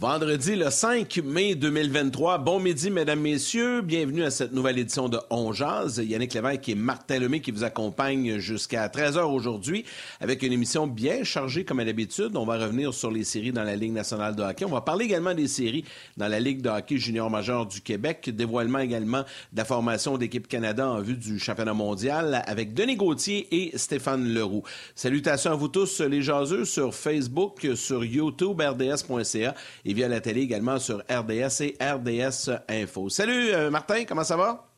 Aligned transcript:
Vendredi 0.00 0.56
le 0.56 0.70
5 0.70 1.18
mai 1.22 1.54
2023. 1.54 2.38
Bon 2.38 2.58
midi, 2.58 2.90
mesdames, 2.90 3.20
messieurs. 3.20 3.82
Bienvenue 3.82 4.22
à 4.22 4.30
cette 4.30 4.54
nouvelle 4.54 4.78
édition 4.78 5.10
de 5.10 5.18
On 5.28 5.52
Jazz. 5.52 6.02
Yannick 6.02 6.32
Lévesque 6.32 6.70
et 6.70 6.74
Martin 6.74 7.18
Lemay 7.18 7.40
qui 7.40 7.50
vous 7.50 7.64
accompagnent 7.64 8.38
jusqu'à 8.38 8.88
13h 8.88 9.24
aujourd'hui 9.24 9.84
avec 10.18 10.42
une 10.42 10.54
émission 10.54 10.86
bien 10.86 11.22
chargée 11.22 11.66
comme 11.66 11.80
à 11.80 11.84
l'habitude. 11.84 12.34
On 12.34 12.46
va 12.46 12.56
revenir 12.56 12.94
sur 12.94 13.10
les 13.10 13.24
séries 13.24 13.52
dans 13.52 13.62
la 13.62 13.76
Ligue 13.76 13.92
nationale 13.92 14.34
de 14.34 14.42
hockey. 14.42 14.64
On 14.64 14.70
va 14.70 14.80
parler 14.80 15.04
également 15.04 15.34
des 15.34 15.48
séries 15.48 15.84
dans 16.16 16.28
la 16.28 16.40
Ligue 16.40 16.62
de 16.62 16.70
hockey 16.70 16.96
junior 16.96 17.28
majeur 17.28 17.66
du 17.66 17.82
Québec. 17.82 18.30
Dévoilement 18.34 18.78
également 18.78 19.24
de 19.52 19.58
la 19.58 19.66
formation 19.66 20.16
d'équipe 20.16 20.48
Canada 20.48 20.88
en 20.88 21.02
vue 21.02 21.18
du 21.18 21.38
championnat 21.38 21.74
mondial 21.74 22.42
avec 22.46 22.72
Denis 22.72 22.96
Gauthier 22.96 23.48
et 23.50 23.76
Stéphane 23.76 24.32
Leroux. 24.32 24.62
Salutations 24.94 25.52
à 25.52 25.56
vous 25.56 25.68
tous 25.68 26.00
les 26.00 26.22
jaseux 26.22 26.64
sur 26.64 26.94
Facebook, 26.94 27.68
sur 27.74 28.02
YouTube, 28.02 28.62
rds.ca 28.62 29.54
via 29.94 30.08
la 30.08 30.20
télé 30.20 30.42
également 30.42 30.78
sur 30.78 30.98
RDS 31.10 31.62
et 31.62 31.76
RDS 31.80 32.50
Info. 32.68 33.08
Salut 33.08 33.50
euh, 33.50 33.70
Martin, 33.70 34.04
comment 34.04 34.24
ça 34.24 34.36
va? 34.36 34.68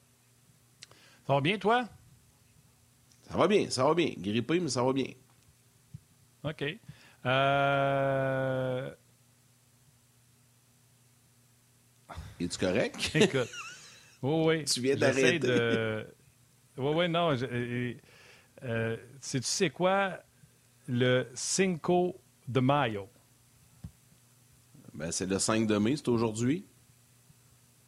Ça 1.26 1.34
va 1.34 1.40
bien, 1.40 1.58
toi? 1.58 1.84
Ça 3.28 3.36
va 3.36 3.46
bien, 3.46 3.70
ça 3.70 3.84
va 3.84 3.94
bien. 3.94 4.12
Grippé, 4.16 4.60
mais 4.60 4.68
ça 4.68 4.82
va 4.82 4.92
bien. 4.92 5.12
OK. 6.44 6.64
Euh... 7.24 8.90
Es-tu 12.40 12.58
correct? 12.58 13.10
Écoute. 13.14 13.48
Oui, 14.22 14.44
oui. 14.46 14.64
Tu 14.64 14.80
viens 14.80 14.96
d'arrêter. 14.96 15.38
De... 15.38 16.06
Oui, 16.76 16.92
oui, 16.94 17.08
non. 17.08 17.36
Je... 17.36 17.96
Euh, 18.64 18.96
tu 19.20 19.42
sais 19.42 19.70
quoi? 19.70 20.18
Le 20.88 21.28
Cinco 21.34 22.20
de 22.48 22.60
Mayo? 22.60 23.08
Ben, 24.94 25.10
c'est 25.12 25.26
le 25.26 25.38
5 25.38 25.66
de 25.66 25.76
mai, 25.78 25.96
c'est 25.96 26.08
aujourd'hui. 26.08 26.64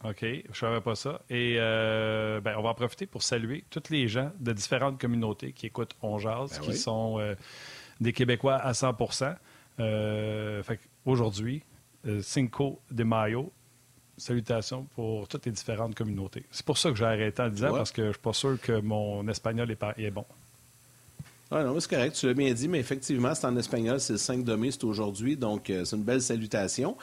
OK, 0.05 0.19
je 0.21 0.49
ne 0.49 0.55
savais 0.55 0.81
pas 0.81 0.95
ça. 0.95 1.23
Et 1.31 1.57
euh, 1.59 2.41
ben, 2.41 2.55
on 2.59 2.63
va 2.63 2.71
en 2.71 2.75
profiter 2.75 3.07
pour 3.07 3.23
saluer 3.23 3.65
tous 3.71 3.85
les 3.91 4.07
gens 4.07 4.31
de 4.39 4.53
différentes 4.53 5.01
communautés 5.01 5.53
qui 5.53 5.67
écoutent 5.67 5.97
On 6.03 6.19
Jazz, 6.19 6.51
Ben 6.53 6.61
qui 6.61 6.71
oui. 6.71 6.77
sont 6.77 7.19
euh, 7.21 7.35
des 8.01 8.13
Québécois 8.13 8.57
à 8.57 8.75
100 8.75 8.95
euh, 9.81 10.63
fait 10.63 10.79
Aujourd'hui, 11.07 11.63
euh, 12.07 12.21
Cinco 12.21 12.81
de 12.91 13.03
Mayo, 13.03 13.51
salutations 14.19 14.85
pour 14.95 15.27
toutes 15.27 15.47
les 15.47 15.53
différentes 15.53 15.95
communautés. 15.95 16.45
C'est 16.51 16.67
pour 16.67 16.77
ça 16.79 16.91
que 16.91 16.97
j'ai 16.97 17.05
arrêté 17.07 17.43
en 17.43 17.49
disant, 17.49 17.71
Ouais. 17.71 17.79
parce 17.79 17.93
que 17.93 18.03
je 18.03 18.09
ne 18.09 18.13
suis 18.13 18.21
pas 18.23 18.33
sûr 18.35 18.61
que 18.61 18.81
mon 18.81 19.27
espagnol 19.29 19.71
est 19.71 20.11
bon. 20.11 20.27
Non, 21.63 21.79
c'est 21.79 21.89
correct, 21.89 22.17
tu 22.17 22.27
l'as 22.27 22.35
bien 22.35 22.53
dit, 22.53 22.67
mais 22.67 22.81
effectivement, 22.81 23.33
c'est 23.33 23.47
en 23.47 23.57
espagnol, 23.57 24.01
c'est 24.01 24.15
le 24.15 24.19
5 24.19 24.43
de 24.43 24.57
mai, 24.57 24.73
c'est 24.73 24.83
aujourd'hui, 24.83 25.37
donc 25.37 25.71
euh, 25.71 25.85
c'est 25.85 25.95
une 25.95 26.03
belle 26.03 26.21
salutation. 26.21 26.97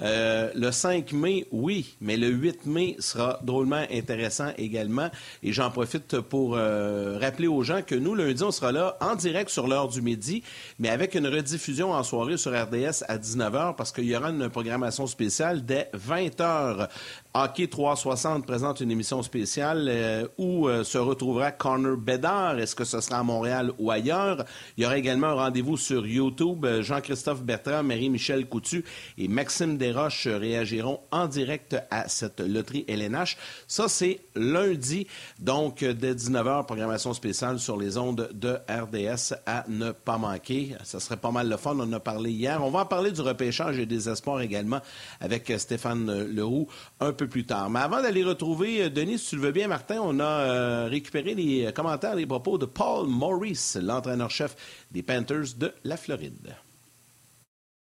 Euh, 0.00 0.52
le 0.54 0.70
5 0.70 1.12
mai, 1.12 1.48
oui, 1.50 1.96
mais 2.00 2.16
le 2.16 2.28
8 2.28 2.66
mai 2.66 2.94
sera 3.00 3.40
drôlement 3.42 3.82
intéressant 3.92 4.52
également. 4.58 5.10
Et 5.42 5.52
j'en 5.52 5.72
profite 5.72 6.20
pour 6.20 6.54
euh, 6.54 7.18
rappeler 7.20 7.48
aux 7.48 7.64
gens 7.64 7.82
que 7.82 7.96
nous, 7.96 8.14
lundi, 8.14 8.44
on 8.44 8.52
sera 8.52 8.70
là 8.70 8.96
en 9.00 9.16
direct 9.16 9.50
sur 9.50 9.66
l'heure 9.66 9.88
du 9.88 10.00
midi, 10.02 10.44
mais 10.78 10.88
avec 10.88 11.16
une 11.16 11.26
rediffusion 11.26 11.90
en 11.90 12.04
soirée 12.04 12.36
sur 12.36 12.52
RDS 12.52 13.02
à 13.08 13.18
19h, 13.18 13.74
parce 13.74 13.90
qu'il 13.90 14.04
y 14.04 14.16
aura 14.16 14.30
une 14.30 14.48
programmation 14.48 15.08
spéciale 15.08 15.64
dès 15.64 15.90
20h. 15.96 16.88
Hockey 17.34 17.66
360 17.66 18.46
présente 18.46 18.80
une 18.80 18.92
émission 18.92 19.20
spéciale 19.22 20.30
où 20.38 20.68
se 20.84 20.96
retrouvera 20.96 21.50
Connor 21.50 21.96
Bedard. 21.96 22.58
Est-ce 22.58 22.74
que 22.74 22.84
ce 22.84 23.00
sera 23.00 23.18
à 23.18 23.22
Montréal 23.22 23.72
ou 23.78 23.90
ailleurs? 23.96 24.44
Il 24.76 24.84
y 24.84 24.86
aura 24.86 24.98
également 24.98 25.28
un 25.28 25.34
rendez-vous 25.34 25.76
sur 25.76 26.06
YouTube. 26.06 26.64
Euh, 26.64 26.82
Jean-Christophe 26.82 27.42
Bertrand, 27.42 27.82
Marie-Michel 27.82 28.46
Coutu 28.46 28.84
et 29.18 29.28
Maxime 29.28 29.76
Desroches 29.78 30.26
réagiront 30.26 31.00
en 31.10 31.26
direct 31.26 31.76
à 31.90 32.08
cette 32.08 32.40
loterie 32.40 32.84
LNH. 32.88 33.36
Ça, 33.66 33.88
c'est 33.88 34.20
lundi, 34.34 35.06
donc 35.38 35.82
euh, 35.82 35.94
dès 35.94 36.14
19h, 36.14 36.66
programmation 36.66 37.14
spéciale 37.14 37.58
sur 37.58 37.76
les 37.76 37.96
ondes 37.96 38.28
de 38.32 38.58
RDS 38.68 39.34
à 39.46 39.64
ne 39.68 39.92
pas 39.92 40.18
manquer. 40.18 40.74
Ça 40.84 41.00
serait 41.00 41.16
pas 41.16 41.30
mal 41.30 41.48
le 41.48 41.56
fun. 41.56 41.74
On 41.76 41.80
en 41.80 41.92
a 41.92 42.00
parlé 42.00 42.30
hier. 42.30 42.62
On 42.62 42.70
va 42.70 42.80
en 42.80 42.86
parler 42.86 43.12
du 43.12 43.20
repêchage 43.22 43.78
et 43.78 43.86
des 43.86 44.08
espoirs 44.08 44.40
également 44.40 44.80
avec 45.20 45.52
Stéphane 45.56 46.24
Leroux 46.24 46.68
un 47.00 47.12
peu 47.12 47.26
plus 47.26 47.46
tard. 47.46 47.70
Mais 47.70 47.80
avant 47.80 48.02
d'aller 48.02 48.24
retrouver 48.24 48.84
euh, 48.84 48.90
Denis, 48.90 49.18
si 49.18 49.30
tu 49.30 49.36
le 49.36 49.42
veux 49.42 49.52
bien, 49.52 49.68
Martin, 49.68 50.00
on 50.02 50.20
a 50.20 50.84
récupéré 50.86 51.34
les 51.34 51.72
commentaires, 51.72 52.14
les 52.14 52.26
propos 52.26 52.58
de 52.58 52.66
Paul 52.66 53.06
Morris, 53.06 53.76
l'entraîneur-chef 53.86 54.86
des 54.90 55.02
Panthers 55.02 55.54
de 55.56 55.72
la 55.84 55.96
Floride. 55.96 56.56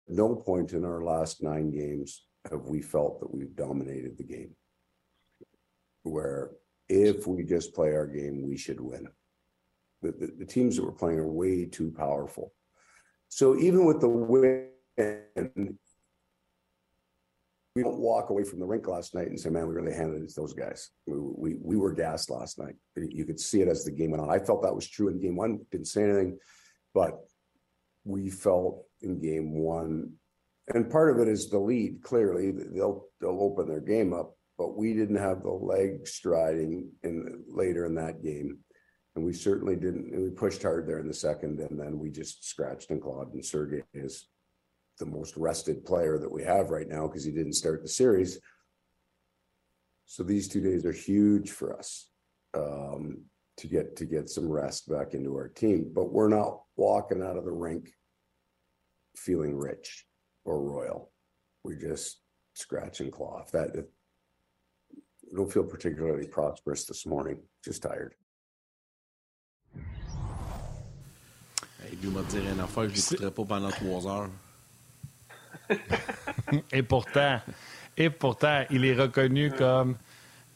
no 0.08 0.36
point 0.36 0.74
in 0.74 0.86
our 0.86 1.04
last 1.04 1.42
nine 1.42 1.72
games 1.72 2.28
have 2.50 2.66
we 2.66 2.82
felt 2.82 3.20
that 3.20 3.34
we've 3.34 3.56
dominated 3.56 4.18
the 4.18 4.24
game. 4.24 4.56
Where 6.04 6.52
if 6.88 7.26
we 7.26 7.44
just 7.44 7.74
play 7.74 7.94
our 7.94 8.06
game, 8.06 8.48
we 8.48 8.58
should 8.58 8.80
win. 8.80 9.08
The, 10.02 10.12
the, 10.12 10.34
the 10.40 10.46
teams 10.46 10.76
that 10.76 10.86
we're 10.86 10.92
playing 10.92 11.20
are 11.20 11.28
way 11.28 11.66
too 11.66 11.92
powerful. 11.92 12.54
So 13.30 13.58
even 13.58 13.86
with 13.86 14.02
the 14.02 14.10
win, 14.10 14.70
we 17.76 17.84
don't 17.84 18.00
walk 18.00 18.30
away 18.30 18.44
from 18.44 18.60
the 18.60 18.66
rink 18.66 18.88
last 18.88 19.14
night 19.14 19.28
and 19.28 19.40
say, 19.40 19.50
man, 19.50 19.68
we 19.68 19.74
really 19.74 19.94
handed 19.94 20.24
it 20.24 20.30
to 20.30 20.42
those 20.42 20.54
guys. 20.54 20.92
We, 21.06 21.18
we, 21.20 21.56
we 21.62 21.76
were 21.76 21.94
gassed 21.94 22.30
last 22.30 22.58
night. 22.58 22.76
You 22.96 23.26
could 23.26 23.40
see 23.40 23.62
it 23.62 23.68
as 23.68 23.84
the 23.84 23.92
game 23.92 24.12
went 24.12 24.24
on. 24.24 24.30
I 24.30 24.40
felt 24.40 24.64
that 24.64 24.74
was 24.74 24.88
true 24.88 25.10
in 25.10 25.20
game 25.20 25.36
one, 25.36 25.60
didn't 25.72 25.88
say 25.88 26.04
anything, 26.04 26.40
but 26.94 27.20
we 28.06 28.30
felt 28.30 28.86
in 29.02 29.20
game 29.20 29.54
one, 29.54 30.14
and 30.74 30.90
part 30.90 31.10
of 31.10 31.20
it 31.20 31.28
is 31.28 31.50
the 31.50 31.60
lead. 31.60 32.02
Clearly, 32.02 32.52
they'll 32.52 33.06
they'll 33.20 33.42
open 33.42 33.68
their 33.68 33.82
game 33.82 34.14
up, 34.14 34.36
but 34.58 34.78
we 34.78 34.94
didn't 34.94 35.18
have 35.18 35.42
the 35.42 35.52
leg 35.52 36.08
striding 36.08 36.90
in 37.04 37.44
later 37.48 37.86
in 37.86 37.96
that 37.96 38.24
game, 38.24 38.60
and 39.16 39.26
we 39.26 39.34
certainly 39.34 39.76
didn't. 39.76 40.12
We 40.20 40.30
pushed 40.30 40.64
hard 40.64 40.88
there 40.88 41.00
in 41.00 41.08
the 41.08 41.14
second, 41.14 41.60
and 41.60 41.80
then 41.80 42.00
we 42.00 42.10
just 42.10 42.48
scratched 42.48 42.90
and 42.92 43.02
clawed. 43.02 43.34
And 43.34 43.44
Sergey 43.44 43.84
is 43.94 44.28
the 45.00 45.06
most 45.06 45.36
rested 45.36 45.86
player 45.86 46.18
that 46.18 46.32
we 46.32 46.44
have 46.44 46.70
right 46.70 46.88
now 46.88 47.08
because 47.08 47.24
he 47.24 47.32
didn't 47.32 47.54
start 47.54 47.82
the 47.82 47.90
series. 47.90 48.40
So 50.06 50.24
these 50.24 50.48
two 50.48 50.62
days 50.62 50.86
are 50.86 50.92
huge 50.92 51.52
for 51.52 51.78
us 51.78 52.10
um, 52.54 53.24
to 53.58 53.68
get 53.68 53.96
to 53.98 54.06
get 54.06 54.30
some 54.30 54.48
rest 54.48 54.90
back 54.90 55.14
into 55.14 55.36
our 55.36 55.50
team. 55.50 55.92
But 55.94 56.12
we're 56.12 56.30
not 56.30 56.62
walking 56.76 57.22
out 57.22 57.38
of 57.38 57.46
the 57.46 57.52
rink 57.52 57.90
feeling 59.18 59.56
rich 59.56 60.06
or 60.44 60.62
royal. 60.62 61.12
We're 61.64 61.80
just 61.80 62.22
scratch 62.54 63.00
and 63.00 63.12
claw. 63.12 63.42
If 63.46 63.52
that 63.52 63.76
if, 63.76 63.86
I 64.94 65.36
don't 65.36 65.52
feel 65.52 65.64
particularly 65.64 66.28
prosperous 66.28 66.86
this 66.86 67.06
morning. 67.06 67.40
Just 67.64 67.82
tired. 67.82 68.14
Et 71.88 71.96
lui 72.02 72.10
m'a 72.10 72.24
dit 72.24 72.38
une 72.38 72.60
affaire, 72.60 72.90
je 72.90 72.96
l'écouterai 72.96 73.32
pas 73.32 73.46
pendant 73.46 73.70
trois 73.70 74.08
heures. 74.08 74.30
Et 76.72 76.84
pourtant, 76.84 77.40
et 77.98 78.10
pourtant, 78.10 78.64
il 78.70 78.86
est 78.86 78.96
reconnu 78.96 79.52
comme 79.52 79.96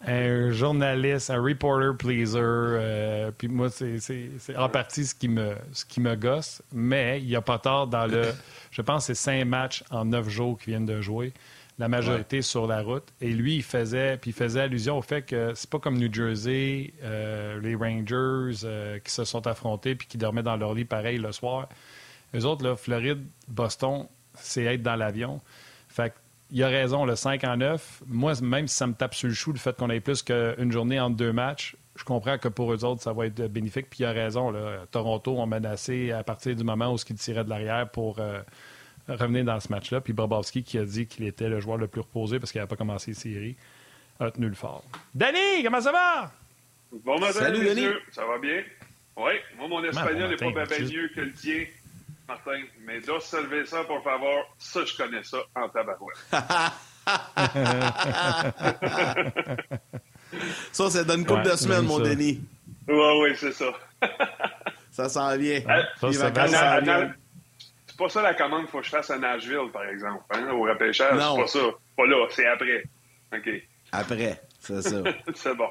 un 0.05 0.51
journaliste, 0.51 1.29
un 1.29 1.41
reporter 1.41 1.95
pleaser. 1.97 2.39
euh, 2.41 3.31
puis 3.37 3.47
moi, 3.47 3.69
c'est 3.69 4.57
en 4.57 4.69
partie 4.69 5.05
ce 5.05 5.13
qui, 5.15 5.27
me, 5.27 5.55
ce 5.73 5.85
qui 5.85 5.99
me 5.99 6.15
gosse. 6.15 6.61
Mais 6.73 7.19
il 7.21 7.27
n'y 7.27 7.35
a 7.35 7.41
pas 7.41 7.59
tort 7.59 7.87
dans 7.87 8.07
le. 8.07 8.23
Je 8.71 8.81
pense 8.81 9.07
que 9.07 9.13
c'est 9.13 9.21
cinq 9.21 9.45
matchs 9.45 9.83
en 9.89 10.05
neuf 10.05 10.29
jours 10.29 10.57
qu'ils 10.57 10.73
viennent 10.73 10.85
de 10.85 11.01
jouer. 11.01 11.33
La 11.77 11.87
majorité 11.87 12.41
sur 12.41 12.67
la 12.67 12.81
route. 12.81 13.05
Et 13.21 13.29
lui, 13.29 13.55
il 13.55 13.63
faisait, 13.63 14.17
puis 14.17 14.31
il 14.31 14.33
faisait 14.33 14.59
allusion 14.59 14.97
au 14.97 15.01
fait 15.01 15.21
que 15.21 15.53
c'est 15.55 15.69
pas 15.69 15.79
comme 15.79 15.97
New 15.97 16.13
Jersey, 16.13 16.93
euh, 17.01 17.57
les 17.61 17.73
Rangers 17.73 18.65
euh, 18.65 18.99
qui 18.99 19.11
se 19.11 19.23
sont 19.23 19.47
affrontés 19.47 19.95
puis 19.95 20.05
qui 20.05 20.17
dormaient 20.17 20.43
dans 20.43 20.57
leur 20.57 20.73
lit 20.73 20.83
pareil 20.83 21.17
le 21.19 21.31
soir. 21.31 21.69
Eux 22.35 22.43
autres, 22.43 22.65
là, 22.65 22.75
Floride, 22.75 23.23
Boston, 23.47 24.07
c'est 24.41 24.63
être 24.63 24.83
dans 24.83 24.95
l'avion. 24.95 25.41
Fait 25.87 26.11
que, 26.11 26.15
il 26.51 26.63
a 26.63 26.67
raison, 26.67 27.05
le 27.05 27.15
5 27.15 27.43
en 27.43 27.57
9. 27.57 28.01
Moi, 28.07 28.33
même 28.41 28.67
si 28.67 28.75
ça 28.75 28.87
me 28.87 28.93
tape 28.93 29.13
sur 29.13 29.27
le 29.27 29.33
chou, 29.33 29.51
le 29.51 29.59
fait 29.59 29.75
qu'on 29.75 29.89
ait 29.89 29.99
plus 29.99 30.23
qu'une 30.23 30.71
journée 30.71 30.99
entre 30.99 31.15
deux 31.15 31.31
matchs, 31.31 31.75
je 31.95 32.03
comprends 32.03 32.37
que 32.37 32.47
pour 32.47 32.73
eux 32.73 32.83
autres, 32.85 33.03
ça 33.03 33.13
va 33.13 33.27
être 33.27 33.47
bénéfique. 33.47 33.87
Puis 33.89 33.99
il 33.99 34.05
a 34.05 34.11
raison. 34.11 34.49
Là. 34.49 34.85
Toronto 34.89 35.37
ont 35.37 35.45
menacé 35.45 36.11
à 36.11 36.23
partir 36.23 36.55
du 36.55 36.63
moment 36.63 36.91
où 36.93 36.97
ils 36.97 37.15
tiraient 37.15 37.43
de 37.43 37.49
l'arrière 37.49 37.89
pour 37.89 38.19
euh, 38.19 38.41
revenir 39.07 39.43
dans 39.43 39.59
ce 39.59 39.69
match-là. 39.69 40.01
Puis 40.01 40.13
Bobrovski, 40.13 40.63
qui 40.63 40.77
a 40.77 40.85
dit 40.85 41.05
qu'il 41.05 41.25
était 41.25 41.49
le 41.49 41.59
joueur 41.59 41.77
le 41.77 41.87
plus 41.87 42.01
reposé 42.01 42.39
parce 42.39 42.51
qu'il 42.51 42.59
n'avait 42.59 42.69
pas 42.69 42.77
commencé 42.77 43.11
les 43.11 43.15
séries, 43.15 43.55
a 44.19 44.31
tenu 44.31 44.47
le 44.47 44.55
fort. 44.55 44.83
Danny, 45.13 45.63
comment 45.63 45.81
ça 45.81 45.91
va? 45.91 46.31
Bon 46.91 47.19
matin, 47.19 47.33
Salut, 47.33 47.59
messieurs. 47.59 47.75
Denis. 47.75 47.95
Ça 48.11 48.25
va 48.25 48.39
bien? 48.39 48.63
Oui, 49.17 49.33
moi, 49.57 49.67
mon 49.67 49.83
espagnol 49.83 50.29
n'est 50.29 50.37
bon 50.37 50.53
pas 50.53 50.65
bien 50.65 50.79
mieux 50.79 51.09
que 51.13 51.21
le 51.21 51.33
tien, 51.33 51.65
Martin. 52.29 52.61
Mais 52.85 53.01
dos 53.01 53.19
cerveza, 53.19 53.83
por 53.83 54.01
favor, 54.03 54.55
ça, 54.57 54.85
je 54.85 54.95
connais 54.95 55.23
ça 55.23 55.39
en 55.55 55.67
tabarouette. 55.69 56.17
Ça, 60.71 60.89
ça 60.91 61.03
donne 61.03 61.21
une 61.21 61.25
couple 61.25 61.39
Ouais, 61.41 61.51
de 61.51 61.55
semaines, 61.57 61.85
mon 61.85 61.97
ça. 61.97 62.03
Denis. 62.09 62.41
Oui, 62.87 62.95
oui, 63.21 63.35
c'est 63.35 63.51
ça. 63.51 63.71
Ça 64.91 65.09
s'en 65.09 65.35
vient. 65.37 65.61
ça, 65.99 66.07
Les 66.07 66.13
ça 66.13 66.27
anal- 66.73 67.17
pas 67.97 68.09
ça 68.09 68.21
la 68.21 68.33
commande 68.33 68.61
qu'il 68.61 68.69
faut 68.69 68.79
que 68.79 68.85
je 68.85 68.89
fasse 68.91 69.09
à 69.09 69.17
Nashville, 69.17 69.69
par 69.73 69.83
exemple. 69.85 70.23
Hein, 70.31 70.49
au 70.51 70.61
repêchage, 70.61 71.19
c'est 71.19 71.41
pas 71.41 71.47
ça. 71.47 71.59
Pas 71.97 72.05
là, 72.05 72.27
c'est 72.29 72.45
après. 72.47 72.83
OK. 73.33 73.49
Après, 73.91 74.41
c'est 74.59 74.81
ça. 74.81 74.97
c'est 75.35 75.55
bon. 75.55 75.69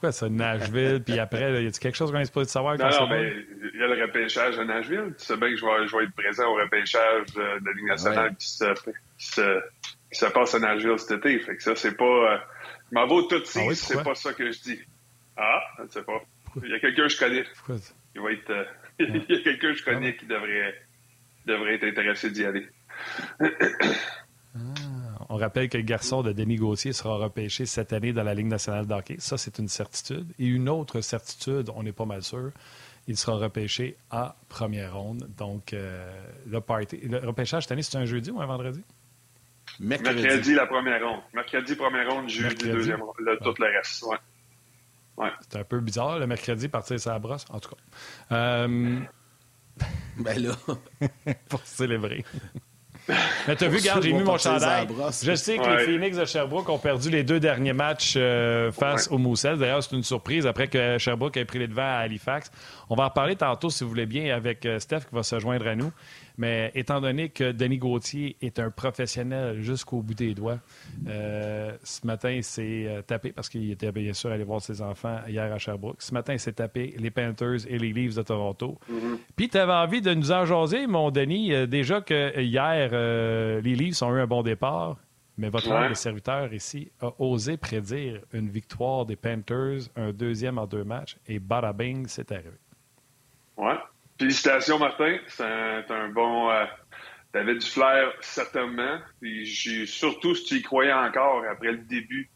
C'est 0.00 0.06
quoi 0.06 0.12
ça, 0.12 0.28
Nashville, 0.30 1.02
puis 1.04 1.18
après, 1.18 1.62
y 1.62 1.66
a-t-il 1.66 1.78
quelque 1.78 1.94
chose 1.94 2.10
qu'on 2.10 2.18
est 2.18 2.24
supposé 2.24 2.48
savoir? 2.48 2.78
Non, 2.78 2.88
non, 2.88 3.08
mais 3.08 3.34
il 3.74 3.80
y 3.80 3.82
a 3.82 3.86
le 3.86 4.02
repêchage 4.02 4.58
à 4.58 4.64
Nashville. 4.64 5.14
Tu 5.18 5.26
sais 5.26 5.36
bien 5.36 5.50
que 5.50 5.56
je 5.56 5.64
vais, 5.64 5.86
je 5.86 5.96
vais 5.96 6.04
être 6.04 6.14
présent 6.14 6.46
au 6.46 6.54
repêchage 6.54 7.26
de 7.34 7.42
la 7.42 7.72
Ligue 7.76 7.86
nationale 7.86 8.34
qui, 8.36 8.48
se, 8.48 8.64
qui, 9.18 9.26
se, 9.26 9.60
qui, 10.10 10.18
se, 10.18 10.26
passe 10.26 10.54
à 10.54 10.58
Nashville 10.58 10.98
cet 10.98 11.18
été. 11.18 11.38
Fait 11.40 11.54
que 11.54 11.62
ça, 11.62 11.76
c'est 11.76 11.96
pas... 11.96 12.04
Euh, 12.04 12.38
je 12.90 12.94
m'en 12.94 13.06
vais 13.06 13.28
tout 13.28 13.42
ah 13.56 13.60
oui, 13.66 13.76
c'est 13.76 14.02
pas 14.02 14.14
ça 14.14 14.32
que 14.32 14.50
je 14.50 14.60
dis. 14.62 14.80
Ah, 15.36 15.60
je 15.78 15.82
ne 15.82 15.88
sais 15.88 16.02
pas. 16.02 16.22
Il 16.62 16.70
y 16.70 16.74
a 16.74 16.80
quelqu'un 16.80 17.02
que 17.02 17.08
je 17.08 17.18
connais. 17.18 17.44
Il 18.14 18.22
va 18.22 18.32
être... 18.32 18.50
Euh, 18.50 18.64
il 19.00 19.24
y 19.28 19.38
a 19.38 19.42
quelqu'un 19.42 19.72
que 19.72 19.74
je 19.74 19.84
connais 19.84 20.16
qui 20.16 20.24
devrait, 20.24 20.74
devrait 21.44 21.74
être 21.74 21.84
intéressé 21.84 22.30
d'y 22.30 22.46
aller. 22.46 22.66
Ah, 25.30 25.34
on 25.34 25.36
rappelle 25.36 25.68
que 25.68 25.76
le 25.76 25.84
garçon 25.84 26.22
de 26.22 26.32
Denis 26.32 26.56
Gauthier 26.56 26.92
sera 26.92 27.16
repêché 27.16 27.66
cette 27.66 27.92
année 27.92 28.12
dans 28.12 28.24
la 28.24 28.34
Ligue 28.34 28.46
nationale 28.46 28.86
de 28.86 28.94
hockey. 28.94 29.16
Ça, 29.18 29.38
c'est 29.38 29.58
une 29.58 29.68
certitude. 29.68 30.26
Et 30.38 30.46
une 30.46 30.68
autre 30.68 31.00
certitude, 31.00 31.70
on 31.74 31.82
n'est 31.82 31.92
pas 31.92 32.04
mal 32.04 32.22
sûr, 32.22 32.50
il 33.06 33.16
sera 33.16 33.36
repêché 33.36 33.96
à 34.10 34.36
première 34.48 34.94
ronde. 34.94 35.28
Donc, 35.36 35.72
euh, 35.72 36.10
le, 36.46 36.60
party, 36.60 36.98
le 36.98 37.18
repêchage 37.18 37.64
cette 37.64 37.72
année, 37.72 37.82
c'est 37.82 37.96
un 37.96 38.04
jeudi 38.04 38.30
ou 38.30 38.40
un 38.40 38.46
vendredi? 38.46 38.82
Mercredi. 39.78 40.22
Mercredi, 40.22 40.54
la 40.54 40.66
première 40.66 41.02
ronde. 41.06 41.20
Mercredi, 41.32 41.74
première 41.76 42.10
ronde, 42.10 42.28
jeudi, 42.28 42.68
deuxième 42.68 43.02
ronde. 43.02 43.14
tout 43.42 43.54
le 43.58 43.76
reste, 43.76 44.02
ouais. 44.04 44.16
C'est 45.48 45.58
un 45.58 45.64
peu 45.64 45.80
bizarre, 45.80 46.18
le 46.18 46.26
mercredi, 46.26 46.68
partir 46.68 46.98
sa 46.98 47.18
brosse, 47.18 47.44
en 47.50 47.60
tout 47.60 47.70
cas. 47.70 47.76
Euh... 48.34 49.00
ben 50.16 50.42
là. 50.42 50.56
pour 51.48 51.60
célébrer. 51.64 52.24
Mais 53.48 53.56
t'as 53.56 53.68
vu, 53.68 53.78
regarde, 53.78 54.02
j'ai 54.02 54.12
mis 54.12 54.22
mon 54.22 54.38
chandail. 54.38 54.86
Je 55.22 55.34
sais 55.34 55.58
que 55.58 55.68
les 55.68 55.84
Phoenix 55.84 56.16
de 56.16 56.24
Sherbrooke 56.24 56.68
ont 56.68 56.78
perdu 56.78 57.10
les 57.10 57.22
deux 57.22 57.40
derniers 57.40 57.72
matchs 57.72 58.14
euh, 58.16 58.70
face 58.72 59.08
aux 59.10 59.18
Moussels. 59.18 59.58
D'ailleurs, 59.58 59.82
c'est 59.82 59.96
une 59.96 60.02
surprise 60.02 60.46
après 60.46 60.68
que 60.68 60.98
Sherbrooke 60.98 61.36
ait 61.36 61.44
pris 61.44 61.58
les 61.58 61.68
devants 61.68 61.82
à 61.82 62.00
Halifax. 62.00 62.50
On 62.88 62.94
va 62.94 63.04
en 63.04 63.08
reparler 63.08 63.36
tantôt, 63.36 63.70
si 63.70 63.84
vous 63.84 63.90
voulez 63.90 64.06
bien, 64.06 64.34
avec 64.34 64.66
euh, 64.66 64.78
Steph 64.78 65.00
qui 65.00 65.14
va 65.14 65.22
se 65.22 65.38
joindre 65.38 65.66
à 65.66 65.74
nous. 65.74 65.92
Mais 66.40 66.72
étant 66.74 67.02
donné 67.02 67.28
que 67.28 67.52
Denis 67.52 67.76
Gauthier 67.76 68.38
est 68.40 68.58
un 68.58 68.70
professionnel 68.70 69.60
jusqu'au 69.60 70.00
bout 70.00 70.14
des 70.14 70.32
doigts, 70.32 70.58
euh, 71.06 71.76
ce 71.82 72.06
matin, 72.06 72.30
il 72.30 72.42
s'est 72.42 72.86
euh, 72.86 73.02
tapé, 73.02 73.30
parce 73.30 73.50
qu'il 73.50 73.70
était 73.70 73.92
bien 73.92 74.14
sûr 74.14 74.32
allé 74.32 74.42
voir 74.42 74.62
ses 74.62 74.80
enfants 74.80 75.18
hier 75.28 75.52
à 75.52 75.58
Sherbrooke. 75.58 76.00
Ce 76.00 76.14
matin, 76.14 76.32
il 76.32 76.40
s'est 76.40 76.54
tapé 76.54 76.94
les 76.96 77.10
Panthers 77.10 77.66
et 77.68 77.78
les 77.78 77.92
Leafs 77.92 78.14
de 78.14 78.22
Toronto. 78.22 78.78
Mm-hmm. 78.90 79.18
Puis, 79.36 79.50
tu 79.50 79.58
avais 79.58 79.74
envie 79.74 80.00
de 80.00 80.14
nous 80.14 80.32
en 80.32 80.46
jaser, 80.46 80.86
mon 80.86 81.10
Denis. 81.10 81.52
Euh, 81.52 81.66
déjà 81.66 82.00
que 82.00 82.40
hier, 82.40 82.90
les 83.60 83.74
Leafs 83.74 84.00
ont 84.00 84.16
eu 84.16 84.20
un 84.20 84.26
bon 84.26 84.42
départ. 84.42 84.96
Mais 85.36 85.50
votre 85.50 85.70
ouais. 85.70 85.94
serviteur 85.94 86.54
ici 86.54 86.90
a 87.02 87.10
osé 87.18 87.58
prédire 87.58 88.22
une 88.32 88.48
victoire 88.48 89.04
des 89.04 89.16
Panthers, 89.16 89.90
un 89.94 90.12
deuxième 90.12 90.56
en 90.56 90.66
deux 90.66 90.84
matchs, 90.84 91.18
et 91.26 91.38
bada 91.38 91.74
bing, 91.74 92.06
c'est 92.08 92.32
arrivé. 92.32 92.56
Ouais. 93.58 93.76
Félicitations, 94.20 94.78
Martin. 94.78 95.16
C'est 95.28 95.42
un, 95.44 96.08
bon. 96.10 96.50
Euh, 96.50 96.66
T'avais 97.32 97.54
du 97.54 97.66
flair, 97.66 98.12
certainement. 98.20 98.98
Puis 99.18 99.46
surtout 99.86 100.34
si 100.34 100.44
tu 100.44 100.54
y 100.56 100.62
croyais 100.62 100.92
encore 100.92 101.42
après 101.50 101.72
le 101.72 101.78
début 101.78 102.28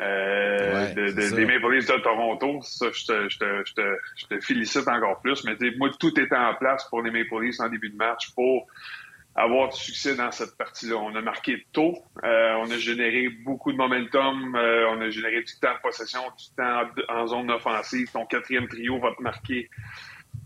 euh, 0.00 0.92
de, 0.92 1.12
des 1.12 1.46
Maple 1.46 1.72
Leafs 1.72 1.86
de 1.86 2.02
Toronto. 2.02 2.60
Ça, 2.60 2.88
je 2.92 3.06
te, 3.06 3.28
je, 3.30 3.38
te, 3.38 3.62
je, 3.64 3.72
te, 3.72 3.96
je 4.16 4.26
te, 4.26 4.40
félicite 4.40 4.86
encore 4.86 5.22
plus. 5.22 5.44
Mais 5.44 5.56
moi, 5.78 5.88
tout 5.98 6.20
était 6.20 6.36
en 6.36 6.54
place 6.56 6.86
pour 6.90 7.00
les 7.00 7.10
Maple 7.10 7.42
Leafs 7.42 7.60
en 7.60 7.70
début 7.70 7.88
de 7.88 7.96
match 7.96 8.34
pour 8.34 8.66
avoir 9.34 9.70
du 9.70 9.80
succès 9.80 10.16
dans 10.16 10.30
cette 10.30 10.58
partie-là. 10.58 10.96
On 10.96 11.14
a 11.14 11.22
marqué 11.22 11.64
tôt, 11.72 11.96
euh, 12.22 12.54
on 12.58 12.70
a 12.70 12.76
généré 12.76 13.30
beaucoup 13.30 13.72
de 13.72 13.78
momentum, 13.78 14.54
euh, 14.56 14.90
on 14.90 15.00
a 15.00 15.08
généré 15.08 15.42
du 15.42 15.58
temps 15.58 15.72
de 15.74 15.80
possession, 15.80 16.20
du 16.36 16.54
temps 16.54 16.82
en 17.08 17.26
zone 17.26 17.50
offensive. 17.50 18.10
Ton 18.12 18.26
quatrième 18.26 18.68
trio 18.68 18.98
va 19.00 19.14
te 19.16 19.22
marquer 19.22 19.70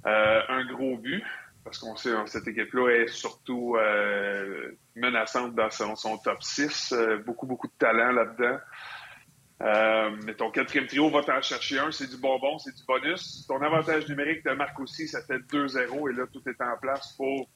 euh, 0.08 0.40
un 0.48 0.64
gros 0.64 0.96
but, 0.96 1.22
parce 1.64 1.78
qu'on 1.78 1.96
sait 1.96 2.10
que 2.10 2.30
cette 2.30 2.48
équipe-là 2.48 2.88
est 2.90 3.08
surtout 3.08 3.76
euh, 3.76 4.70
menaçante 4.96 5.54
dans 5.54 5.70
son, 5.70 6.18
top 6.18 6.42
6. 6.42 6.92
Euh, 6.92 7.18
beaucoup, 7.18 7.46
beaucoup 7.46 7.66
de 7.66 7.72
talent 7.78 8.12
là-dedans. 8.12 8.58
mais 10.24 10.34
ton 10.34 10.50
quatrième 10.50 10.86
trio 10.86 11.10
va 11.10 11.22
t'en 11.22 11.42
chercher 11.42 11.78
un, 11.78 11.90
c'est 11.90 12.08
du 12.08 12.16
bonbon, 12.16 12.58
c'est 12.58 12.74
du 12.74 12.84
bonus. 12.84 13.46
Ton 13.46 13.60
avantage 13.60 14.08
numérique 14.08 14.42
te 14.44 14.50
marque 14.50 14.80
aussi, 14.80 15.08
ça 15.08 15.20
fait 15.22 15.38
2-0 15.38 16.10
et 16.10 16.14
là, 16.14 16.24
tout 16.32 16.42
est 16.48 16.60
en 16.62 16.76
place 16.80 17.14
pour. 17.16 17.48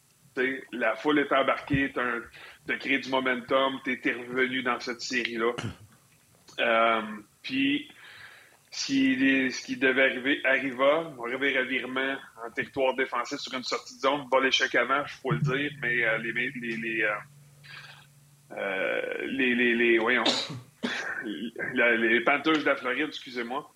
La 0.72 0.96
foule 0.96 1.18
est 1.18 1.30
embarquée, 1.30 1.92
tu 1.92 2.72
as, 2.72 2.76
créé 2.78 2.98
du 2.98 3.10
momentum, 3.10 3.78
tu 3.84 4.00
es 4.02 4.12
revenu 4.12 4.62
dans 4.62 4.80
cette 4.80 5.02
série-là. 5.02 5.52
Puis, 7.42 7.90
ce 8.72 9.64
qui 9.64 9.76
devait 9.76 10.10
arriver 10.10 10.40
arriva. 10.44 11.12
On 11.18 11.24
arriver 11.24 11.56
à 11.56 11.62
virement 11.62 12.16
en 12.44 12.50
territoire 12.50 12.94
défensif 12.96 13.38
sur 13.38 13.54
une 13.54 13.62
sortie 13.62 13.96
de 13.96 14.00
zone. 14.00 14.26
Bon 14.30 14.38
l'échec 14.38 14.74
avant, 14.74 15.02
il 15.02 15.12
faut 15.20 15.30
le 15.30 15.40
dire, 15.40 15.70
mais 15.80 16.04
euh, 16.04 16.18
les, 16.18 16.32
les, 16.32 16.76
les, 16.76 17.02
euh, 17.02 17.10
euh, 18.56 19.26
les, 19.26 19.54
les, 19.54 19.74
les, 19.74 19.98
voyons, 19.98 20.24
les 21.74 22.20
Panthers 22.22 22.58
de 22.58 22.64
la 22.64 22.76
Floride, 22.76 23.08
excusez-moi, 23.08 23.70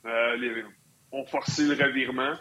ont 1.13 1.27
forcé 1.27 1.65
le 1.65 1.75
revirement. 1.75 2.35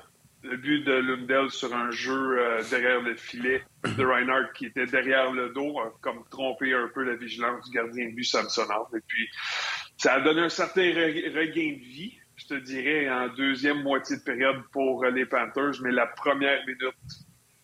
Le 0.44 0.58
but 0.58 0.84
de 0.84 0.94
Lundell 0.94 1.50
sur 1.50 1.74
un 1.75 1.90
jeu 1.90 2.40
derrière 2.69 3.01
le 3.01 3.16
filet 3.16 3.63
de 3.84 4.06
Reinhardt 4.06 4.54
qui 4.54 4.68
était 4.68 4.86
derrière 4.86 5.31
le 5.31 5.50
dos, 5.50 5.80
a 5.80 5.92
comme 6.01 6.24
trompé 6.30 6.72
un 6.72 6.88
peu 6.94 7.04
la 7.04 7.16
vigilance 7.16 7.68
du 7.68 7.75
gardien 7.75 8.10
de 8.10 8.13
but 8.13 8.25
Samsonov. 8.25 8.90
Et 8.96 9.00
puis, 9.08 9.28
ça 9.98 10.13
a 10.13 10.22
donné 10.22 10.42
un 10.42 10.50
certain 10.50 10.84
regain 10.84 11.78
de 11.80 11.84
vie 11.84 12.16
je 12.36 12.48
te 12.48 12.54
dirais, 12.56 13.10
en 13.10 13.30
deuxième 13.30 13.82
moitié 13.82 14.18
de 14.18 14.22
période 14.22 14.62
pour 14.72 15.06
les 15.06 15.26
Panthers, 15.26 15.82
mais 15.82 15.92
la 15.92 16.08
première 16.08 16.60
minute 16.66 16.96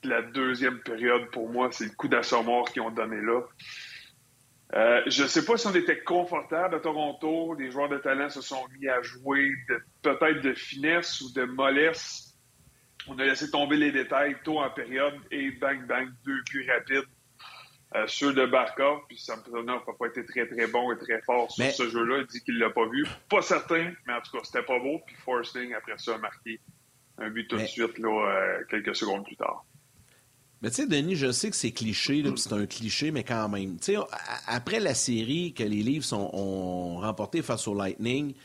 de 0.04 0.10
la 0.10 0.22
deuxième 0.22 0.80
période, 0.80 1.30
pour 1.32 1.50
moi, 1.50 1.70
c'est 1.72 1.86
le 1.86 1.92
coup 1.92 2.08
d'assommoir 2.08 2.66
qu'ils 2.66 2.82
ont 2.82 2.92
donné 2.92 3.22
là. 3.22 3.42
Euh, 4.74 5.02
je 5.08 5.24
ne 5.24 5.28
sais 5.28 5.46
pas 5.46 5.58
si 5.58 5.68
on 5.68 5.76
était 5.76 6.02
confortable 6.02 6.76
à 6.76 6.80
Toronto. 6.80 7.54
Les 7.56 7.72
joueurs 7.72 7.90
de 7.90 7.98
talent 7.98 8.30
se 8.30 8.42
sont 8.42 8.66
mis 8.80 8.88
à 8.88 9.02
jouer 9.02 9.52
peut-être 10.02 10.42
de 10.42 10.54
finesse 10.54 11.20
ou 11.22 11.34
de 11.34 11.44
mollesse. 11.44 12.38
On 13.08 13.20
a 13.20 13.26
laissé 13.26 13.52
tomber 13.52 13.76
les 13.76 13.92
détails 13.92 14.38
tôt 14.44 14.60
en 14.60 14.70
période 14.70 15.16
et 15.30 15.52
bang, 15.52 15.86
bang, 15.86 16.10
deux 16.24 16.42
buts 16.52 16.70
rapides 16.72 17.10
euh, 17.94 18.06
ceux 18.08 18.34
de 18.34 18.46
Barca, 18.46 19.02
puis 19.10 19.18
Samsonov 19.18 19.82
n'a 19.86 19.94
pas 20.00 20.08
été 20.08 20.26
très, 20.26 20.48
très 20.48 20.68
bon 20.68 20.94
et 20.94 20.98
très 20.98 21.22
fort 21.22 21.52
sur 21.52 21.70
ce 21.72 21.90
jeu-là. 21.90 22.20
Il 22.20 22.28
dit 22.28 22.42
qu'il 22.42 22.58
l'a 22.58 22.70
pas 22.70 22.88
vu. 22.88 23.06
Pas 23.30 23.42
certain, 23.42 23.92
mais 24.08 24.14
en 24.14 24.22
tout 24.22 24.38
cas, 24.38 24.44
c'était 24.44 24.64
pas 24.64 24.80
beau. 24.80 25.02
Puis 25.06 25.16
Forsting, 25.26 25.74
après 25.74 25.98
ça, 25.98 26.16
a 26.16 26.18
marqué 26.18 26.60
un 27.18 27.30
but 27.30 27.48
tout 27.48 27.58
de 27.58 27.66
suite, 27.66 27.98
là, 27.98 28.10
euh, 28.10 28.64
quelques 28.70 28.96
secondes 28.96 29.26
plus 29.26 29.36
tard. 29.36 29.66
Mais 30.62 30.70
tu 30.70 30.76
sais, 30.76 30.88
Denis, 30.88 31.16
je 31.16 31.32
sais 31.32 31.50
que 31.50 31.56
c'est 31.56 31.72
cliché, 31.72 32.24
c'est 32.38 32.54
un 32.54 32.66
cliché, 32.66 33.12
mais 33.12 33.24
quand 33.24 33.50
même. 33.50 33.78
Tu 33.78 33.94
sais, 33.94 33.98
après 34.48 34.80
la 34.80 34.94
série 34.94 35.54
que 35.54 35.64
les 35.64 35.82
Leafs 35.82 36.14
ont, 36.14 36.98
remporté 36.98 37.42
face 37.42 37.68
au 37.68 37.74
Lightning, 37.74 38.34
tu 38.34 38.40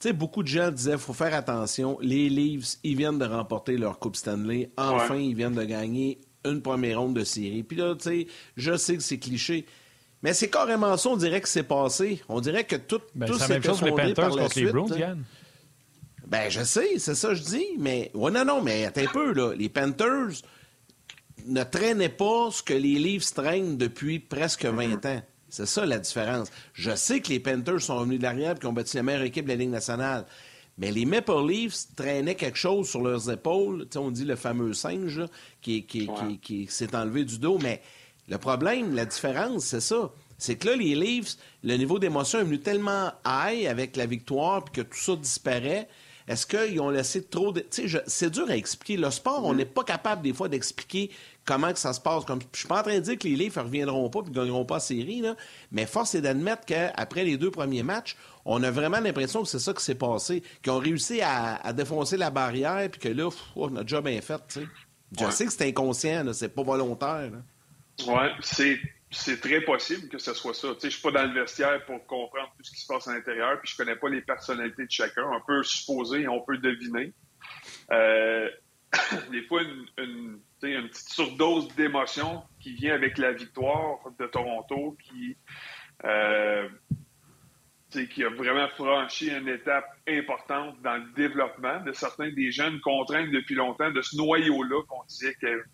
sais, 0.00 0.12
beaucoup 0.12 0.42
de 0.42 0.48
gens 0.48 0.70
disaient 0.70 0.98
faut 0.98 1.14
faire 1.14 1.34
attention. 1.34 1.98
Les 2.00 2.28
Leafs, 2.28 2.76
ils 2.84 2.96
viennent 2.96 3.18
de 3.18 3.24
remporter 3.24 3.78
leur 3.78 3.98
Coupe 3.98 4.14
Stanley. 4.14 4.70
Enfin, 4.76 5.16
ils 5.16 5.34
viennent 5.34 5.54
de 5.54 5.64
gagner 5.64 6.20
une 6.44 6.62
première 6.62 7.00
ronde 7.00 7.14
de 7.14 7.24
série. 7.24 7.62
Puis 7.62 7.76
là, 7.76 7.94
tu 7.94 8.08
sais, 8.08 8.26
je 8.56 8.76
sais 8.76 8.96
que 8.96 9.02
c'est 9.02 9.18
cliché. 9.18 9.66
Mais 10.22 10.32
c'est 10.34 10.50
carrément 10.50 10.96
ça, 10.96 11.10
on 11.10 11.16
dirait 11.16 11.40
que 11.40 11.48
c'est 11.48 11.62
passé. 11.62 12.22
On 12.28 12.40
dirait 12.40 12.64
que 12.64 12.76
tout, 12.76 13.00
ben, 13.14 13.26
tout 13.26 13.38
s'est 13.38 13.60
fait 13.60 13.82
les 13.82 13.92
Panthers 13.92 14.30
contre 14.30 14.58
les 14.58 14.66
Bruins, 14.66 14.96
Yann. 14.96 15.24
Ben, 16.26 16.50
je 16.50 16.62
sais, 16.62 16.98
c'est 16.98 17.14
ça 17.14 17.28
que 17.28 17.34
je 17.36 17.42
dis. 17.42 17.66
Mais, 17.78 18.10
ouais, 18.14 18.30
non, 18.30 18.44
non, 18.44 18.62
mais 18.62 18.84
attends 18.84 19.02
un 19.02 19.06
peu, 19.06 19.32
là. 19.32 19.54
Les 19.54 19.68
Panthers 19.68 20.42
ne 21.46 21.62
traînaient 21.62 22.08
pas 22.08 22.50
ce 22.50 22.62
que 22.62 22.74
les 22.74 22.98
Leafs 22.98 23.32
traînent 23.32 23.78
depuis 23.78 24.18
presque 24.18 24.66
20 24.66 25.06
ans. 25.06 25.22
C'est 25.48 25.66
ça 25.66 25.86
la 25.86 25.98
différence. 25.98 26.48
Je 26.74 26.94
sais 26.94 27.20
que 27.20 27.28
les 27.30 27.40
Panthers 27.40 27.80
sont 27.80 28.02
venus 28.02 28.18
de 28.18 28.24
l'arrière 28.24 28.52
et 28.52 28.58
qu'ils 28.58 28.68
ont 28.68 28.72
bâti 28.72 28.96
la 28.96 29.02
meilleure 29.02 29.22
équipe 29.22 29.46
de 29.46 29.50
la 29.50 29.56
Ligue 29.56 29.70
nationale. 29.70 30.26
Mais 30.78 30.92
les 30.92 31.04
Maple 31.04 31.46
Leafs 31.46 31.94
traînaient 31.96 32.36
quelque 32.36 32.58
chose 32.58 32.88
sur 32.88 33.02
leurs 33.02 33.30
épaules. 33.30 33.86
on 33.96 34.10
dit 34.10 34.24
le 34.24 34.36
fameux 34.36 34.72
singe 34.72 35.22
qui, 35.60 35.84
qui, 35.84 36.66
s'est 36.68 36.94
enlevé 36.94 37.24
du 37.24 37.38
dos. 37.38 37.58
Mais 37.60 37.82
le 38.28 38.38
problème, 38.38 38.94
la 38.94 39.04
différence, 39.04 39.64
c'est 39.64 39.80
ça. 39.80 40.10
C'est 40.38 40.54
que 40.54 40.68
là, 40.68 40.76
les 40.76 40.94
Leafs, 40.94 41.36
le 41.64 41.76
niveau 41.76 41.98
d'émotion 41.98 42.38
est 42.38 42.44
venu 42.44 42.60
tellement 42.60 43.10
high 43.26 43.66
avec 43.66 43.96
la 43.96 44.06
victoire 44.06 44.64
puis 44.64 44.82
que 44.82 44.88
tout 44.88 44.98
ça 44.98 45.16
disparaît. 45.16 45.88
Est-ce 46.28 46.46
qu'ils 46.46 46.80
ont 46.80 46.90
laissé 46.90 47.24
trop 47.24 47.52
de. 47.52 47.66
C'est 47.70 48.30
dur 48.30 48.48
à 48.48 48.56
expliquer. 48.56 48.98
Le 48.98 49.10
sport, 49.10 49.44
on 49.44 49.54
mm. 49.54 49.56
n'est 49.56 49.64
pas 49.64 49.82
capable 49.82 50.22
des 50.22 50.34
fois 50.34 50.48
d'expliquer 50.48 51.10
comment 51.44 51.72
que 51.72 51.78
ça 51.78 51.94
se 51.94 52.00
passe. 52.00 52.24
Comme... 52.26 52.40
Je 52.52 52.58
suis 52.58 52.68
pas 52.68 52.80
en 52.80 52.82
train 52.82 52.96
de 52.96 53.00
dire 53.00 53.18
que 53.18 53.26
les 53.26 53.34
Leafs 53.34 53.56
ne 53.56 53.62
reviendront 53.62 54.10
pas 54.10 54.20
et 54.20 54.28
ne 54.28 54.34
gagneront 54.34 54.66
pas 54.66 54.74
la 54.74 54.80
série, 54.80 55.22
là. 55.22 55.34
mais 55.72 55.86
force 55.86 56.14
est 56.14 56.20
d'admettre 56.20 56.66
qu'après 56.66 57.24
les 57.24 57.38
deux 57.38 57.50
premiers 57.50 57.82
matchs, 57.82 58.16
on 58.50 58.62
a 58.62 58.70
vraiment 58.70 58.98
l'impression 58.98 59.42
que 59.42 59.48
c'est 59.48 59.58
ça 59.58 59.74
qui 59.74 59.84
s'est 59.84 59.94
passé, 59.94 60.42
qu'ils 60.62 60.72
ont 60.72 60.78
réussi 60.78 61.20
à, 61.22 61.72
défoncer 61.74 62.16
la 62.16 62.30
barrière, 62.30 62.88
puis 62.90 62.98
que 62.98 63.08
là, 63.08 63.28
notre 63.56 63.86
job 63.86 64.06
est 64.08 64.22
fait. 64.22 64.58
Je 65.18 65.30
sais 65.30 65.44
que 65.44 65.52
c'est 65.52 65.68
inconscient, 65.68 66.32
c'est 66.32 66.54
pas 66.54 66.62
volontaire. 66.62 67.30
Oui, 68.06 68.26
c'est 68.40 68.78
c'est 69.10 69.40
très 69.40 69.62
possible 69.62 70.08
que 70.08 70.18
ce 70.18 70.34
soit 70.34 70.54
ça. 70.54 70.68
Tu 70.74 70.80
sais, 70.80 70.90
je 70.90 70.94
suis 70.98 71.02
pas 71.02 71.10
dans 71.10 71.32
le 71.32 71.40
vestiaire 71.40 71.84
pour 71.86 72.06
comprendre 72.06 72.52
tout 72.56 72.64
ce 72.64 72.70
qui 72.72 72.80
se 72.80 72.86
passe 72.86 73.08
à 73.08 73.14
l'intérieur, 73.14 73.58
puis 73.60 73.70
je 73.70 73.76
connais 73.76 73.96
pas 73.96 74.08
les 74.08 74.20
personnalités 74.20 74.84
de 74.84 74.90
chacun. 74.90 75.24
On 75.24 75.40
peut 75.46 75.62
supposer, 75.62 76.28
on 76.28 76.40
peut 76.40 76.58
deviner. 76.58 77.12
Euh, 77.90 78.50
des 79.30 79.42
fois, 79.42 79.62
une, 79.62 79.86
une, 79.98 80.40
une 80.62 80.88
petite 80.88 81.08
surdose 81.08 81.74
d'émotion 81.74 82.42
qui 82.60 82.74
vient 82.74 82.94
avec 82.94 83.18
la 83.18 83.32
victoire 83.32 83.98
de 84.18 84.26
Toronto, 84.26 84.96
qui, 85.02 85.36
euh, 86.04 86.68
qui 87.90 88.24
a 88.24 88.28
vraiment 88.28 88.68
franchi 88.68 89.30
une 89.30 89.48
étape 89.48 89.86
importante 90.06 90.80
dans 90.82 90.96
le 90.96 91.10
développement 91.16 91.80
de 91.80 91.92
certains 91.92 92.30
des 92.30 92.50
jeunes 92.50 92.80
contraints 92.80 93.26
depuis 93.28 93.54
longtemps 93.54 93.90
de 93.90 94.02
ce 94.02 94.16
noyau-là 94.16 94.82
qu'on 94.88 95.04
disait 95.04 95.34
que 95.40 95.64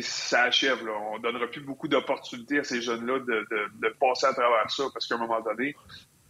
ça 0.00 0.44
achève. 0.44 0.84
Là. 0.86 0.92
On 1.12 1.18
donnera 1.18 1.46
plus 1.46 1.60
beaucoup 1.60 1.88
d'opportunités 1.88 2.60
à 2.60 2.64
ces 2.64 2.80
jeunes-là 2.80 3.18
de, 3.20 3.88
passer 4.00 4.26
à 4.26 4.32
travers 4.32 4.70
ça 4.70 4.84
parce 4.92 5.06
qu'à 5.06 5.16
un 5.16 5.18
moment 5.18 5.40
donné, 5.40 5.76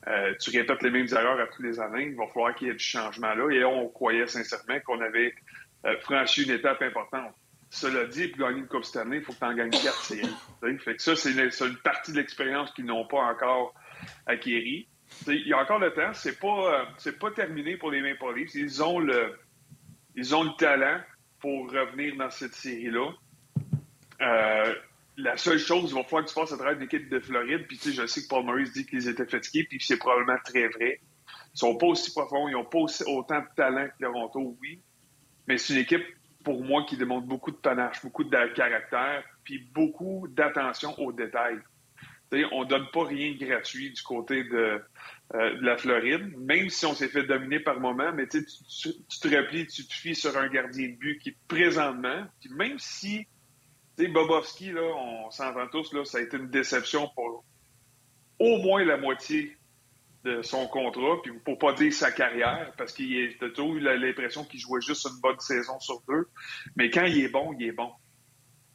euh, 0.06 0.34
tu 0.40 0.50
répètes 0.50 0.82
les 0.82 0.90
mêmes 0.90 1.06
erreurs 1.12 1.40
à 1.40 1.46
tous 1.46 1.62
les 1.62 1.80
années. 1.80 2.08
Il 2.08 2.16
va 2.16 2.26
falloir 2.26 2.54
qu'il 2.54 2.68
y 2.68 2.70
ait 2.70 2.74
du 2.74 2.84
changement 2.84 3.34
là. 3.34 3.50
Et 3.50 3.64
on 3.64 3.88
croyait 3.88 4.26
sincèrement 4.26 4.80
qu'on 4.80 5.00
avait 5.00 5.34
euh, 5.86 5.96
franchi 6.00 6.42
une 6.42 6.50
étape 6.50 6.82
importante. 6.82 7.32
Cela 7.70 8.04
dit, 8.04 8.28
pour 8.28 8.46
gagner 8.46 8.60
une 8.60 8.68
Coupe 8.68 8.84
cette 8.84 9.02
année, 9.02 9.16
il 9.16 9.22
faut 9.22 9.32
que 9.32 9.38
tu 9.38 9.44
en 9.44 9.54
gagnes 9.54 9.70
quatre 9.70 10.04
séries. 10.04 10.28
Fait 10.78 10.94
que 10.94 11.02
ça, 11.02 11.16
c'est 11.16 11.32
une, 11.32 11.76
partie 11.82 12.12
de 12.12 12.18
l'expérience 12.18 12.70
qu'ils 12.72 12.84
n'ont 12.84 13.06
pas 13.06 13.18
encore 13.18 13.74
acquérie. 14.26 14.88
Il 15.26 15.46
y 15.46 15.52
a 15.52 15.58
encore 15.58 15.78
le 15.78 15.92
temps. 15.92 16.12
C'est 16.12 16.38
pas, 16.38 16.86
euh, 17.06 17.12
pas 17.20 17.30
terminé 17.30 17.76
pour 17.76 17.90
les 17.90 18.00
Maple 18.00 18.34
Leafs. 18.36 18.54
Ils 18.54 18.82
ont 18.82 18.98
le, 18.98 19.38
ils 20.14 20.34
ont 20.34 20.44
le 20.44 20.56
talent 20.58 21.00
pour 21.40 21.70
revenir 21.70 22.16
dans 22.16 22.30
cette 22.30 22.54
série-là. 22.54 23.10
Euh, 24.22 24.74
la 25.16 25.36
seule 25.36 25.58
chose, 25.58 25.90
il 25.90 25.94
va 25.94 26.02
falloir 26.04 26.24
que 26.24 26.28
tu 26.28 26.34
fasses 26.34 26.52
à 26.52 26.56
travers 26.56 26.78
l'équipe 26.78 27.08
de 27.08 27.20
Floride. 27.20 27.66
Puis, 27.66 27.78
tu 27.78 27.90
sais, 27.90 28.02
je 28.02 28.06
sais 28.06 28.22
que 28.22 28.28
Paul 28.28 28.44
Maurice 28.44 28.72
dit 28.72 28.86
qu'ils 28.86 29.08
étaient 29.08 29.26
fatigués, 29.26 29.66
puis 29.68 29.78
c'est 29.80 29.98
probablement 29.98 30.38
très 30.44 30.68
vrai. 30.68 31.00
Ils 31.54 31.58
sont 31.58 31.76
pas 31.76 31.86
aussi 31.86 32.12
profonds, 32.12 32.48
ils 32.48 32.52
n'ont 32.52 32.64
pas 32.64 32.78
autant 33.06 33.40
de 33.40 33.46
talent 33.56 33.86
que 33.88 34.04
Toronto, 34.04 34.56
oui. 34.60 34.80
Mais 35.46 35.58
c'est 35.58 35.74
une 35.74 35.80
équipe, 35.80 36.04
pour 36.42 36.64
moi, 36.64 36.84
qui 36.84 36.96
démontre 36.96 37.26
beaucoup 37.26 37.50
de 37.50 37.56
panache, 37.56 38.02
beaucoup 38.02 38.24
de 38.24 38.54
caractère, 38.54 39.22
puis 39.44 39.58
beaucoup 39.72 40.26
d'attention 40.30 40.98
aux 40.98 41.12
détails. 41.12 41.60
on 42.52 42.64
donne 42.64 42.86
pas 42.92 43.04
rien 43.04 43.34
gratuit 43.38 43.92
du 43.92 44.02
côté 44.02 44.44
de, 44.44 44.82
euh, 45.34 45.56
de 45.56 45.64
la 45.64 45.76
Floride, 45.76 46.36
même 46.38 46.68
si 46.68 46.84
on 46.86 46.94
s'est 46.94 47.08
fait 47.08 47.24
dominer 47.24 47.60
par 47.60 47.80
moment, 47.80 48.12
mais 48.12 48.28
tu, 48.28 48.44
tu, 48.44 48.92
te 49.20 49.28
replies, 49.28 49.66
tu 49.66 49.86
te 49.86 49.92
fies 49.94 50.14
sur 50.14 50.36
un 50.36 50.48
gardien 50.48 50.88
de 50.88 50.96
but 50.96 51.18
qui, 51.18 51.34
présentement, 51.48 52.26
puis 52.40 52.50
même 52.50 52.78
si 52.78 53.26
sais, 53.96 54.08
Bobovski, 54.08 54.72
là, 54.72 54.82
on 54.82 55.30
s'entend 55.30 55.66
tous, 55.68 55.90
ça 56.04 56.18
a 56.18 56.20
été 56.20 56.36
une 56.36 56.50
déception 56.50 57.08
pour 57.14 57.44
au 58.38 58.58
moins 58.58 58.84
la 58.84 58.96
moitié 58.96 59.56
de 60.24 60.42
son 60.42 60.66
contrat, 60.66 61.20
puis 61.22 61.32
pour 61.44 61.58
pas 61.58 61.74
dire 61.74 61.92
sa 61.92 62.10
carrière, 62.10 62.72
parce 62.78 62.92
qu'il 62.92 63.36
a 63.40 63.48
toujours 63.50 63.76
eu 63.76 63.80
l'impression 63.80 64.44
qu'il 64.44 64.58
jouait 64.58 64.80
juste 64.80 65.06
une 65.06 65.20
bonne 65.20 65.38
saison 65.38 65.78
sur 65.80 66.02
deux. 66.08 66.28
Mais 66.76 66.90
quand 66.90 67.04
il 67.04 67.22
est 67.22 67.28
bon, 67.28 67.54
il 67.58 67.66
est 67.66 67.72
bon. 67.72 67.90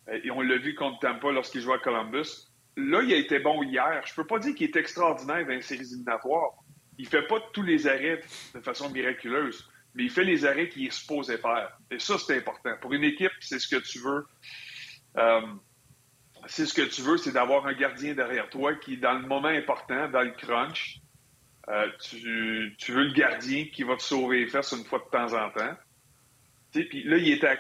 Euh, 0.10 0.20
et 0.24 0.32
on 0.32 0.42
l'a 0.42 0.58
vu 0.58 0.76
contre 0.76 1.00
Tampa 1.00 1.32
lorsqu'il 1.32 1.62
jouait 1.62 1.76
à 1.76 1.80
Columbus. 1.80 2.49
Là, 2.78 3.02
il 3.04 3.14
a 3.14 3.18
été 3.18 3.40
bon 3.40 3.64
hier. 3.64 4.02
Je 4.06 4.14
peux 4.14 4.26
pas 4.26 4.40
dire 4.40 4.56
qu'il 4.56 4.68
est 4.68 4.76
extraordinaire 4.76 5.46
dans 5.46 5.54
les 5.54 5.62
séries 5.62 5.82
éliminatoires. 5.82 6.54
Il 6.98 7.08
fait 7.08 7.28
pas 7.28 7.40
tous 7.54 7.64
les 7.64 7.88
arrêts 7.88 8.22
de 8.54 8.60
façon 8.60 8.90
miraculeuse, 8.90 9.70
mais 9.96 10.04
il 10.04 10.10
fait 10.10 10.24
les 10.24 10.46
arrêts 10.46 10.70
qu'il 10.70 10.86
est 10.86 10.92
supposé 10.92 11.38
faire. 11.38 11.78
Et 11.92 12.00
ça, 12.00 12.18
c'est 12.18 12.38
important. 12.38 12.72
Pour 12.82 12.94
une 12.94 13.04
équipe, 13.04 13.32
c'est 13.40 13.60
ce 13.60 13.68
que 13.68 13.82
tu 13.82 14.00
veux. 14.00 14.26
Euh, 15.18 15.42
c'est 16.48 16.66
ce 16.66 16.74
que 16.74 16.82
tu 16.82 17.02
veux, 17.02 17.18
c'est 17.18 17.32
d'avoir 17.32 17.66
un 17.68 17.74
gardien 17.74 18.14
derrière 18.14 18.50
toi 18.50 18.76
qui, 18.76 18.98
dans 18.98 19.14
le 19.14 19.28
moment 19.28 19.50
important, 19.50 20.10
dans 20.10 20.22
le 20.22 20.32
crunch, 20.32 21.02
euh, 21.70 21.88
tu, 22.00 22.92
veux 22.92 23.04
le 23.04 23.14
gardien 23.14 23.66
qui 23.66 23.84
va 23.84 23.96
te 23.96 24.02
sauver 24.02 24.40
les 24.40 24.48
fesses 24.48 24.72
une 24.72 24.86
fois 24.86 25.00
de 25.00 25.10
temps 25.12 25.34
en 25.34 25.50
temps. 25.52 25.78
Puis 26.72 27.04
là, 27.04 27.18
il 27.18 27.30
est 27.32 27.44
à. 27.44 27.58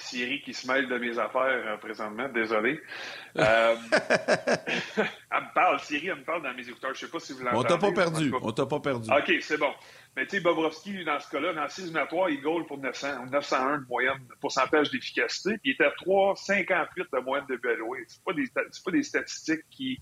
Siri 0.00 0.42
qui 0.42 0.54
se 0.54 0.66
mêle 0.66 0.88
de 0.88 0.98
mes 0.98 1.18
affaires 1.18 1.62
euh, 1.66 1.76
présentement, 1.76 2.28
désolé. 2.28 2.80
elle 3.36 3.44
me 3.44 5.54
parle, 5.54 5.78
Siri, 5.80 6.08
elle 6.08 6.16
me 6.16 6.24
parle 6.24 6.42
dans 6.42 6.54
mes 6.54 6.68
écouteurs. 6.68 6.94
Je 6.94 7.00
sais 7.00 7.10
pas 7.10 7.20
si 7.20 7.32
vous 7.32 7.42
l'entendez. 7.42 7.58
On 7.58 7.68
t'a 7.68 7.78
pas 7.78 7.92
perdu. 7.92 8.32
On 8.42 8.52
t'a 8.52 8.66
pas 8.66 8.80
perdu. 8.80 9.10
OK, 9.10 9.32
c'est 9.40 9.58
bon. 9.58 9.72
Mais 10.16 10.24
tu 10.24 10.36
sais, 10.36 10.40
Bobrovski, 10.40 10.92
lui, 10.92 11.04
dans 11.04 11.20
ce 11.20 11.28
cas-là, 11.28 11.52
dans 11.52 11.68
6 11.68 11.82
éliminatoires, 11.82 12.30
il 12.30 12.40
goal 12.40 12.66
pour 12.66 12.78
900, 12.78 13.26
901 13.26 13.78
de 13.78 13.86
moyenne 13.86 14.26
de 14.30 14.34
pourcentage 14.40 14.90
d'efficacité, 14.90 15.58
puis 15.58 15.70
il 15.70 15.72
était 15.72 15.84
à 15.84 15.90
3,58 15.90 17.06
de 17.12 17.18
moyenne 17.20 17.46
de 17.48 17.56
BLOE. 17.56 17.98
C'est 18.08 18.24
pas 18.24 18.32
des, 18.32 18.48
pas 18.48 18.90
des 18.90 19.02
statistiques 19.02 19.64
qui... 19.70 20.00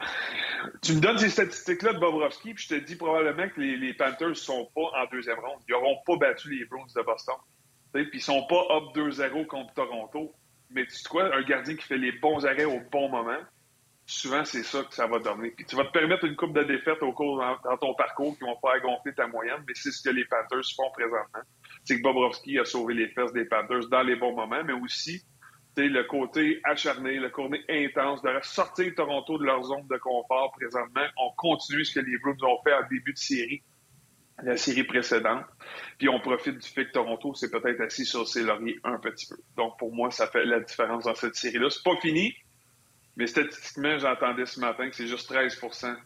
Tu 0.82 0.94
me 0.94 1.00
donnes 1.00 1.16
ces 1.16 1.30
statistiques-là 1.30 1.94
de 1.94 1.98
Bobrovski, 1.98 2.52
puis 2.52 2.64
je 2.64 2.74
te 2.74 2.84
dis 2.84 2.96
probablement 2.96 3.48
que 3.48 3.60
les, 3.60 3.78
les 3.78 3.94
Panthers 3.94 4.28
ne 4.28 4.34
sont 4.34 4.70
pas 4.74 4.82
en 4.82 5.06
deuxième 5.10 5.38
ronde. 5.38 5.60
Ils 5.66 5.72
n'auront 5.72 5.96
pas 6.04 6.16
battu 6.16 6.50
les 6.50 6.66
Bruins 6.66 6.84
de 6.94 7.02
Boston. 7.02 7.36
Puis 7.92 8.08
ils 8.14 8.20
sont 8.20 8.46
pas 8.46 8.62
up 8.70 8.84
2-0 8.94 9.46
contre 9.46 9.74
Toronto. 9.74 10.32
Mais 10.70 10.86
tu 10.86 10.94
sais 10.96 11.08
quoi, 11.08 11.34
un 11.34 11.42
gardien 11.42 11.74
qui 11.74 11.84
fait 11.84 11.98
les 11.98 12.12
bons 12.12 12.46
arrêts 12.46 12.64
au 12.64 12.80
bon 12.92 13.08
moment, 13.08 13.40
souvent, 14.06 14.44
c'est 14.44 14.62
ça 14.62 14.84
que 14.84 14.94
ça 14.94 15.06
va 15.08 15.18
donner. 15.18 15.50
Puis 15.50 15.66
tu 15.66 15.74
vas 15.74 15.84
te 15.84 15.90
permettre 15.90 16.24
une 16.24 16.36
coupe 16.36 16.54
de 16.54 16.62
défaites 16.62 17.02
au 17.02 17.12
cours 17.12 17.42
dans, 17.64 17.76
ton 17.76 17.94
parcours 17.94 18.36
qui 18.38 18.44
vont 18.44 18.56
faire 18.60 18.80
gonfler 18.80 19.12
ta 19.14 19.26
moyenne, 19.26 19.64
mais 19.66 19.74
c'est 19.74 19.90
ce 19.90 20.02
que 20.02 20.14
les 20.14 20.24
Panthers 20.26 20.64
font 20.76 20.90
présentement. 20.92 21.42
C'est 21.84 21.96
que 21.96 22.02
Bobrovski 22.02 22.58
a 22.60 22.64
sauvé 22.64 22.94
les 22.94 23.08
fesses 23.08 23.32
des 23.32 23.46
Panthers 23.46 23.88
dans 23.90 24.02
les 24.02 24.14
bons 24.14 24.34
moments, 24.34 24.62
mais 24.64 24.74
aussi 24.74 25.24
le 25.88 26.02
côté 26.04 26.60
acharné, 26.64 27.14
le 27.18 27.30
côté 27.30 27.60
intense, 27.68 28.22
de 28.22 28.30
sortir 28.42 28.92
Toronto 28.94 29.38
de 29.38 29.44
leur 29.44 29.62
zone 29.62 29.86
de 29.88 29.96
confort 29.98 30.52
présentement. 30.52 31.06
On 31.16 31.30
continue 31.36 31.84
ce 31.84 31.98
que 31.98 32.04
les 32.04 32.18
Bruins 32.18 32.36
ont 32.42 32.62
fait 32.62 32.74
en 32.74 32.86
début 32.90 33.12
de 33.12 33.18
série, 33.18 33.62
la 34.42 34.56
série 34.56 34.84
précédente. 34.84 35.44
Puis 35.98 36.08
on 36.08 36.20
profite 36.20 36.58
du 36.58 36.68
fait 36.68 36.86
que 36.86 36.92
Toronto 36.92 37.34
s'est 37.34 37.50
peut-être 37.50 37.80
assis 37.80 38.04
sur 38.04 38.26
ses 38.26 38.42
lauriers 38.42 38.78
un 38.84 38.98
petit 38.98 39.26
peu. 39.26 39.36
Donc 39.56 39.78
pour 39.78 39.94
moi, 39.94 40.10
ça 40.10 40.26
fait 40.26 40.44
la 40.44 40.60
différence 40.60 41.04
dans 41.04 41.14
cette 41.14 41.34
série-là. 41.34 41.68
C'est 41.70 41.82
pas 41.84 41.96
fini, 42.00 42.34
mais 43.16 43.26
statistiquement, 43.26 43.98
j'entendais 43.98 44.46
ce 44.46 44.60
matin 44.60 44.88
que 44.88 44.96
c'est 44.96 45.06
juste 45.06 45.30
13% 45.30 45.96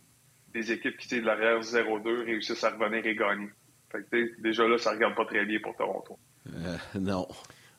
des 0.53 0.73
équipes 0.73 0.97
qui 0.97 1.07
étaient 1.07 1.21
de 1.21 1.27
l'arrière 1.27 1.61
0-2 1.61 2.25
réussissent 2.25 2.65
à 2.65 2.71
revenir 2.71 3.05
et 3.05 3.15
gagner. 3.15 3.51
Fait 3.91 4.03
que, 4.11 4.43
déjà 4.43 4.67
là, 4.67 4.79
ça 4.79 4.91
ne 4.91 4.97
regarde 4.97 5.15
pas 5.15 5.25
très 5.25 5.45
bien 5.45 5.59
pour 5.63 5.77
Toronto. 5.77 6.19
Euh, 6.49 6.77
non. 6.99 7.27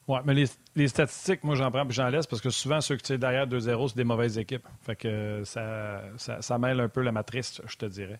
Oui, 0.08 0.20
mais 0.24 0.36
les, 0.76 0.88
statistiques, 0.88 1.44
moi, 1.44 1.56
j'en 1.56 1.72
prends 1.72 1.88
et 1.88 1.92
j'en 1.92 2.10
laisse 2.10 2.28
parce 2.28 2.42
que 2.42 2.52
souvent, 2.52 2.80
ceux 2.80 2.96
qui 2.96 3.08
sont 3.08 3.16
derrière 3.16 3.48
2-0, 3.48 3.90
c'est 3.90 3.98
des 3.98 4.04
mauvaises 4.04 4.38
équipes. 4.38 4.68
Fait 4.82 4.96
que 4.96 5.44
ça, 5.46 6.04
ça, 6.18 6.58
mêle 6.60 6.80
un 6.80 6.90
peu 6.90 7.02
la 7.02 7.12
matrice, 7.12 7.60
je 7.66 7.76
te 7.76 7.86
dirais. 7.88 8.20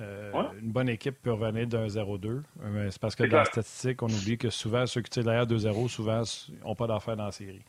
Euh, 0.00 0.32
une 0.60 0.70
bonne 0.70 0.88
équipe 0.88 1.16
peut 1.22 1.32
revenir 1.32 1.66
d'un 1.66 1.86
0-2. 1.86 2.42
C'est 2.90 2.98
parce 2.98 3.14
que 3.14 3.24
dans 3.24 3.38
la 3.38 3.44
statistique, 3.44 4.02
on 4.02 4.08
oublie 4.08 4.38
que 4.38 4.50
souvent, 4.50 4.86
ceux 4.86 5.02
qui 5.02 5.12
sont 5.12 5.22
derrière 5.22 5.46
2-0, 5.46 5.88
souvent, 5.88 6.22
n'ont 6.64 6.74
pas 6.74 6.86
d'affaires 6.86 7.16
dans 7.16 7.26
la 7.26 7.32
série. 7.32 7.62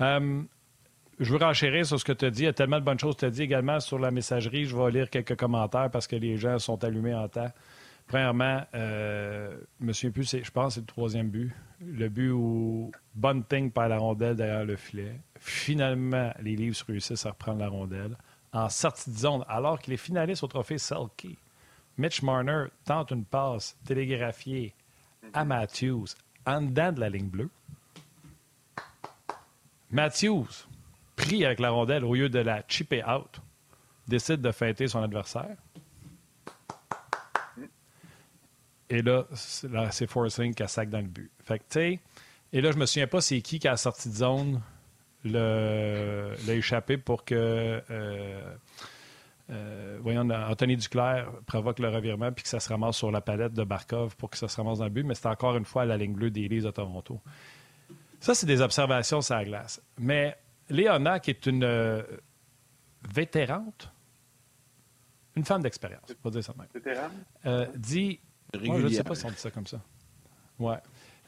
Euh, 0.00 0.42
je 1.20 1.32
veux 1.32 1.38
renchérir 1.38 1.84
sur 1.84 1.98
ce 1.98 2.04
que 2.04 2.12
tu 2.12 2.24
as 2.24 2.30
dit. 2.30 2.42
Il 2.42 2.46
y 2.46 2.48
a 2.48 2.52
tellement 2.52 2.78
de 2.78 2.84
bonnes 2.84 2.98
choses 2.98 3.14
que 3.14 3.20
tu 3.20 3.26
as 3.26 3.30
dit 3.30 3.42
également 3.42 3.80
sur 3.80 3.98
la 3.98 4.10
messagerie. 4.10 4.64
Je 4.64 4.76
vais 4.76 4.90
lire 4.90 5.10
quelques 5.10 5.36
commentaires 5.36 5.90
parce 5.90 6.06
que 6.06 6.16
les 6.16 6.36
gens 6.36 6.58
sont 6.58 6.82
allumés 6.84 7.14
en 7.14 7.28
temps. 7.28 7.50
Premièrement, 8.06 8.62
euh, 8.74 9.54
Monsieur 9.80 10.10
je 10.14 10.50
pense 10.50 10.68
que 10.68 10.74
c'est 10.74 10.80
le 10.80 10.86
troisième 10.86 11.28
but. 11.28 11.52
Le 11.80 12.08
but 12.08 12.30
où 12.30 12.90
Bunting 13.14 13.70
perd 13.70 13.90
la 13.90 13.98
rondelle 13.98 14.34
derrière 14.34 14.64
le 14.64 14.76
filet. 14.76 15.20
Finalement, 15.38 16.32
les 16.40 16.56
Leafs 16.56 16.82
réussissent 16.82 17.26
à 17.26 17.30
reprendre 17.30 17.60
la 17.60 17.68
rondelle. 17.68 18.16
En 18.52 18.68
sortie 18.70 19.10
de 19.10 19.16
zone, 19.16 19.44
alors 19.46 19.78
qu'il 19.78 19.92
est 19.92 19.98
finaliste 19.98 20.42
au 20.42 20.46
trophée 20.46 20.78
Selkie, 20.78 21.36
Mitch 21.98 22.22
Marner 22.22 22.66
tente 22.84 23.10
une 23.10 23.24
passe 23.24 23.76
télégraphiée 23.84 24.72
à 25.32 25.44
Matthews 25.44 26.06
en 26.46 26.62
dedans 26.62 26.92
de 26.92 27.00
la 27.00 27.10
ligne 27.10 27.28
bleue. 27.28 27.50
Matthews 29.90 30.66
pris 31.16 31.44
avec 31.44 31.58
la 31.58 31.70
rondelle 31.70 32.04
au 32.04 32.14
lieu 32.14 32.28
de 32.28 32.38
la 32.38 32.62
chipper 32.68 33.02
out, 33.04 33.40
décide 34.06 34.40
de 34.40 34.52
feinter 34.52 34.86
son 34.86 35.02
adversaire. 35.02 35.56
Et 38.90 39.02
là, 39.02 39.26
c'est 39.90 40.06
forcing 40.06 40.54
qui 40.54 40.62
a 40.62 40.68
sac 40.68 40.88
dans 40.88 41.00
le 41.00 41.08
but. 41.08 41.30
Fait 41.44 41.58
que, 41.58 41.96
et 42.52 42.60
là, 42.60 42.70
je 42.70 42.78
me 42.78 42.86
souviens 42.86 43.06
pas 43.06 43.20
c'est 43.20 43.40
qui 43.42 43.58
qui 43.58 43.68
a 43.68 43.76
sorti 43.76 44.08
de 44.08 44.14
zone 44.14 44.62
l'a 45.24 46.54
échappé 46.54 46.96
pour 46.96 47.24
que 47.24 47.82
euh, 47.90 48.54
euh, 49.50 49.98
voyons, 50.02 50.28
Anthony 50.28 50.76
Duclair 50.76 51.30
provoque 51.46 51.78
le 51.78 51.88
revirement 51.88 52.32
puis 52.32 52.42
que 52.42 52.48
ça 52.48 52.60
se 52.60 52.68
ramasse 52.68 52.96
sur 52.96 53.10
la 53.10 53.20
palette 53.20 53.54
de 53.54 53.64
Barkov 53.64 54.16
pour 54.16 54.30
que 54.30 54.36
ça 54.36 54.48
se 54.48 54.56
ramasse 54.56 54.78
dans 54.78 54.84
le 54.84 54.90
but, 54.90 55.04
mais 55.04 55.14
c'est 55.14 55.26
encore 55.26 55.56
une 55.56 55.64
fois 55.64 55.82
à 55.82 55.84
la 55.86 55.96
ligne 55.96 56.12
bleue 56.12 56.30
des 56.30 56.48
Leafs 56.48 56.64
de 56.64 56.70
Toronto. 56.70 57.20
Ça, 58.20 58.34
c'est 58.34 58.46
des 58.46 58.60
observations 58.60 59.20
sur 59.20 59.36
la 59.36 59.44
glace. 59.44 59.80
Mais 59.98 60.36
Léona, 60.68 61.20
qui 61.20 61.30
est 61.30 61.46
une 61.46 61.64
euh, 61.64 62.02
vétérante, 63.08 63.90
une 65.36 65.44
femme 65.44 65.62
d'expérience, 65.62 66.12
pas 66.22 66.30
dire 66.30 66.44
ça 66.44 66.52
même, 66.58 66.66
euh, 67.46 67.66
dit. 67.76 68.20
je 68.52 68.70
ne 68.70 68.88
sais 68.88 69.04
pas 69.04 69.14
si 69.14 69.24
on 69.24 69.30
dit 69.30 69.36
ça 69.36 69.50
comme 69.50 69.66
ça. 69.66 69.80
Ouais. 70.58 70.78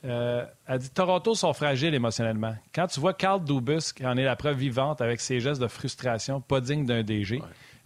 Euh, 0.05 0.47
elle 0.67 0.79
dit 0.79 0.91
Toronto 0.91 1.35
sont 1.35 1.53
fragiles 1.53 1.95
émotionnellement. 1.95 2.57
Quand 2.75 2.87
tu 2.87 3.01
vois 3.01 3.15
Carl 3.15 3.45
Dubus, 3.45 3.93
qui 3.95 4.07
en 4.07 4.17
est 4.17 4.25
la 4.25 4.35
preuve 4.35 4.57
vivante 4.57 5.01
avec 5.01 5.21
ses 5.21 5.41
gestes 5.41 5.61
de 5.61 5.69
frustration, 5.69 6.41
pas 6.41 6.61
digne 6.61 6.87
d'un 6.87 7.03
DG, 7.03 7.41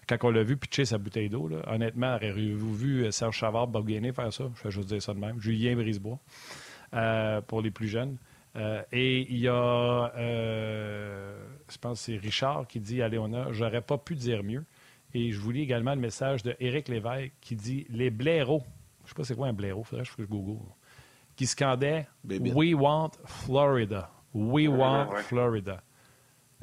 quand 0.09 0.17
on 0.23 0.31
l'a 0.31 0.43
vu 0.43 0.57
pitcher 0.57 0.85
sa 0.85 0.99
bouteille 0.99 1.29
d'eau, 1.29 1.51
honnêtement, 1.67 2.17
auriez-vous 2.17 2.75
vu 2.75 3.13
Serge 3.13 3.37
Chavard, 3.37 3.67
Bob 3.69 3.89
faire 3.89 4.33
ça? 4.33 4.45
Je 4.57 4.63
vais 4.63 4.71
juste 4.71 4.89
dire 4.89 5.03
ça 5.03 5.15
de 5.15 5.19
même. 5.19 5.41
Julien 5.41 5.75
Brisebois, 5.75 6.19
euh, 6.95 7.41
pour 7.41 7.63
les 7.63 7.71
plus 7.71 7.89
jeunes. 7.89 8.17
Euh, 8.57 8.83
et 8.93 9.23
il 9.23 9.39
y 9.39 9.49
a, 9.49 10.13
je 10.17 11.79
pense 11.81 11.99
que 11.99 12.05
c'est 12.13 12.17
Richard 12.17 12.67
qui 12.69 12.79
dit 12.81 13.03
à 13.03 13.09
Léona 13.09 13.49
J'aurais 13.51 13.83
pas 13.83 13.99
pu 13.99 14.15
dire 14.15 14.45
mieux. 14.45 14.65
Et 15.13 15.33
je 15.33 15.41
vous 15.41 15.51
lis 15.51 15.63
également 15.63 15.95
le 15.95 16.01
message 16.01 16.43
de 16.43 16.57
Éric 16.61 16.89
Lévesque 16.89 17.33
qui 17.41 17.57
dit 17.57 17.87
Les 17.89 18.11
blaireaux. 18.11 18.63
Je 19.01 19.05
ne 19.05 19.09
sais 19.09 19.15
pas 19.15 19.25
c'est 19.25 19.35
quoi 19.37 19.49
un 19.49 19.53
blaireau, 19.53 19.83
faudrait 19.83 20.05
que 20.05 20.11
je 20.23 20.25
Google 20.25 20.61
qui 21.37 21.47
scandait 21.47 22.07
We 22.25 22.75
want 22.75 23.13
Florida. 23.25 24.11
We 24.33 24.69
want 24.69 25.17
Florida. 25.25 25.83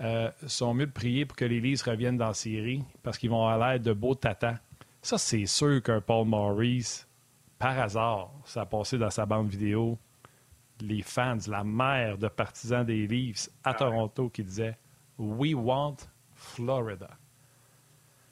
Euh, 0.01 0.31
sont 0.47 0.73
mieux 0.73 0.87
de 0.87 0.91
prier 0.91 1.25
pour 1.25 1.37
que 1.37 1.45
les 1.45 1.59
Leafs 1.59 1.83
reviennent 1.83 2.17
dans 2.17 2.27
la 2.27 2.33
série 2.33 2.83
parce 3.03 3.19
qu'ils 3.19 3.29
vont 3.29 3.47
à 3.47 3.73
l'aide 3.73 3.83
de 3.83 3.93
beaux 3.93 4.15
tatas. 4.15 4.57
Ça, 5.01 5.19
c'est 5.19 5.45
sûr 5.45 5.81
qu'un 5.83 6.01
Paul 6.01 6.27
Maurice, 6.27 7.07
par 7.59 7.77
hasard, 7.77 8.31
ça 8.45 8.61
a 8.61 8.65
passé 8.65 8.97
dans 8.97 9.11
sa 9.11 9.27
bande 9.27 9.49
vidéo. 9.49 9.99
Les 10.79 11.03
fans, 11.03 11.37
la 11.47 11.63
mère 11.63 12.17
de 12.17 12.27
partisans 12.27 12.83
des 12.83 13.05
Leafs 13.05 13.49
à 13.63 13.69
ah 13.69 13.73
Toronto 13.75 14.29
qui 14.29 14.43
disait 14.43 14.75
We 15.19 15.53
want 15.53 15.97
Florida. 16.33 17.11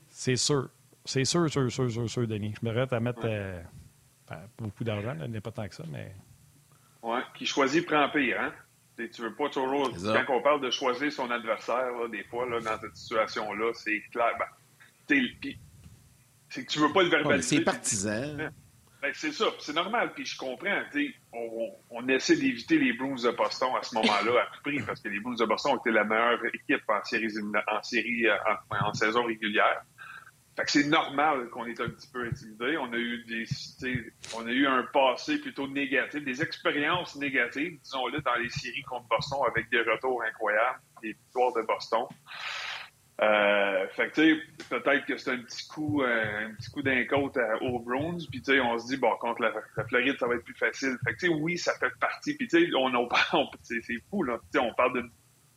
C'est 0.07 0.37
sûr. 0.37 0.69
C'est 1.05 1.25
sûr, 1.25 1.49
sûr, 1.49 1.71
sûr, 1.71 1.89
sûr, 1.89 2.09
sûr, 2.09 2.27
Denis. 2.27 2.55
Je 2.59 2.67
me 2.67 2.75
à 2.81 2.99
mettre 2.99 3.21
euh, 3.25 3.61
ben, 4.27 4.41
beaucoup 4.57 4.83
d'argent, 4.83 5.13
n'est 5.13 5.41
pas 5.41 5.51
tant 5.51 5.67
que 5.67 5.75
ça, 5.75 5.83
mais 5.89 6.15
oui, 7.01 7.19
qui 7.33 7.45
choisit 7.45 7.85
prend 7.85 8.09
pire, 8.09 8.37
hein? 8.41 8.53
Tu 9.07 9.21
veux 9.21 9.33
pas 9.33 9.49
toujours. 9.49 9.91
Quand 10.03 10.35
on 10.35 10.41
parle 10.41 10.61
de 10.61 10.71
choisir 10.71 11.11
son 11.11 11.29
adversaire, 11.31 11.91
des 12.11 12.23
fois, 12.25 12.47
là, 12.49 12.59
dans 12.59 12.79
cette 12.79 12.95
situation-là, 12.95 13.71
c'est 13.73 14.01
clair. 14.11 14.33
Ben, 14.37 14.45
c'est 16.49 16.65
que 16.65 16.71
tu 16.71 16.79
veux 16.79 16.91
pas 16.91 17.03
le 17.03 17.09
verbaliser. 17.09 17.57
c'est 17.57 17.63
partisan. 17.63 18.37
Ben, 19.01 19.11
c'est 19.13 19.31
ça, 19.31 19.45
c'est 19.59 19.73
normal, 19.73 20.11
puis 20.13 20.25
je 20.25 20.37
comprends. 20.37 20.81
On, 21.31 21.69
on, 21.89 22.07
essaie 22.09 22.35
d'éviter 22.35 22.77
les 22.77 22.91
Bruins 22.91 23.15
de 23.15 23.31
Boston 23.31 23.69
à 23.79 23.83
ce 23.83 23.95
moment-là 23.95 24.41
à 24.41 24.55
tout 24.55 24.61
prix, 24.63 24.81
parce 24.81 24.99
que 24.99 25.07
les 25.07 25.21
Bruins 25.21 25.35
de 25.35 25.45
Boston 25.45 25.73
ont 25.73 25.77
été 25.77 25.91
la 25.91 26.03
meilleure 26.03 26.43
équipe 26.53 26.83
en 26.89 27.01
série, 27.05 27.29
en, 27.67 27.81
série, 27.81 28.27
euh, 28.27 28.35
en 28.81 28.93
saison 28.93 29.23
régulière 29.23 29.85
c'est 30.67 30.87
normal 30.87 31.49
qu'on 31.49 31.65
est 31.65 31.79
un 31.79 31.89
petit 31.89 32.07
peu 32.11 32.25
intimidé. 32.25 32.77
On 32.77 32.91
a 32.91 32.97
eu 32.97 33.23
des, 33.25 33.45
on 34.35 34.45
a 34.45 34.51
eu 34.51 34.67
un 34.67 34.83
passé 34.91 35.39
plutôt 35.39 35.67
négatif, 35.67 36.23
des 36.23 36.41
expériences 36.41 37.15
négatives, 37.15 37.79
disons-le, 37.81 38.21
dans 38.21 38.35
les 38.35 38.49
séries 38.49 38.83
contre 38.83 39.07
Boston 39.07 39.39
avec 39.47 39.69
des 39.69 39.81
retours 39.81 40.21
incroyables, 40.23 40.79
des 41.01 41.13
victoires 41.13 41.53
de 41.53 41.61
Boston. 41.61 42.05
Euh, 43.21 43.87
fait 43.89 44.11
que 44.11 44.69
peut-être 44.69 45.05
que 45.05 45.17
c'est 45.17 45.31
un 45.31 45.39
petit 45.39 45.67
coup, 45.67 46.01
euh, 46.01 46.47
un 46.47 46.53
petit 46.55 46.71
coup 46.71 46.81
d'un 46.81 47.03
côte 47.05 47.37
aux 47.61 47.79
Browns, 47.79 48.21
puis 48.31 48.41
on 48.61 48.79
se 48.79 48.87
dit 48.87 48.97
bon 48.97 49.13
contre 49.19 49.41
la, 49.41 49.51
Floride 49.87 50.15
ça 50.17 50.27
va 50.27 50.35
être 50.35 50.45
plus 50.45 50.55
facile. 50.55 50.97
Fait 51.05 51.15
que 51.15 51.27
oui, 51.27 51.57
ça 51.57 51.73
fait 51.79 51.91
partie. 51.99 52.35
Puis 52.35 52.47
on, 52.77 52.95
on, 52.95 53.09
c'est 53.61 53.81
fou 54.09 54.23
là. 54.23 54.39
on 54.61 54.73
parle 54.73 55.03
de 55.03 55.09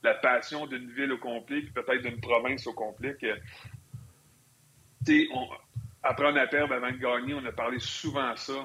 la 0.02 0.14
passion 0.14 0.66
d'une 0.66 0.90
ville 0.90 1.12
au 1.12 1.18
complet, 1.18 1.60
puis 1.60 1.70
peut-être 1.70 2.02
d'une 2.02 2.20
province 2.20 2.66
au 2.66 2.72
complet 2.72 3.16
que 3.20 3.28
on, 5.32 5.48
après 6.02 6.26
un 6.26 6.46
perdre 6.46 6.74
avant 6.74 6.90
de 6.90 6.96
gagner, 6.96 7.34
on 7.34 7.44
a 7.44 7.52
parlé 7.52 7.78
souvent 7.78 8.34
ça. 8.36 8.64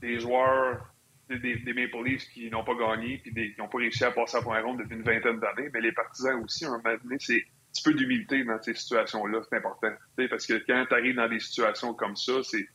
Des 0.00 0.20
joueurs 0.20 0.86
des, 1.28 1.72
Maple 1.72 2.04
Leafs 2.04 2.28
qui 2.32 2.50
n'ont 2.50 2.64
pas 2.64 2.74
gagné 2.74 3.18
puis 3.18 3.32
qui 3.32 3.54
n'ont 3.58 3.68
pas 3.68 3.78
réussi 3.78 4.04
à 4.04 4.10
passer 4.10 4.36
à 4.36 4.40
la 4.40 4.62
ronde 4.62 4.78
depuis 4.78 4.96
une 4.96 5.02
vingtaine 5.02 5.40
d'années. 5.40 5.70
Mais 5.72 5.80
les 5.80 5.92
partisans 5.92 6.42
aussi, 6.42 6.64
un 6.64 6.70
moment 6.70 6.96
donné, 7.02 7.16
c'est 7.18 7.36
un 7.36 7.72
petit 7.72 7.82
peu 7.82 7.94
d'humilité 7.94 8.44
dans 8.44 8.60
ces 8.62 8.74
situations-là. 8.74 9.40
C'est 9.48 9.56
important. 9.56 9.92
parce 10.30 10.46
que 10.46 10.54
quand 10.66 10.84
tu 10.88 10.94
arrives 10.94 11.16
dans 11.16 11.28
des 11.28 11.40
situations 11.40 11.94
comme 11.94 12.16
ça, 12.16 12.42
c'est 12.42 12.66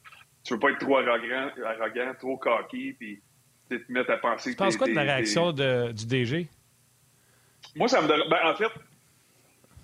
tu 0.44 0.54
veux 0.54 0.60
pas 0.60 0.72
être 0.72 0.80
trop 0.80 0.98
arrogant, 0.98 1.52
arrogant 1.66 2.14
trop 2.20 2.38
cocky, 2.38 2.94
puis 2.94 3.22
te 3.70 3.76
mettre 3.90 4.12
à 4.12 4.18
penser 4.18 4.52
tu 4.52 4.58
penses 4.58 4.76
quoi 4.76 4.88
de 4.88 4.94
la 4.94 5.04
réaction 5.04 5.52
du 5.52 6.06
DG? 6.06 6.48
Moi, 7.76 7.88
ça 7.88 8.02
me 8.02 8.08
ben, 8.08 8.38
en 8.44 8.56
fait, 8.56 8.72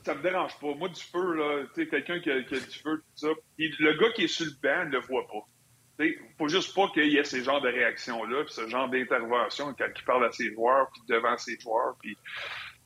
ça 0.08 0.16
me 0.16 0.22
dérange 0.22 0.58
pas. 0.60 0.74
Moi, 0.74 0.88
du 0.88 1.02
feu, 1.02 1.34
là, 1.34 1.66
tu 1.76 1.86
quelqu'un 1.90 2.20
qui, 2.22 2.32
a 2.32 2.40
du 2.40 2.50
feu, 2.50 2.98
tout 2.98 3.04
ça. 3.16 3.28
le 3.58 4.00
gars 4.00 4.12
qui 4.14 4.24
est 4.24 4.28
sur 4.28 4.46
le 4.46 4.52
banc 4.64 4.86
ne 4.86 4.92
le 4.92 5.00
voit 5.00 5.28
pas. 5.28 5.46
Il 6.00 6.16
faut 6.38 6.48
juste 6.48 6.74
pas 6.74 6.88
qu'il 6.94 7.12
y 7.12 7.18
ait 7.18 7.24
ces 7.24 7.44
genres 7.44 7.60
de 7.60 7.68
réactions-là, 7.68 8.44
puis 8.46 8.54
ce 8.54 8.68
genre 8.70 8.88
d'intervention 8.88 9.74
quand 9.78 9.88
il 9.94 10.04
parle 10.06 10.26
à 10.26 10.32
ses 10.32 10.54
joueurs, 10.54 10.90
puis 10.94 11.02
devant 11.10 11.38
ses 11.38 11.60
joueurs. 11.60 11.98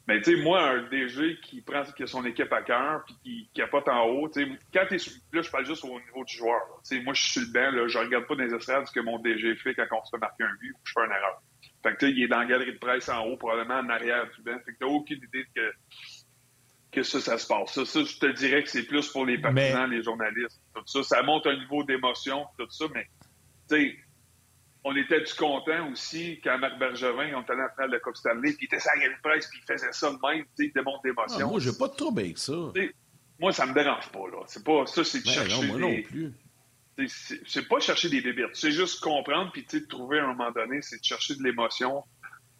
Mais 0.07 0.19
tu 0.21 0.35
sais, 0.35 0.41
moi, 0.41 0.67
un 0.67 0.89
DG 0.89 1.37
qui 1.43 1.61
prend 1.61 1.83
qui 1.83 2.03
a 2.03 2.07
son 2.07 2.25
équipe 2.25 2.51
à 2.51 2.63
cœur, 2.63 3.03
puis 3.05 3.49
qui, 3.53 3.61
pas 3.61 3.83
en 3.93 4.07
haut, 4.07 4.29
tu 4.29 4.57
quand 4.73 4.85
t'es 4.89 4.97
là, 5.33 5.41
je 5.41 5.51
parle 5.51 5.65
juste 5.65 5.83
au 5.83 5.99
niveau 5.99 6.23
du 6.25 6.37
joueur. 6.37 6.61
Moi, 7.03 7.13
je 7.13 7.21
suis 7.21 7.31
sur 7.33 7.41
le 7.41 7.53
banc, 7.53 7.71
là, 7.71 7.87
je 7.87 7.97
regarde 7.99 8.25
pas 8.25 8.35
dans 8.35 8.43
les 8.43 8.53
estrades 8.53 8.87
ce 8.87 8.91
que 8.91 9.01
mon 9.01 9.19
DG 9.19 9.55
fait 9.57 9.75
quand 9.75 9.85
on 9.91 10.05
se 10.05 10.09
fait 10.09 10.19
marquer 10.19 10.43
un 10.43 10.55
but 10.59 10.71
ou 10.71 10.79
je 10.85 10.93
fais 10.93 11.05
une 11.05 11.11
erreur. 11.11 11.41
Fait 11.83 11.93
que 11.93 11.99
tu 11.99 12.05
sais, 12.07 12.11
il 12.13 12.23
est 12.23 12.27
dans 12.27 12.39
la 12.39 12.45
galerie 12.45 12.73
de 12.73 12.79
presse 12.79 13.09
en 13.09 13.25
haut, 13.25 13.37
probablement 13.37 13.79
en 13.79 13.89
arrière 13.89 14.27
du 14.35 14.41
banc. 14.41 14.57
Fait 14.65 14.73
que 14.73 14.77
t'as 14.79 14.85
aucune 14.87 15.17
idée 15.17 15.45
que 15.55 15.71
que 16.91 17.03
ça, 17.03 17.19
ça 17.21 17.37
se 17.37 17.47
passe. 17.47 17.73
Ça, 17.73 17.85
ça 17.85 18.03
je 18.03 18.17
te 18.17 18.31
dirais 18.33 18.63
que 18.63 18.69
c'est 18.69 18.83
plus 18.83 19.07
pour 19.09 19.25
les 19.25 19.37
partisans, 19.37 19.89
les 19.89 20.03
journalistes, 20.03 20.61
tout 20.75 20.81
ça. 20.85 21.03
Ça 21.03 21.23
monte 21.23 21.47
un 21.47 21.57
niveau 21.57 21.83
d'émotion, 21.83 22.45
tout 22.57 22.69
ça, 22.69 22.85
mais, 22.93 23.07
tu 23.69 23.75
sais, 23.75 23.95
on 24.83 24.95
était 24.95 25.21
du 25.21 25.33
content 25.33 25.91
aussi 25.91 26.39
quand 26.43 26.57
Marc 26.57 26.79
Bergevin, 26.79 27.33
on 27.35 27.41
était 27.41 27.55
la 27.55 27.69
finale 27.69 27.91
de 27.91 27.97
Coupe 27.99 28.15
Stanley, 28.15 28.53
puis 28.53 28.57
il 28.61 28.65
était 28.65 28.79
sa 28.79 28.91
de 28.95 29.21
presse, 29.21 29.47
puis 29.47 29.59
il 29.61 29.71
faisait 29.71 29.91
ça 29.91 30.11
de 30.11 30.17
même, 30.27 30.43
tu 30.57 30.65
sais, 30.65 30.71
démonte 30.73 31.03
d'émotion. 31.03 31.47
Ah, 31.47 31.51
moi, 31.51 31.59
j'ai 31.59 31.73
pas 31.77 31.87
de 31.87 31.95
trouble 31.95 32.21
avec 32.21 32.37
ça. 32.37 32.53
moi, 33.39 33.51
ça 33.51 33.65
me 33.65 33.73
dérange 33.73 34.09
pas, 34.09 34.27
là. 34.31 34.43
C'est 34.47 34.63
pas, 34.63 34.85
ça, 34.85 35.03
c'est 35.03 35.19
de 35.19 35.25
ben 35.25 35.31
chercher 35.31 35.67
non, 35.67 35.67
moi 35.67 35.79
non 35.79 36.01
plus. 36.01 36.33
C'est 37.07 37.67
pas 37.67 37.79
chercher 37.79 38.09
des 38.09 38.21
débites. 38.21 38.53
C'est 38.53 38.71
juste 38.71 39.01
comprendre, 39.01 39.51
puis, 39.51 39.65
tu 39.65 39.79
sais, 39.79 39.87
trouver 39.87 40.19
à 40.19 40.25
un 40.25 40.33
moment 40.33 40.51
donné, 40.51 40.81
c'est 40.81 40.99
de 40.99 41.03
chercher 41.03 41.35
de 41.35 41.43
l'émotion 41.43 42.03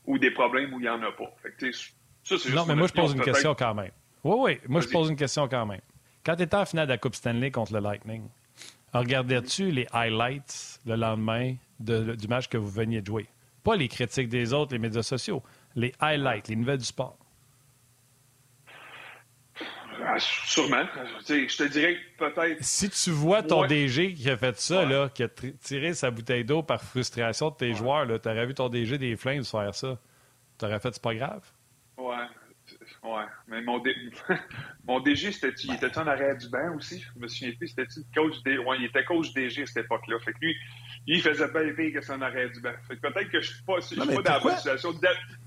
ou 0.06 0.18
des 0.18 0.32
problèmes 0.32 0.74
où 0.74 0.80
il 0.80 0.86
y 0.86 0.90
en 0.90 1.02
a 1.04 1.12
pas. 1.12 1.36
Fait 1.42 1.52
que, 1.52 1.72
ça, 1.72 1.82
c'est 2.24 2.38
juste 2.38 2.56
Non, 2.56 2.66
mais 2.66 2.76
moi, 2.76 2.88
je 2.88 2.94
pose 2.94 3.14
une 3.14 3.22
question 3.22 3.56
quand 3.56 3.74
même. 3.74 3.92
Oui, 4.24 4.36
oui. 4.40 4.60
Moi, 4.68 4.82
je 4.82 4.88
pose 4.88 5.10
une 5.10 5.16
question 5.16 5.48
quand 5.48 5.66
même. 5.66 5.82
Quand 6.24 6.36
tu 6.36 6.44
étais 6.44 6.56
en 6.56 6.66
finale 6.66 6.88
de 6.88 6.92
la 6.92 6.98
Coupe 6.98 7.16
Stanley 7.16 7.50
contre 7.52 7.74
le 7.74 7.80
Lightning, 7.80 8.24
regardais-tu 8.94 9.72
les 9.72 9.88
highlights 9.92 10.80
le 10.86 10.96
lendemain 10.96 11.56
du 11.80 12.28
match 12.28 12.48
que 12.48 12.58
vous 12.58 12.70
veniez 12.70 13.02
de 13.02 13.08
jouer? 13.08 13.28
Pas 13.64 13.76
les 13.76 13.88
critiques 13.88 14.30
des 14.30 14.54
autres, 14.54 14.74
les 14.74 14.80
médias 14.80 15.04
sociaux. 15.04 15.42
Les 15.76 15.94
highlights, 16.00 16.48
les 16.48 16.56
nouvelles 16.56 16.80
du 16.80 16.86
sport. 16.86 17.18
Ah, 20.04 20.18
sûrement. 20.18 20.84
Je 21.28 21.58
te 21.58 21.64
dirais 21.64 21.96
que 21.96 22.26
peut-être. 22.26 22.64
Si 22.64 22.90
tu 22.90 23.12
vois 23.12 23.44
ton 23.44 23.66
DG 23.66 24.14
qui 24.14 24.30
a 24.30 24.38
fait 24.38 24.60
ça, 24.60 24.84
là, 24.84 25.10
qui 25.10 25.24
a 25.24 25.30
tiré 25.30 25.94
sa 25.94 26.10
bouteille 26.10 26.44
d'eau 26.44 26.64
par 26.64 26.82
frustration 26.82 27.52
de 27.52 27.56
tes 27.56 27.74
joueurs, 27.74 28.08
tu 28.08 28.30
aurais 28.30 28.46
vu 28.46 28.54
ton 28.54 28.68
DG 28.68 28.98
des 28.98 29.16
Flames 29.16 29.44
faire 29.44 29.76
ça. 29.76 29.98
Tu 30.58 30.66
aurais 30.66 30.80
fait, 30.80 30.92
c'est 30.94 31.02
pas 31.02 31.16
grave? 31.16 31.44
Ouais. 31.98 32.16
Ouais, 33.04 33.26
mais 33.48 33.62
mon, 33.64 33.82
mon 34.88 35.00
DG, 35.00 35.32
c'était, 35.32 35.54
il 35.64 35.74
était 35.74 35.98
en 35.98 36.06
arrière 36.06 36.38
du 36.38 36.48
banc 36.50 36.76
aussi? 36.76 37.00
Je 37.00 37.20
me 37.20 37.28
souviens 37.28 37.52
plus, 37.54 37.70
c'était 37.70 37.88
coach 38.14 38.44
DG? 38.44 38.60
Ouais, 38.60 38.78
il 38.78 38.86
était 38.86 39.04
coach 39.04 39.34
DG 39.34 39.64
à 39.64 39.66
cette 39.66 39.86
époque-là. 39.86 40.20
Fait 40.20 40.34
que 40.34 40.38
lui, 40.40 40.56
il 41.08 41.20
faisait 41.22 41.48
bien 41.52 41.74
pire 41.74 41.94
que 41.94 42.06
son 42.06 42.14
en 42.14 42.22
arrière 42.22 42.52
du 42.52 42.62
banc. 42.62 42.74
Fait 42.88 42.98
que 42.98 43.02
peut-être 43.02 43.32
que 43.32 43.42
je 43.42 43.54
suis 43.54 43.64
pas, 43.64 43.80
je 43.80 43.86
suis 43.88 43.96
pas 43.96 44.06
dans 44.06 44.22
la 44.22 44.40
bonne 44.40 44.56
situation. 44.56 44.94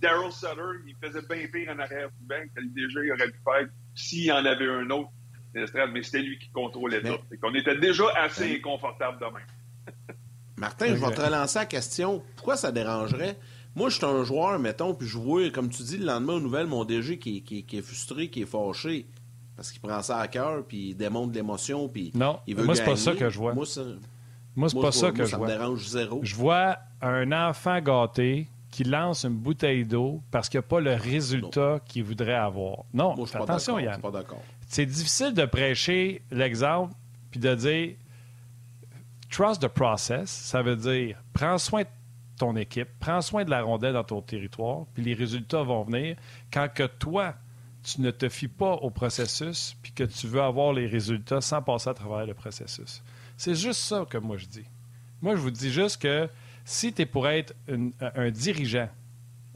Daryl 0.00 0.32
Sutter, 0.32 0.82
il 0.86 0.96
faisait 1.00 1.22
bien 1.28 1.46
pire 1.46 1.72
en 1.72 1.78
arrière 1.78 2.10
du 2.10 2.26
banc 2.26 2.42
que 2.56 2.60
le 2.60 2.68
DG 2.70 3.12
aurait 3.12 3.30
pu 3.30 3.38
faire 3.44 3.68
s'il 3.94 4.24
y 4.24 4.32
en 4.32 4.44
avait 4.44 4.68
un 4.68 4.90
autre. 4.90 5.10
Mais 5.54 6.02
c'était 6.02 6.22
lui 6.22 6.36
qui 6.38 6.50
contrôlait 6.50 7.02
tout. 7.02 7.18
Fait 7.30 7.36
qu'on 7.36 7.54
était 7.54 7.78
déjà 7.78 8.04
assez 8.16 8.56
inconfortable 8.56 9.18
demain. 9.20 9.44
Martin, 10.56 10.88
je 10.88 10.94
vais 10.94 11.14
te 11.14 11.20
relancer 11.20 11.60
la 11.60 11.66
question. 11.66 12.24
Pourquoi 12.34 12.56
ça 12.56 12.72
dérangerait? 12.72 13.36
Moi, 13.76 13.88
je 13.88 13.96
suis 13.96 14.04
un 14.04 14.22
joueur, 14.22 14.58
mettons, 14.58 14.94
puis 14.94 15.06
je 15.06 15.18
vois, 15.18 15.50
comme 15.50 15.68
tu 15.68 15.82
dis, 15.82 15.98
le 15.98 16.06
lendemain 16.06 16.34
aux 16.34 16.40
nouvelles, 16.40 16.66
mon 16.66 16.84
DG 16.84 17.18
qui, 17.18 17.42
qui, 17.42 17.76
est 17.76 17.82
frustré, 17.82 18.28
qui 18.28 18.42
est 18.42 18.46
fâché, 18.46 19.06
parce 19.56 19.72
qu'il 19.72 19.80
prend 19.80 20.00
ça 20.00 20.18
à 20.18 20.28
cœur, 20.28 20.64
puis 20.64 20.90
il 20.90 20.94
démontre 20.94 21.34
l'émotion, 21.34 21.88
puis 21.88 22.12
non, 22.14 22.38
il 22.46 22.54
veut 22.54 22.64
moi, 22.64 22.76
c'est 22.76 22.84
pas 22.84 22.96
ça 22.96 23.14
que 23.14 23.28
je 23.28 23.38
vois. 23.38 23.52
Moi, 23.52 23.64
moi 24.54 24.68
c'est 24.68 24.80
pas 24.80 24.92
ça 24.92 25.10
que 25.10 25.24
je 25.24 25.36
vois. 25.36 25.48
Ça 25.48 25.52
me 25.54 25.58
dérange 25.58 25.86
zéro. 25.88 26.20
Je 26.22 26.36
vois 26.36 26.78
un 27.02 27.32
enfant 27.32 27.80
gâté 27.80 28.48
qui 28.70 28.84
lance 28.84 29.24
une 29.24 29.36
bouteille 29.36 29.84
d'eau 29.84 30.20
parce 30.32 30.48
qu'il 30.48 30.58
n'y 30.58 30.64
a 30.64 30.68
pas 30.68 30.80
le 30.80 30.94
résultat 30.94 31.80
qu'il 31.86 32.02
voudrait 32.04 32.34
avoir. 32.34 32.84
Non, 32.92 33.14
moi, 33.16 33.26
attention, 33.34 33.78
Yann. 33.78 34.00
C'est 34.66 34.86
difficile 34.86 35.32
de 35.32 35.44
prêcher 35.46 36.22
l'exemple 36.30 36.92
puis 37.30 37.38
de 37.38 37.54
dire 37.54 37.94
trust 39.30 39.62
the 39.62 39.68
process. 39.68 40.28
Ça 40.30 40.62
veut 40.62 40.76
dire 40.76 41.18
prends 41.32 41.58
soin 41.58 41.82
de 41.82 41.88
ton 42.36 42.56
équipe, 42.56 42.88
prends 43.00 43.20
soin 43.20 43.44
de 43.44 43.50
la 43.50 43.62
rondelle 43.62 43.94
dans 43.94 44.04
ton 44.04 44.20
territoire, 44.20 44.86
puis 44.94 45.02
les 45.02 45.14
résultats 45.14 45.62
vont 45.62 45.82
venir 45.84 46.16
quand 46.52 46.68
que 46.72 46.86
toi, 46.86 47.34
tu 47.82 48.00
ne 48.00 48.10
te 48.10 48.28
fies 48.28 48.48
pas 48.48 48.72
au 48.74 48.90
processus, 48.90 49.76
puis 49.82 49.92
que 49.92 50.04
tu 50.04 50.26
veux 50.26 50.40
avoir 50.40 50.72
les 50.72 50.86
résultats 50.86 51.40
sans 51.40 51.62
passer 51.62 51.90
à 51.90 51.94
travers 51.94 52.26
le 52.26 52.34
processus. 52.34 53.02
C'est 53.36 53.54
juste 53.54 53.80
ça 53.80 54.04
que 54.08 54.18
moi 54.18 54.36
je 54.36 54.46
dis. 54.46 54.64
Moi, 55.20 55.36
je 55.36 55.40
vous 55.40 55.50
dis 55.50 55.72
juste 55.72 56.02
que 56.02 56.28
Si 56.66 56.92
tu 56.92 57.02
es 57.02 57.06
pour 57.06 57.28
être 57.28 57.54
un 58.00 58.30
dirigeant, 58.30 58.88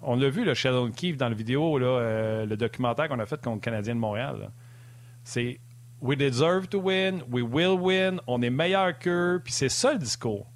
on 0.02 0.16
l'a 0.16 0.28
vu, 0.28 0.44
le 0.44 0.54
Sheldon 0.54 0.90
Keefe, 0.90 1.16
dans 1.16 1.28
la 1.28 1.34
vidéo, 1.34 1.78
là, 1.78 1.86
euh, 1.86 2.46
le 2.46 2.56
documentaire 2.56 3.08
qu'on 3.08 3.18
a 3.18 3.26
fait 3.26 3.40
contre 3.42 3.56
le 3.56 3.60
Canadien 3.60 3.94
de 3.94 4.00
Montréal. 4.00 4.50
C'est 5.24 5.58
We 6.00 6.16
deserve 6.16 6.68
to 6.68 6.78
win, 6.78 7.22
we 7.30 7.42
will 7.42 7.78
win, 7.78 8.20
on 8.26 8.40
est 8.42 8.50
meilleur 8.50 8.96
qu'eux, 8.98 9.40
puis 9.42 9.52
c'est 9.52 9.68
ça 9.68 9.92
le 9.92 9.98
discours. 9.98 10.46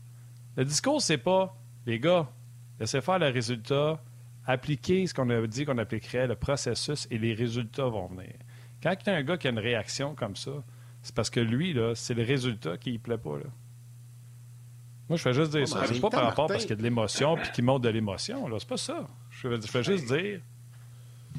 Le 0.57 0.65
discours, 0.65 1.03
c'est 1.03 1.19
pas, 1.19 1.57
les 1.87 1.99
gars, 1.99 2.29
laissez 2.79 3.01
faire 3.01 3.18
le 3.18 3.29
résultat, 3.29 4.01
appliquez 4.47 5.07
ce 5.07 5.14
qu'on 5.14 5.31
a 5.31 5.47
dit 5.47 5.64
qu'on 5.64 5.79
appliquerait, 5.79 6.27
le 6.27 6.37
processus, 6.37 7.07
et 7.11 7.18
les 7.18 7.35
résultats 7.35 7.87
vont 7.87 8.07
venir. 8.07 8.35
Quand 8.83 8.95
tu 8.97 9.11
as 9.11 9.14
un 9.14 9.23
gars 9.23 9.37
qui 9.37 9.47
a 9.47 9.51
une 9.51 9.59
réaction 9.59 10.14
comme 10.14 10.37
ça, 10.37 10.53
c'est 11.03 11.14
parce 11.14 11.31
que 11.31 11.40
lui, 11.40 11.73
là, 11.73 11.95
c'est 11.95 12.14
le 12.14 12.23
résultat 12.23 12.77
qui 12.77 12.92
ne 12.92 12.99
plaît 12.99 13.18
pas. 13.18 13.38
Là. 13.38 13.45
Moi, 15.09 15.16
je 15.16 15.23
fais 15.23 15.35
juste 15.35 15.51
dire 15.51 15.66
ça. 15.66 15.85
C'est 15.87 16.01
pas 16.01 16.11
par 16.11 16.25
rapport 16.25 16.47
parce 16.47 16.62
qu'il 16.62 16.71
y 16.71 16.75
a 16.75 16.77
de 16.77 16.83
l'émotion 16.83 17.37
puis 17.37 17.51
qu'il 17.51 17.64
montre 17.64 17.83
de 17.83 17.88
l'émotion. 17.88 18.47
C'est 18.59 18.68
pas 18.68 18.77
ça. 18.77 19.07
Je 19.31 19.61
fais, 19.61 19.83
juste 19.83 20.07
dire. 20.07 20.40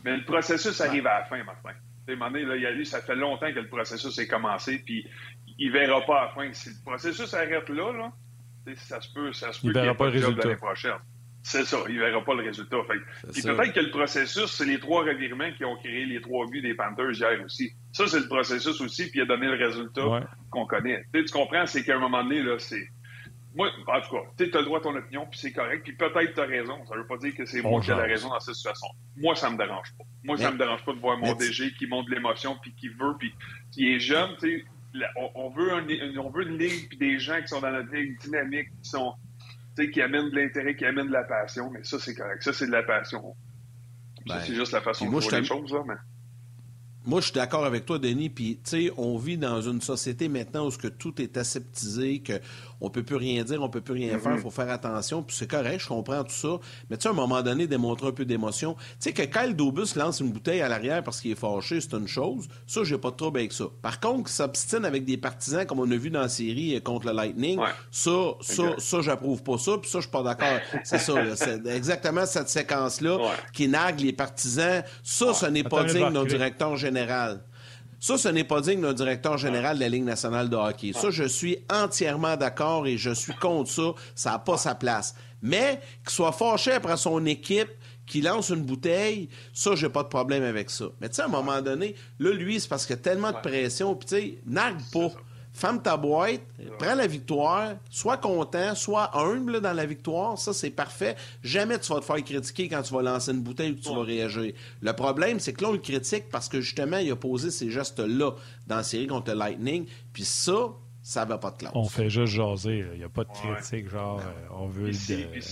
Mais 0.04 0.18
le 0.18 0.26
processus 0.26 0.80
arrive 0.82 1.08
à 1.08 1.20
la 1.20 1.26
fin, 1.26 1.44
Martin. 1.44 1.70
À 1.70 2.12
un 2.12 2.16
moment 2.16 2.32
donné, 2.32 2.44
là, 2.44 2.56
il 2.58 2.66
a 2.66 2.86
ça 2.86 3.02
fait 3.02 3.16
longtemps 3.16 3.52
que 3.54 3.60
le 3.60 3.68
processus 3.68 4.18
est 4.20 4.28
commencé, 4.28 4.80
puis 4.80 5.08
il 5.58 5.70
ne 5.70 5.74
verra 5.74 6.02
pas 6.02 6.22
à 6.22 6.26
la 6.26 6.32
fin. 6.32 6.54
Si 6.54 6.70
le 6.70 6.76
processus 6.84 7.34
arrête 7.34 7.70
là, 7.70 7.94
là 7.94 8.12
ça 8.76 9.02
se 9.02 9.12
peut, 9.14 9.34
ça 9.34 9.52
se 9.52 9.62
peut 9.62 9.68
il 9.68 9.74
verra 9.74 9.96
pas 9.96 10.06
le 10.06 10.12
résultat 10.12 10.44
l'année 10.44 10.56
prochaine. 10.56 10.98
C'est 11.46 11.66
ça, 11.66 11.78
il 11.90 11.96
ne 11.96 12.00
verra 12.00 12.24
pas 12.24 12.36
le 12.36 12.44
résultat. 12.44 12.78
puis 13.34 13.42
peut-être 13.42 13.74
que 13.74 13.80
le 13.82 13.92
processus, 13.92 14.46
c'est 14.46 14.66
les 14.66 14.80
trois 14.80 15.04
revirements 15.04 15.52
qui 15.52 15.66
ont 15.66 15.76
créé 15.76 16.06
les 16.06 16.22
trois 16.22 16.48
buts 16.48 16.62
des 16.62 16.74
Panthers 16.74 17.12
hier 17.12 17.44
aussi. 17.44 17.74
Ça, 17.92 18.08
c'est 18.08 18.22
le 18.22 18.28
processus 18.28 18.80
aussi, 18.80 19.10
puis 19.10 19.20
il 19.20 19.24
a 19.24 19.26
donné 19.26 19.48
le 19.48 19.58
résultat 19.58 20.26
qu'on 20.50 20.66
connaît. 20.66 21.04
tu 21.14 21.26
comprends, 21.26 21.66
c'est 21.66 21.84
qu'à 21.84 21.98
un 21.98 22.00
moment 22.00 22.24
donné, 22.24 22.42
là, 22.42 22.58
c'est 22.60 22.88
moi, 23.56 23.70
en 23.88 24.02
tout 24.02 24.16
cas, 24.16 24.24
tu 24.38 24.44
as 24.52 24.60
le 24.60 24.66
droit 24.66 24.80
à 24.80 24.82
ton 24.82 24.96
opinion, 24.96 25.28
puis 25.30 25.40
c'est 25.40 25.52
correct, 25.52 25.84
puis 25.84 25.94
peut-être 25.94 26.34
tu 26.34 26.40
as 26.40 26.46
raison. 26.46 26.84
Ça 26.88 26.96
veut 26.96 27.06
pas 27.06 27.18
dire 27.18 27.36
que 27.36 27.46
c'est 27.46 27.62
moi 27.62 27.82
qui 27.82 27.92
ai 27.92 27.96
la 27.96 28.04
raison 28.04 28.30
dans 28.30 28.40
cette 28.40 28.56
situation. 28.56 28.88
Moi, 29.16 29.36
ça 29.36 29.50
me 29.50 29.58
dérange 29.58 29.94
pas. 29.98 30.04
Moi, 30.24 30.38
ça 30.38 30.52
me 30.52 30.58
dérange 30.58 30.84
pas 30.84 30.94
de 30.94 31.00
voir 31.00 31.18
mon 31.18 31.34
DG 31.34 31.74
qui 31.74 31.86
montre 31.86 32.10
de 32.10 32.16
l'émotion, 32.16 32.58
puis 32.62 32.74
qui 32.74 32.88
veut, 32.88 33.16
puis 33.20 33.34
qui 33.72 33.94
est 33.94 34.00
jeune, 34.00 34.32
tu 34.40 34.60
sais. 34.60 34.66
On, 35.36 35.50
veut 35.50 35.74
un, 35.74 35.86
on 36.20 36.30
veut 36.30 36.48
une 36.48 36.58
ligue, 36.58 36.88
puis 36.90 36.98
des 36.98 37.20
gens 37.20 37.42
qui 37.42 37.48
sont 37.48 37.62
dans 37.62 37.72
notre 37.72 37.94
ligue 37.94 38.20
dynamique, 38.20 38.70
qui 38.82 38.90
sont, 38.90 39.14
qui 39.76 40.02
amènent 40.02 40.30
de 40.30 40.36
l'intérêt, 40.36 40.76
qui 40.76 40.86
amènent 40.86 41.08
de 41.08 41.14
la 41.14 41.24
passion, 41.24 41.70
mais 41.72 41.84
ça, 41.84 42.00
c'est 42.00 42.14
correct. 42.14 42.44
Ça, 42.44 42.54
c'est 42.54 42.68
de 42.68 42.72
la 42.72 42.84
passion. 42.84 43.36
ben, 44.26 44.40
c'est 44.42 44.56
juste 44.56 44.72
la 44.72 44.82
façon 44.82 45.06
de 45.06 45.12
voir 45.12 45.24
les 45.32 45.44
choses, 45.44 45.74
là, 45.74 45.84
mais... 45.88 45.96
Moi, 47.06 47.20
je 47.20 47.26
suis 47.26 47.34
d'accord 47.34 47.66
avec 47.66 47.86
toi, 47.86 48.00
Denis. 48.00 48.30
Puis, 48.30 48.62
tu 48.64 48.70
sais, 48.70 48.92
on 48.96 49.18
vit 49.18 49.38
dans 49.38 49.62
une 49.62 49.82
société 49.82 50.30
maintenant 50.30 50.68
où 50.68 50.72
ce 50.72 50.78
que 50.78 50.88
tout 50.88 51.22
est 51.22 51.36
aseptisé, 51.36 52.20
que 52.20 52.40
on 52.84 52.90
peut 52.90 53.02
plus 53.02 53.16
rien 53.16 53.44
dire, 53.44 53.64
on 53.64 53.70
peut 53.70 53.80
plus 53.80 53.94
rien 53.94 54.20
faire, 54.20 54.34
il 54.34 54.38
mm-hmm. 54.38 54.42
faut 54.42 54.52
faire 54.52 54.70
attention, 54.70 55.24
puis 55.24 55.34
c'est 55.36 55.50
correct, 55.50 55.80
je 55.80 55.88
comprends 55.88 56.22
tout 56.24 56.34
ça. 56.34 56.60
Mais 56.90 56.98
tu 56.98 57.04
sais, 57.04 57.08
à 57.08 57.12
un 57.12 57.16
moment 57.16 57.42
donné, 57.42 57.66
démontrer 57.66 58.08
un 58.08 58.12
peu 58.12 58.26
d'émotion. 58.26 58.76
Tu 58.76 58.96
sais, 59.00 59.14
que 59.14 59.22
Kyle 59.24 59.56
Dobus 59.56 59.96
lance 59.96 60.20
une 60.20 60.32
bouteille 60.32 60.62
à 60.62 60.68
l'arrière 60.68 61.02
parce 61.02 61.22
qu'il 61.22 61.32
est 61.32 61.36
fâché, 61.36 61.80
c'est 61.80 61.94
une 61.94 62.10
chose. 62.10 62.50
Ça, 62.68 62.84
j'ai 62.84 62.98
pas 62.98 63.12
de 63.12 63.16
trouble 63.16 63.40
avec 63.40 63.54
ça. 63.54 63.66
Par 63.82 64.02
contre, 64.02 64.24
qu'il 64.24 64.34
s'obstine 64.34 64.84
avec 64.84 65.06
des 65.06 65.16
partisans, 65.16 65.66
comme 65.66 65.80
on 65.80 65.90
a 65.90 65.96
vu 65.96 66.10
dans 66.10 66.20
la 66.20 66.30
série 66.30 66.80
contre 66.82 67.08
le 67.08 67.14
Lightning, 67.14 67.58
ça, 67.90 68.12
ça, 68.42 68.64
ça, 68.78 69.02
j'approuve 69.02 69.44
pas 69.44 69.58
ça, 69.58 69.78
puis 69.78 69.90
ça, 69.90 70.00
je 70.00 70.04
suis 70.04 70.12
pas 70.12 70.24
d'accord. 70.24 70.60
c'est 70.84 71.00
ça, 71.00 71.14
c'est 71.38 71.66
exactement 71.68 72.26
cette 72.26 72.50
séquence-là 72.50 73.18
qui 73.54 73.70
nargue 73.70 74.02
les 74.02 74.12
partisans. 74.14 74.84
Ça, 75.04 75.34
ce 75.34 75.46
n'est 75.46 75.64
pas 75.64 75.86
digne 75.86 76.12
d'un 76.12 76.26
directeur 76.26 76.76
général. 76.76 77.40
Ça, 78.04 78.18
ce 78.18 78.28
n'est 78.28 78.44
pas 78.44 78.60
digne 78.60 78.82
d'un 78.82 78.92
directeur 78.92 79.38
général 79.38 79.78
de 79.78 79.80
la 79.80 79.88
Ligue 79.88 80.04
nationale 80.04 80.50
de 80.50 80.58
hockey. 80.58 80.92
Ça, 80.92 81.10
je 81.10 81.24
suis 81.24 81.60
entièrement 81.72 82.36
d'accord 82.36 82.86
et 82.86 82.98
je 82.98 83.12
suis 83.12 83.32
contre 83.34 83.72
ça. 83.72 83.94
Ça 84.14 84.32
n'a 84.32 84.40
pas 84.40 84.58
sa 84.58 84.76
place. 84.76 85.16
Mais 85.42 85.80
qu'il 86.04 86.12
soit 86.12 86.34
fâché 86.34 86.74
après 86.74 86.98
son 86.98 87.26
équipe, 87.26 87.70
qu'il 88.06 88.26
lance 88.26 88.50
une 88.50 88.64
bouteille, 88.64 89.30
ça, 89.54 89.76
j'ai 89.76 89.88
pas 89.88 90.04
de 90.04 90.10
problème 90.10 90.44
avec 90.44 90.70
ça. 90.70 90.88
Mais 91.00 91.08
tu 91.08 91.16
sais, 91.16 91.22
à 91.22 91.28
un 91.28 91.30
moment 91.30 91.62
donné, 91.62 91.96
là, 92.20 92.34
lui, 92.34 92.60
c'est 92.60 92.68
parce 92.68 92.86
qu'il 92.86 92.98
y 92.98 93.00
a 93.00 93.02
tellement 93.02 93.32
de 93.32 93.38
pression, 93.38 93.96
puis 93.96 94.06
tu 94.06 94.16
sais, 94.16 94.38
nargue 94.46 94.82
pas 94.92 95.08
ferme 95.54 95.82
ta 95.82 95.96
boîte, 95.98 96.42
prends 96.80 96.96
la 96.96 97.08
victoire, 97.08 97.74
sois 97.90 98.18
content, 98.18 98.74
sois 98.76 99.16
humble 99.18 99.62
dans 99.62 99.74
la 99.74 99.86
victoire, 99.86 100.38
ça 100.38 100.52
c'est 100.52 100.72
parfait. 100.72 101.16
Jamais 101.44 101.80
tu 101.80 101.94
vas 101.94 102.00
te 102.00 102.06
faire 102.06 102.24
critiquer 102.24 102.68
quand 102.68 102.82
tu 102.82 102.94
vas 102.94 103.04
lancer 103.04 103.32
une 103.32 103.42
bouteille 103.42 103.72
ou 103.72 103.76
que 103.76 103.82
tu 103.82 103.94
vas 103.94 104.04
réagir. 104.04 104.54
Le 104.82 104.94
problème, 104.94 105.40
c'est 105.40 105.54
que 105.54 105.62
là, 105.62 105.70
on 105.70 105.74
le 105.74 105.78
critique 105.78 106.26
parce 106.32 106.50
que 106.50 106.60
justement, 106.60 106.98
il 106.98 107.12
a 107.12 107.16
posé 107.16 107.52
ces 107.52 107.70
gestes-là 107.70 108.32
dans 108.68 108.76
la 108.76 108.84
série 108.84 109.08
contre 109.08 109.32
le 109.32 109.38
Lightning, 109.38 109.86
puis 110.12 110.26
ça, 110.26 110.70
ça 111.04 111.26
va 111.26 111.38
pas 111.38 111.52
de 111.52 111.58
classe. 111.58 111.74
On 111.76 111.84
fait 111.84 112.10
juste 112.10 112.34
jaser. 112.34 112.86
Il 112.94 112.98
n'y 112.98 113.04
a 113.04 113.10
pas 113.10 113.26
de 113.26 113.32
critique, 113.32 113.90
genre, 113.90 114.22
euh, 114.22 114.48
on 114.52 114.68
veut 114.68 114.90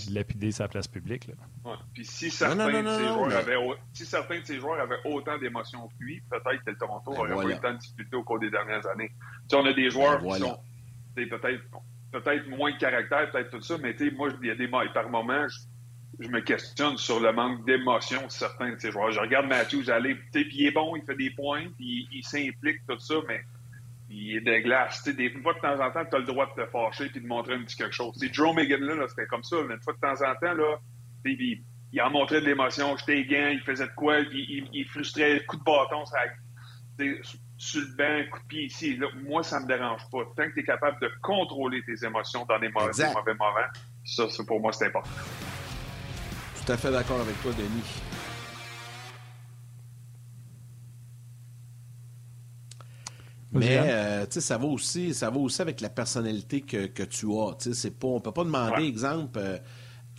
lapider 0.09 0.51
sa 0.51 0.69
place 0.69 0.87
publique. 0.87 1.27
Là. 1.27 1.75
Puis 1.93 2.05
si 2.05 2.31
certains, 2.31 2.81
de 2.81 2.87
ces 2.87 3.07
joueurs 3.07 3.35
avaient, 3.35 3.57
si 3.91 4.05
certains 4.05 4.39
de 4.39 4.45
ces 4.45 4.59
joueurs 4.59 4.79
avaient 4.79 5.01
autant 5.03 5.37
d'émotions 5.37 5.89
que 5.89 5.93
lui, 5.99 6.21
peut-être 6.29 6.63
que 6.63 6.71
le 6.71 6.77
Toronto 6.77 7.11
ben 7.11 7.19
aurait 7.19 7.35
pas 7.35 7.55
eu 7.57 7.59
tant 7.59 7.73
de 7.73 7.79
difficultés 7.79 8.15
au 8.15 8.23
cours 8.23 8.39
des 8.39 8.49
dernières 8.49 8.87
années. 8.87 9.11
Tu 9.49 9.55
on 9.55 9.65
a 9.65 9.73
des 9.73 9.89
joueurs 9.89 10.21
ben 10.21 10.35
qui 10.35 10.39
sont 10.39 10.57
peut-être 11.15 11.61
peut-être 12.11 12.47
moins 12.47 12.71
de 12.71 12.77
caractère, 12.77 13.29
peut-être 13.31 13.49
tout 13.49 13.61
ça, 13.61 13.77
mais 13.77 13.95
moi, 14.13 14.29
il 14.41 14.47
y 14.47 14.51
a 14.51 14.55
des 14.55 14.67
par 14.67 15.09
moments, 15.09 15.47
je, 16.19 16.29
me 16.29 16.39
questionne 16.39 16.97
sur 16.97 17.19
le 17.19 17.33
manque 17.33 17.65
d'émotion 17.65 18.25
de 18.25 18.31
certains 18.31 18.71
de 18.71 18.79
ces 18.79 18.91
joueurs. 18.91 19.11
Je 19.11 19.19
regarde 19.19 19.47
Matthews 19.47 19.89
aller, 19.89 20.15
puis 20.31 20.47
il 20.53 20.67
est 20.67 20.71
bon, 20.71 20.95
il 20.95 21.03
fait 21.03 21.15
des 21.15 21.31
points, 21.31 21.67
puis 21.77 22.07
il 22.11 22.23
s'implique, 22.23 22.85
tout 22.87 22.99
ça, 22.99 23.15
mais 23.27 23.41
il 24.12 24.38
est 24.38 24.41
de 24.41 24.63
glace. 24.63 25.04
des 25.04 25.32
fois, 25.41 25.54
de 25.54 25.60
temps 25.60 25.80
en 25.80 25.91
temps, 25.91 26.06
tu 26.06 26.15
as 26.15 26.19
le 26.19 26.26
droit 26.26 26.47
de 26.56 26.63
te 26.63 26.69
fâcher 26.69 27.06
et 27.06 27.19
de 27.19 27.26
montrer 27.26 27.54
un 27.54 27.63
petit 27.63 27.78
quelque 27.78 27.95
chose. 27.95 28.13
C'est 28.17 28.34
Joe 28.34 28.54
Megan, 28.54 28.82
là, 28.82 29.08
c'était 29.08 29.26
comme 29.26 29.43
ça. 29.43 29.58
une 29.58 29.82
fois, 29.82 29.93
de 29.93 30.00
temps 30.00 30.21
en 30.26 30.36
temps, 30.36 30.54
là, 30.54 30.80
il, 31.26 31.63
il 31.91 32.02
en 32.02 32.10
montrait 32.10 32.41
de 32.41 32.45
l'émotion. 32.45 32.95
J'étais 32.97 33.24
gain, 33.26 33.50
il 33.50 33.62
faisait 33.62 33.88
de 33.88 33.93
quoi, 33.95 34.19
il, 34.19 34.69
il, 34.74 34.86
frustrait, 34.88 35.43
coup 35.45 35.58
de 35.58 35.63
bâton, 35.63 36.06
ça, 36.06 36.19
sur 37.58 37.82
le 37.82 37.95
banc, 37.95 38.30
coup 38.32 38.39
de 38.39 38.47
pied 38.47 38.65
ici. 38.65 38.97
Là, 38.97 39.08
moi, 39.24 39.43
ça 39.43 39.60
me 39.60 39.67
dérange 39.67 40.02
pas. 40.12 40.24
Tant 40.36 40.50
que 40.50 40.54
tu 40.54 40.60
es 40.60 40.63
capable 40.63 41.00
de 41.00 41.10
contrôler 41.21 41.82
tes 41.84 42.06
émotions 42.06 42.45
dans 42.45 42.58
les 42.58 42.69
mauvais, 42.69 43.13
mauvais 43.13 43.34
moments, 43.34 43.67
ça, 44.04 44.26
pour 44.45 44.60
moi, 44.60 44.71
c'est 44.71 44.88
important. 44.88 45.10
Tout 46.65 46.71
à 46.71 46.78
fait 46.78 46.91
d'accord 46.91 47.21
avec 47.21 47.41
toi, 47.41 47.52
Denis. 47.54 48.02
Mais 53.51 53.77
euh, 53.79 54.25
ça 54.29 54.57
va 54.57 54.65
aussi, 54.65 55.13
ça 55.13 55.29
va 55.29 55.37
aussi 55.37 55.61
avec 55.61 55.81
la 55.81 55.89
personnalité 55.89 56.61
que, 56.61 56.87
que 56.87 57.03
tu 57.03 57.27
as. 57.33 57.73
C'est 57.73 57.91
pas, 57.91 58.07
on 58.07 58.21
peut 58.21 58.31
pas 58.31 58.45
demander, 58.45 58.83
exemple, 58.83 59.39
euh, 59.41 59.57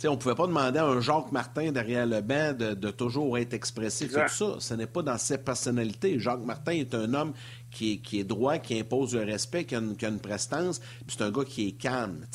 on 0.05 0.11
ne 0.11 0.17
pouvait 0.17 0.35
pas 0.35 0.47
demander 0.47 0.79
à 0.79 0.85
un 0.85 1.01
Jacques 1.01 1.31
Martin 1.31 1.71
derrière 1.71 2.05
le 2.05 2.21
banc 2.21 2.53
de, 2.53 2.91
toujours 2.91 3.37
être 3.37 3.53
expressif 3.53 4.11
et 4.11 4.25
tout 4.25 4.33
ça. 4.33 4.55
Ce 4.59 4.73
n'est 4.73 4.87
pas 4.87 5.01
dans 5.01 5.17
sa 5.17 5.37
personnalité. 5.37 6.19
Jacques 6.19 6.43
Martin 6.43 6.73
est 6.73 6.93
un 6.93 7.13
homme 7.13 7.33
qui 7.71 7.93
est, 7.93 7.97
qui 7.97 8.19
est 8.19 8.23
droit, 8.23 8.57
qui 8.57 8.79
impose 8.79 9.15
le 9.15 9.23
respect, 9.23 9.65
qui 9.65 9.75
a 9.75 9.79
une, 9.79 9.95
qui 9.95 10.05
a 10.05 10.09
une 10.09 10.19
prestance. 10.19 10.81
c'est 11.07 11.21
un 11.21 11.31
gars 11.31 11.45
qui 11.45 11.67
est 11.67 11.71
calme. 11.71 12.25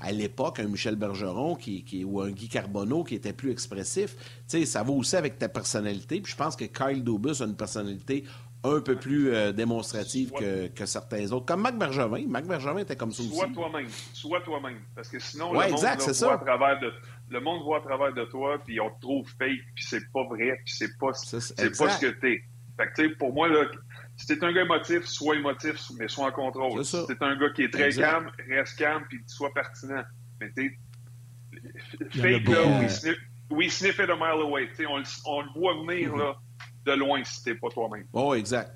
à 0.00 0.12
l'époque, 0.12 0.60
un 0.60 0.68
Michel 0.68 0.96
Bergeron 0.96 1.54
qui, 1.54 1.84
qui, 1.84 2.04
ou 2.04 2.20
un 2.20 2.30
Guy 2.30 2.48
Carbonneau 2.48 3.04
qui 3.04 3.14
était 3.16 3.32
plus 3.32 3.50
expressif, 3.50 4.16
ça 4.46 4.82
va 4.82 4.90
aussi 4.90 5.16
avec 5.16 5.38
ta 5.38 5.48
personnalité. 5.48 6.20
Puis 6.20 6.32
je 6.32 6.36
pense 6.36 6.56
que 6.56 6.64
Kyle 6.64 7.04
Dubus 7.04 7.42
a 7.42 7.44
une 7.44 7.56
personnalité 7.56 8.24
un 8.62 8.80
peu 8.80 8.96
plus 8.96 9.32
euh, 9.32 9.52
démonstrative 9.52 10.32
que, 10.32 10.68
que, 10.68 10.86
certains 10.86 11.32
autres. 11.32 11.46
Comme 11.46 11.62
Marc 11.62 11.76
Bergevin. 11.76 12.26
Marc 12.28 12.44
Bergevin 12.44 12.78
était 12.78 12.96
comme 12.96 13.12
ça 13.12 13.22
aussi. 13.22 13.34
Sois 13.34 13.48
toi-même. 13.48 13.88
Sois 14.12 14.40
toi-même. 14.42 14.78
Parce 14.94 15.08
que 15.08 15.18
sinon, 15.18 15.52
le, 15.52 15.70
monde 15.70 15.78
voit 15.78 16.32
À 16.32 16.38
travers 16.38 16.80
de, 16.80 16.92
le 17.30 17.40
monde 17.40 17.62
voit 17.62 17.78
à 17.78 17.80
travers 17.80 18.12
de 18.12 18.24
toi, 18.26 18.58
puis 18.64 18.80
on 18.80 18.90
te 18.90 19.00
trouve 19.00 19.28
fake, 19.38 19.60
puis 19.74 19.84
c'est 19.84 20.12
pas 20.12 20.24
vrai, 20.24 20.60
puis 20.64 20.74
c'est 20.74 20.98
pas, 20.98 21.12
c'est 21.14 21.78
pas 21.78 21.90
ce 21.90 22.00
que 22.00 22.10
t'es. 22.10 22.42
Fait 22.76 22.86
que, 22.86 22.94
tu 22.94 23.08
sais, 23.08 23.14
pour 23.16 23.32
moi, 23.32 23.48
là, 23.48 23.64
si 24.16 24.26
t'es 24.26 24.42
un 24.44 24.52
gars 24.52 24.62
émotif, 24.62 25.04
sois 25.04 25.36
émotif, 25.36 25.82
mais 25.98 26.08
sois 26.08 26.26
en 26.26 26.32
contrôle. 26.32 26.84
Si 26.84 26.96
t'es 27.06 27.16
un 27.20 27.36
gars 27.36 27.50
qui 27.50 27.62
est 27.62 27.72
très 27.72 27.90
calme, 27.90 28.30
reste 28.48 28.78
calme, 28.78 29.04
puis 29.08 29.20
sois 29.26 29.52
pertinent. 29.54 30.04
Mais 30.40 30.50
t'es... 30.52 30.78
Fake, 32.10 32.48
là, 32.48 32.80
we 32.80 32.88
sniff, 32.88 33.16
we 33.50 33.70
sniff 33.70 33.98
it 33.98 34.08
a 34.08 34.16
mile 34.16 34.40
away. 34.42 34.68
On, 34.88 35.02
on 35.26 35.42
le 35.42 35.48
voit 35.54 35.74
venir, 35.74 36.14
mm-hmm. 36.14 36.18
là 36.18 36.36
de 36.86 36.92
loin 36.92 37.22
si 37.24 37.44
t'es 37.44 37.54
pas 37.54 37.68
toi-même. 37.68 38.06
Oh, 38.12 38.34
exact. 38.34 38.72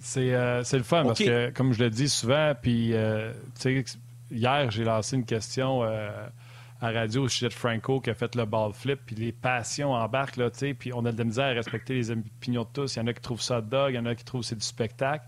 C'est 0.00 0.32
euh, 0.32 0.62
le 0.72 0.82
fun 0.82 1.04
parce 1.04 1.18
que, 1.18 1.50
comme 1.50 1.72
je 1.72 1.82
le 1.82 1.90
dis 1.90 2.08
souvent, 2.08 2.54
puis 2.60 2.94
euh, 2.94 3.32
hier, 4.30 4.70
j'ai 4.70 4.84
lancé 4.84 5.16
une 5.16 5.24
question 5.24 5.82
euh, 5.82 6.10
à 6.80 6.90
radio 6.92 7.24
au 7.24 7.28
sujet 7.28 7.48
de 7.48 7.54
Franco 7.54 8.00
qui 8.00 8.10
a 8.10 8.14
fait 8.14 8.34
le 8.36 8.44
ball 8.44 8.72
flip, 8.72 9.00
puis 9.06 9.16
les 9.16 9.32
passions 9.32 9.92
embarquent, 9.92 10.36
là, 10.36 10.50
puis 10.78 10.92
on 10.92 11.04
a 11.04 11.10
de 11.10 11.18
la 11.18 11.24
misère 11.24 11.46
à 11.46 11.52
respecter 11.52 11.94
les 11.94 12.10
opinions 12.12 12.62
de 12.62 12.68
tous. 12.72 12.94
Il 12.94 13.00
y 13.00 13.02
en 13.02 13.06
a 13.08 13.12
qui 13.12 13.20
trouvent 13.20 13.42
ça 13.42 13.60
dog, 13.60 13.92
il 13.92 13.96
y 13.96 13.98
en 13.98 14.06
a 14.06 14.14
qui 14.14 14.24
trouvent 14.24 14.42
que 14.42 14.46
c'est 14.46 14.58
du 14.58 14.64
spectacle, 14.64 15.24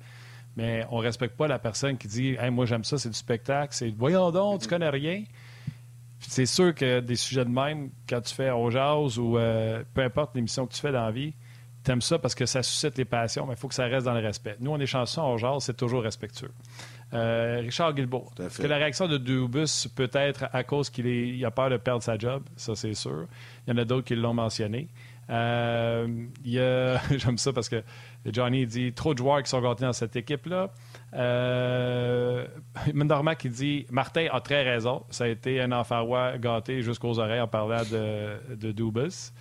mais 0.56 0.86
on 0.90 0.98
respecte 0.98 1.36
pas 1.36 1.48
la 1.48 1.58
personne 1.58 1.98
qui 1.98 2.06
dit 2.06 2.36
hey, 2.38 2.50
Moi, 2.50 2.66
j'aime 2.66 2.84
ça, 2.84 2.96
c'est 2.96 3.08
du 3.08 3.16
spectacle. 3.16 3.74
C'est 3.74 3.92
Voyons 3.96 4.30
donc, 4.30 4.62
tu 4.62 4.68
connais 4.68 4.88
rien. 4.88 5.24
C'est 6.30 6.46
sûr 6.46 6.72
que 6.74 7.00
des 7.00 7.16
sujets 7.16 7.44
de 7.44 7.50
même, 7.50 7.90
quand 8.08 8.20
tu 8.20 8.32
fais 8.32 8.50
au 8.50 8.70
jazz 8.70 9.18
ou 9.18 9.32
peu 9.94 10.02
importe 10.02 10.36
l'émission 10.36 10.66
que 10.66 10.72
tu 10.72 10.80
fais 10.80 10.92
dans 10.92 11.04
la 11.04 11.10
vie, 11.10 11.34
T'aimes 11.82 12.02
ça 12.02 12.18
parce 12.18 12.34
que 12.34 12.44
ça 12.44 12.62
suscite 12.62 12.98
les 12.98 13.06
passions, 13.06 13.46
mais 13.46 13.54
il 13.54 13.58
faut 13.58 13.68
que 13.68 13.74
ça 13.74 13.86
reste 13.86 14.04
dans 14.04 14.12
le 14.12 14.20
respect. 14.20 14.56
Nous, 14.60 14.70
on 14.70 14.78
est 14.78 14.86
chansons, 14.86 15.22
on 15.22 15.38
genre, 15.38 15.62
c'est 15.62 15.76
toujours 15.76 16.02
respectueux. 16.02 16.52
Euh, 17.14 17.60
Richard 17.62 17.94
Guilbeault, 17.94 18.26
que 18.36 18.66
la 18.66 18.76
réaction 18.76 19.08
de 19.08 19.16
Dubus 19.16 19.88
peut 19.96 20.10
être 20.12 20.44
à 20.52 20.62
cause 20.62 20.90
qu'il 20.90 21.42
a 21.44 21.50
peur 21.50 21.70
de 21.70 21.78
perdre 21.78 22.02
sa 22.02 22.18
job? 22.18 22.42
Ça, 22.56 22.74
c'est 22.74 22.92
sûr. 22.92 23.26
Il 23.66 23.70
y 23.70 23.72
en 23.72 23.78
a 23.78 23.84
d'autres 23.86 24.06
qui 24.06 24.14
l'ont 24.14 24.34
mentionné. 24.34 24.88
Euh, 25.30 26.06
j'aime 26.44 27.38
ça 27.38 27.52
parce 27.52 27.68
que 27.70 27.82
Johnny 28.26 28.66
dit 28.66 28.92
trop 28.92 29.14
de 29.14 29.18
joueurs 29.18 29.42
qui 29.42 29.48
sont 29.48 29.62
gâtés 29.62 29.84
dans 29.84 29.94
cette 29.94 30.16
équipe-là. 30.16 30.70
Euh, 31.14 32.46
qui 33.38 33.48
dit 33.48 33.86
Martin 33.90 34.26
a 34.30 34.40
très 34.40 34.62
raison. 34.62 35.04
Ça 35.10 35.24
a 35.24 35.28
été 35.28 35.60
un 35.60 35.72
enfarois 35.72 36.38
gâté 36.38 36.82
jusqu'aux 36.82 37.18
oreilles 37.18 37.40
en 37.40 37.48
parlant 37.48 37.82
de, 37.90 38.54
de 38.54 38.72
Dubus. 38.72 39.32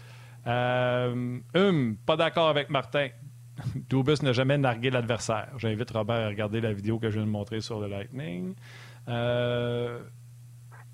Euh, 0.48 1.40
hum, 1.54 1.98
pas 2.06 2.16
d'accord 2.16 2.50
avec 2.50 2.70
Martin. 2.70 3.10
Dubus 3.90 4.24
n'a 4.24 4.34
jamais 4.34 4.58
nargué 4.58 4.90
l'adversaire. 4.90 5.50
J'invite 5.58 5.92
Robert 5.92 6.26
à 6.26 6.28
regarder 6.28 6.62
la 6.62 6.74
vidéo 6.74 6.98
que 6.98 7.10
je 7.10 7.18
viens 7.18 7.26
de 7.26 7.32
montrer 7.32 7.62
sur 7.62 7.80
le 7.80 7.88
Lightning. 7.88 8.56
Euh, 9.08 10.00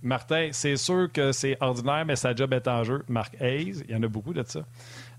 Martin, 0.06 0.50
c'est 0.52 0.78
sûr 0.78 1.12
que 1.12 1.32
c'est 1.32 1.58
ordinaire, 1.60 2.06
mais 2.06 2.16
sa 2.16 2.36
job 2.36 2.54
est 2.54 2.68
en 2.68 2.84
jeu. 2.84 3.04
Marc 3.10 3.36
Hayes, 3.42 3.84
il 3.88 3.92
y 3.92 3.96
en 3.96 4.04
a 4.04 4.08
beaucoup 4.08 4.34
de 4.34 4.44
ça. 4.46 4.66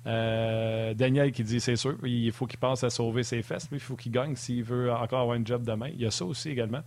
Euh, 0.06 0.94
Daniel 0.94 1.32
qui 1.32 1.42
dit 1.42 1.60
c'est 1.60 1.74
sûr, 1.74 1.96
il 2.04 2.30
faut 2.30 2.46
qu'il 2.46 2.60
pense 2.60 2.84
à 2.84 2.90
sauver 2.90 3.24
ses 3.24 3.42
fesses. 3.42 3.68
Lui, 3.70 3.78
il 3.78 3.82
faut 3.82 3.96
qu'il 3.96 4.12
gagne 4.12 4.36
s'il 4.36 4.62
veut 4.62 4.92
encore 4.92 5.20
avoir 5.20 5.36
un 5.36 5.44
job 5.44 5.64
demain. 5.64 5.88
Il 5.88 6.00
y 6.00 6.06
a 6.06 6.12
ça 6.12 6.24
aussi 6.24 6.50
également. 6.50 6.82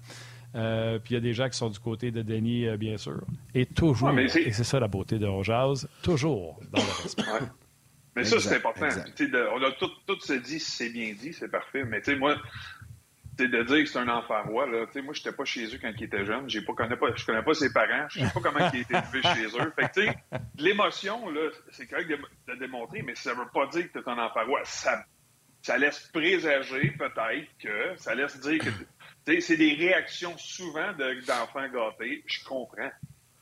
Euh, 0.56 0.98
puis 0.98 1.12
il 1.12 1.14
y 1.16 1.18
a 1.18 1.22
des 1.22 1.34
gens 1.34 1.50
qui 1.50 1.58
sont 1.58 1.70
du 1.70 1.80
côté 1.80 2.10
de 2.10 2.22
Denis, 2.22 2.68
euh, 2.68 2.78
bien 2.78 2.98
sûr. 2.98 3.22
Et 3.54 3.66
toujours, 3.66 4.18
et 4.18 4.30
c'est 4.30 4.64
ça 4.64 4.80
la 4.80 4.88
beauté 4.88 5.20
de 5.20 5.28
Rojaz, 5.28 5.88
toujours 6.02 6.60
dans 6.72 6.82
le 6.82 7.04
respect. 7.04 7.24
Mais 8.16 8.24
ça, 8.24 8.40
c'est 8.40 8.56
important. 8.56 8.88
on 8.88 9.64
a 9.64 9.72
tout, 9.74 9.92
tout 10.08 10.20
se 10.22 10.34
dit, 10.34 10.60
c'est 10.60 10.90
bien 10.90 11.14
dit, 11.14 11.34
c'est 11.34 11.52
parfait. 11.52 11.84
Mais 11.84 12.02
tu 12.02 12.12
sais, 12.12 12.18
moi, 12.18 12.36
de 13.47 13.63
dire 13.63 13.84
que 13.84 13.86
c'est 13.86 13.99
un 13.99 14.10
enfant 14.10 14.43
roi, 14.43 14.67
là, 14.67 14.86
moi, 15.04 15.13
je 15.13 15.19
n'étais 15.19 15.32
pas 15.32 15.45
chez 15.45 15.65
eux 15.73 15.80
quand 15.82 15.91
il 15.97 16.04
était 16.04 16.25
jeune. 16.25 16.49
J'ai 16.49 16.62
pas, 16.62 16.73
connais 16.73 16.95
pas, 16.95 17.08
je 17.15 17.25
connais 17.25 17.41
pas 17.41 17.54
ses 17.54 17.71
parents. 17.71 18.08
Je 18.10 18.19
sais 18.19 18.32
pas 18.34 18.39
comment 18.41 18.60
il 18.60 18.63
a 18.63 18.82
été 18.82 18.93
élevé 18.93 19.21
chez 19.21 19.58
eux. 19.58 19.73
Fait 19.75 19.91
que, 19.93 20.38
l'émotion, 20.62 21.30
là, 21.30 21.49
c'est 21.71 21.88
correct 21.88 22.10
de, 22.10 22.17
de, 22.54 22.60
démontrer, 22.60 23.02
mais 23.02 23.15
ça 23.15 23.34
veut 23.34 23.47
pas 23.54 23.67
dire 23.67 23.91
que 23.91 23.99
tu 23.99 24.06
es 24.06 24.10
un 24.10 24.17
enfant 24.17 24.45
roi. 24.45 24.62
Ça, 24.63 25.04
ça 25.62 25.78
laisse 25.78 26.10
présager, 26.13 26.91
peut-être, 26.91 27.47
que 27.62 27.95
ça 27.97 28.15
laisse 28.15 28.39
dire 28.39 28.60
que, 28.60 29.39
c'est 29.39 29.58
des 29.58 29.75
réactions 29.75 30.38
souvent 30.38 30.91
d'enfants 30.93 31.67
gâtés. 31.69 32.23
Je 32.25 32.43
comprends. 32.43 32.91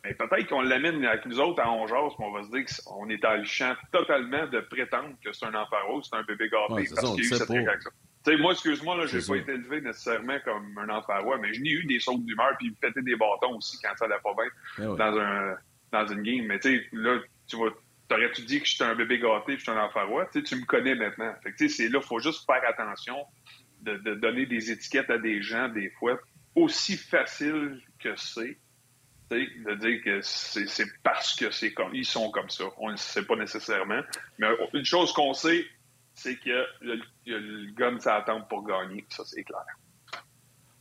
Mais 0.03 0.13
peut-être 0.13 0.47
qu'on 0.47 0.61
l'amène 0.61 1.03
avec 1.05 1.25
nous 1.25 1.39
autres 1.39 1.61
à 1.61 1.69
Ongeas, 1.71 2.15
on 2.19 2.31
va 2.31 2.43
se 2.43 2.49
dire 2.49 2.65
qu'on 2.85 3.09
est 3.09 3.23
à 3.25 3.37
le 3.37 3.45
champ 3.45 3.73
totalement 3.91 4.47
de 4.47 4.59
prétendre 4.61 5.15
que 5.23 5.33
c'est 5.33 5.45
un 5.45 5.55
enfant 5.55 5.75
rose, 5.87 6.07
c'est 6.09 6.17
un 6.17 6.23
bébé 6.23 6.49
gâté, 6.49 6.87
parce 6.93 7.13
qu'il 7.13 7.23
y 7.23 7.27
a 7.27 7.29
eu 7.29 7.37
cette 7.37 7.49
réaction 7.49 7.91
moi, 8.35 8.51
excuse-moi, 8.53 9.05
je 9.05 9.17
n'ai 9.17 9.25
pas 9.25 9.35
été 9.35 9.53
élevé 9.53 9.81
nécessairement 9.81 10.37
comme 10.43 10.77
un 10.77 10.89
enfant 10.89 11.21
roi, 11.21 11.37
mais 11.37 11.53
je 11.53 11.61
n'ai 11.61 11.71
eu 11.71 11.85
des 11.85 11.99
sautes 11.99 12.25
d'humeur 12.25 12.57
puis 12.57 12.71
péter 12.71 13.01
des 13.01 13.15
bâtons 13.15 13.55
aussi 13.55 13.77
quand 13.81 13.95
ça 13.95 14.05
allait 14.05 14.15
pas 14.23 14.33
bien 14.33 14.49
eh 14.79 14.97
dans, 14.97 15.19
un, 15.19 15.55
dans 15.91 16.07
une 16.07 16.23
game. 16.23 16.45
Mais 16.45 16.59
tu 16.59 16.77
sais, 16.77 16.87
là, 16.91 17.19
tu 17.47 17.55
vois, 17.55 17.71
t'aurais-tu 18.07 18.41
dit 18.43 18.59
que 18.59 18.65
j'étais 18.65 18.83
un 18.83 18.95
bébé 18.95 19.19
gâté 19.19 19.53
et 19.53 19.57
je 19.57 19.63
suis 19.63 19.71
un 19.71 19.81
enfant 19.81 20.05
roi? 20.07 20.27
tu 20.33 20.55
me 20.55 20.65
connais 20.65 20.95
maintenant. 20.95 21.33
Fait 21.43 21.53
que, 21.53 21.67
c'est 21.67 21.89
là, 21.89 21.99
il 22.01 22.07
faut 22.07 22.19
juste 22.19 22.45
faire 22.45 22.61
attention 22.67 23.17
de, 23.81 24.15
donner 24.15 24.45
des 24.45 24.71
étiquettes 24.71 25.09
à 25.09 25.17
des 25.17 25.41
gens, 25.41 25.69
des 25.69 25.89
fois, 25.91 26.19
aussi 26.55 26.97
facile 26.97 27.81
que 27.99 28.15
c'est. 28.15 28.57
De 29.29 29.75
dire 29.75 30.01
que 30.05 30.21
c'est 30.21 30.85
parce 31.03 31.35
que 31.35 31.51
c'est 31.51 31.73
comme 31.73 31.93
ils 31.93 32.05
sont 32.05 32.31
comme 32.31 32.49
ça. 32.49 32.63
On 32.77 32.91
ne 32.91 32.95
sait 32.95 33.25
pas 33.25 33.35
nécessairement. 33.35 33.99
Mais 34.39 34.47
une 34.73 34.85
chose 34.85 35.11
qu'on 35.11 35.33
sait, 35.33 35.65
c'est 36.17 36.37
que 36.37 36.65
le, 36.81 36.99
le 37.25 37.71
gun 37.73 37.99
s'attend 37.99 38.41
pour 38.41 38.65
gagner. 38.65 39.05
Ça, 39.09 39.23
c'est 39.23 39.43
clair. 39.43 39.63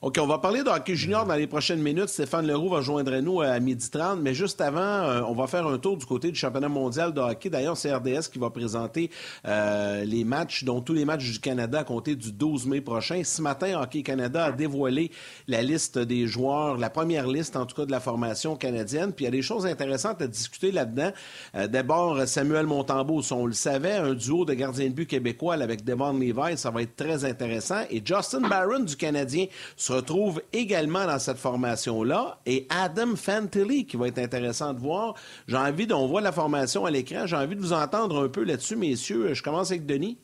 OK, 0.02 0.18
on 0.20 0.26
va 0.26 0.36
parler 0.36 0.62
de 0.62 0.68
hockey 0.68 0.94
junior 0.94 1.24
dans 1.24 1.36
les 1.36 1.46
prochaines 1.46 1.80
minutes. 1.80 2.10
Stéphane 2.10 2.46
Leroux 2.46 2.68
va 2.68 2.82
joindre 2.82 3.18
nous 3.20 3.40
à 3.40 3.58
12h30. 3.58 4.20
Mais 4.20 4.34
juste 4.34 4.60
avant, 4.60 4.78
euh, 4.78 5.22
on 5.26 5.32
va 5.32 5.46
faire 5.46 5.66
un 5.66 5.78
tour 5.78 5.96
du 5.96 6.04
côté 6.04 6.30
du 6.30 6.38
championnat 6.38 6.68
mondial 6.68 7.14
de 7.14 7.20
hockey. 7.22 7.48
D'ailleurs, 7.48 7.78
c'est 7.78 7.94
RDS 7.94 8.28
qui 8.30 8.38
va 8.38 8.50
présenter 8.50 9.10
euh, 9.46 10.04
les 10.04 10.24
matchs, 10.24 10.64
dont 10.64 10.82
tous 10.82 10.92
les 10.92 11.06
matchs 11.06 11.32
du 11.32 11.40
Canada 11.40 11.78
à 11.78 11.84
compter 11.84 12.14
du 12.14 12.30
12 12.30 12.66
mai 12.66 12.82
prochain. 12.82 13.22
Ce 13.24 13.40
matin, 13.40 13.80
Hockey 13.80 14.02
Canada 14.02 14.44
a 14.44 14.52
dévoilé 14.52 15.10
la 15.48 15.62
liste 15.62 15.98
des 15.98 16.26
joueurs, 16.26 16.76
la 16.76 16.90
première 16.90 17.26
liste 17.26 17.56
en 17.56 17.64
tout 17.64 17.74
cas 17.74 17.86
de 17.86 17.90
la 17.90 18.00
formation 18.00 18.54
canadienne. 18.54 19.14
Puis 19.14 19.24
il 19.24 19.28
y 19.28 19.28
a 19.28 19.32
des 19.32 19.40
choses 19.40 19.64
intéressantes 19.64 20.20
à 20.20 20.26
discuter 20.26 20.72
là-dedans. 20.72 21.10
Euh, 21.54 21.68
d'abord, 21.68 22.28
Samuel 22.28 22.66
Montembeau, 22.66 23.22
on 23.30 23.46
le 23.46 23.54
savait, 23.54 23.96
un 23.96 24.12
duo 24.12 24.44
de 24.44 24.52
gardiens 24.52 24.88
de 24.88 24.94
but 24.94 25.06
québécois 25.06 25.54
avec 25.54 25.84
Devon 25.84 26.12
Levi, 26.12 26.58
ça 26.58 26.70
va 26.70 26.82
être 26.82 26.96
très 26.96 27.24
intéressant. 27.24 27.80
Et 27.88 28.02
Justin 28.04 28.42
Barron 28.46 28.80
du 28.80 28.94
Canadien 28.94 29.46
se 29.86 29.92
retrouve 29.92 30.42
également 30.52 31.06
dans 31.06 31.18
cette 31.18 31.38
formation-là. 31.38 32.40
Et 32.44 32.66
Adam 32.70 33.14
Fantilli, 33.14 33.86
qui 33.86 33.96
va 33.96 34.08
être 34.08 34.18
intéressant 34.18 34.74
de 34.74 34.80
voir. 34.80 35.14
J'ai 35.46 35.56
envie, 35.56 35.86
on 35.92 36.08
voit 36.08 36.20
la 36.20 36.32
formation 36.32 36.86
à 36.86 36.90
l'écran, 36.90 37.26
j'ai 37.26 37.36
envie 37.36 37.54
de 37.54 37.60
vous 37.60 37.72
entendre 37.72 38.24
un 38.24 38.28
peu 38.28 38.42
là-dessus, 38.42 38.74
messieurs. 38.74 39.32
Je 39.32 39.42
commence 39.42 39.70
avec 39.70 39.86
Denis. 39.86 40.18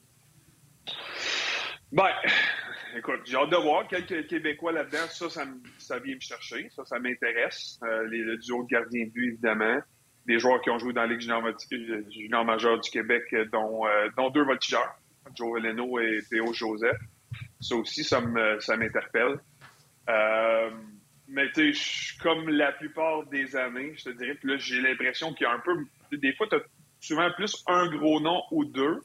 Ben, 1.92 2.08
écoute, 2.96 3.20
j'ai 3.24 3.36
hâte 3.36 3.50
de 3.50 3.56
voir 3.56 3.86
quelques 3.86 4.26
Québécois 4.26 4.72
là-dedans. 4.72 5.06
Ça, 5.08 5.28
ça, 5.78 5.98
vient 6.00 6.14
me 6.16 6.20
chercher. 6.20 6.68
Ça, 6.74 6.84
ça 6.84 6.98
m'intéresse. 6.98 7.78
Euh, 7.84 8.02
le 8.08 8.36
duo 8.38 8.64
de 8.64 8.68
gardiens 8.68 9.04
de 9.04 9.10
but, 9.10 9.28
évidemment. 9.28 9.78
Des 10.26 10.40
joueurs 10.40 10.60
qui 10.62 10.70
ont 10.70 10.78
joué 10.78 10.92
dans 10.92 11.02
la 11.02 11.08
Ligue 11.08 11.20
junior, 11.20 12.44
majeure 12.44 12.80
du 12.80 12.90
Québec, 12.90 13.24
dont, 13.52 13.86
euh, 13.86 14.08
dont 14.16 14.30
deux 14.30 14.44
voltigeurs, 14.44 14.96
Joe 15.36 15.60
Leno 15.60 16.00
et 16.00 16.18
Théo 16.28 16.52
Joseph. 16.52 16.98
Ça 17.60 17.76
aussi, 17.76 18.02
ça 18.02 18.20
m'interpelle. 18.20 19.38
Euh, 20.08 20.70
mais 21.28 21.50
tu 21.52 21.74
sais, 21.74 22.16
comme 22.22 22.48
la 22.48 22.72
plupart 22.72 23.26
des 23.26 23.56
années, 23.56 23.94
je 23.96 24.04
te 24.04 24.10
dirais, 24.10 24.34
puis 24.34 24.50
là, 24.50 24.56
j'ai 24.58 24.80
l'impression 24.80 25.32
qu'il 25.32 25.46
y 25.46 25.50
a 25.50 25.52
un 25.52 25.60
peu. 25.60 25.72
Des 26.16 26.34
fois, 26.34 26.46
tu 26.48 26.56
as 26.56 26.60
souvent 27.00 27.30
plus 27.32 27.62
un 27.66 27.88
gros 27.88 28.20
nom 28.20 28.42
ou 28.50 28.64
deux. 28.64 29.00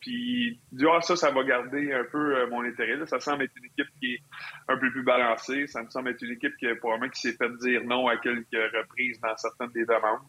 Puis, 0.00 0.60
ah, 0.86 1.00
ça, 1.00 1.16
ça 1.16 1.30
va 1.30 1.42
garder 1.42 1.92
un 1.92 2.04
peu 2.04 2.36
euh, 2.36 2.46
mon 2.48 2.62
intérêt. 2.62 3.04
Ça 3.06 3.18
semble 3.18 3.44
être 3.44 3.56
une 3.56 3.64
équipe 3.64 3.88
qui 4.00 4.14
est 4.14 4.22
un 4.68 4.76
peu 4.76 4.90
plus 4.90 5.02
balancée. 5.02 5.66
Ça 5.66 5.82
me 5.82 5.90
semble 5.90 6.10
être 6.10 6.22
une 6.22 6.32
équipe 6.32 6.54
qui, 6.58 6.66
probablement, 6.76 7.10
qui 7.10 7.20
s'est 7.20 7.36
fait 7.36 7.50
dire 7.60 7.82
non 7.84 8.06
à 8.06 8.16
quelques 8.18 8.46
reprises 8.52 9.18
dans 9.20 9.36
certaines 9.36 9.70
des 9.72 9.86
demandes 9.86 10.20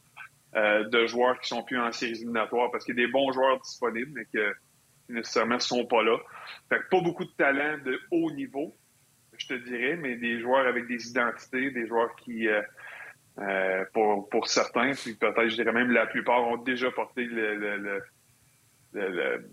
euh, 0.56 0.88
de 0.90 1.06
joueurs 1.06 1.40
qui 1.40 1.50
sont 1.50 1.64
plus 1.64 1.80
en 1.80 1.92
séries 1.92 2.14
éliminatoires 2.14 2.72
parce 2.72 2.86
qu'il 2.86 2.98
y 2.98 3.04
a 3.04 3.06
des 3.06 3.12
bons 3.12 3.32
joueurs 3.32 3.60
disponibles, 3.62 4.12
mais 4.16 4.26
que 4.34 4.54
nécessairement 5.10 5.60
sont 5.60 5.86
pas 5.86 6.02
là. 6.02 6.18
Fait 6.70 6.80
que 6.80 6.90
pas 6.90 7.02
beaucoup 7.02 7.26
de 7.26 7.32
talent 7.38 7.78
de 7.84 8.00
haut 8.12 8.32
niveau 8.32 8.76
je 9.40 9.48
te 9.48 9.54
dirais, 9.54 9.96
mais 9.96 10.16
des 10.16 10.40
joueurs 10.40 10.68
avec 10.68 10.88
des 10.88 11.10
identités, 11.10 11.72
des 11.72 11.88
joueurs 11.88 12.16
qui, 12.18 12.48
euh, 12.48 12.62
euh, 13.40 13.86
pour, 13.94 14.30
pour 14.30 14.48
certains, 14.48 14.92
peut-être, 14.92 15.48
je 15.48 15.56
dirais 15.56 15.72
même 15.72 15.92
la 15.92 16.06
plupart, 16.06 16.46
ont 16.48 16.58
déjà 16.58 16.92
porté 16.92 17.24
le, 17.24 17.56
le, 17.56 18.02
le, 18.94 19.50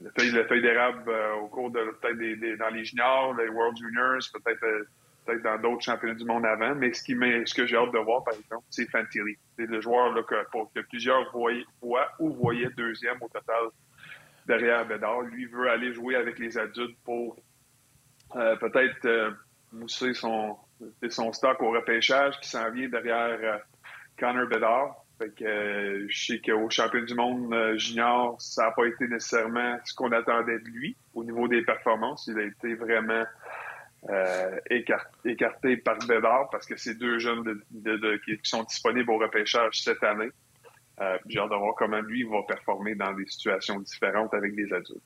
le 0.00 0.10
feuille, 0.18 0.44
feuille 0.48 0.62
d'érable 0.62 1.04
euh, 1.08 1.34
au 1.34 1.48
cours 1.48 1.70
de 1.70 1.80
peut-être 2.00 2.18
des, 2.18 2.56
dans 2.56 2.70
les 2.70 2.84
juniors, 2.84 3.34
les 3.34 3.48
World 3.48 3.76
Juniors, 3.76 4.20
peut-être 4.32 4.86
peut-être 5.24 5.42
dans 5.42 5.58
d'autres 5.58 5.84
championnats 5.84 6.14
du 6.14 6.24
monde 6.24 6.44
avant. 6.44 6.74
Mais 6.74 6.92
ce 6.92 7.02
qui 7.04 7.12
ce 7.12 7.54
que 7.54 7.66
j'ai 7.66 7.76
hâte 7.76 7.92
de 7.92 7.98
voir, 7.98 8.24
par 8.24 8.34
exemple, 8.34 8.64
c'est 8.70 8.90
Fantilli. 8.90 9.36
C'est 9.56 9.66
le 9.66 9.80
joueur 9.80 10.12
là, 10.14 10.22
que, 10.22 10.34
que 10.74 10.80
plusieurs 10.88 11.30
voient, 11.30 11.52
voient 11.80 12.10
ou 12.18 12.30
voyaient 12.30 12.70
deuxième 12.76 13.18
au 13.20 13.28
total 13.28 13.66
derrière 14.46 14.86
Bédard. 14.86 15.22
Lui 15.22 15.46
veut 15.46 15.68
aller 15.70 15.92
jouer 15.92 16.16
avec 16.16 16.38
les 16.38 16.58
adultes 16.58 16.96
pour 17.04 17.36
euh, 18.36 18.56
peut-être 18.56 19.04
euh, 19.04 19.30
mousser 19.72 20.14
son, 20.14 20.56
son 21.08 21.32
stock 21.32 21.60
au 21.62 21.70
repêchage 21.70 22.38
qui 22.40 22.48
s'en 22.48 22.70
vient 22.70 22.88
derrière 22.88 23.38
euh, 23.42 23.58
Connor 24.18 24.46
Bedard. 24.48 24.96
Fait 25.18 25.30
que 25.30 26.06
je 26.08 26.26
sais 26.26 26.40
qu'au 26.40 26.68
champion 26.70 27.02
du 27.02 27.14
monde 27.14 27.54
junior, 27.76 28.40
ça 28.40 28.64
n'a 28.64 28.70
pas 28.72 28.86
été 28.86 29.06
nécessairement 29.06 29.78
ce 29.84 29.94
qu'on 29.94 30.10
attendait 30.10 30.58
de 30.58 30.64
lui 30.64 30.96
au 31.14 31.22
niveau 31.22 31.46
des 31.46 31.62
performances. 31.62 32.26
Il 32.26 32.38
a 32.38 32.44
été 32.44 32.74
vraiment 32.74 33.24
écarté, 34.68 35.76
par 35.76 35.98
Bedard 36.08 36.48
parce 36.50 36.66
que 36.66 36.76
c'est 36.76 36.94
deux 36.94 37.20
jeunes 37.20 37.44
de, 37.70 38.16
qui 38.24 38.40
sont 38.42 38.64
disponibles 38.64 39.10
au 39.12 39.18
repêchage 39.18 39.80
cette 39.82 40.02
année. 40.02 40.30
J'ai 41.26 41.38
hâte 41.38 41.50
de 41.50 41.56
voir 41.56 41.74
comment 41.76 42.00
lui 42.00 42.24
va 42.24 42.42
performer 42.48 42.96
dans 42.96 43.12
des 43.12 43.26
situations 43.26 43.78
différentes 43.78 44.34
avec 44.34 44.56
des 44.56 44.72
adultes. 44.72 45.02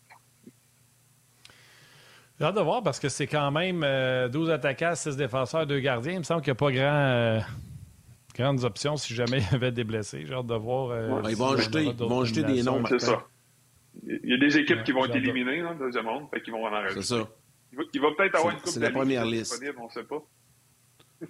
J'ai 2.38 2.44
hâte 2.44 2.56
de 2.56 2.60
voir 2.60 2.82
parce 2.82 3.00
que 3.00 3.08
c'est 3.08 3.26
quand 3.26 3.50
même 3.50 3.80
12 3.80 3.84
euh, 3.84 4.54
attaquants, 4.54 4.94
6 4.94 5.16
défenseurs, 5.16 5.66
2 5.66 5.78
gardiens. 5.80 6.12
Il 6.12 6.18
me 6.18 6.22
semble 6.22 6.42
qu'il 6.42 6.50
n'y 6.50 6.56
a 6.56 6.60
pas 6.60 6.70
grand, 6.70 6.82
euh, 6.82 7.40
grandes 8.34 8.64
options 8.64 8.96
si 8.96 9.14
jamais 9.14 9.38
il 9.50 9.52
y 9.52 9.54
avait 9.54 9.72
des 9.72 9.84
blessés. 9.84 10.24
J'ai 10.26 10.34
hâte 10.34 10.46
de 10.46 10.54
voir. 10.54 10.90
Euh, 10.90 11.22
ils 11.28 11.36
vont 11.36 11.52
ajouter, 11.52 11.92
des 12.42 12.62
noms. 12.62 12.84
C'est 12.86 13.00
ça. 13.00 13.26
Il 14.06 14.30
y 14.30 14.34
a 14.34 14.38
des 14.38 14.58
équipes 14.58 14.84
qui 14.84 14.92
vont 14.92 15.06
être 15.06 15.16
éliminées 15.16 15.62
dans 15.62 15.72
le 15.72 15.78
deuxième 15.78 16.04
monde, 16.04 16.24
fait 16.30 16.42
qu'ils 16.42 16.52
vont 16.52 16.66
en 16.66 16.70
rajouter. 16.70 17.00
C'est 17.00 17.14
ça. 17.14 17.28
Il 17.72 18.00
va, 18.00 18.08
peut-être 18.16 18.34
avoir 18.36 18.54
une 18.54 18.60
coupe 18.60 18.68
C'est 18.68 18.80
la 18.80 18.90
première 18.90 19.24
liste. 19.24 19.62
On 19.78 19.84
ne 19.84 19.90
sait 19.90 20.04
pas. 20.04 20.22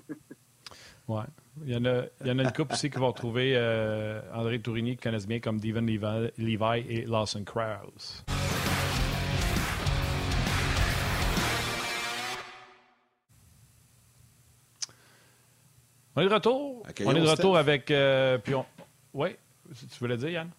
ouais. 1.09 1.25
Il 1.64 1.73
y 1.73 1.77
en 1.77 1.85
a, 1.85 2.03
il 2.21 2.27
y 2.27 2.31
en 2.31 2.38
a 2.38 2.42
une 2.42 2.53
couple 2.53 2.75
aussi 2.75 2.90
qui 2.90 2.99
vont 2.99 3.09
retrouver 3.09 3.55
euh, 3.57 4.21
André 4.35 4.61
Tourigny, 4.61 4.97
qui 4.97 5.03
connaissent 5.05 5.27
bien 5.27 5.40
comme 5.40 5.59
Devon 5.61 5.81
Levi, 5.81 6.31
Levi 6.37 6.85
et 6.88 7.07
Lawson 7.07 7.45
Krause. 7.45 8.25
On 16.17 16.23
est 16.23 16.29
de 16.29 16.35
retour. 16.35 16.83
Accueillons 16.89 17.11
on 17.11 17.15
est 17.15 17.21
de 17.21 17.27
retour 17.29 17.55
Steph. 17.55 17.61
avec. 17.61 17.91
euh, 17.91 18.39
puis 18.39 18.55
on... 18.55 18.65
Oui, 19.15 19.31
tu 19.71 19.99
voulais 20.01 20.17
dire, 20.17 20.31
Yann? 20.31 20.51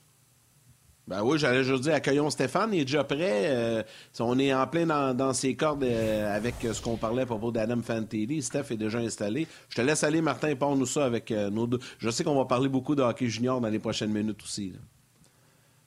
Ben 1.08 1.24
oui, 1.24 1.39
j'allais 1.39 1.63
juste 1.63 1.84
dire, 1.84 1.93
accueillons 1.93 2.30
Stéphane, 2.30 2.74
il 2.74 2.82
est 2.82 2.86
déjà 2.86 3.04
prêt. 3.06 3.46
Euh, 3.46 3.82
on 4.20 4.38
est 4.39 4.54
en 4.54 4.67
plein 4.67 4.86
dans, 4.86 5.15
dans 5.15 5.32
ses 5.32 5.56
cordes 5.56 5.84
euh, 5.86 6.36
avec 6.36 6.56
ce 6.62 6.82
qu'on 6.82 6.98
parlait 6.98 7.22
à 7.22 7.26
propos 7.26 7.50
d'Adam 7.50 7.82
Fantilli. 7.82 8.41
Steph 8.41 8.72
est 8.72 8.78
déjà 8.78 8.98
installé. 9.00 9.48
Je 9.70 9.76
te 9.78 9.82
laisse 9.82 10.04
aller, 10.04 10.22
Martin, 10.22 10.54
parle-nous 10.56 10.86
ça 10.86 11.06
avec 11.06 11.32
euh, 11.32 11.50
nos 11.50 11.65
deux. 11.65 11.80
Je 12.00 12.10
sais 12.10 12.26
qu'on 12.26 12.36
va 12.36 12.43
parler 12.43 12.67
beaucoup 12.67 12.93
de 12.93 13.02
hockey 13.02 13.28
junior 13.30 13.62
dans 13.62 13.70
les 13.70 13.80
prochaines 13.80 14.12
minutes 14.12 14.43
aussi. 14.43 14.72
là. 14.72 14.80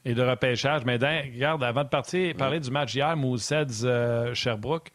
et 0.07 0.15
de 0.15 0.23
repêchage. 0.23 0.87
Mais 0.87 0.95
regarde, 0.97 1.63
avant 1.63 1.85
de 1.85 1.91
partir, 1.91 2.35
parler 2.35 2.59
du 2.59 2.71
match 2.71 2.95
hier, 2.95 3.15
Mooseheads 3.15 4.33
Sherbrooke, 4.35 4.91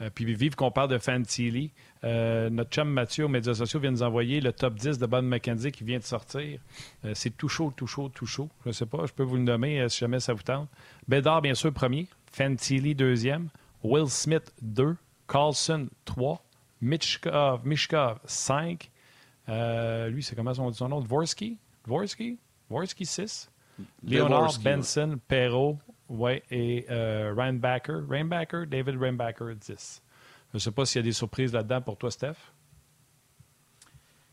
euh, 0.00 0.10
puis 0.14 0.24
vive 0.34 0.54
qu'on 0.54 0.70
parle 0.70 0.88
de 0.90 0.98
Fantilli. 0.98 1.72
Euh, 2.06 2.50
notre 2.50 2.70
chum 2.70 2.88
Mathieu 2.88 3.24
aux 3.24 3.28
médias 3.28 3.54
sociaux 3.54 3.80
vient 3.80 3.90
de 3.90 3.96
nous 3.96 4.02
envoyer 4.04 4.40
le 4.40 4.52
top 4.52 4.74
10 4.74 4.98
de 4.98 5.06
Bob 5.06 5.24
McKenzie 5.24 5.72
qui 5.72 5.82
vient 5.82 5.98
de 5.98 6.04
sortir. 6.04 6.60
Euh, 7.04 7.12
c'est 7.14 7.36
tout 7.36 7.48
chaud, 7.48 7.72
tout 7.74 7.88
chaud, 7.88 8.08
tout 8.08 8.26
chaud. 8.26 8.48
Je 8.62 8.68
ne 8.68 8.72
sais 8.72 8.86
pas, 8.86 9.06
je 9.06 9.12
peux 9.12 9.24
vous 9.24 9.34
le 9.34 9.42
nommer 9.42 9.80
euh, 9.80 9.88
si 9.88 9.98
jamais 9.98 10.20
ça 10.20 10.32
vous 10.32 10.42
tente. 10.42 10.68
Bédard, 11.08 11.42
bien 11.42 11.54
sûr, 11.54 11.72
premier. 11.72 12.06
Fantilli, 12.32 12.94
deuxième. 12.94 13.48
Will 13.82 14.08
Smith, 14.08 14.52
deux. 14.62 14.96
Carlson, 15.26 15.88
trois. 16.04 16.44
Mishkov, 16.80 17.66
Mishkov 17.66 18.20
5. 18.24 18.90
lui, 19.48 20.22
c'est 20.22 20.36
comment 20.36 20.52
on 20.58 20.70
dit 20.70 20.76
son 20.76 20.88
nom? 20.88 21.00
Dvorsky? 21.00 21.58
Dvorsky? 21.84 22.38
Dvorsky, 22.70 23.04
6. 23.04 23.50
Leonard, 24.04 24.58
Benson, 24.62 25.18
Perrault, 25.26 25.78
ouais, 26.08 26.42
et 26.50 26.86
Reinbacker. 26.88 28.04
Reinbacker, 28.08 28.66
David 28.66 28.96
Reinbacker, 29.00 29.56
10. 29.56 30.02
Je 30.56 30.58
ne 30.58 30.62
sais 30.62 30.70
pas 30.72 30.86
s'il 30.86 31.00
y 31.00 31.00
a 31.00 31.02
des 31.02 31.12
surprises 31.12 31.52
là-dedans 31.52 31.82
pour 31.82 31.98
toi, 31.98 32.10
Steph. 32.10 32.32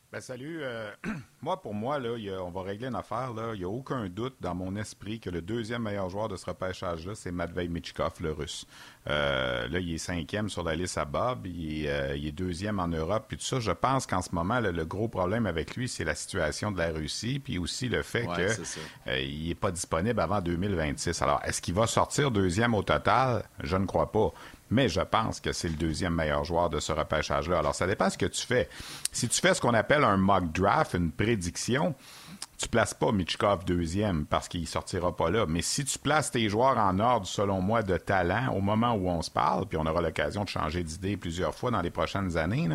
Ben, 0.10 0.22
salut. 0.22 0.64
euh, 0.64 0.90
moi, 1.44 1.62
pour 1.62 1.74
moi, 1.74 2.00
là, 2.00 2.16
il 2.18 2.24
y 2.24 2.30
a- 2.30 2.42
on 2.42 2.50
va 2.52 2.62
régler 2.62 2.88
une 2.88 2.96
affaire. 2.96 3.32
Il 3.54 3.60
n'y 3.60 3.66
a 3.66 3.70
aucun 3.70 4.08
doute 4.08 4.36
dans 4.40 4.56
mon 4.56 4.76
esprit 4.78 5.20
que 5.20 5.30
le 5.30 5.42
deuxième 5.42 5.84
meilleur 5.84 6.10
joueur 6.10 6.30
de 6.30 6.38
ce 6.38 6.46
repêchage-là, 6.46 7.14
c'est 7.16 7.32
Matvei 7.32 7.68
Michkov, 7.68 8.14
le 8.22 8.32
russe. 8.32 8.66
Euh, 9.10 9.68
là, 9.68 9.80
il 9.80 9.94
est 9.94 9.98
cinquième 9.98 10.48
sur 10.50 10.64
la 10.64 10.76
liste 10.76 10.98
à 10.98 11.04
Bob. 11.06 11.46
Il 11.46 11.86
est, 11.86 11.90
euh, 11.90 12.16
il 12.16 12.28
est 12.28 12.32
deuxième 12.32 12.80
en 12.80 12.88
Europe. 12.88 13.26
Puis 13.28 13.38
tout 13.38 13.44
ça, 13.44 13.60
je 13.60 13.72
pense 13.72 14.06
qu'en 14.08 14.22
ce 14.22 14.34
moment, 14.34 14.60
là, 14.62 14.72
le 14.72 14.86
gros 14.86 15.10
problème 15.10 15.46
avec 15.46 15.76
lui, 15.76 15.90
c'est 15.90 16.06
la 16.06 16.16
situation 16.16 16.72
de 16.72 16.78
la 16.78 16.90
Russie. 16.90 17.40
Puis 17.40 17.58
aussi 17.58 17.90
le 17.90 18.02
fait 18.02 18.26
Ouais, 18.26 18.48
c'est 18.50 18.66
ça. 18.66 18.80
euh, 19.08 19.20
n'est 19.48 19.56
pas 19.56 19.72
disponible 19.72 20.22
avant 20.22 20.40
2026. 20.40 21.22
Alors, 21.22 21.42
est-ce 21.44 21.62
qu'il 21.62 21.74
va 21.74 21.86
sortir 21.88 22.32
deuxième 22.32 22.74
au 22.74 22.84
total? 22.84 23.44
Je 23.62 23.76
ne 23.76 23.86
crois 23.86 24.12
pas. 24.12 24.32
Mais 24.70 24.90
je 24.90 25.02
pense 25.02 25.40
que 25.40 25.52
c'est 25.52 25.68
le 25.68 25.76
deuxième 25.76 26.16
meilleur 26.16 26.46
joueur 26.46 26.68
de 26.70 26.80
ce 26.80 26.92
repêchage-là. 26.94 27.60
Alors, 27.60 27.76
ça 27.76 27.86
dépend 27.86 28.08
de 28.08 28.12
ce 28.14 28.18
que 28.18 28.26
tu 28.26 28.44
fais. 28.44 28.68
Si 29.12 29.28
tu 29.28 29.40
fais 29.40 29.54
ce 29.54 29.62
qu'on 29.62 29.74
appelle 29.76 30.04
un 30.04 30.18
mock 30.18 30.52
draft, 30.52 30.94
une 30.96 31.12
prédiction, 31.34 31.96
tu 32.60 32.70
places 32.70 32.94
pas 32.94 33.12
Michkov 33.12 33.66
deuxième 33.66 34.26
parce 34.26 34.48
qu'il 34.48 34.68
sortira 34.68 35.16
pas 35.16 35.32
là. 35.32 35.46
Mais 35.48 35.64
si 35.64 35.84
tu 35.84 35.98
places 35.98 36.30
tes 36.30 36.48
joueurs 36.48 36.78
en 36.78 37.00
ordre, 37.00 37.26
selon 37.26 37.60
moi, 37.60 37.82
de 37.82 37.98
talent 37.98 38.54
au 38.56 38.62
moment 38.62 38.94
où 38.94 39.10
on 39.10 39.22
se 39.22 39.32
parle, 39.32 39.66
puis 39.66 39.78
on 39.78 39.86
aura 39.86 40.02
l'occasion 40.02 40.44
de 40.44 40.50
changer 40.50 40.84
d'idée 40.84 41.18
plusieurs 41.18 41.56
fois 41.56 41.72
dans 41.72 41.82
les 41.82 41.90
prochaines 41.90 42.38
années, 42.38 42.70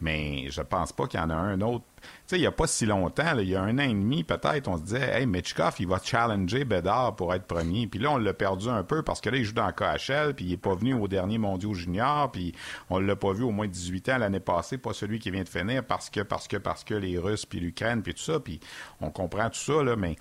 mais 0.00 0.46
je 0.50 0.62
pense 0.62 0.92
pas 0.92 1.06
qu'il 1.06 1.18
y 1.18 1.22
en 1.22 1.30
a 1.30 1.34
un 1.34 1.60
autre. 1.60 1.84
Il 2.32 2.38
y 2.38 2.46
a 2.46 2.52
pas 2.52 2.66
si 2.66 2.86
longtemps, 2.86 3.38
il 3.38 3.48
y 3.48 3.54
a 3.54 3.62
un 3.62 3.78
an 3.78 3.82
et 3.82 3.88
demi 3.88 4.24
peut-être, 4.24 4.66
on 4.66 4.76
se 4.76 4.82
disait, 4.82 5.20
hey, 5.20 5.26
Michkov, 5.26 5.76
il 5.78 5.86
va 5.86 6.00
challenger 6.02 6.64
Bédard 6.64 7.14
pour 7.14 7.32
être 7.32 7.44
premier. 7.44 7.86
Puis 7.86 8.00
là, 8.00 8.10
on 8.10 8.18
l'a 8.18 8.34
perdu 8.34 8.68
un 8.68 8.82
peu 8.82 9.02
parce 9.02 9.20
que 9.20 9.30
là, 9.30 9.36
il 9.36 9.44
joue 9.44 9.52
dans 9.52 9.66
le 9.66 9.72
KHL, 9.72 10.34
puis 10.34 10.46
il 10.46 10.52
est 10.52 10.56
pas 10.56 10.74
venu 10.74 10.94
au 10.94 11.06
dernier 11.06 11.38
mondiaux 11.38 11.72
junior, 11.72 12.32
puis 12.32 12.52
on 12.90 12.98
l'a 12.98 13.14
pas 13.14 13.32
vu 13.32 13.44
au 13.44 13.52
moins 13.52 13.68
18 13.68 14.08
ans 14.08 14.18
l'année 14.18 14.40
passée, 14.40 14.76
pas 14.76 14.92
celui 14.92 15.20
qui 15.20 15.30
vient 15.30 15.44
de 15.44 15.48
finir 15.48 15.84
parce 15.84 16.10
que, 16.10 16.20
parce 16.20 16.48
que, 16.48 16.56
parce 16.56 16.82
que 16.82 16.94
les 16.94 17.16
Russes, 17.16 17.46
puis 17.46 17.60
l'Ukraine, 17.60 18.02
puis 18.02 18.14
tout 18.14 18.22
ça, 18.22 18.40
puis 18.40 18.58
on 19.00 19.10
comprend 19.10 19.48
tout 19.48 19.60
ça, 19.60 19.84
là, 19.84 19.94
mais 19.94 20.16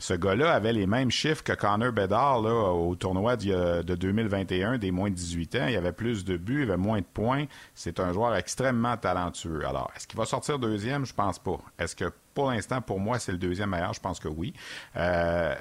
ce 0.00 0.14
gars-là 0.14 0.52
avait 0.52 0.72
les 0.72 0.86
mêmes 0.86 1.10
chiffres 1.10 1.44
que 1.44 1.52
Connor 1.52 1.92
Bedard 1.92 2.40
là, 2.40 2.72
au 2.72 2.96
tournoi 2.96 3.36
de 3.36 3.94
2021 3.94 4.78
des 4.78 4.90
moins 4.90 5.10
de 5.10 5.14
18 5.14 5.54
ans. 5.56 5.66
Il 5.68 5.76
avait 5.76 5.92
plus 5.92 6.24
de 6.24 6.36
buts, 6.36 6.62
il 6.62 6.70
avait 6.70 6.76
moins 6.76 7.00
de 7.00 7.04
points. 7.04 7.44
C'est 7.74 8.00
un 8.00 8.12
joueur 8.12 8.34
extrêmement 8.34 8.96
talentueux. 8.96 9.66
Alors, 9.66 9.90
est-ce 9.94 10.06
qu'il 10.06 10.18
va 10.18 10.24
sortir 10.24 10.58
deuxième? 10.58 11.04
Je 11.04 11.14
pense 11.14 11.38
pas. 11.38 11.58
Est-ce 11.78 11.94
que 11.94 12.10
pour 12.34 12.50
l'instant, 12.50 12.80
pour 12.80 12.98
moi, 12.98 13.18
c'est 13.18 13.32
le 13.32 13.38
deuxième 13.38 13.70
meilleur? 13.70 13.92
Je 13.92 14.00
pense 14.00 14.18
que 14.18 14.28
oui. 14.28 14.54
Euh, 14.96 15.54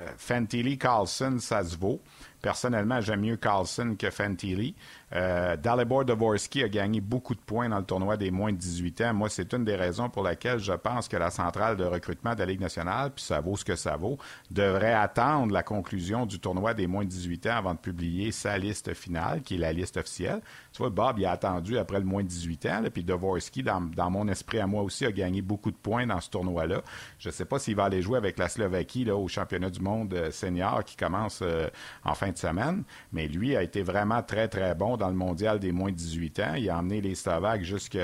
Carlson, 0.79 1.37
ça 1.39 1.63
se 1.63 1.77
vaut. 1.77 1.99
Personnellement, 2.41 3.01
j'aime 3.01 3.21
mieux 3.21 3.35
Carlson 3.35 3.95
que 3.99 4.09
Fantilli. 4.09 4.75
Euh, 5.13 5.55
Dalibor 5.55 6.05
Dvorsky 6.05 6.63
a 6.63 6.69
gagné 6.69 7.01
beaucoup 7.01 7.33
de 7.33 7.39
points 7.39 7.69
dans 7.69 7.79
le 7.79 7.85
tournoi 7.85 8.17
des 8.17 8.31
moins 8.31 8.51
de 8.51 8.57
18 8.57 9.01
ans. 9.01 9.13
Moi, 9.13 9.29
c'est 9.29 9.53
une 9.53 9.63
des 9.63 9.75
raisons 9.75 10.09
pour 10.09 10.23
laquelle 10.23 10.59
je 10.59 10.73
pense 10.73 11.07
que 11.07 11.17
la 11.17 11.31
centrale 11.31 11.77
de 11.77 11.83
recrutement 11.83 12.33
de 12.33 12.39
la 12.39 12.45
Ligue 12.45 12.61
nationale, 12.61 13.11
puis 13.11 13.23
ça 13.23 13.41
vaut 13.41 13.57
ce 13.57 13.65
que 13.65 13.75
ça 13.75 13.95
vaut, 13.95 14.17
devrait 14.51 14.93
attendre 14.93 15.53
la 15.53 15.63
conclusion 15.63 16.25
du 16.25 16.39
tournoi 16.39 16.73
des 16.73 16.87
moins 16.87 17.03
de 17.03 17.09
18 17.09 17.47
ans 17.47 17.57
avant 17.57 17.73
de 17.73 17.79
publier 17.79 18.31
sa 18.31 18.57
liste 18.57 18.93
finale, 18.93 19.41
qui 19.41 19.55
est 19.55 19.59
la 19.59 19.73
liste 19.73 19.97
officielle. 19.97 20.41
Tu 20.71 20.77
vois, 20.77 20.89
Bob, 20.89 21.17
il 21.17 21.25
a 21.25 21.31
attendu 21.31 21.77
après 21.77 21.99
le 21.99 22.05
moins 22.05 22.23
de 22.23 22.27
18 22.27 22.65
ans, 22.67 22.81
là, 22.81 22.89
puis 22.89 23.03
Dvorsky, 23.03 23.63
dans, 23.63 24.09
mon 24.09 24.27
esprit 24.27 24.59
à 24.59 24.67
moi 24.67 24.83
aussi, 24.83 25.05
a 25.05 25.11
gagné 25.11 25.41
beaucoup 25.41 25.71
de 25.71 25.75
points 25.75 26.05
dans 26.05 26.19
ce 26.19 26.29
tournoi-là. 26.29 26.81
Je 27.17 27.29
ne 27.29 27.33
sais 27.33 27.45
pas 27.45 27.59
s'il 27.59 27.75
va 27.75 27.85
aller 27.85 28.01
jouer 28.01 28.17
avec 28.17 28.37
la 28.37 28.47
Slovaquie 28.47 29.05
là, 29.05 29.15
au 29.15 29.27
championnat 29.27 29.69
du 29.69 29.79
monde 29.79 30.13
euh, 30.13 30.31
senior 30.31 30.83
qui 30.83 30.95
commence 30.95 31.39
euh, 31.41 31.67
en 32.03 32.13
fin 32.13 32.31
de 32.31 32.37
semaine, 32.37 32.83
mais 33.11 33.27
lui 33.27 33.55
a 33.55 33.63
été 33.63 33.81
vraiment 33.81 34.21
très, 34.21 34.47
très 34.47 34.75
bon 34.75 34.97
dans 34.99 35.09
le 35.09 35.15
mondial 35.15 35.59
des 35.59 35.71
moins 35.71 35.89
de 35.89 35.95
18 35.95 36.39
ans. 36.39 36.53
Il 36.55 36.69
a 36.69 36.77
emmené 36.77 37.01
les 37.01 37.15
Slovaques 37.15 37.63
jusqu'au 37.63 37.99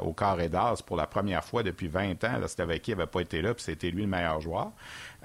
au 0.00 0.12
carré 0.12 0.48
d'as 0.48 0.82
pour 0.84 0.96
la 0.96 1.06
première 1.06 1.44
fois 1.44 1.62
depuis 1.62 1.88
20 1.88 2.22
ans. 2.24 2.38
La 2.38 2.48
Slovaquie 2.48 2.90
n'avait 2.90 3.06
pas 3.06 3.20
été 3.20 3.40
là, 3.40 3.54
puis 3.54 3.64
c'était 3.64 3.90
lui 3.90 4.02
le 4.02 4.08
meilleur 4.08 4.40
joueur. 4.40 4.72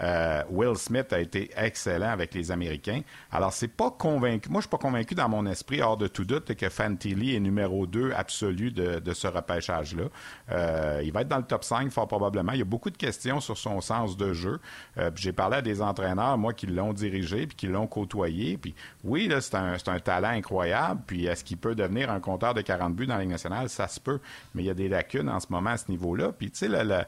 Euh, 0.02 0.44
Will 0.50 0.76
Smith 0.78 1.12
a 1.12 1.20
été 1.20 1.50
excellent 1.58 2.10
avec 2.10 2.34
les 2.34 2.52
Américains. 2.52 3.02
Alors, 3.32 3.52
c'est 3.54 3.68
pas 3.68 3.92
convaincu. 3.92 4.50
Moi, 4.50 4.62
je 4.62 4.64
suis 4.68 4.70
pas 4.70 4.78
convaincu 4.78 5.16
dans 5.16 5.28
mon 5.30 5.46
esprit, 5.46 5.82
hors 5.82 5.98
de 5.98 6.08
tout 6.08 6.24
doute, 6.26 6.54
que 6.56 6.70
Fantilli 6.70 7.36
est 7.36 7.40
numéro 7.40 7.86
2 7.86 8.12
absolu 8.16 8.72
de, 8.72 9.00
de 9.00 9.14
ce 9.14 9.28
repêchage-là. 9.28 10.06
Euh, 10.52 11.02
il 11.04 11.12
va 11.12 11.22
être 11.22 11.28
dans 11.28 11.38
le 11.38 11.44
top 11.44 11.64
5, 11.64 11.92
fort 11.92 12.08
probablement. 12.08 12.54
Il 12.54 12.60
y 12.60 12.62
a 12.62 12.66
beaucoup 12.66 12.90
de 12.90 12.98
questions 12.98 13.40
sur 13.40 13.58
son 13.58 13.82
sens 13.82 14.16
de 14.18 14.34
jeu. 14.34 14.60
Euh, 14.98 15.12
J'ai 15.16 15.34
parlé 15.34 15.58
à 15.58 15.62
des 15.62 15.82
entraîneurs, 15.82 16.38
moi, 16.38 16.54
qui 16.54 16.68
l'ont 16.68 16.94
dirigé, 16.94 17.46
puis 17.48 17.56
qui 17.58 17.68
l'ont 17.68 17.88
côtoyé. 17.88 18.58
Puis 18.58 18.74
oui, 19.04 19.28
là, 19.28 19.42
c'est 19.42 19.56
un, 19.56 19.74
un 19.74 20.00
talent 20.00 20.30
incroyable. 20.30 21.02
Puis 21.08 21.26
est-ce 21.26 21.44
qu'il 21.44 21.58
peut 21.58 21.76
devenir 21.76 22.10
un 22.10 22.20
compteur 22.20 22.54
de 22.54 22.62
40 22.62 22.96
buts 22.96 23.08
dans 23.08 23.16
la 23.16 23.22
Ligue 23.22 23.32
nationale? 23.32 23.70
Ça 23.70 23.88
se 23.88 24.00
peut. 24.00 24.20
Mais 24.56 24.64
il 24.64 24.66
y 24.68 24.70
a 24.70 24.74
des 24.74 24.88
lacunes 24.88 25.30
en 25.30 25.40
ce 25.40 25.48
moment 25.50 25.72
à 25.72 25.78
ce 25.78 25.90
niveau-là. 25.92 26.32
Puis, 26.32 26.52
tu 26.52 26.60
sais, 26.60 26.68
le- 26.68 27.04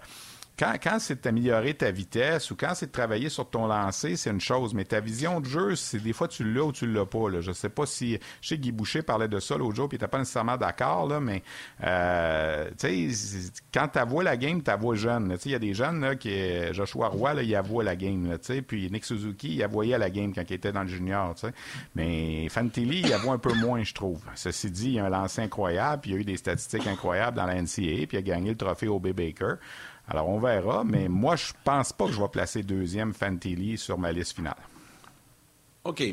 quand, 0.58 0.74
quand 0.82 1.00
c'est 1.00 1.24
d'améliorer 1.24 1.74
ta 1.74 1.92
vitesse 1.92 2.52
ou 2.52 2.56
quand 2.56 2.74
c'est 2.76 2.88
de 2.88 2.92
travailler 2.92 3.30
sur 3.30 3.50
ton 3.50 3.68
lancer, 3.68 4.16
c'est 4.16 4.30
une 4.30 4.42
chose. 4.42 4.74
Mais 4.74 4.86
ta 4.86 5.00
vision 5.00 5.40
de 5.40 5.46
jeu, 5.46 5.76
c'est 5.76 6.00
des 6.00 6.14
fois 6.14 6.28
tu 6.28 6.44
l'as 6.44 6.64
ou 6.64 6.72
tu 6.72 6.86
l'as 6.86 7.06
pas. 7.06 7.30
Là. 7.30 7.42
Je 7.42 7.52
sais 7.52 7.70
pas 7.70 7.86
si. 7.86 8.20
Je 8.42 8.48
sais 8.48 8.58
que 8.58 8.62
Guy 8.62 8.72
Boucher 8.72 9.02
parlait 9.02 9.28
de 9.28 9.40
ça 9.40 9.58
l'autre 9.58 9.76
jour, 9.76 9.90
puis 9.90 9.98
il 10.00 10.08
pas 10.08 10.18
nécessairement 10.18 10.58
d'accord, 10.58 11.08
là, 11.08 11.20
mais 11.20 11.42
euh, 11.84 12.70
quand 13.74 13.88
tu 13.88 14.00
avoues 14.00 14.22
la 14.22 14.38
game, 14.38 14.62
tu 14.62 14.70
avoues 14.70 14.96
jeune. 14.96 15.38
Il 15.46 15.52
y 15.52 15.56
a 15.56 15.60
des 15.60 15.74
jeunes 15.74 16.02
là, 16.02 16.16
qui. 16.16 16.32
Joshua 16.74 17.08
Roy, 17.08 17.34
là, 17.34 17.44
il 17.44 17.56
avoue 17.56 17.82
la 17.82 17.96
game. 17.96 18.30
Là, 18.30 18.38
puis 18.68 18.90
Nick 18.92 19.06
Suzuki, 19.06 19.56
il 19.56 19.64
avouait 19.64 19.98
la 19.98 20.10
game 20.10 20.34
quand 20.34 20.44
il 20.48 20.54
était 20.54 20.72
dans 20.72 20.84
le 20.84 20.88
junior. 20.88 21.34
tu 21.36 21.48
sais. 21.48 21.54
Mais 21.96 22.48
Fantilli, 22.50 23.02
il 23.02 23.14
avoue 23.14 23.32
un 23.32 23.40
peu 23.40 23.54
moins, 23.54 23.84
je 23.84 23.94
trouve. 23.94 24.22
Ceci 24.36 24.70
dit, 24.70 24.92
il 24.92 25.00
a 25.00 25.06
un 25.06 25.10
lancer 25.10 25.42
incroyable, 25.42 26.02
puis 26.02 26.12
il 26.12 26.14
a 26.16 26.18
eu 26.20 26.24
des 26.24 26.38
statistiques 26.38 26.88
incroyables 26.88 27.38
dans 27.38 27.46
la 27.46 27.56
NCAA, 27.56 28.06
puis 28.08 28.10
il 28.14 28.18
a 28.18 28.22
gagné 28.22 28.50
le 28.52 28.58
trophée 28.58 28.88
au 28.88 29.00
B. 29.00 29.10
Baker. 29.10 29.56
Alors, 30.08 30.28
on 30.30 30.40
verra, 30.40 30.84
mais 30.84 31.08
moi, 31.08 31.36
je 31.36 31.54
pense 31.64 31.94
pas 31.94 32.06
que 32.08 32.12
je 32.14 32.20
vais 32.22 32.28
placer 32.28 32.64
deuxième 32.64 33.14
Fantilli 33.14 33.78
sur 33.78 33.98
ma 33.98 34.12
liste 34.12 34.36
finale. 34.36 34.56
OK. 35.84 36.04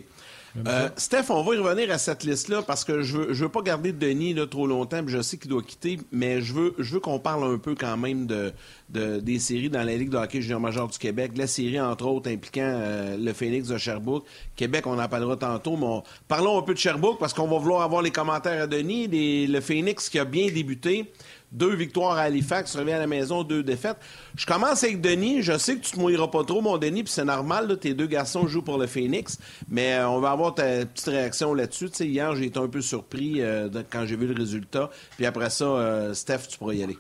Euh, 0.67 0.89
Steph, 0.97 1.27
on 1.31 1.43
va 1.45 1.55
y 1.55 1.59
revenir 1.59 1.91
à 1.93 1.99
cette 1.99 2.25
liste-là 2.25 2.63
parce 2.63 2.83
que 2.85 3.03
je 3.03 3.19
veux, 3.19 3.33
veux 3.33 3.49
pas 3.51 3.61
garder 3.61 3.93
Denis 3.93 4.33
là, 4.35 4.47
trop 4.47 4.67
longtemps, 4.67 5.05
puis 5.05 5.13
je 5.15 5.21
sais 5.21 5.37
qu'il 5.37 5.51
doit 5.51 5.63
quitter, 5.63 5.99
mais 6.11 6.41
je 6.41 6.55
veux, 6.55 7.01
qu'on 7.01 7.19
parle 7.21 7.45
un 7.45 7.59
peu 7.59 7.75
quand 7.75 7.97
même 7.99 8.27
de, 8.27 8.53
de- 8.89 9.21
des 9.21 9.39
séries 9.39 9.69
dans 9.69 9.83
la 9.85 9.95
Ligue 9.95 10.09
de 10.09 10.17
hockey 10.17 10.41
junior 10.41 10.59
major 10.59 10.89
du 10.89 10.99
Québec. 10.99 11.33
La 11.37 11.47
série, 11.47 11.79
entre 11.79 12.07
autres, 12.07 12.31
impliquant 12.31 12.63
euh, 12.65 13.17
le 13.19 13.33
Phoenix 13.35 13.69
de 13.69 13.77
Sherbrooke. 13.79 14.25
Québec, 14.57 14.87
on 14.87 14.99
en 14.99 15.07
parlera 15.09 15.37
tantôt, 15.37 15.77
mais 15.77 15.87
on- 15.87 16.03
parlons 16.29 16.59
un 16.59 16.63
peu 16.63 16.73
de 16.73 16.79
Sherbrooke 16.79 17.19
parce 17.21 17.35
qu'on 17.35 17.47
va 17.47 17.59
vouloir 17.59 17.83
avoir 17.83 18.01
les 18.01 18.11
commentaires 18.11 18.63
à 18.63 18.67
Denis. 18.67 19.07
Le 19.47 19.61
Phoenix 19.61 20.09
qui 20.09 20.19
a 20.19 20.25
bien 20.25 20.51
débuté. 20.51 21.13
Deux 21.51 21.75
victoires 21.75 22.19
à 22.19 22.23
Halifax, 22.23 22.77
revient 22.77 22.93
à 22.93 22.99
la 22.99 23.07
maison, 23.07 23.43
deux 23.43 23.63
défaites. 23.63 23.97
Je 24.37 24.45
commence 24.45 24.85
avec 24.85 25.01
Denis. 25.01 25.43
Je 25.43 25.57
sais 25.57 25.77
que 25.77 25.81
tu 25.81 25.93
te 25.93 25.99
mouilleras 25.99 26.29
pas 26.29 26.45
trop, 26.45 26.61
mon 26.61 26.77
Denis, 26.77 27.05
puis 27.05 27.13
c'est 27.13 27.25
normal. 27.25 27.69
Là, 27.69 27.77
tes 27.77 27.95
deux 27.95 28.07
garçons 28.07 28.47
jouent 28.47 28.63
pour 28.63 28.77
le 28.77 28.87
Phoenix. 28.87 29.39
Mais 29.71 29.95
euh, 29.95 30.09
on 30.09 30.21
va 30.21 30.33
avoir 30.33 30.55
ta 30.55 30.85
petite 30.85 31.09
réaction 31.09 31.55
là-dessus. 31.55 31.89
Hier, 32.01 32.35
j'ai 32.37 32.47
été 32.47 32.59
un 32.59 32.69
peu 32.69 32.83
surpris 32.83 33.41
euh, 33.41 33.69
quand 33.91 34.05
j'ai 34.05 34.17
vu 34.17 34.27
le 34.27 34.35
résultat. 34.35 34.91
Puis 35.17 35.25
après 35.25 35.49
ça, 35.49 35.65
euh, 35.65 36.13
Steph, 36.13 36.49
tu 36.51 36.59
pourras 36.59 36.75
y 36.75 36.83
aller. 36.83 36.99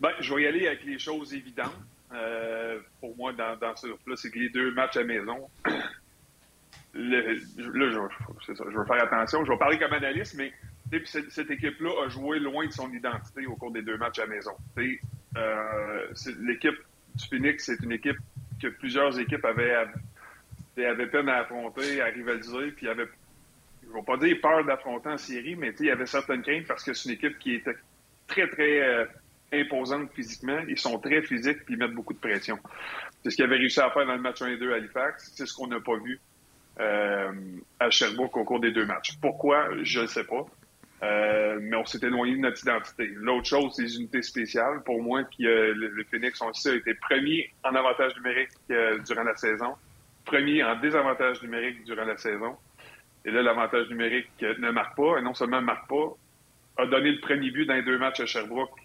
Ben, 0.00 0.10
je 0.20 0.34
vais 0.34 0.42
y 0.42 0.46
aller 0.46 0.66
avec 0.68 0.84
les 0.84 0.98
choses 0.98 1.34
évidentes. 1.34 1.72
Pour 3.00 3.16
moi, 3.16 3.32
dans, 3.32 3.74
ce 3.74 3.88
groupe-là, 3.88 4.14
c'est 4.16 4.30
que 4.30 4.38
les 4.38 4.50
deux 4.50 4.72
matchs 4.72 4.98
à 4.98 5.04
maison. 5.04 5.48
là, 5.66 7.34
je, 7.58 8.54
ça, 8.54 8.64
je 8.70 8.78
veux 8.78 8.84
faire 8.84 9.02
attention. 9.02 9.44
Je 9.44 9.50
vais 9.50 9.58
parler 9.58 9.78
comme 9.78 9.92
analyste, 9.92 10.34
mais 10.36 10.52
cette, 11.04 11.30
cette 11.30 11.50
équipe-là 11.50 12.04
a 12.04 12.08
joué 12.08 12.38
loin 12.38 12.66
de 12.66 12.72
son 12.72 12.92
identité 12.92 13.46
au 13.46 13.56
cours 13.56 13.72
des 13.72 13.82
deux 13.82 13.96
matchs 13.96 14.18
à 14.18 14.26
maison. 14.26 14.52
Euh, 14.78 16.06
l'équipe 16.40 16.78
du 17.14 17.28
Phoenix, 17.28 17.64
c'est 17.64 17.82
une 17.82 17.92
équipe 17.92 18.18
que 18.60 18.68
plusieurs 18.68 19.18
équipes 19.18 19.44
avaient, 19.44 19.86
peine 20.74 21.28
à 21.28 21.38
affronter, 21.38 22.00
à 22.00 22.06
rivaliser, 22.06 22.72
puis 22.72 22.88
avaient, 22.88 23.08
je 23.82 23.88
ne 23.88 23.94
vais 23.94 24.02
pas 24.02 24.16
dire 24.18 24.36
peur 24.40 24.64
d'affronter 24.64 25.08
en 25.08 25.18
série, 25.18 25.56
mais 25.56 25.74
il 25.80 25.86
y 25.86 25.90
avait 25.90 26.06
certaines 26.06 26.42
craintes 26.42 26.66
parce 26.66 26.84
que 26.84 26.92
c'est 26.92 27.08
une 27.08 27.14
équipe 27.16 27.38
qui 27.38 27.54
était 27.54 27.76
très, 28.26 28.48
très 28.48 28.80
euh, 28.80 29.04
imposante 29.52 30.12
physiquement. 30.14 30.60
Ils 30.68 30.78
sont 30.78 30.98
très 30.98 31.22
physiques 31.22 31.64
puis 31.64 31.74
ils 31.74 31.78
mettent 31.78 31.94
beaucoup 31.94 32.14
de 32.14 32.18
pression. 32.18 32.58
C'est 33.22 33.30
ce 33.30 33.36
qu'ils 33.36 33.44
avaient 33.44 33.56
réussi 33.56 33.80
à 33.80 33.90
faire 33.90 34.06
dans 34.06 34.14
le 34.14 34.20
match 34.20 34.42
1 34.42 34.48
et 34.48 34.56
2 34.58 34.72
à 34.72 34.76
Halifax. 34.76 35.32
C'est 35.34 35.46
ce 35.46 35.54
qu'on 35.54 35.66
n'a 35.66 35.80
pas 35.80 35.96
vu 35.96 36.20
euh, 36.80 37.32
à 37.78 37.90
Sherbrooke 37.90 38.36
au 38.36 38.44
cours 38.44 38.60
des 38.60 38.72
deux 38.72 38.86
matchs. 38.86 39.18
Pourquoi? 39.20 39.68
Je 39.82 40.00
ne 40.00 40.06
sais 40.06 40.24
pas. 40.24 40.46
Euh, 41.02 41.58
mais 41.60 41.76
on 41.76 41.84
s'est 41.84 41.98
éloigné 42.02 42.36
de 42.36 42.40
notre 42.40 42.62
identité. 42.62 43.08
L'autre 43.16 43.46
chose, 43.46 43.72
c'est 43.74 43.82
les 43.82 43.96
unités 43.96 44.22
spéciales. 44.22 44.82
Pour 44.84 45.02
moi, 45.02 45.24
qui, 45.24 45.46
euh, 45.46 45.74
le, 45.74 46.04
Phoenix, 46.04 46.40
on 46.40 46.48
a 46.50 46.74
été 46.74 46.94
premier 46.94 47.52
en 47.64 47.74
avantage 47.74 48.14
numérique 48.16 48.50
euh, 48.70 48.98
durant 48.98 49.24
la 49.24 49.34
saison, 49.34 49.74
premier 50.24 50.62
en 50.62 50.76
désavantage 50.76 51.42
numérique 51.42 51.84
durant 51.84 52.04
la 52.04 52.16
saison. 52.16 52.56
Et 53.24 53.32
là, 53.32 53.42
l'avantage 53.42 53.88
numérique 53.88 54.30
ne 54.40 54.70
marque 54.70 54.96
pas, 54.96 55.18
et 55.18 55.22
non 55.22 55.34
seulement 55.34 55.60
ne 55.60 55.66
marque 55.66 55.88
pas, 55.88 56.16
a 56.78 56.86
donné 56.86 57.10
le 57.10 57.20
premier 57.20 57.50
but 57.50 57.66
dans 57.66 57.74
les 57.74 57.82
deux 57.82 57.98
matchs 57.98 58.20
à 58.20 58.26
Sherbrooke 58.26 58.80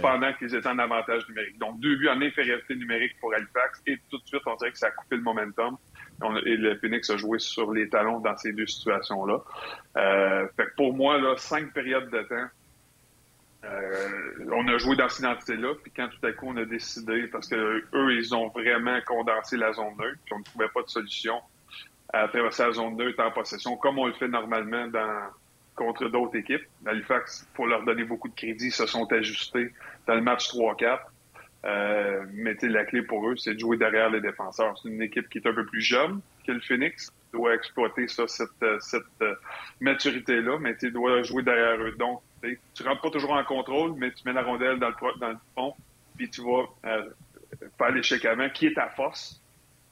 pendant 0.00 0.32
qu'ils 0.34 0.54
étaient 0.54 0.68
en 0.68 0.78
avantage 0.78 1.26
numérique. 1.28 1.58
Donc, 1.58 1.80
deux 1.80 1.96
buts 1.96 2.08
en 2.08 2.20
infériorité 2.20 2.76
numérique 2.76 3.18
pour 3.20 3.34
Halifax, 3.34 3.82
et 3.86 3.98
tout 4.10 4.18
de 4.18 4.26
suite, 4.26 4.42
on 4.46 4.54
dirait 4.56 4.70
que 4.70 4.78
ça 4.78 4.88
a 4.88 4.90
coupé 4.90 5.16
le 5.16 5.22
momentum 5.22 5.76
et 6.44 6.56
le 6.56 6.76
Phoenix 6.78 7.08
a 7.10 7.16
joué 7.16 7.38
sur 7.38 7.72
les 7.72 7.88
talons 7.88 8.20
dans 8.20 8.36
ces 8.36 8.52
deux 8.52 8.66
situations-là. 8.66 9.38
Euh, 9.96 10.46
fait 10.56 10.66
que 10.66 10.74
pour 10.76 10.94
moi, 10.94 11.18
là, 11.18 11.34
cinq 11.36 11.72
périodes 11.72 12.10
de 12.10 12.22
temps, 12.22 12.48
euh, 13.64 14.48
on 14.52 14.66
a 14.68 14.78
joué 14.78 14.96
dans 14.96 15.08
cette 15.08 15.20
identité-là, 15.20 15.74
puis 15.82 15.92
quand 15.94 16.08
tout 16.08 16.26
à 16.26 16.32
coup 16.32 16.46
on 16.48 16.56
a 16.56 16.64
décidé, 16.64 17.26
parce 17.28 17.48
que 17.48 17.84
eux, 17.92 18.14
ils 18.14 18.34
ont 18.34 18.48
vraiment 18.48 18.98
condensé 19.06 19.56
la 19.56 19.72
zone 19.72 19.96
neutre, 19.98 20.18
puis 20.24 20.34
on 20.34 20.38
ne 20.38 20.44
trouvait 20.44 20.68
pas 20.68 20.82
de 20.82 20.88
solution 20.88 21.40
à 22.12 22.26
traverser 22.28 22.64
la 22.64 22.72
zone 22.72 22.96
neutre 22.96 23.22
en 23.22 23.30
possession, 23.30 23.76
comme 23.76 23.98
on 23.98 24.06
le 24.06 24.14
fait 24.14 24.28
normalement 24.28 24.86
dans, 24.88 25.28
contre 25.76 26.08
d'autres 26.08 26.36
équipes. 26.36 26.66
Halifax, 26.86 27.48
pour 27.54 27.66
leur 27.66 27.84
donner 27.84 28.04
beaucoup 28.04 28.28
de 28.28 28.34
crédit, 28.34 28.70
se 28.70 28.86
sont 28.86 29.10
ajustés 29.12 29.72
dans 30.06 30.14
le 30.14 30.22
match 30.22 30.48
3-4. 30.48 30.98
Euh, 31.64 32.24
mais 32.32 32.56
la 32.62 32.84
clé 32.84 33.02
pour 33.02 33.28
eux, 33.28 33.36
c'est 33.36 33.54
de 33.54 33.58
jouer 33.58 33.76
derrière 33.76 34.10
les 34.10 34.20
défenseurs. 34.20 34.78
C'est 34.82 34.88
une 34.88 35.02
équipe 35.02 35.28
qui 35.28 35.38
est 35.38 35.46
un 35.46 35.52
peu 35.52 35.66
plus 35.66 35.82
jeune 35.82 36.20
que 36.46 36.52
le 36.52 36.60
Phoenix, 36.60 37.12
doit 37.32 37.54
exploiter 37.54 38.08
ça, 38.08 38.26
cette, 38.26 38.62
euh, 38.62 38.78
cette 38.80 39.02
euh, 39.22 39.34
maturité-là, 39.80 40.58
mais 40.58 40.76
tu 40.76 40.90
dois 40.90 41.22
jouer 41.22 41.42
derrière 41.42 41.80
eux. 41.80 41.92
Donc, 41.92 42.22
tu 42.74 42.82
rentres 42.82 43.02
pas 43.02 43.10
toujours 43.10 43.32
en 43.32 43.44
contrôle, 43.44 43.94
mais 43.96 44.10
tu 44.12 44.22
mets 44.24 44.32
la 44.32 44.42
rondelle 44.42 44.78
dans 44.78 44.88
le, 44.88 45.18
dans 45.20 45.28
le 45.28 45.38
fond, 45.54 45.74
puis 46.16 46.28
tu 46.30 46.42
vas 46.42 46.64
euh, 46.86 47.10
faire 47.78 47.90
l'échec 47.92 48.24
avant, 48.24 48.48
qui 48.50 48.66
est 48.66 48.74
ta 48.74 48.88
force 48.88 49.40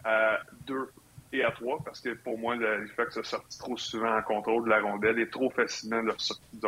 à 0.05 0.39
deux 0.67 0.89
et 1.33 1.45
à 1.45 1.51
trois, 1.51 1.79
parce 1.85 2.01
que 2.01 2.11
pour 2.15 2.39
moi, 2.39 2.57
le 2.57 2.87
fait 2.89 3.11
se 3.13 3.23
sorti 3.23 3.59
trop 3.59 3.77
souvent 3.77 4.17
en 4.17 4.23
contrôle 4.23 4.65
de 4.65 4.71
la 4.71 4.81
rondelle 4.81 5.19
et 5.19 5.29
trop 5.29 5.51
facilement 5.51 6.01
de 6.03 6.07
leur 6.07 6.21
sortie 6.21 6.59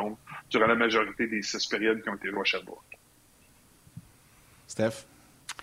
durant 0.51 0.66
la 0.66 0.74
majorité 0.74 1.26
des 1.26 1.40
six 1.40 1.66
périodes 1.66 2.03
qui 2.03 2.11
ont 2.11 2.16
été 2.16 2.28
jouées 2.28 2.40
à 2.40 2.44
Sherbrooke. 2.44 2.89
Steph? 4.71 5.07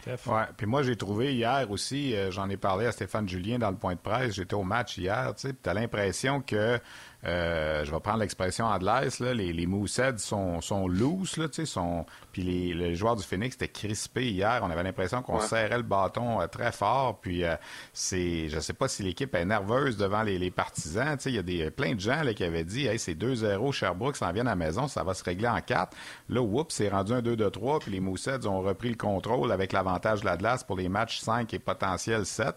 Ouais. 0.05 0.43
Puis 0.55 0.68
moi, 0.68 0.84
j'ai 0.84 0.95
trouvé 0.95 1.34
hier 1.34 1.70
aussi, 1.72 2.16
euh, 2.16 2.30
j'en 2.32 2.49
ai 2.49 2.58
parlé 2.58 2.86
à 2.86 2.91
Stéphane 2.91 3.28
Julien 3.28 3.58
dans 3.58 3.72
le 3.72 3.78
point 3.78 3.95
de 3.95 3.99
presse, 3.99 4.36
j'étais 4.36 4.53
au 4.53 4.64
match 4.64 4.97
hier, 4.97 5.34
tu 5.36 5.47
sais, 5.47 5.55
tu 5.62 5.70
as 5.70 5.74
l'impression 5.74 6.41
que 6.41 6.80
euh, 7.26 7.84
je 7.84 7.91
vais 7.91 7.99
prendre 7.99 8.20
l'expression 8.20 8.65
anglaise, 8.65 9.20
là, 9.20 9.34
les, 9.34 9.51
les 9.51 9.65
Mooseheads 9.65 10.20
sont, 10.20 10.61
sont 10.61 10.88
loose, 10.88 11.38
là, 11.38 11.47
sont, 11.65 12.05
puis 12.32 12.43
les, 12.43 12.74
les, 12.76 12.95
joueurs 12.95 13.15
du 13.15 13.24
Phoenix 13.24 13.55
étaient 13.55 13.68
crispés 13.68 14.30
hier. 14.30 14.61
On 14.63 14.70
avait 14.70 14.84
l'impression 14.84 15.24
qu'on 15.24 15.39
serrait 15.39 15.78
le 15.78 15.84
bâton 15.84 16.39
euh, 16.39 16.47
très 16.47 16.72
fort. 16.72 17.20
Puis 17.20 17.43
euh, 17.43 17.55
c'est, 17.91 18.49
je 18.49 18.59
sais 18.59 18.74
pas 18.74 18.88
si 18.88 19.01
l'équipe 19.01 19.34
est 19.34 19.45
nerveuse 19.45 19.97
devant 19.97 20.22
les, 20.22 20.38
les 20.38 20.51
partisans. 20.51 21.18
Il 21.26 21.32
y 21.34 21.39
a 21.39 21.41
des, 21.41 21.72
plein 21.72 21.95
de 21.95 21.99
gens 21.99 22.22
là, 22.22 22.36
qui 22.36 22.43
avaient 22.43 22.63
dit 22.63 22.86
hey, 22.86 22.99
c'est 22.99 23.15
2-0, 23.15 23.72
Sherbrooke 23.72 24.15
s'en 24.15 24.32
vient 24.32 24.45
à 24.45 24.51
la 24.51 24.55
maison, 24.55 24.88
ça 24.88 25.03
va 25.03 25.15
se 25.15 25.24
régler 25.24 25.47
en 25.47 25.59
4. 25.59 25.97
Là, 26.30 26.41
oups, 26.41 26.74
c'est 26.74 26.89
rendu 26.89 27.13
un 27.13 27.22
2-3, 27.22 27.80
puis 27.80 27.91
les 27.91 27.99
Mooseheads 27.99 28.45
ont 28.45 28.61
repris 28.61 28.89
le 28.89 28.95
contrôle 28.95 29.51
avec 29.51 29.74
l'avantage 29.74 30.22
de 30.22 30.26
la 30.26 30.38
glace 30.38 30.63
pour 30.63 30.78
les 30.78 30.88
matchs 30.88 31.20
5 31.20 31.51
et 31.51 31.59
potentiel 31.59 32.28
7. 32.28 32.55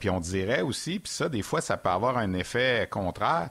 puis 0.00 0.08
on 0.08 0.20
dirait 0.20 0.62
aussi, 0.62 0.98
puis 0.98 1.12
ça, 1.12 1.28
des 1.28 1.42
fois, 1.42 1.60
ça 1.60 1.76
peut 1.76 1.90
avoir 1.90 2.16
un 2.16 2.32
effet 2.32 2.88
contraire. 2.90 3.50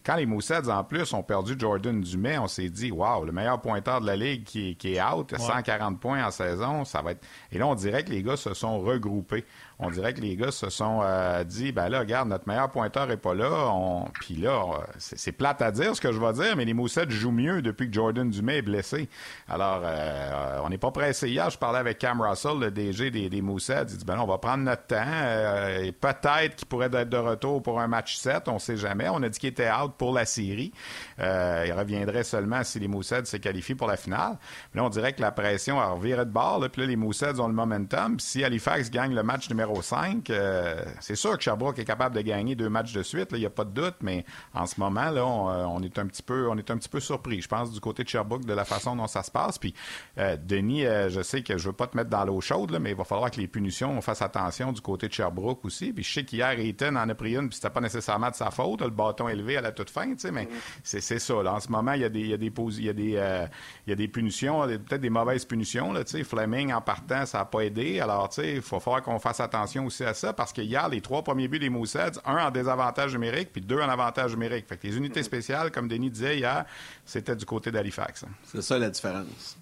Quand 0.05 0.15
les 0.15 0.25
Moussets, 0.25 0.69
en 0.69 0.83
plus, 0.83 1.13
ont 1.13 1.23
perdu 1.23 1.55
Jordan 1.57 2.01
Dumais, 2.01 2.37
on 2.37 2.47
s'est 2.47 2.69
dit, 2.69 2.91
waouh, 2.91 3.25
le 3.25 3.31
meilleur 3.31 3.61
pointeur 3.61 4.01
de 4.01 4.07
la 4.07 4.15
Ligue 4.15 4.43
qui, 4.43 4.75
qui 4.75 4.95
est 4.95 5.01
out, 5.01 5.33
140 5.37 5.99
points 5.99 6.25
en 6.25 6.31
saison, 6.31 6.85
ça 6.85 7.01
va 7.01 7.11
être. 7.11 7.25
Et 7.51 7.57
là, 7.57 7.67
on 7.67 7.75
dirait 7.75 8.03
que 8.03 8.09
les 8.11 8.23
gars 8.23 8.37
se 8.37 8.53
sont 8.53 8.79
regroupés 8.79 9.45
on 9.83 9.89
dirait 9.89 10.13
que 10.13 10.21
les 10.21 10.35
gars 10.35 10.51
se 10.51 10.69
sont 10.69 10.99
euh, 11.03 11.43
dit, 11.43 11.71
ben 11.71 11.89
là, 11.89 12.01
regarde, 12.01 12.29
notre 12.29 12.47
meilleur 12.47 12.69
pointeur 12.69 13.09
est 13.09 13.17
pas 13.17 13.33
là. 13.33 13.71
On... 13.73 14.05
Puis 14.19 14.35
là, 14.35 14.63
c'est 14.99 15.31
plate 15.31 15.61
à 15.63 15.71
dire 15.71 15.95
ce 15.95 16.01
que 16.01 16.11
je 16.11 16.19
vais 16.19 16.33
dire, 16.33 16.55
mais 16.55 16.65
les 16.65 16.75
Moussettes 16.75 17.09
jouent 17.09 17.31
mieux 17.31 17.63
depuis 17.63 17.87
que 17.87 17.93
Jordan 17.93 18.29
Dumais 18.29 18.57
est 18.57 18.61
blessé. 18.61 19.09
Alors, 19.49 19.81
euh, 19.83 20.59
on 20.63 20.69
n'est 20.69 20.77
pas 20.77 20.91
pressé. 20.91 21.29
Hier, 21.29 21.49
je 21.49 21.57
parlais 21.57 21.79
avec 21.79 21.97
Cam 21.97 22.21
Russell, 22.21 22.59
le 22.59 22.69
DG 22.69 23.09
des, 23.09 23.27
des 23.27 23.41
Moussettes. 23.41 23.89
Il 23.91 23.97
dit, 23.97 24.05
ben 24.05 24.15
là, 24.17 24.23
on 24.23 24.27
va 24.27 24.37
prendre 24.37 24.63
notre 24.63 24.85
temps. 24.85 25.03
Euh, 25.03 25.91
peut-être 25.99 26.57
qu'il 26.57 26.67
pourrait 26.67 26.91
être 26.93 27.09
de 27.09 27.17
retour 27.17 27.63
pour 27.63 27.79
un 27.79 27.87
match 27.87 28.17
7, 28.17 28.49
on 28.49 28.59
sait 28.59 28.77
jamais. 28.77 29.09
On 29.09 29.23
a 29.23 29.29
dit 29.29 29.39
qu'il 29.39 29.49
était 29.49 29.71
out 29.71 29.90
pour 29.97 30.13
la 30.13 30.25
série. 30.25 30.71
il 31.19 31.73
reviendrait 31.73 32.23
seulement 32.23 32.63
si 32.63 32.79
les 32.79 32.87
Moussettes 32.87 33.27
se 33.27 33.37
qualifient 33.37 33.75
pour 33.75 33.87
la 33.87 33.97
finale. 33.97 34.37
Mais 34.73 34.81
là, 34.81 34.85
on 34.85 34.89
dirait 34.89 35.13
que 35.13 35.21
la 35.21 35.31
pression 35.31 35.79
a 35.79 35.87
reviré 35.87 36.25
de 36.25 36.31
bord. 36.31 36.59
Là, 36.59 36.69
puis 36.69 36.81
là, 36.81 36.87
les 36.87 36.95
Moussettes 36.95 37.39
ont 37.39 37.47
le 37.47 37.53
momentum. 37.53 38.17
Puis 38.17 38.25
si 38.25 38.43
Halifax 38.43 38.89
gagne 38.89 39.13
le 39.13 39.23
match 39.23 39.49
numéro 39.49 39.81
5. 39.81 40.29
Euh, 40.29 40.83
c'est 40.99 41.15
sûr 41.15 41.37
que 41.37 41.43
Sherbrooke 41.43 41.79
est 41.79 41.85
capable 41.85 42.15
de 42.15 42.21
gagner 42.21 42.55
deux 42.55 42.69
matchs 42.69 42.93
de 42.93 43.03
suite, 43.03 43.29
il 43.31 43.39
n'y 43.39 43.45
a 43.45 43.49
pas 43.49 43.65
de 43.65 43.71
doute, 43.71 43.95
mais 44.01 44.25
en 44.53 44.65
ce 44.65 44.79
moment, 44.79 45.09
là, 45.09 45.21
euh, 45.21 45.65
on, 45.65 45.81
est 45.81 45.99
un 45.99 46.07
petit 46.07 46.21
peu, 46.23 46.99
surpris, 46.99 47.41
je 47.41 47.47
pense, 47.47 47.71
du 47.71 47.79
côté 47.79 48.03
de 48.03 48.09
Sherbrooke, 48.09 48.45
de 48.45 48.53
la 48.53 48.65
façon 48.65 48.95
dont 48.95 49.07
ça 49.07 49.23
se 49.23 49.31
passe. 49.31 49.57
Puis, 49.57 49.73
euh, 50.17 50.37
Denis, 50.37 50.83
je 50.83 51.21
sais 51.21 51.43
que 51.43 51.57
je 51.57 51.67
veux 51.67 51.73
pas 51.73 51.87
te 51.87 51.97
mettre 51.97 52.09
dans 52.09 52.23
l'eau 52.25 52.41
chaude, 52.41 52.77
mais 52.79 52.91
il 52.91 52.95
va 52.95 53.03
falloir 53.03 53.31
que 53.31 53.39
les 53.39 53.47
punitions, 53.47 53.91
on 53.91 54.01
fasse 54.01 54.21
attention 54.21 54.71
du 54.71 54.81
côté 54.81 55.07
de 55.07 55.13
Sherbrooke 55.13 55.65
aussi. 55.65 55.93
Puis, 55.93 56.03
je 56.03 56.13
sais 56.13 56.23
qu'hier, 56.23 56.59
Ethan 56.59 56.95
en 56.95 57.09
a 57.09 57.15
pris 57.15 57.35
une, 57.35 57.49
puis 57.49 57.55
c'était 57.55 57.69
pas 57.69 57.81
nécessairement 57.81 58.29
de 58.29 58.35
sa 58.35 58.51
faute, 58.51 58.81
le 58.81 58.89
bâton 58.89 59.27
élevé 59.27 59.57
à 59.57 59.61
la 59.61 59.71
toute 59.83 59.93
fin, 59.93 60.11
tu 60.13 60.19
sais, 60.19 60.31
mais 60.31 60.47
c'est 60.83 61.01
ça. 61.01 61.35
En 61.35 61.59
ce 61.59 61.69
moment, 61.69 61.93
il 61.93 62.01
y 62.01 62.05
a 62.05 62.09
des, 62.09 62.19
il 62.19 62.29
y 62.29 62.33
a 62.33 62.37
des, 62.37 62.51
il 62.55 62.83
y 62.83 62.89
a 62.89 62.93
des, 62.93 63.47
il 63.87 63.89
y 63.89 63.91
a 63.91 63.95
des 63.95 64.07
punitions, 64.07 64.67
peut-être 64.67 65.01
des 65.01 65.09
mauvaises 65.09 65.45
punitions, 65.45 65.93
là, 65.93 66.03
tu 66.03 66.11
sais. 66.11 66.23
Fleming, 66.23 66.71
en 66.73 66.81
partant, 66.81 67.25
ça 67.25 67.39
n'a 67.39 67.45
pas 67.45 67.61
aidé. 67.61 67.99
Alors, 67.99 68.29
tu 68.29 68.41
sais, 68.41 68.55
il 68.55 68.61
faut 68.61 68.79
falloir 68.79 69.01
qu'on 69.01 69.19
fasse 69.19 69.39
attention 69.39 69.85
aussi 69.85 70.03
à 70.03 70.13
ça 70.13 70.33
parce 70.33 70.53
qu'il 70.53 70.65
y 70.65 70.75
a 70.75 70.87
les 70.87 71.01
trois 71.01 71.23
premiers 71.23 71.47
buts 71.47 71.59
des 71.59 71.69
Moussets, 71.69 72.11
un 72.25 72.37
en 72.37 72.51
désavantage 72.51 73.13
numérique 73.13 73.49
puis 73.51 73.61
deux 73.61 73.79
en 73.79 73.89
avantage 73.89 74.31
numérique. 74.31 74.67
Fait 74.67 74.77
que 74.77 74.87
les 74.87 74.97
unités 74.97 75.23
spéciales, 75.23 75.71
comme 75.71 75.87
Denis 75.87 76.09
disait 76.09 76.37
hier, 76.37 76.65
c'était 77.05 77.35
du 77.35 77.45
côté 77.45 77.71
d'Halifax. 77.71 78.25
C'est 78.43 78.61
ça 78.61 78.77
la 78.77 78.89
différence. 78.89 79.57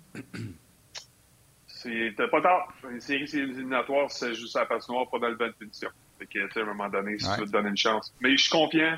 C'était 1.67 2.27
pas 2.27 2.41
tard. 2.41 2.73
Une 2.91 2.99
série 2.99 3.29
éliminatoire, 3.33 4.11
c'est 4.11 4.33
juste 4.33 4.55
à 4.57 4.61
la 4.61 4.65
passe 4.65 4.89
noire, 4.89 5.09
pas 5.09 5.19
dans 5.19 5.29
le 5.29 5.35
banc 5.35 5.47
de 5.47 5.53
punition. 5.53 5.89
Fait 6.17 6.25
que, 6.25 6.59
à 6.59 6.61
un 6.61 6.65
moment 6.65 6.89
donné, 6.89 7.17
si 7.17 7.31
tu 7.33 7.39
veux 7.39 7.45
te 7.45 7.51
donner 7.51 7.69
une 7.69 7.77
chance. 7.77 8.13
Mais 8.19 8.31
je 8.31 8.43
suis 8.43 8.49
confiant 8.49 8.97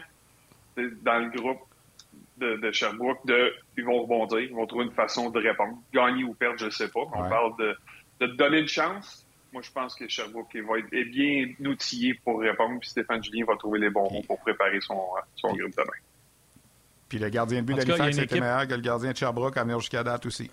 dans 0.78 1.20
le 1.20 1.30
groupe 1.30 1.60
de, 2.38 2.72
Sherbrooke, 2.72 3.26
de, 3.26 3.54
ils 3.78 3.86
vont 3.86 4.02
rebondir, 4.02 4.40
ils 4.40 4.54
vont 4.54 4.66
trouver 4.66 4.86
une 4.86 4.94
façon 4.94 5.30
de 5.30 5.40
répondre. 5.40 5.78
Gagner 5.94 6.24
ou 6.24 6.34
perdre, 6.34 6.58
je 6.58 6.66
ne 6.66 6.70
sais 6.72 6.90
pas. 6.90 7.02
On 7.02 7.30
parle 7.30 7.56
de, 7.58 7.76
de 8.22 8.28
donner 8.36 8.60
une 8.60 8.68
chance 8.68 9.26
moi, 9.54 9.62
je 9.62 9.72
pense 9.72 9.96
que 9.96 10.08
Sherbrooke 10.08 10.56
va 10.56 10.78
être 10.80 11.12
bien 11.12 11.54
outillé 11.70 12.14
pour 12.24 12.40
répondre, 12.40 12.80
puis 12.80 12.90
Stéphane 12.90 13.22
Julien 13.24 13.46
va 13.46 13.56
trouver 13.58 13.80
les 13.80 13.90
bons 13.90 14.10
mots 14.10 14.22
pour 14.26 14.40
préparer 14.40 14.80
son, 14.80 14.98
son 15.36 15.50
groupe 15.50 15.76
demain. 15.76 15.92
Puis 17.10 17.20
le 17.20 17.30
gardien 17.30 17.62
de 17.62 17.66
but 17.66 17.76
d'Halifax 17.76 18.18
était 18.18 18.40
meilleur 18.40 18.68
que 18.68 18.74
le 18.74 18.82
gardien 18.82 19.12
de 19.12 19.18
Sherbrooke 19.18 19.58
à 19.58 19.64
venir 19.64 19.80
jusqu'à 19.80 20.04
date 20.04 20.26
aussi. 20.26 20.50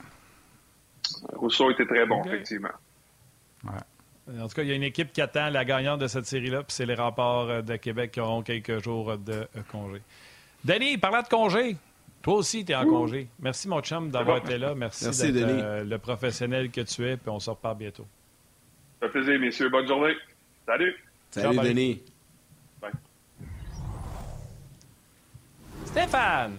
Rousseau 1.35 1.71
était 1.71 1.87
très 1.87 2.05
bon, 2.07 2.25
effectivement. 2.25 2.69
En 4.29 4.47
tout 4.47 4.55
cas, 4.55 4.63
il 4.63 4.69
y 4.69 4.73
a 4.73 4.75
une 4.75 4.83
équipe 4.83 5.13
qui 5.13 5.23
attend 5.23 5.49
la 5.49 5.65
gagnante 5.65 6.01
de 6.01 6.07
cette 6.07 6.27
série-là, 6.27 6.59
puis 6.63 6.75
c'est 6.75 6.85
les 6.85 6.95
remparts 6.95 7.63
de 7.63 7.77
Québec 7.77 8.13
qui 8.13 8.21
auront 8.21 8.43
quelques 8.43 8.83
jours 8.83 9.17
de 9.17 9.33
euh, 9.33 9.47
congé. 9.71 10.03
Denis, 10.65 10.99
parlant 10.99 11.23
de 11.23 11.29
congé, 11.29 11.77
toi 12.23 12.35
aussi, 12.35 12.65
tu 12.65 12.73
es 12.73 12.75
en 12.75 12.85
congé. 12.85 13.29
Merci, 13.41 13.69
mon 13.69 13.81
chum, 13.81 14.11
d'avoir 14.11 14.39
été 14.39 14.59
là. 14.59 14.75
Merci, 14.75 15.05
Merci 15.05 15.33
d'être 15.33 15.49
euh, 15.49 15.85
le 15.85 15.99
professionnel 15.99 16.71
que 16.71 16.83
tu 16.83 17.07
es, 17.07 17.17
puis 17.17 17.31
on 17.31 17.41
se 17.41 17.49
reparle 17.49 17.79
bientôt. 17.79 18.07
Ça 19.01 19.07
fait 19.09 19.21
plaisir, 19.21 19.41
messieurs. 19.41 19.69
Bonne 19.71 19.87
journée. 19.87 20.15
Salut. 20.67 20.95
Salut, 21.31 21.59
Denis. 21.59 22.03
Bye. 22.83 22.93
Stéphane! 25.87 26.57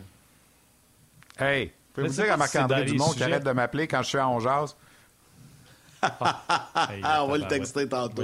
Hey, 1.37 1.71
Pouvez-vous 1.93 2.23
dire 2.23 2.33
à 2.33 2.37
Marc-André 2.37 2.85
Dumont 2.85 3.11
qui 3.11 3.23
arrête 3.23 3.43
de 3.43 3.51
m'appeler 3.51 3.87
quand 3.87 4.01
je 4.01 4.09
suis 4.09 4.19
en 4.19 4.39
jazz? 4.39 4.75
Ah, 6.01 7.23
on 7.23 7.27
va 7.27 7.37
le 7.37 7.47
texter 7.47 7.87
tantôt. 7.87 8.23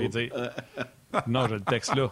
non, 1.27 1.47
je 1.47 1.55
le 1.55 1.61
texte 1.61 1.95
là. 1.95 2.11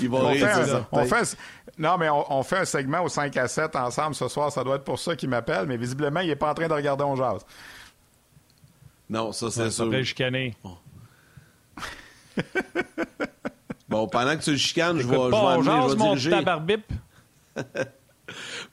Il 0.00 0.08
va 0.08 0.18
on, 0.18 1.04
fait 1.04 1.36
non, 1.78 1.98
mais 1.98 2.08
on, 2.10 2.42
fait 2.42 2.58
un 2.58 2.64
segment 2.64 3.02
au 3.02 3.08
5 3.08 3.36
à 3.36 3.48
7 3.48 3.76
ensemble 3.76 4.14
ce 4.14 4.28
soir. 4.28 4.50
Ça 4.50 4.64
doit 4.64 4.76
être 4.76 4.84
pour 4.84 4.98
ça 4.98 5.14
qu'il 5.16 5.28
m'appelle, 5.28 5.66
mais 5.66 5.76
visiblement, 5.76 6.20
il 6.20 6.28
n'est 6.28 6.36
pas 6.36 6.50
en 6.50 6.54
train 6.54 6.68
de 6.68 6.72
regarder 6.72 7.04
On 7.04 7.16
Jazz. 7.16 7.44
Non, 9.10 9.32
ça, 9.32 9.50
c'est 9.50 9.70
sûr. 9.70 9.92
Ça 9.92 10.02
chicaner. 10.02 10.56
Bon. 10.62 10.76
bon, 13.88 14.08
pendant 14.08 14.36
que 14.36 14.42
tu 14.42 14.52
le 14.52 14.56
chicanes, 14.56 14.98
je 14.98 15.06
vais, 15.06 15.14
je 15.14 15.30
vais, 15.30 15.36
amener, 15.36 15.88
je 16.18 16.30
vais 16.30 16.42
diriger... 16.42 16.82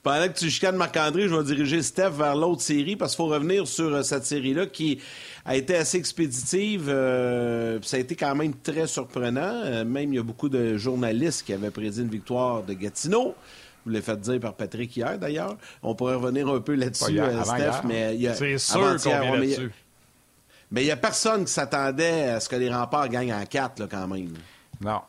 Pendant 0.02 0.26
que 0.26 0.36
tu 0.36 0.50
chicanes 0.50 0.74
Marc-André, 0.74 1.28
je 1.28 1.34
vais 1.34 1.44
diriger 1.44 1.80
Steph 1.80 2.10
vers 2.10 2.34
l'autre 2.34 2.60
série 2.60 2.96
parce 2.96 3.12
qu'il 3.12 3.24
faut 3.24 3.30
revenir 3.30 3.68
sur 3.68 3.94
euh, 3.94 4.02
cette 4.02 4.24
série-là 4.24 4.66
qui 4.66 5.00
a 5.44 5.54
été 5.54 5.76
assez 5.76 5.96
expéditive. 5.96 6.88
Euh, 6.88 7.78
ça 7.82 7.98
a 7.98 8.00
été 8.00 8.16
quand 8.16 8.34
même 8.34 8.52
très 8.54 8.88
surprenant. 8.88 9.62
Euh, 9.64 9.84
même, 9.84 10.12
il 10.12 10.16
y 10.16 10.18
a 10.18 10.24
beaucoup 10.24 10.48
de 10.48 10.76
journalistes 10.76 11.46
qui 11.46 11.52
avaient 11.52 11.70
prédit 11.70 12.00
une 12.00 12.08
victoire 12.08 12.64
de 12.64 12.72
Gatineau. 12.72 13.36
Vous 13.84 13.92
l'avez 13.92 14.04
fait 14.04 14.20
dire 14.20 14.40
par 14.40 14.54
Patrick 14.54 14.96
hier, 14.96 15.16
d'ailleurs. 15.18 15.56
On 15.84 15.94
pourrait 15.94 16.16
revenir 16.16 16.48
un 16.48 16.60
peu 16.60 16.74
là-dessus, 16.74 17.20
Steph, 17.44 17.82
mais 17.84 18.16
il 18.16 18.22
y 18.22 18.28
a... 18.28 18.34
C'est 18.34 18.58
sûr 18.58 18.96
qu'on 19.02 19.20
vient 19.20 19.36
là-dessus. 19.36 19.70
Mais 20.72 20.82
il 20.82 20.86
n'y 20.86 20.90
a 20.90 20.96
personne 20.96 21.44
qui 21.44 21.52
s'attendait 21.52 22.28
à 22.28 22.40
ce 22.40 22.48
que 22.48 22.56
les 22.56 22.72
remparts 22.72 23.08
gagnent 23.08 23.34
en 23.34 23.44
quatre, 23.44 23.78
là, 23.78 23.86
quand 23.88 24.08
même. 24.08 24.32
Non. 24.80 25.00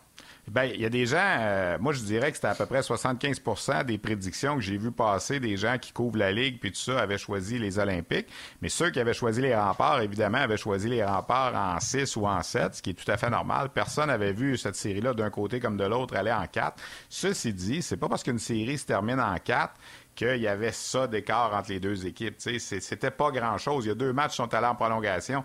Bien, 0.51 0.65
il 0.65 0.81
y 0.81 0.85
a 0.85 0.89
des 0.89 1.05
gens, 1.05 1.17
euh, 1.39 1.77
moi 1.79 1.93
je 1.93 2.01
dirais 2.01 2.29
que 2.29 2.35
c'était 2.35 2.49
à 2.49 2.55
peu 2.55 2.65
près 2.65 2.81
75% 2.81 3.85
des 3.85 3.97
prédictions 3.97 4.55
que 4.55 4.61
j'ai 4.61 4.77
vues 4.77 4.91
passer, 4.91 5.39
des 5.39 5.55
gens 5.55 5.77
qui 5.77 5.93
couvrent 5.93 6.17
la 6.17 6.33
Ligue 6.33 6.59
puis 6.59 6.69
tout 6.69 6.79
ça 6.79 6.99
avaient 6.99 7.17
choisi 7.17 7.57
les 7.57 7.79
Olympiques. 7.79 8.27
Mais 8.61 8.67
ceux 8.67 8.89
qui 8.89 8.99
avaient 8.99 9.13
choisi 9.13 9.39
les 9.39 9.55
remparts, 9.55 10.01
évidemment, 10.01 10.39
avaient 10.39 10.57
choisi 10.57 10.89
les 10.89 11.01
remparts 11.01 11.55
en 11.55 11.79
6 11.79 12.17
ou 12.17 12.27
en 12.27 12.43
7, 12.43 12.75
ce 12.75 12.81
qui 12.81 12.89
est 12.89 12.93
tout 12.93 13.09
à 13.09 13.15
fait 13.15 13.29
normal. 13.29 13.69
Personne 13.73 14.07
n'avait 14.07 14.33
vu 14.33 14.57
cette 14.57 14.75
série-là 14.75 15.13
d'un 15.13 15.29
côté 15.29 15.61
comme 15.61 15.77
de 15.77 15.85
l'autre 15.85 16.13
aller 16.17 16.33
en 16.33 16.45
4. 16.45 16.75
Ceci 17.07 17.53
dit, 17.53 17.81
c'est 17.81 17.97
pas 17.97 18.09
parce 18.09 18.23
qu'une 18.23 18.39
série 18.39 18.77
se 18.77 18.85
termine 18.85 19.21
en 19.21 19.37
4 19.37 19.73
qu'il 20.15 20.37
y 20.37 20.47
avait 20.47 20.71
ça 20.71 21.07
d'écart 21.07 21.53
entre 21.53 21.69
les 21.69 21.79
deux 21.79 22.05
équipes. 22.05 22.35
C'était 22.37 23.11
pas 23.11 23.31
grand-chose. 23.31 23.85
Il 23.85 23.89
y 23.89 23.91
a 23.91 23.95
deux 23.95 24.13
matchs 24.13 24.31
qui 24.31 24.37
sont 24.37 24.53
allés 24.53 24.67
en 24.67 24.75
prolongation. 24.75 25.43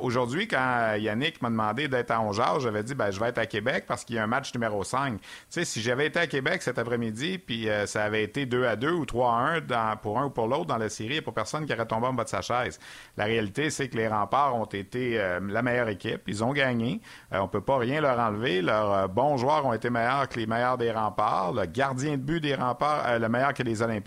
Aujourd'hui, 0.00 0.48
quand 0.48 0.94
Yannick 0.96 1.42
m'a 1.42 1.50
demandé 1.50 1.88
d'être 1.88 2.10
à 2.10 2.20
Ongeard, 2.20 2.60
j'avais 2.60 2.82
dit 2.82 2.94
ben, 2.94 3.10
je 3.10 3.20
vais 3.20 3.28
être 3.28 3.38
à 3.38 3.46
Québec 3.46 3.84
parce 3.86 4.04
qu'il 4.04 4.16
y 4.16 4.18
a 4.18 4.24
un 4.24 4.26
match 4.26 4.52
numéro 4.54 4.82
5. 4.82 5.20
sais, 5.48 5.64
si 5.64 5.80
j'avais 5.80 6.06
été 6.06 6.18
à 6.18 6.26
Québec 6.26 6.62
cet 6.62 6.78
après-midi, 6.78 7.38
puis 7.38 7.68
euh, 7.68 7.86
ça 7.86 8.04
avait 8.04 8.24
été 8.24 8.46
2 8.46 8.64
à 8.64 8.76
2 8.76 8.90
ou 8.90 9.06
3 9.06 9.32
à 9.32 9.36
1 9.36 9.60
dans, 9.62 9.96
pour 9.96 10.18
un 10.18 10.26
ou 10.26 10.30
pour 10.30 10.46
l'autre 10.46 10.66
dans 10.66 10.78
la 10.78 10.88
série, 10.88 11.16
il 11.16 11.20
n'y 11.20 11.26
a 11.26 11.32
personne 11.32 11.66
qui 11.66 11.72
aurait 11.72 11.86
tombé 11.86 12.06
en 12.06 12.14
bas 12.14 12.24
de 12.24 12.28
sa 12.28 12.42
chaise. 12.42 12.78
La 13.16 13.24
réalité, 13.24 13.70
c'est 13.70 13.88
que 13.88 13.96
les 13.96 14.08
remparts 14.08 14.56
ont 14.56 14.64
été 14.64 15.20
euh, 15.20 15.40
la 15.48 15.62
meilleure 15.62 15.88
équipe. 15.88 16.22
Ils 16.26 16.42
ont 16.42 16.52
gagné. 16.52 17.00
Euh, 17.32 17.38
on 17.38 17.48
peut 17.48 17.60
pas 17.60 17.78
rien 17.78 18.00
leur 18.00 18.18
enlever. 18.18 18.62
Leurs 18.62 19.08
bons 19.08 19.36
joueurs 19.36 19.66
ont 19.66 19.72
été 19.72 19.90
meilleurs 19.90 20.28
que 20.28 20.38
les 20.38 20.46
meilleurs 20.46 20.78
des 20.78 20.90
remparts. 20.90 21.52
Le 21.52 21.66
gardien 21.66 22.12
de 22.12 22.22
but 22.22 22.40
des 22.40 22.54
remparts, 22.54 23.18
le 23.18 23.28
meilleur 23.28 23.54
que 23.54 23.62
les 23.62 23.82
Olympiques 23.82 23.97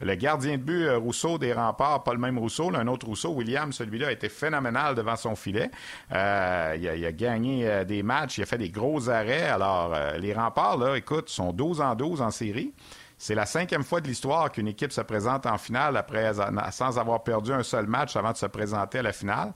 Le 0.00 0.14
gardien 0.14 0.52
de 0.52 0.62
but 0.62 0.84
euh, 0.84 0.98
Rousseau 0.98 1.38
des 1.38 1.52
remparts, 1.52 2.04
pas 2.04 2.12
le 2.12 2.18
même 2.18 2.38
Rousseau, 2.38 2.74
un 2.74 2.86
autre 2.86 3.06
Rousseau, 3.06 3.30
William, 3.30 3.72
celui-là 3.72 4.08
a 4.08 4.12
été 4.12 4.28
phénoménal 4.28 4.94
devant 4.94 5.16
son 5.16 5.36
filet. 5.36 5.70
Euh, 6.12 6.76
il, 6.78 7.06
a, 7.06 7.12
gagné 7.12 7.68
euh, 7.68 7.84
des 7.84 8.02
matchs, 8.02 8.38
il 8.38 8.42
a 8.42 8.46
fait 8.46 8.58
des 8.58 8.70
gros 8.70 9.08
arrêts. 9.08 9.48
Alors, 9.48 9.94
les 10.18 10.32
remparts, 10.32 10.78
là, 10.78 10.96
écoute, 10.96 11.28
sont 11.28 11.52
12 11.52 11.80
en 11.80 11.94
12 11.94 12.22
en 12.22 12.30
série. 12.30 12.72
C'est 13.16 13.34
la 13.34 13.46
cinquième 13.46 13.84
fois 13.84 14.00
de 14.00 14.08
l'histoire 14.08 14.50
qu'une 14.50 14.68
équipe 14.68 14.92
se 14.92 15.00
présente 15.00 15.46
en 15.46 15.56
finale 15.56 16.04
sans 16.72 16.98
avoir 16.98 17.22
perdu 17.22 17.52
un 17.52 17.62
seul 17.62 17.86
match 17.86 18.16
avant 18.16 18.32
de 18.32 18.36
se 18.36 18.46
présenter 18.46 18.98
à 18.98 19.02
la 19.02 19.12
finale. 19.12 19.52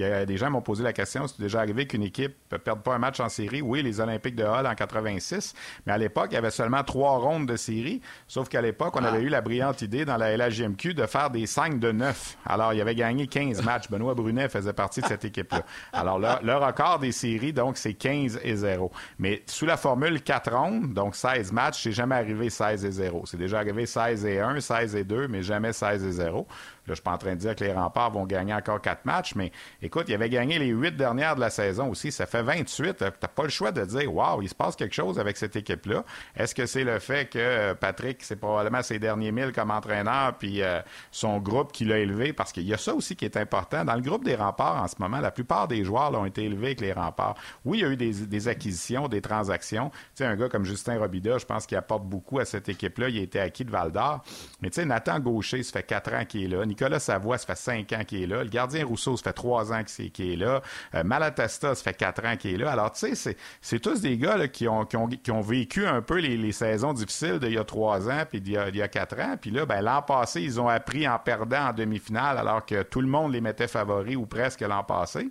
Il 0.00 0.08
y 0.08 0.12
a 0.12 0.24
des 0.24 0.38
gens 0.38 0.48
m'ont 0.48 0.62
posé 0.62 0.82
la 0.82 0.94
question, 0.94 1.26
c'est 1.26 1.38
déjà 1.38 1.60
arrivé 1.60 1.86
qu'une 1.86 2.02
équipe 2.02 2.34
ne 2.50 2.56
perde 2.56 2.82
pas 2.82 2.94
un 2.94 2.98
match 2.98 3.20
en 3.20 3.28
série? 3.28 3.60
Oui, 3.60 3.82
les 3.82 4.00
Olympiques 4.00 4.34
de 4.34 4.44
Hall 4.44 4.66
en 4.66 4.74
86, 4.74 5.54
mais 5.84 5.92
à 5.92 5.98
l'époque, 5.98 6.28
il 6.30 6.34
y 6.36 6.38
avait 6.38 6.50
seulement 6.50 6.82
trois 6.82 7.18
rondes 7.18 7.44
de 7.44 7.56
série, 7.56 8.00
sauf 8.26 8.48
qu'à 8.48 8.62
l'époque, 8.62 8.96
on 8.96 9.04
avait 9.04 9.18
ah. 9.18 9.22
eu 9.22 9.28
la 9.28 9.42
brillante 9.42 9.82
idée 9.82 10.06
dans 10.06 10.16
la 10.16 10.34
LHGMQ 10.38 10.94
de 10.94 11.04
faire 11.04 11.28
des 11.28 11.44
5 11.44 11.78
de 11.78 11.92
9. 11.92 12.38
Alors, 12.46 12.72
il 12.72 12.80
avait 12.80 12.94
gagné 12.94 13.26
15 13.26 13.62
matchs. 13.62 13.90
Benoît 13.90 14.14
Brunet 14.14 14.48
faisait 14.48 14.72
partie 14.72 15.02
de 15.02 15.06
cette 15.06 15.26
équipe-là. 15.26 15.64
Alors, 15.92 16.18
le, 16.18 16.54
record 16.56 16.98
des 16.98 17.12
séries, 17.12 17.52
donc, 17.52 17.76
c'est 17.76 17.92
15 17.92 18.40
et 18.42 18.56
0. 18.56 18.90
Mais 19.18 19.42
sous 19.46 19.66
la 19.66 19.76
formule 19.76 20.22
4 20.22 20.50
rondes, 20.50 20.94
donc 20.94 21.14
16 21.14 21.52
matchs, 21.52 21.82
c'est 21.82 21.92
jamais 21.92 22.14
arrivé 22.14 22.48
16 22.48 22.86
et 22.86 22.90
0. 22.90 23.24
C'est 23.26 23.36
déjà 23.36 23.58
arrivé 23.58 23.84
16 23.84 24.24
et 24.24 24.40
1, 24.40 24.60
16 24.60 24.96
et 24.96 25.04
2, 25.04 25.28
mais 25.28 25.42
jamais 25.42 25.74
16 25.74 26.04
et 26.04 26.12
0. 26.12 26.46
Là, 26.86 26.88
je 26.88 26.94
suis 26.94 27.02
pas 27.02 27.12
en 27.12 27.18
train 27.18 27.34
de 27.34 27.40
dire 27.40 27.54
que 27.54 27.64
les 27.64 27.72
remparts 27.72 28.10
vont 28.10 28.26
gagner 28.26 28.54
encore 28.54 28.80
quatre 28.80 29.04
matchs, 29.04 29.34
mais 29.34 29.52
écoute, 29.82 30.06
il 30.08 30.14
avait 30.14 30.30
gagné 30.30 30.58
les 30.58 30.68
huit 30.68 30.96
dernières 30.96 31.36
de 31.36 31.40
la 31.40 31.50
saison 31.50 31.90
aussi. 31.90 32.10
Ça 32.10 32.26
fait 32.26 32.42
28. 32.42 32.96
Tu 32.96 33.04
n'as 33.04 33.10
pas 33.10 33.42
le 33.44 33.48
choix 33.48 33.72
de 33.72 33.84
dire, 33.84 34.12
waouh, 34.12 34.42
il 34.42 34.48
se 34.48 34.54
passe 34.54 34.76
quelque 34.76 34.94
chose 34.94 35.18
avec 35.18 35.36
cette 35.36 35.56
équipe-là. 35.56 36.04
Est-ce 36.36 36.54
que 36.54 36.66
c'est 36.66 36.84
le 36.84 36.98
fait 36.98 37.28
que 37.30 37.38
euh, 37.38 37.74
Patrick, 37.74 38.22
c'est 38.22 38.36
probablement 38.36 38.82
ses 38.82 38.98
derniers 38.98 39.32
milles 39.32 39.52
comme 39.52 39.70
entraîneur, 39.70 40.34
puis 40.38 40.62
euh, 40.62 40.80
son 41.10 41.38
groupe 41.38 41.72
qui 41.72 41.84
l'a 41.84 41.98
élevé? 41.98 42.32
Parce 42.32 42.52
qu'il 42.52 42.64
y 42.64 42.74
a 42.74 42.78
ça 42.78 42.94
aussi 42.94 43.16
qui 43.16 43.24
est 43.24 43.36
important. 43.36 43.84
Dans 43.84 43.94
le 43.94 44.02
groupe 44.02 44.24
des 44.24 44.34
remparts 44.34 44.82
en 44.82 44.88
ce 44.88 44.96
moment, 44.98 45.20
la 45.20 45.30
plupart 45.30 45.68
des 45.68 45.84
joueurs 45.84 46.12
ont 46.12 46.24
été 46.24 46.44
élevés 46.44 46.68
avec 46.68 46.80
les 46.80 46.92
remparts. 46.92 47.36
Oui, 47.64 47.78
il 47.78 47.80
y 47.82 47.84
a 47.84 47.88
eu 47.88 47.96
des, 47.96 48.48
acquisitions, 48.48 49.08
des 49.08 49.20
transactions. 49.20 49.90
Tu 49.90 49.98
sais, 50.16 50.24
un 50.24 50.36
gars 50.36 50.48
comme 50.48 50.64
Justin 50.64 50.98
Robida, 50.98 51.38
je 51.38 51.46
pense 51.46 51.66
qu'il 51.66 51.76
apporte 51.76 52.04
beaucoup 52.04 52.38
à 52.38 52.44
cette 52.44 52.68
équipe-là. 52.68 53.08
Il 53.08 53.18
a 53.18 53.22
été 53.22 53.40
acquis 53.40 53.64
de 53.64 53.70
Val 53.70 53.92
d'Or. 53.92 54.22
Mais 54.60 54.70
tu 54.70 54.76
sais, 54.76 54.84
Nathan 54.84 55.20
Gaucher, 55.20 55.62
ça 55.62 55.72
fait 55.72 55.82
quatre 55.82 56.12
ans 56.12 56.24
qu'il 56.24 56.44
est 56.44 56.48
là. 56.48 56.64
Nicolas 56.70 57.00
Savoie, 57.00 57.36
ça 57.36 57.46
fait 57.46 57.56
cinq 57.56 57.92
ans 57.92 58.04
qu'il 58.06 58.22
est 58.22 58.26
là. 58.26 58.42
Le 58.42 58.48
gardien 58.48 58.86
Rousseau, 58.86 59.16
ça 59.16 59.24
fait 59.24 59.32
trois 59.32 59.72
ans 59.72 59.82
qu'il 59.84 60.32
est 60.32 60.36
là. 60.36 60.62
Euh, 60.94 61.04
Malatesta, 61.04 61.74
ça 61.74 61.82
fait 61.82 61.94
quatre 61.94 62.24
ans 62.24 62.36
qu'il 62.36 62.54
est 62.54 62.58
là. 62.58 62.70
Alors, 62.70 62.92
tu 62.92 63.14
sais, 63.14 63.36
c'est 63.60 63.80
tous 63.80 64.00
des 64.00 64.16
gars 64.16 64.48
qui, 64.48 64.68
ont, 64.68 64.86
vécu 65.42 65.86
un 65.86 66.00
peu 66.00 66.18
les, 66.18 66.52
saisons 66.52 66.92
difficiles 66.92 67.38
d'il 67.38 67.54
y 67.54 67.58
a 67.58 67.64
trois 67.64 68.08
ans 68.08 68.24
puis 68.28 68.40
d'il 68.40 68.54
y, 68.54 68.82
a 68.82 68.88
quatre 68.88 69.18
ans. 69.20 69.36
Puis 69.40 69.50
là, 69.50 69.66
ben, 69.66 69.80
l'an 69.82 70.02
passé, 70.02 70.42
ils 70.42 70.60
ont 70.60 70.68
appris 70.68 71.08
en 71.08 71.18
perdant 71.18 71.68
en 71.68 71.72
demi-finale 71.72 72.38
alors 72.38 72.64
que 72.64 72.82
tout 72.82 73.00
le 73.00 73.08
monde 73.08 73.32
les 73.32 73.40
mettait 73.40 73.68
favoris 73.68 74.16
ou 74.16 74.26
presque 74.26 74.60
l'an 74.60 74.84
passé. 74.84 75.28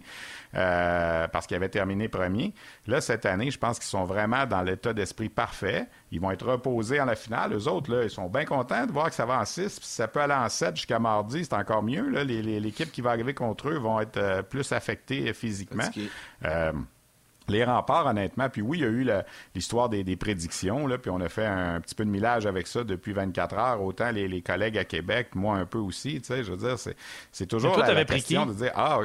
Euh, 0.56 1.28
parce 1.28 1.46
qu'ils 1.46 1.58
avaient 1.58 1.70
terminé 1.70 2.08
premier. 2.08 2.54
Là, 2.88 3.02
cette 3.02 3.28
année, 3.28 3.52
je 3.52 3.60
pense 3.60 3.78
qu'ils 3.78 3.88
sont 3.88 4.06
vraiment 4.06 4.48
dans 4.48 4.64
l'état 4.64 4.94
d'esprit 4.94 5.30
parfait. 5.30 5.88
Ils 6.12 6.20
vont 6.20 6.32
être 6.32 6.46
reposés 6.46 7.00
en 7.00 7.06
la 7.06 7.16
finale. 7.16 7.54
Eux 7.54 7.68
autres, 7.68 7.94
là, 7.94 8.04
ils 8.04 8.10
sont 8.10 8.30
bien 8.30 8.46
contents 8.46 8.88
de 8.88 8.92
voir 8.92 9.10
que 9.10 9.16
ça 9.16 9.28
va 9.28 9.40
en 9.40 9.46
6. 9.46 9.80
Puis 9.80 9.88
si 9.88 9.96
ça 9.96 10.08
peut 10.08 10.22
aller 10.22 10.34
en 10.34 10.50
7 10.50 10.76
jusqu'à 10.76 10.98
mardi, 10.98 11.46
c'est 11.46 11.54
encore 11.54 11.84
mieux. 11.84 12.10
L'équipe 12.24 12.92
qui 12.92 13.02
va 13.02 13.12
arriver 13.12 13.36
contre 13.36 13.70
eux 13.70 13.78
vont 13.78 14.00
être 14.00 14.18
euh, 14.18 14.42
plus 14.42 14.72
affectées 14.72 15.32
physiquement. 15.34 15.90
Euh, 16.46 16.72
les 17.48 17.64
remparts, 17.64 18.08
honnêtement, 18.08 18.50
puis 18.50 18.62
oui, 18.62 18.80
il 18.80 18.82
y 18.82 18.86
a 18.86 18.90
eu 18.90 19.10
l'histoire 19.56 19.90
des, 19.90 20.16
prédictions, 20.16 20.88
là, 20.88 20.98
puis 20.98 21.10
on 21.10 21.20
a 21.20 21.30
fait 21.30 21.46
un, 21.46 21.82
petit 21.82 21.96
peu 21.96 22.06
de 22.06 22.10
millage 22.10 22.46
avec 22.46 22.68
ça 22.68 22.84
depuis 22.84 23.12
24 23.12 23.58
heures, 23.58 23.82
autant 23.82 24.12
les, 24.12 24.42
collègues 24.42 24.78
à 24.78 24.86
Québec, 24.86 25.30
moi 25.34 25.58
un 25.58 25.66
peu 25.66 25.80
aussi, 25.80 26.22
tu 26.22 26.28
sais, 26.28 26.44
je 26.44 26.52
veux 26.52 26.58
dire, 26.58 26.76
c'est 27.32 27.46
toujours 27.48 27.78
la, 27.78 28.06
question 28.06 28.46
de 28.46 28.54
dire, 28.54 28.72
ah, 28.76 29.00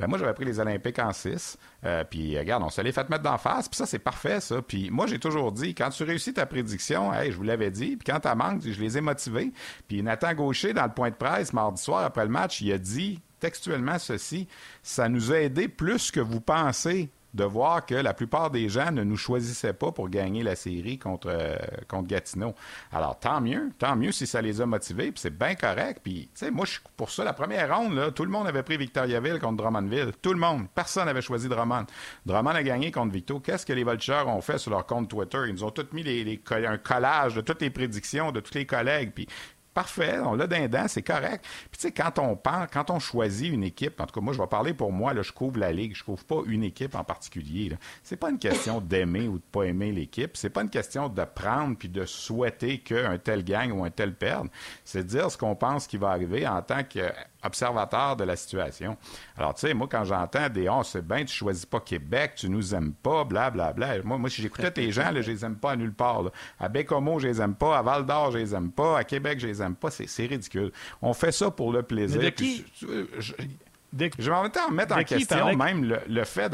ben 0.00 0.06
moi, 0.06 0.18
j'avais 0.18 0.32
pris 0.32 0.46
les 0.46 0.58
Olympiques 0.58 0.98
en 0.98 1.12
6. 1.12 1.58
Euh, 1.84 2.04
puis, 2.04 2.38
regarde, 2.38 2.62
on 2.62 2.70
se 2.70 2.80
les 2.80 2.90
fait 2.90 3.08
mettre 3.10 3.22
d'en 3.22 3.36
face. 3.36 3.68
Puis 3.68 3.76
ça, 3.76 3.84
c'est 3.84 3.98
parfait, 3.98 4.40
ça. 4.40 4.62
Puis 4.62 4.90
moi, 4.90 5.06
j'ai 5.06 5.18
toujours 5.18 5.52
dit, 5.52 5.74
quand 5.74 5.90
tu 5.90 6.04
réussis 6.04 6.32
ta 6.32 6.46
prédiction, 6.46 7.12
hey, 7.12 7.30
je 7.30 7.36
vous 7.36 7.42
l'avais 7.42 7.70
dit. 7.70 7.96
Puis 7.96 8.10
quand 8.10 8.20
tu 8.20 8.34
manque, 8.34 8.62
je 8.62 8.80
les 8.80 8.96
ai 8.96 9.02
motivés. 9.02 9.52
Puis 9.88 10.02
Nathan 10.02 10.32
Gaucher, 10.32 10.72
dans 10.72 10.84
le 10.84 10.92
point 10.92 11.10
de 11.10 11.16
presse, 11.16 11.52
mardi 11.52 11.82
soir, 11.82 12.02
après 12.02 12.24
le 12.24 12.30
match, 12.30 12.62
il 12.62 12.72
a 12.72 12.78
dit 12.78 13.20
textuellement 13.40 13.98
ceci, 13.98 14.48
ça 14.82 15.08
nous 15.08 15.32
a 15.32 15.40
aidé 15.40 15.68
plus 15.68 16.10
que 16.10 16.20
vous 16.20 16.40
pensez 16.40 17.10
de 17.34 17.44
voir 17.44 17.86
que 17.86 17.94
la 17.94 18.14
plupart 18.14 18.50
des 18.50 18.68
gens 18.68 18.90
ne 18.90 19.04
nous 19.04 19.16
choisissaient 19.16 19.72
pas 19.72 19.92
pour 19.92 20.08
gagner 20.08 20.42
la 20.42 20.56
série 20.56 20.98
contre, 20.98 21.28
euh, 21.30 21.56
contre 21.88 22.08
Gatineau. 22.08 22.54
Alors, 22.92 23.18
tant 23.18 23.40
mieux, 23.40 23.70
tant 23.78 23.96
mieux 23.96 24.12
si 24.12 24.26
ça 24.26 24.42
les 24.42 24.60
a 24.60 24.66
motivés, 24.66 25.12
puis 25.12 25.20
c'est 25.20 25.36
bien 25.36 25.54
correct. 25.54 26.00
Puis, 26.02 26.30
tu 26.34 26.44
sais, 26.46 26.50
moi, 26.50 26.66
je 26.66 26.78
pour 26.96 27.10
ça, 27.10 27.24
la 27.24 27.32
première 27.32 27.74
ronde, 27.74 28.12
tout 28.14 28.24
le 28.24 28.30
monde 28.30 28.46
avait 28.46 28.62
pris 28.62 28.76
Victoriaville 28.76 29.38
contre 29.38 29.62
Drummondville. 29.62 30.12
Tout 30.20 30.32
le 30.32 30.38
monde. 30.38 30.66
Personne 30.74 31.06
n'avait 31.06 31.22
choisi 31.22 31.48
Drummond. 31.48 31.86
Drummond 32.26 32.50
a 32.50 32.62
gagné 32.62 32.90
contre 32.90 33.12
Victo. 33.12 33.40
Qu'est-ce 33.40 33.64
que 33.64 33.72
les 33.72 33.84
Vultures 33.84 34.28
ont 34.28 34.40
fait 34.40 34.58
sur 34.58 34.70
leur 34.70 34.86
compte 34.86 35.08
Twitter? 35.08 35.42
Ils 35.48 35.64
ont 35.64 35.70
tous 35.70 35.86
mis 35.92 36.04
un 36.46 36.78
collage 36.78 37.34
de 37.36 37.40
toutes 37.40 37.62
les 37.62 37.70
prédictions 37.70 38.32
de 38.32 38.40
tous 38.40 38.54
les 38.54 38.66
collègues. 38.66 39.12
Puis, 39.14 39.26
parfait, 39.74 40.18
on 40.20 40.34
l'a 40.34 40.46
d'un 40.46 40.88
c'est 40.88 41.02
correct. 41.02 41.44
Puis 41.70 41.78
tu 41.78 41.80
sais, 41.80 41.92
quand 41.92 42.18
on 42.18 42.36
pense, 42.36 42.68
quand 42.72 42.90
on 42.90 42.98
choisit 42.98 43.52
une 43.52 43.64
équipe, 43.64 44.00
en 44.00 44.06
tout 44.06 44.14
cas, 44.14 44.20
moi, 44.20 44.32
je 44.32 44.40
vais 44.40 44.46
parler 44.46 44.74
pour 44.74 44.92
moi, 44.92 45.14
là, 45.14 45.22
je 45.22 45.32
couvre 45.32 45.58
la 45.58 45.72
Ligue, 45.72 45.94
je 45.94 46.04
couvre 46.04 46.24
pas 46.24 46.40
une 46.46 46.64
équipe 46.64 46.94
en 46.94 47.04
particulier. 47.04 47.72
C'est 48.02 48.16
pas 48.16 48.30
une 48.30 48.38
question 48.38 48.80
d'aimer 48.80 49.28
ou 49.28 49.38
de 49.38 49.44
pas 49.52 49.64
aimer 49.64 49.92
l'équipe, 49.92 50.36
c'est 50.36 50.50
pas 50.50 50.62
une 50.62 50.70
question 50.70 51.08
de 51.08 51.24
prendre 51.24 51.76
puis 51.76 51.88
de 51.88 52.04
souhaiter 52.04 52.78
qu'un 52.78 53.18
tel 53.18 53.44
gagne 53.44 53.72
ou 53.72 53.84
un 53.84 53.90
tel 53.90 54.14
perde. 54.14 54.48
C'est 54.84 55.04
de 55.04 55.08
dire 55.08 55.30
ce 55.30 55.38
qu'on 55.38 55.54
pense 55.54 55.86
qui 55.86 55.96
va 55.96 56.10
arriver 56.10 56.46
en 56.46 56.62
tant 56.62 56.84
que 56.84 57.12
observateur 57.42 58.16
de 58.16 58.24
la 58.24 58.36
situation. 58.36 58.96
Alors, 59.36 59.54
tu 59.54 59.66
sais, 59.66 59.74
moi, 59.74 59.88
quand 59.90 60.04
j'entends 60.04 60.48
des 60.48 60.68
«Oh, 60.70 60.82
c'est 60.82 61.06
bien, 61.06 61.24
tu 61.24 61.34
choisis 61.34 61.66
pas 61.66 61.80
Québec, 61.80 62.32
tu 62.36 62.48
nous 62.48 62.74
aimes 62.74 62.92
pas, 62.92 63.24
blablabla. 63.24 63.72
Bla, 63.72 63.94
bla. 63.94 64.02
Moi, 64.04 64.18
moi, 64.18 64.30
si 64.30 64.42
j'écoutais 64.42 64.70
tes 64.70 64.92
gens, 64.92 65.10
là, 65.10 65.22
je 65.22 65.30
les 65.30 65.44
aime 65.44 65.56
pas 65.56 65.72
à 65.72 65.76
nulle 65.76 65.94
part. 65.94 66.30
À 66.58 66.68
Bécomo, 66.68 67.18
je 67.18 67.28
les 67.28 67.40
aime 67.40 67.54
pas. 67.54 67.78
À 67.78 67.82
Val-d'Or, 67.82 68.32
je 68.32 68.38
les 68.38 68.54
aime 68.54 68.70
pas. 68.70 68.98
À 68.98 69.04
Québec, 69.04 69.38
je 69.40 69.46
les 69.46 69.62
aime 69.62 69.74
pas. 69.74 69.90
C'est 69.90 70.26
ridicule. 70.26 70.72
On 71.02 71.14
fait 71.14 71.32
ça 71.32 71.50
pour 71.50 71.72
le 71.72 71.82
plaisir. 71.82 72.20
de 72.20 72.28
qui? 72.30 72.64
je, 72.80 73.06
je, 73.18 73.32
vais 74.30 74.30
en 74.30 74.70
mettre 74.70 74.96
en 74.96 75.04
question 75.04 75.56
même 75.56 75.84
le, 75.84 76.00
le 76.06 76.24
fait... 76.24 76.52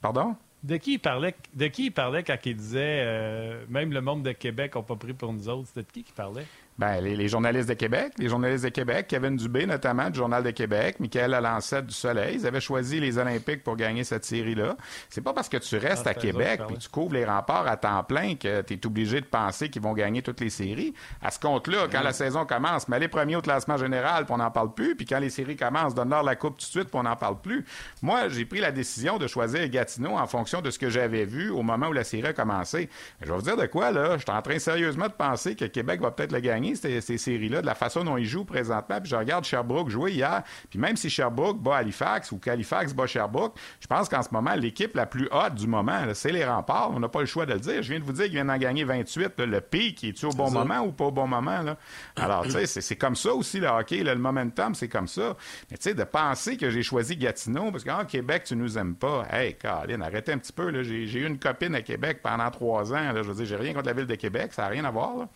Pardon? 0.00 0.36
De 0.62 0.78
qui 0.78 0.94
il 0.94 0.98
parlait, 0.98 1.34
de 1.52 1.66
qui 1.66 1.86
il 1.86 1.90
parlait 1.90 2.22
quand 2.22 2.36
il 2.44 2.56
disait 2.56 3.02
euh, 3.04 3.64
même 3.68 3.92
le 3.92 4.00
monde 4.00 4.22
de 4.22 4.32
Québec 4.32 4.74
n'a 4.76 4.82
pas 4.82 4.96
pris 4.96 5.12
pour 5.12 5.32
nous 5.32 5.48
autres? 5.48 5.68
C'était 5.68 5.82
de 5.82 5.92
qui 5.92 6.02
qui 6.02 6.12
parlait? 6.12 6.46
Ben, 6.76 6.98
les, 7.00 7.28
journalistes 7.28 7.68
de 7.68 7.74
Québec, 7.74 8.14
les 8.18 8.28
journalistes 8.28 8.64
de 8.64 8.68
Québec, 8.68 9.06
Kevin 9.08 9.36
Dubé 9.36 9.64
notamment 9.64 10.10
du 10.10 10.18
Journal 10.18 10.42
de 10.42 10.50
Québec, 10.50 10.98
Michael 10.98 11.32
Alancette 11.34 11.86
du 11.86 11.94
Soleil, 11.94 12.34
ils 12.40 12.46
avaient 12.48 12.60
choisi 12.60 12.98
les 12.98 13.16
Olympiques 13.16 13.62
pour 13.62 13.76
gagner 13.76 14.02
cette 14.02 14.24
série-là. 14.24 14.76
C'est 15.08 15.20
pas 15.20 15.32
parce 15.32 15.48
que 15.48 15.56
tu 15.58 15.76
restes 15.76 16.08
ah, 16.08 16.10
à 16.10 16.14
Québec 16.14 16.62
puis 16.66 16.76
tu 16.76 16.88
couvres 16.88 17.14
les 17.14 17.24
remparts 17.24 17.68
à 17.68 17.76
temps 17.76 18.02
plein 18.02 18.34
que 18.34 18.62
tu 18.62 18.74
es 18.74 18.86
obligé 18.86 19.20
de 19.20 19.26
penser 19.26 19.68
qu'ils 19.68 19.82
vont 19.82 19.92
gagner 19.92 20.20
toutes 20.20 20.40
les 20.40 20.50
séries. 20.50 20.94
À 21.22 21.30
ce 21.30 21.38
compte-là, 21.38 21.86
quand 21.92 22.02
la 22.02 22.12
saison 22.12 22.44
commence, 22.44 22.88
mais 22.88 22.98
les 22.98 23.06
premiers 23.06 23.36
au 23.36 23.40
classement 23.40 23.76
général, 23.76 24.24
puis 24.24 24.34
on 24.34 24.38
n'en 24.38 24.50
parle 24.50 24.74
plus, 24.74 24.96
puis 24.96 25.06
quand 25.06 25.20
les 25.20 25.30
séries 25.30 25.56
commencent, 25.56 25.94
donne-leur 25.94 26.24
la 26.24 26.34
coupe 26.34 26.56
tout 26.56 26.66
de 26.66 26.70
suite, 26.70 26.88
puis 26.88 26.98
on 26.98 27.04
n'en 27.04 27.14
parle 27.14 27.40
plus. 27.40 27.64
Moi, 28.02 28.28
j'ai 28.30 28.46
pris 28.46 28.58
la 28.58 28.72
décision 28.72 29.18
de 29.18 29.28
choisir 29.28 29.68
Gatineau 29.68 30.18
en 30.18 30.26
fonction 30.26 30.60
de 30.60 30.72
ce 30.72 30.80
que 30.80 30.90
j'avais 30.90 31.24
vu 31.24 31.50
au 31.50 31.62
moment 31.62 31.86
où 31.86 31.92
la 31.92 32.04
série 32.04 32.26
a 32.26 32.32
commencé. 32.32 32.88
je 33.20 33.28
vais 33.28 33.36
vous 33.36 33.42
dire 33.42 33.56
de 33.56 33.66
quoi, 33.66 33.92
là. 33.92 34.16
Je 34.16 34.22
suis 34.22 34.32
en 34.32 34.42
train 34.42 34.58
sérieusement 34.58 35.06
de 35.06 35.12
penser 35.12 35.54
que 35.54 35.66
Québec 35.66 36.00
va 36.00 36.10
peut-être 36.10 36.32
le 36.32 36.40
gagner 36.40 36.63
ces, 36.74 37.00
séries-là, 37.00 37.60
de 37.60 37.66
la 37.66 37.74
façon 37.74 38.04
dont 38.04 38.16
ils 38.16 38.26
jouent 38.26 38.44
présentement. 38.44 39.00
Puis 39.00 39.10
je 39.10 39.16
regarde 39.16 39.44
Sherbrooke 39.44 39.90
jouer 39.90 40.12
hier. 40.12 40.42
Puis 40.70 40.78
même 40.78 40.96
si 40.96 41.10
Sherbrooke 41.10 41.60
bat 41.60 41.76
Halifax 41.76 42.32
ou 42.32 42.38
qu'Halifax 42.38 42.94
bat 42.94 43.06
Sherbrooke, 43.06 43.56
je 43.80 43.86
pense 43.86 44.08
qu'en 44.08 44.22
ce 44.22 44.28
moment, 44.32 44.54
l'équipe 44.54 44.94
la 44.94 45.06
plus 45.06 45.28
haute 45.30 45.54
du 45.54 45.66
moment, 45.66 46.00
c'est 46.14 46.32
les 46.32 46.44
remparts. 46.44 46.90
On 46.94 47.00
n'a 47.00 47.08
pas 47.08 47.20
le 47.20 47.26
choix 47.26 47.46
de 47.46 47.52
le 47.52 47.60
dire. 47.60 47.82
Je 47.82 47.90
viens 47.90 48.00
de 48.00 48.04
vous 48.04 48.12
dire 48.12 48.24
qu'ils 48.24 48.34
viennent 48.34 48.46
d'en 48.46 48.56
gagner 48.56 48.84
28. 48.84 49.38
le 49.38 49.60
pic, 49.60 50.02
est-tu 50.04 50.26
au 50.26 50.30
bon 50.30 50.50
moment 50.50 50.80
ou 50.80 50.92
pas 50.92 51.04
au 51.04 51.12
bon 51.12 51.26
moment? 51.26 51.62
Là? 51.62 51.76
Alors, 52.16 52.44
tu 52.44 52.52
sais, 52.52 52.66
c'est 52.66 52.96
comme 52.96 53.16
ça 53.16 53.34
aussi, 53.34 53.60
le 53.60 53.68
hockey. 53.68 54.02
le 54.02 54.14
momentum, 54.14 54.74
c'est 54.74 54.88
comme 54.88 55.08
ça. 55.08 55.36
Mais 55.70 55.76
tu 55.76 55.90
sais, 55.90 55.94
de 55.94 56.04
penser 56.04 56.56
que 56.56 56.70
j'ai 56.70 56.82
choisi 56.82 57.16
Gatineau 57.16 57.70
parce 57.70 57.84
qu'en 57.84 58.04
Québec, 58.04 58.44
tu 58.44 58.56
nous 58.56 58.78
aimes 58.78 58.94
pas. 58.94 59.26
Hey, 59.30 59.54
Caroline, 59.54 60.02
arrêtez 60.02 60.32
un 60.32 60.38
petit 60.38 60.52
peu. 60.52 60.82
J'ai 60.82 61.04
eu 61.04 61.26
une 61.26 61.38
copine 61.38 61.74
à 61.74 61.82
Québec 61.82 62.20
pendant 62.22 62.50
trois 62.50 62.92
ans. 62.92 63.12
Là. 63.12 63.22
Je 63.22 63.28
veux 63.28 63.34
dire, 63.34 63.46
j'ai 63.46 63.56
rien 63.56 63.72
contre 63.72 63.86
la 63.86 63.92
ville 63.92 64.06
de 64.06 64.14
Québec. 64.14 64.52
Ça 64.52 64.62
n'a 64.62 64.68
rien 64.68 64.84
à 64.84 64.90
voir. 64.90 65.16
Là. 65.16 65.28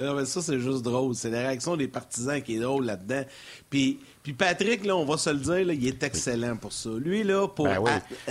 Non, 0.00 0.14
mais 0.14 0.24
ça, 0.24 0.40
c'est 0.40 0.60
juste 0.60 0.82
drôle. 0.82 1.14
C'est 1.14 1.30
la 1.30 1.40
réaction 1.40 1.76
des 1.76 1.88
partisans 1.88 2.40
qui 2.40 2.56
est 2.56 2.60
drôle 2.60 2.84
là-dedans. 2.84 3.24
Puis, 3.68 3.98
puis 4.22 4.32
Patrick, 4.32 4.84
là, 4.84 4.96
on 4.96 5.04
va 5.04 5.16
se 5.18 5.30
le 5.30 5.38
dire, 5.38 5.66
là, 5.66 5.72
il 5.72 5.86
est 5.86 6.02
excellent 6.02 6.56
pour 6.56 6.72
ça. 6.72 6.90
Lui, 6.90 7.24
là, 7.24 7.48
pour 7.48 7.66
ben 7.66 7.80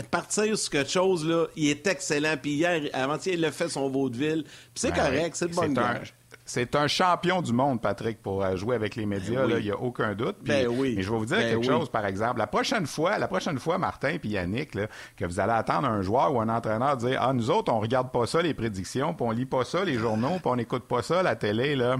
partir 0.09 0.57
sur 0.57 0.69
quelque 0.71 0.91
chose, 0.91 1.25
là, 1.25 1.47
il 1.55 1.69
est 1.69 1.85
excellent. 1.87 2.35
Puis 2.41 2.51
hier, 2.51 2.81
avant-hier, 2.93 3.35
il 3.35 3.45
a 3.45 3.51
fait 3.51 3.69
son 3.69 3.89
vaudeville. 3.89 4.43
Puis 4.43 4.51
c'est 4.75 4.91
ben 4.91 4.97
correct, 4.97 5.35
c'est 5.35 5.49
de 5.49 5.55
bonne 5.55 5.73
guerre. 5.73 6.03
C'est 6.47 6.75
un 6.75 6.87
champion 6.87 7.41
du 7.41 7.51
monde, 7.51 7.81
Patrick, 7.81 8.21
pour 8.21 8.41
euh, 8.41 8.55
jouer 8.55 8.75
avec 8.75 8.95
les 8.95 9.05
médias. 9.05 9.45
Ben 9.45 9.57
il 9.59 9.65
n'y 9.65 9.71
a 9.71 9.77
aucun 9.77 10.15
doute. 10.15 10.37
ben 10.41 10.65
oui. 10.67 10.93
Mais 10.95 11.03
je 11.03 11.11
vais 11.11 11.17
vous 11.17 11.25
dire 11.25 11.37
quelque 11.37 11.65
chose, 11.65 11.89
par 11.89 12.05
exemple. 12.05 12.39
La 12.39 12.47
prochaine 12.47 12.87
fois, 12.87 13.17
la 13.19 13.27
prochaine 13.27 13.59
fois, 13.59 13.77
Martin 13.77 14.11
et 14.11 14.27
Yannick, 14.27 14.73
là, 14.73 14.87
que 15.17 15.25
vous 15.25 15.41
allez 15.41 15.51
attendre 15.51 15.89
un 15.89 16.01
joueur 16.01 16.33
ou 16.33 16.39
un 16.39 16.47
entraîneur 16.47 16.95
dire 16.95 17.19
Ah, 17.21 17.33
nous 17.33 17.51
autres, 17.51 17.71
on 17.71 17.81
regarde 17.81 18.11
pas 18.11 18.25
ça, 18.25 18.41
les 18.41 18.53
prédictions, 18.53 19.13
puis 19.13 19.25
on 19.27 19.31
lit 19.31 19.45
pas 19.45 19.65
ça, 19.65 19.83
les 19.83 19.95
journaux, 19.95 20.37
puis 20.39 20.45
on 20.45 20.55
n'écoute 20.55 20.83
pas 20.83 21.01
ça, 21.01 21.21
la 21.21 21.35
télé, 21.35 21.75
là. 21.75 21.97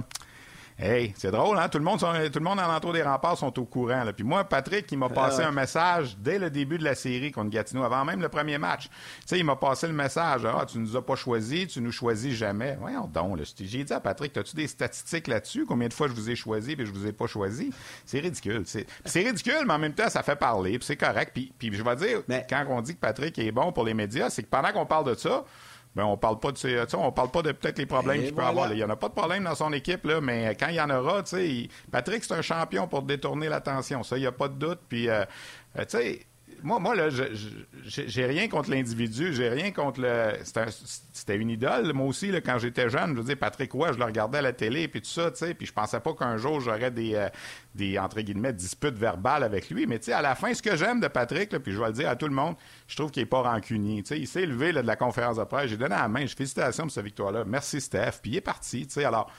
Hey, 0.80 1.12
c'est 1.16 1.32
drôle, 1.32 1.58
hein? 1.58 1.68
Tout 1.68 1.78
le 1.78 1.84
monde, 1.84 1.98
sont, 1.98 2.12
tout 2.32 2.38
le 2.38 2.44
monde 2.44 2.60
en 2.60 2.72
entour 2.72 2.92
des 2.92 3.02
remparts 3.02 3.36
sont 3.36 3.58
au 3.58 3.64
courant. 3.64 4.04
Là. 4.04 4.12
Puis 4.12 4.22
moi, 4.22 4.44
Patrick, 4.44 4.86
il 4.92 4.98
m'a 4.98 5.08
passé 5.08 5.42
un 5.42 5.50
message 5.50 6.16
dès 6.16 6.38
le 6.38 6.50
début 6.50 6.78
de 6.78 6.84
la 6.84 6.94
série 6.94 7.32
contre 7.32 7.50
Gatineau, 7.50 7.82
avant 7.82 8.04
même 8.04 8.20
le 8.20 8.28
premier 8.28 8.58
match. 8.58 8.84
Tu 8.84 8.92
sais, 9.26 9.38
il 9.40 9.44
m'a 9.44 9.56
passé 9.56 9.88
le 9.88 9.92
message. 9.92 10.42
Ah, 10.44 10.64
tu 10.64 10.78
nous 10.78 10.94
as 10.94 11.04
pas 11.04 11.16
choisi, 11.16 11.66
tu 11.66 11.80
nous 11.80 11.90
choisis 11.90 12.32
jamais. 12.32 12.76
Voyons 12.80 13.08
donc. 13.08 13.40
J'ai 13.58 13.82
dit 13.82 13.92
à 13.92 13.98
Patrick, 13.98 14.36
as-tu 14.36 14.54
des 14.54 14.68
statistiques 14.68 15.26
là-dessus? 15.26 15.66
Combien 15.66 15.88
de 15.88 15.92
fois 15.92 16.06
je 16.06 16.12
vous 16.12 16.30
ai 16.30 16.36
choisi 16.36 16.76
et 16.78 16.86
je 16.86 16.92
vous 16.92 17.08
ai 17.08 17.12
pas 17.12 17.26
choisi? 17.26 17.72
C'est 18.06 18.20
ridicule. 18.20 18.62
C'est 18.64 19.20
ridicule, 19.20 19.64
mais 19.66 19.74
en 19.74 19.78
même 19.80 19.94
temps, 19.94 20.08
ça 20.08 20.22
fait 20.22 20.36
parler, 20.36 20.78
puis 20.78 20.86
c'est 20.86 20.96
correct. 20.96 21.32
Puis, 21.34 21.52
puis 21.58 21.74
je 21.74 21.82
vais 21.82 21.96
dire, 21.96 22.22
mais... 22.28 22.46
quand 22.48 22.64
on 22.68 22.82
dit 22.82 22.94
que 22.94 23.00
Patrick 23.00 23.36
est 23.40 23.50
bon 23.50 23.72
pour 23.72 23.82
les 23.82 23.94
médias, 23.94 24.30
c'est 24.30 24.44
que 24.44 24.48
pendant 24.48 24.70
qu'on 24.70 24.86
parle 24.86 25.06
de 25.06 25.14
ça, 25.14 25.44
ben, 25.98 26.04
on 26.04 26.16
parle 26.16 26.38
pas 26.38 26.52
de 26.52 26.96
on 26.96 27.10
parle 27.10 27.30
pas 27.32 27.42
de 27.42 27.50
peut-être 27.50 27.76
les 27.76 27.86
problèmes 27.86 28.22
qu'il 28.22 28.32
peut 28.32 28.44
avoir. 28.44 28.72
Il 28.72 28.78
y 28.78 28.84
en 28.84 28.88
a 28.90 28.94
pas 28.94 29.08
de 29.08 29.14
problème 29.14 29.42
dans 29.42 29.56
son 29.56 29.72
équipe 29.72 30.04
là, 30.04 30.20
mais 30.20 30.54
quand 30.54 30.68
il 30.68 30.76
y 30.76 30.80
en 30.80 30.90
aura, 30.90 31.24
tu 31.24 31.30
sais, 31.30 31.68
Patrick 31.90 32.22
c'est 32.22 32.34
un 32.34 32.40
champion 32.40 32.86
pour 32.86 33.02
détourner 33.02 33.48
l'attention. 33.48 34.04
Ça, 34.04 34.16
il 34.16 34.22
y 34.22 34.26
a 34.26 34.30
pas 34.30 34.46
de 34.46 34.54
doute. 34.54 34.78
Puis, 34.88 35.08
euh, 35.08 35.24
euh, 35.76 35.84
tu 35.84 35.98
sais, 35.98 36.20
moi, 36.62 36.78
moi, 36.78 36.94
là, 36.94 37.08
j'ai 37.82 38.26
rien 38.26 38.46
contre 38.46 38.70
l'individu, 38.70 39.32
j'ai 39.32 39.48
rien 39.48 39.72
contre 39.72 40.00
le. 40.00 40.34
C'était 41.12 41.36
une 41.36 41.50
idole, 41.50 41.92
moi 41.92 42.06
aussi, 42.06 42.30
là, 42.30 42.40
quand 42.40 42.58
j'étais 42.58 42.88
jeune. 42.88 43.14
Je 43.14 43.18
veux 43.18 43.24
dire, 43.24 43.36
Patrick 43.36 43.72
Roy, 43.72 43.92
je 43.92 43.98
le 43.98 44.04
regardais 44.04 44.38
à 44.38 44.42
la 44.42 44.52
télé, 44.52 44.86
puis 44.86 45.00
tout 45.00 45.08
ça, 45.08 45.32
tu 45.32 45.38
sais, 45.38 45.54
puis 45.54 45.66
je 45.66 45.72
pensais 45.72 45.98
pas 45.98 46.14
qu'un 46.14 46.36
jour 46.36 46.60
j'aurais 46.60 46.92
des, 46.92 47.16
euh, 47.16 47.28
des, 47.78 47.98
entre 47.98 48.20
guillemets, 48.20 48.52
disputes 48.52 48.98
verbales 48.98 49.42
avec 49.42 49.70
lui. 49.70 49.86
Mais, 49.86 49.98
tu 49.98 50.06
sais, 50.06 50.12
à 50.12 50.20
la 50.20 50.34
fin, 50.34 50.52
ce 50.52 50.60
que 50.60 50.76
j'aime 50.76 51.00
de 51.00 51.08
Patrick, 51.08 51.56
puis 51.58 51.72
je 51.72 51.80
vais 51.80 51.86
le 51.86 51.92
dire 51.92 52.10
à 52.10 52.16
tout 52.16 52.26
le 52.26 52.34
monde, 52.34 52.56
je 52.86 52.96
trouve 52.96 53.10
qu'il 53.10 53.22
est 53.22 53.26
pas 53.26 53.42
rancunier. 53.42 54.02
Tu 54.02 54.08
sais, 54.08 54.18
il 54.18 54.26
s'est 54.26 54.44
levé 54.44 54.72
de 54.72 54.80
la 54.80 54.96
conférence 54.96 55.36
de 55.36 55.44
presse, 55.44 55.70
j'ai 55.70 55.76
donné 55.76 55.94
la 55.94 56.08
main, 56.08 56.26
je 56.26 56.34
félicitations 56.34 56.84
pour 56.84 56.92
cette 56.92 57.04
victoire-là. 57.04 57.44
Merci, 57.46 57.80
Steph. 57.80 58.20
Puis 58.20 58.32
il 58.32 58.36
est 58.36 58.42
parti, 58.42 58.86
tu 58.86 58.94
sais. 58.94 59.04
Alors, 59.04 59.30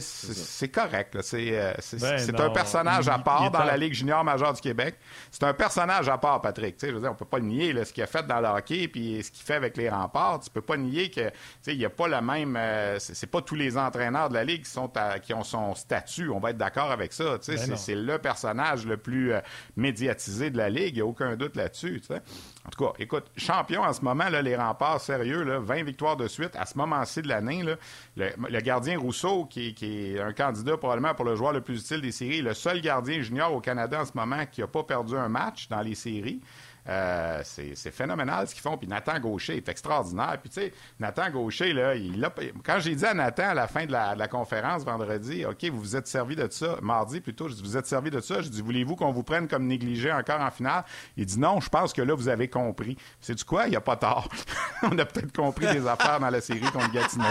c'est 0.00 0.68
correct. 0.68 1.18
C'est 1.22 1.48
euh, 1.52 1.72
ben 2.00 2.40
un 2.40 2.50
personnage 2.50 3.08
à 3.08 3.18
part 3.18 3.50
dans 3.50 3.64
la 3.64 3.76
Ligue 3.76 3.94
junior 3.94 4.24
majeure 4.24 4.52
du 4.52 4.60
Québec. 4.60 4.96
C'est 5.30 5.44
un 5.44 5.54
personnage 5.54 6.08
à 6.08 6.18
part, 6.18 6.40
Patrick. 6.40 6.76
je 6.80 6.88
veux 6.88 7.00
dire, 7.00 7.10
on 7.10 7.14
peut 7.14 7.24
pas 7.24 7.40
nier 7.40 7.72
ce 7.84 7.92
qu'il 7.92 8.02
a 8.02 8.06
fait 8.06 8.26
dans 8.26 8.40
le 8.40 8.48
hockey 8.48 8.90
et 8.94 9.22
ce 9.22 9.30
qu'il 9.30 9.44
fait 9.44 9.54
avec 9.54 9.76
les 9.76 9.88
remparts. 9.88 10.40
Tu 10.40 10.50
peux 10.50 10.60
pas 10.60 10.76
nier 10.76 11.10
que 11.10 11.30
il 11.66 11.78
n'y 11.78 11.84
a 11.84 11.90
pas 11.90 12.08
le 12.08 12.20
même. 12.20 12.56
Euh, 12.56 12.98
c'est 12.98 13.30
pas 13.30 13.42
tous 13.42 13.54
les 13.54 13.76
entraîneurs 13.78 14.28
de 14.28 14.34
la 14.34 14.44
Ligue 14.44 14.64
qui, 14.64 14.70
sont 14.70 14.90
qui 15.22 15.34
ont 15.34 15.44
son 15.44 15.74
statut. 15.74 16.30
On 16.30 16.40
va 16.40 16.50
être 16.50 16.58
d'accord 16.58 16.90
avec 16.90 17.12
ça. 17.12 17.38
Ben 17.46 17.56
c'est 17.56 17.75
le 17.88 18.18
personnage 18.18 18.86
le 18.86 18.96
plus 18.96 19.32
euh, 19.32 19.40
médiatisé 19.76 20.50
de 20.50 20.56
la 20.56 20.68
Ligue. 20.68 20.94
Il 20.94 20.94
n'y 20.94 21.00
a 21.00 21.06
aucun 21.06 21.36
doute 21.36 21.56
là-dessus. 21.56 22.02
En 22.10 22.70
tout 22.70 22.84
cas, 22.84 22.92
écoute, 22.98 23.24
champion 23.36 23.82
en 23.82 23.92
ce 23.92 24.02
moment, 24.02 24.28
là, 24.28 24.42
les 24.42 24.56
remparts, 24.56 25.00
sérieux, 25.00 25.42
là, 25.42 25.58
20 25.60 25.84
victoires 25.84 26.16
de 26.16 26.28
suite. 26.28 26.56
À 26.56 26.66
ce 26.66 26.76
moment-ci 26.78 27.22
de 27.22 27.28
l'année, 27.28 27.62
le, 27.62 27.76
le, 28.16 28.60
gardien 28.60 28.98
Rousseau, 28.98 29.44
qui, 29.44 29.74
qui, 29.74 30.14
est 30.14 30.20
un 30.20 30.32
candidat 30.32 30.76
probablement 30.76 31.14
pour 31.14 31.24
le 31.24 31.36
joueur 31.36 31.52
le 31.52 31.60
plus 31.60 31.80
utile 31.80 32.00
des 32.00 32.12
séries, 32.12 32.42
le 32.42 32.54
seul 32.54 32.80
gardien 32.80 33.20
junior 33.20 33.52
au 33.52 33.60
Canada 33.60 34.00
en 34.00 34.04
ce 34.04 34.12
moment 34.14 34.44
qui 34.50 34.60
n'a 34.60 34.66
pas 34.66 34.82
perdu 34.82 35.16
un 35.16 35.28
match 35.28 35.68
dans 35.68 35.80
les 35.80 35.94
séries. 35.94 36.40
Euh, 36.88 37.40
c'est 37.44 37.90
phénoménal 37.90 38.46
ce 38.46 38.54
qu'ils 38.54 38.62
font. 38.62 38.76
Puis 38.76 38.88
Nathan 38.88 39.18
Gaucher 39.18 39.56
est 39.56 39.68
extraordinaire. 39.68 40.38
Puis 40.40 40.50
tu 40.50 40.60
sais, 40.60 40.72
Nathan 41.00 41.30
Gaucher, 41.30 41.72
là, 41.72 41.94
il 41.94 42.24
a, 42.24 42.32
quand 42.64 42.78
j'ai 42.78 42.94
dit 42.94 43.04
à 43.04 43.14
Nathan 43.14 43.48
à 43.50 43.54
la 43.54 43.66
fin 43.66 43.86
de 43.86 43.92
la, 43.92 44.28
conférence 44.28 44.84
vendredi, 44.84 45.44
OK, 45.44 45.64
vous 45.70 45.80
vous 45.80 45.96
êtes 45.96 46.06
servi 46.06 46.36
de 46.36 46.48
ça, 46.50 46.76
mardi 46.82 47.20
plutôt, 47.20 47.48
je 47.48 47.54
dis, 47.54 47.62
vous 47.62 47.76
êtes 47.76 47.86
servi 47.86 48.10
de 48.10 48.20
ça. 48.20 48.40
Je 48.40 48.48
dis, 48.48 48.62
voulez-vous 48.62 48.96
qu'on 48.96 49.12
vous 49.12 49.22
prenne 49.22 49.48
comme 49.48 49.66
négligé 49.66 50.12
encore 50.12 50.40
en 50.40 50.50
finale? 50.50 50.84
Il 51.16 51.26
dit, 51.26 51.38
non, 51.38 51.60
je 51.60 51.68
pense 51.68 51.92
que 51.92 52.02
là, 52.02 52.14
vous 52.14 52.28
avez 52.28 52.48
compris. 52.48 52.96
C'est 53.20 53.34
du 53.34 53.44
quoi? 53.44 53.66
Il 53.66 53.70
n'y 53.70 53.76
a 53.76 53.80
pas 53.80 53.96
tort. 53.96 54.28
On 54.82 54.98
a 54.98 55.04
peut-être 55.04 55.34
compris 55.34 55.66
des 55.66 55.86
affaires 55.86 56.20
dans 56.20 56.30
la 56.30 56.40
série 56.40 56.60
contre 56.60 56.92
Gatineau. 56.92 57.24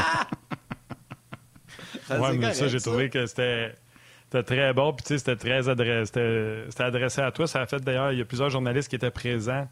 Oui, 2.10 2.38
mais 2.38 2.54
ça, 2.54 2.68
j'ai 2.68 2.80
trouvé 2.80 3.10
que 3.10 3.26
c'était 3.26 3.76
c'était 4.30 4.44
très 4.44 4.74
bon, 4.74 4.94
puis 4.94 5.04
tu 5.04 5.10
sais, 5.10 5.18
c'était 5.20 5.36
très 5.36 5.70
adressé, 5.70 6.66
c'était 6.70 6.84
adressé 6.84 7.22
à 7.22 7.32
toi. 7.32 7.48
Ça 7.48 7.62
a 7.62 7.66
fait 7.66 7.80
d'ailleurs, 7.80 8.12
il 8.12 8.20
y 8.20 8.22
a 8.22 8.26
plusieurs 8.26 8.50
journalistes 8.50 8.90
qui 8.90 8.96
étaient 8.96 9.12
présents 9.12 9.68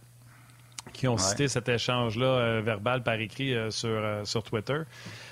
qui 0.91 1.07
ont 1.07 1.17
cité 1.17 1.47
cet 1.47 1.69
échange-là 1.69 2.25
euh, 2.25 2.61
verbal 2.61 3.03
par 3.03 3.15
écrit 3.15 3.53
euh, 3.53 3.69
sur, 3.69 3.89
euh, 3.89 4.23
sur 4.25 4.43
Twitter. 4.43 4.81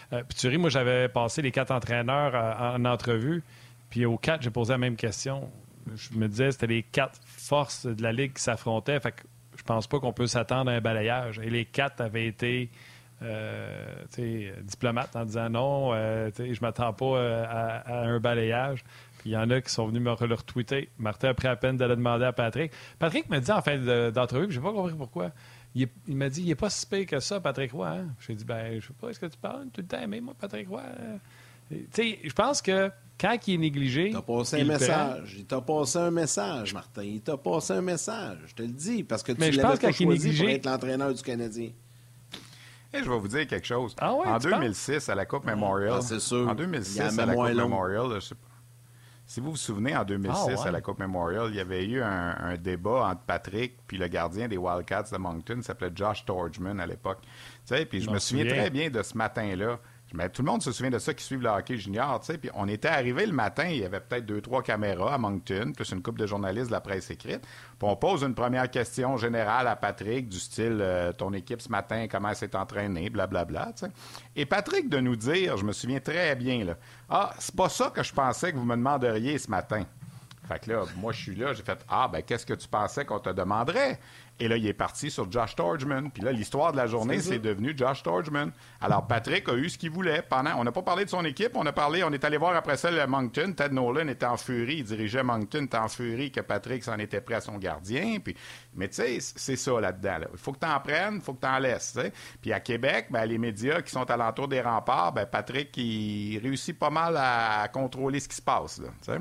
puis 0.10 0.38
tu 0.38 0.48
ris, 0.48 0.58
moi, 0.58 0.70
j'avais 0.70 1.08
passé 1.10 1.42
les 1.42 1.52
quatre 1.52 1.72
entraîneurs 1.72 2.34
en 2.60 2.84
entrevue, 2.86 3.44
puis 3.90 4.06
aux 4.06 4.18
quatre, 4.18 4.42
j'ai 4.42 4.50
posé 4.50 4.74
la 4.74 4.78
même 4.78 4.96
question. 4.96 5.50
Je 5.96 6.18
me 6.18 6.28
disais, 6.28 6.52
c'était 6.52 6.68
les 6.68 6.84
quatre 6.84 7.20
forces 7.26 7.86
de 7.86 8.02
la 8.04 8.12
Ligue 8.12 8.34
qui 8.34 8.42
s'affrontaient, 8.42 9.00
fait 9.00 9.12
que 9.12 9.24
je 9.58 9.64
pense 9.64 9.88
pas 9.88 10.00
qu'on 10.00 10.14
peut 10.14 10.28
s'attendre 10.28 10.72
à 10.72 10.76
un 10.76 10.82
balayage. 10.82 11.40
Et 11.40 11.50
les 11.50 11.66
quatre 11.66 12.02
avaient 12.02 12.28
été 12.28 12.70
diplomates 14.64 15.16
en 15.16 15.26
disant 15.26 15.50
non, 15.50 15.94
je 15.94 16.62
m'attends 16.62 16.94
pas 16.94 17.46
à, 17.46 18.04
un 18.06 18.20
balayage 18.20 18.84
il 19.26 19.32
y 19.32 19.38
en 19.38 19.50
a 19.50 19.62
qui 19.62 19.72
sont 19.72 19.88
venus 19.88 20.02
me 20.02 20.28
le 20.28 20.36
retweeter. 20.36 20.90
Martin 20.98 21.30
a 21.30 21.34
pris 21.34 21.48
la 21.48 21.56
peine 21.56 21.78
d'aller 21.78 21.96
demander 21.96 22.26
à 22.26 22.34
Patrick. 22.34 22.72
Patrick 23.00 23.30
me 23.30 23.40
dit 23.40 23.52
en 23.52 23.62
fin 23.62 23.78
d'entrevue, 24.12 24.52
je 24.52 24.60
n'ai 24.60 24.64
pas 24.64 24.74
compris 24.74 24.96
pourquoi. 24.96 25.32
Il, 25.74 25.88
m'a 26.08 26.30
dit, 26.30 26.42
il 26.42 26.48
n'est 26.48 26.56
pas 26.56 26.70
si 26.70 26.86
pire 26.86 27.06
que 27.06 27.20
ça, 27.20 27.40
Patrick 27.40 27.72
Roy. 27.72 27.88
Hein? 27.88 28.08
J'ai 28.20 28.36
dit, 28.36 28.44
ben, 28.44 28.80
je 28.80 28.88
sais 28.88 28.94
pas, 28.94 29.10
est-ce 29.10 29.20
que 29.20 29.28
tu 29.28 29.38
parles 29.38 29.68
tout 29.74 29.82
le 29.82 29.88
temps 29.88 30.02
aimé, 30.02 30.20
moi, 30.20 30.34
Patrick 30.38 30.68
Roy? 30.68 30.84
je 31.72 32.34
pense 32.34 32.62
que 32.62 32.92
quand 33.20 33.38
il 33.48 33.54
est 33.54 33.58
négligé. 33.58 34.08
Il 34.08 34.14
t'a 34.14 34.22
passé 34.22 34.62
un 34.62 34.66
message. 34.66 35.36
Il 35.38 35.46
t'a 35.46 35.62
passé 35.62 35.98
un 36.00 36.12
message, 36.12 36.74
Martin. 36.74 37.04
Il 37.04 37.22
t'a 37.22 37.38
passé 37.38 37.74
un 37.74 37.82
message. 37.82 38.40
Je 38.48 38.56
te 38.56 38.62
le 38.64 38.70
dis, 38.70 39.04
parce 39.04 39.24
que 39.24 39.32
tu 39.32 39.40
l'avais 39.40 39.78
pas 39.78 39.92
choisi 39.92 40.06
négligé... 40.06 40.44
pour 40.44 40.54
être 40.54 40.66
l'entraîneur 40.66 41.14
du 41.14 41.22
Canadien. 41.22 41.70
Et 42.94 42.98
je 42.98 43.10
vais 43.10 43.20
vous 43.20 43.28
dire 43.28 43.48
quelque 43.48 43.68
chose. 43.68 43.96
Ah 44.00 44.14
en 44.14 44.38
2006, 44.38 45.08
à 45.08 45.16
la 45.16 45.26
Coupe 45.26 45.46
Memorial. 45.46 45.94
Ah, 46.00 46.02
c'est 46.02 46.20
sûr. 46.20 46.48
En 46.48 46.56
2006, 46.56 47.00
à 47.00 47.26
la 47.26 47.34
Coupe 47.34 47.54
Memorial, 47.54 48.08
je 48.16 48.20
sais 48.20 48.36
pas. 48.36 48.51
Si 49.32 49.40
vous 49.40 49.52
vous 49.52 49.56
souvenez, 49.56 49.96
en 49.96 50.04
2006, 50.04 50.38
Ah, 50.42 50.46
ouais. 50.62 50.68
à 50.68 50.72
la 50.72 50.82
Coupe 50.82 51.00
Memorial, 51.00 51.46
il 51.52 51.56
y 51.56 51.62
avait 51.62 51.86
eu 51.86 52.02
un, 52.02 52.36
un 52.38 52.58
débat 52.58 53.06
entre 53.12 53.22
Patrick 53.22 53.78
puis 53.88 53.98
le 53.98 54.10
gardien 54.10 54.50
des 54.50 54.58
Wildcats 54.58 55.06
de 55.10 55.18
Moncton, 55.18 55.56
qui 55.56 55.64
s'appelait 55.64 55.92
Josh 55.96 56.26
Torgman 56.26 56.82
à 56.82 56.86
l'époque. 56.86 57.20
Tu 57.22 57.30
sais, 57.64 57.86
puis 57.86 58.02
je 58.02 58.10
me 58.10 58.20
souviens. 58.20 58.46
très 58.46 58.70
bien 58.70 58.90
de 58.90 59.02
ce 59.02 59.18
matin-là. 59.18 59.80
Mais 60.14 60.30
tout 60.30 60.42
le 60.42 60.52
monde 60.52 60.62
se 60.62 60.72
souvient 60.72 60.92
de 60.92 61.00
ça 61.00 61.14
qui 61.14 61.24
suivent 61.24 61.42
le 61.42 61.50
hockey 61.50 61.78
junior, 61.78 62.20
tu 62.20 62.28
sais. 62.28 62.38
Puis 62.38 62.50
on 62.54 62.68
était 62.68 62.88
arrivé 62.90 63.26
le 63.26 63.34
matin, 63.34 63.66
il 63.66 63.78
y 63.78 63.86
avait 63.86 64.00
peut-être 64.00 64.26
deux, 64.26 64.42
trois 64.42 64.62
caméras 64.62 65.14
à 65.14 65.18
Moncton, 65.18 65.72
plus 65.76 65.92
une 65.92 66.02
couple 66.02 66.20
de 66.20 66.28
journalistes 66.28 66.68
de 66.68 66.74
la 66.74 66.82
presse 66.82 67.10
écrite. 67.10 67.42
Puis 67.42 67.88
on 67.90 67.96
pose 67.96 68.24
une 68.24 68.36
première 68.36 68.70
question 68.70 69.18
générale 69.18 69.68
à 69.68 69.76
Patrick 69.76 70.28
du 70.28 70.40
style 70.40 70.80
euh, 70.82 71.14
ton 71.14 71.34
équipe 71.34 71.62
ce 71.62 71.70
matin, 71.70 72.08
comment 72.10 72.30
elle 72.30 72.36
s'est 72.36 72.56
entraînée, 72.56 73.10
blablabla, 73.10 73.74
tu 73.76 73.86
sais. 73.86 73.92
Et 74.36 74.46
Patrick 74.46 74.90
de 74.90 75.00
nous 75.00 75.16
dire, 75.16 75.58
je 75.58 75.64
me 75.64 75.72
souviens 75.72 76.00
très 76.00 76.36
bien, 76.36 76.66
là, 76.66 76.78
ah, 77.10 77.34
c'est 77.40 77.56
pas 77.56 77.70
ça 77.70 77.90
que 77.90 78.04
je 78.04 78.14
pensais 78.14 78.52
que 78.52 78.58
vous 78.58 78.66
me 78.66 78.76
demanderiez 78.76 79.38
ce 79.38 79.50
matin. 79.50 79.86
Fait 80.48 80.60
que 80.60 80.72
là, 80.72 80.84
moi, 80.98 81.14
je 81.14 81.22
suis 81.22 81.36
là, 81.36 81.54
j'ai 81.54 81.64
fait 81.64 81.80
Ah, 81.88 82.10
ben, 82.12 82.22
qu'est-ce 82.24 82.46
que 82.46 82.54
tu 82.54 82.68
pensais 82.68 83.06
qu'on 83.06 83.20
te 83.20 83.30
demanderait? 83.30 84.00
Et 84.42 84.48
là, 84.48 84.58
il 84.58 84.66
est 84.66 84.74
parti 84.74 85.12
sur 85.12 85.32
Josh 85.32 85.56
Torgman. 85.56 86.10
Puis 86.10 86.24
là, 86.24 86.32
l'histoire 86.32 86.72
de 86.72 86.78
la 86.78 86.88
journée, 86.88 87.20
c'est 87.20 87.38
devenu 87.38 87.78
Josh 87.78 88.02
Torgman. 88.02 88.52
Alors, 88.82 89.06
Patrick 89.06 89.48
a 89.48 89.54
eu 89.54 89.70
ce 89.70 89.78
qu'il 89.78 89.92
voulait. 89.92 90.24
Pendant, 90.28 90.56
on 90.58 90.64
n'a 90.64 90.72
pas 90.72 90.82
parlé 90.82 91.06
de 91.06 91.12
son 91.12 91.24
équipe, 91.24 91.52
on 91.54 91.64
a 91.68 91.72
parlé, 91.72 92.04
on 92.04 92.12
est 92.12 92.26
allé 92.26 92.38
voir 92.38 92.56
après 92.56 92.76
ça 92.76 92.90
le 92.90 93.06
Moncton. 93.06 93.54
Ted 93.56 93.72
Nolan 93.72 94.08
était 94.08 94.26
en 94.26 94.38
furie, 94.38 94.78
il 94.78 94.84
dirigeait 94.84 95.22
Moncton, 95.22 95.66
était 95.66 95.78
en 95.78 95.88
furie 95.88 96.32
que 96.32 96.42
Patrick 96.42 96.84
s'en 96.84 96.98
était 96.98 97.22
pris 97.22 97.36
à 97.36 97.42
son 97.42 97.60
gardien. 97.60 98.18
Puis, 98.18 98.36
mais 98.74 98.88
tu 98.88 98.96
sais, 98.96 99.20
c'est 99.20 99.58
ça 99.58 99.80
là-dedans. 99.80 100.18
là. 100.18 100.28
Il 100.32 100.40
faut 100.40 100.54
que 100.54 100.60
tu 100.60 100.66
en 100.66 100.80
prennes, 100.80 101.16
il 101.18 101.22
faut 101.22 101.36
que 101.36 101.42
tu 101.42 101.48
en 101.48 101.60
laisses. 101.60 102.00
Puis 102.42 102.52
à 102.52 102.60
Québec, 102.60 103.10
ben, 103.12 103.26
les 103.26 103.38
médias 103.38 103.84
qui 103.84 103.92
sont 103.92 104.10
alentour 104.10 104.48
des 104.48 104.62
remparts, 104.62 105.14
ben, 105.14 105.28
Patrick, 105.28 105.70
il 105.78 106.40
réussit 106.40 106.78
pas 106.80 106.90
mal 106.90 107.16
à 107.16 107.68
contrôler 107.72 108.20
ce 108.20 108.28
qui 108.28 108.38
se 108.38 108.42
passe. 108.42 108.82
Là. 108.82 109.18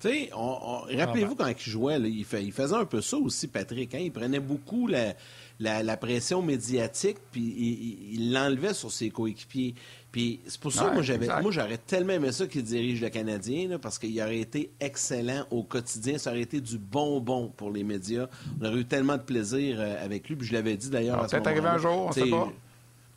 Tu 0.00 0.08
sais, 0.08 0.30
on- 0.32 0.38
on- 0.90 0.96
rappelez-vous 0.96 1.34
quand 1.34 1.48
il 1.48 1.58
jouait, 1.70 1.98
là, 1.98 2.06
il, 2.06 2.24
fait- 2.24 2.44
il 2.44 2.52
faisait 2.52 2.76
un 2.76 2.84
peu 2.84 3.00
ça 3.00 3.16
aussi, 3.16 3.48
Patrick. 3.48 3.94
hein. 3.96 4.00
Il 4.00 4.12
prenait 4.12 4.38
beaucoup 4.38 4.86
la, 4.86 5.14
la- 5.58 5.82
la 5.82 5.96
pression 5.96 6.40
médiatique, 6.40 7.16
puis 7.32 7.42
il- 8.12 8.32
l'enlevait 8.32 8.74
sur 8.74 8.92
ses 8.92 9.10
coéquipiers. 9.10 9.74
Puis 10.12 10.40
c'est 10.46 10.60
pour 10.60 10.72
ça 10.72 10.84
Ouais, 10.84 10.88
que 10.90 10.94
moi, 10.94 11.02
j'avais, 11.02 11.26
moi, 11.42 11.50
j'aurais 11.50 11.78
tellement 11.78 12.12
aimé 12.14 12.30
ça 12.32 12.46
qu'il 12.46 12.62
dirige 12.62 13.00
le 13.02 13.08
Canadien, 13.10 13.68
là, 13.68 13.78
parce 13.78 13.98
qu'il 13.98 14.18
aurait 14.22 14.38
été 14.38 14.70
excellent 14.80 15.44
au 15.50 15.64
quotidien. 15.64 16.16
Ça 16.16 16.30
aurait 16.30 16.42
été 16.42 16.60
du 16.60 16.78
bonbon 16.78 17.52
pour 17.56 17.70
les 17.72 17.82
médias. 17.84 18.28
On 18.60 18.66
aurait 18.66 18.78
eu 18.80 18.84
tellement 18.84 19.16
de 19.16 19.22
plaisir 19.22 19.76
euh, 19.80 20.02
avec 20.04 20.28
lui. 20.28 20.36
Puis 20.36 20.46
je 20.46 20.52
l'avais 20.52 20.76
dit 20.76 20.90
d'ailleurs. 20.90 21.24
Ce 21.28 21.36
peut-être 21.36 21.48
moment-là. 21.56 21.74
un 21.74 21.78
jour, 21.78 22.06
on 22.08 22.12
sait 22.12 22.26
pas. 22.30 22.52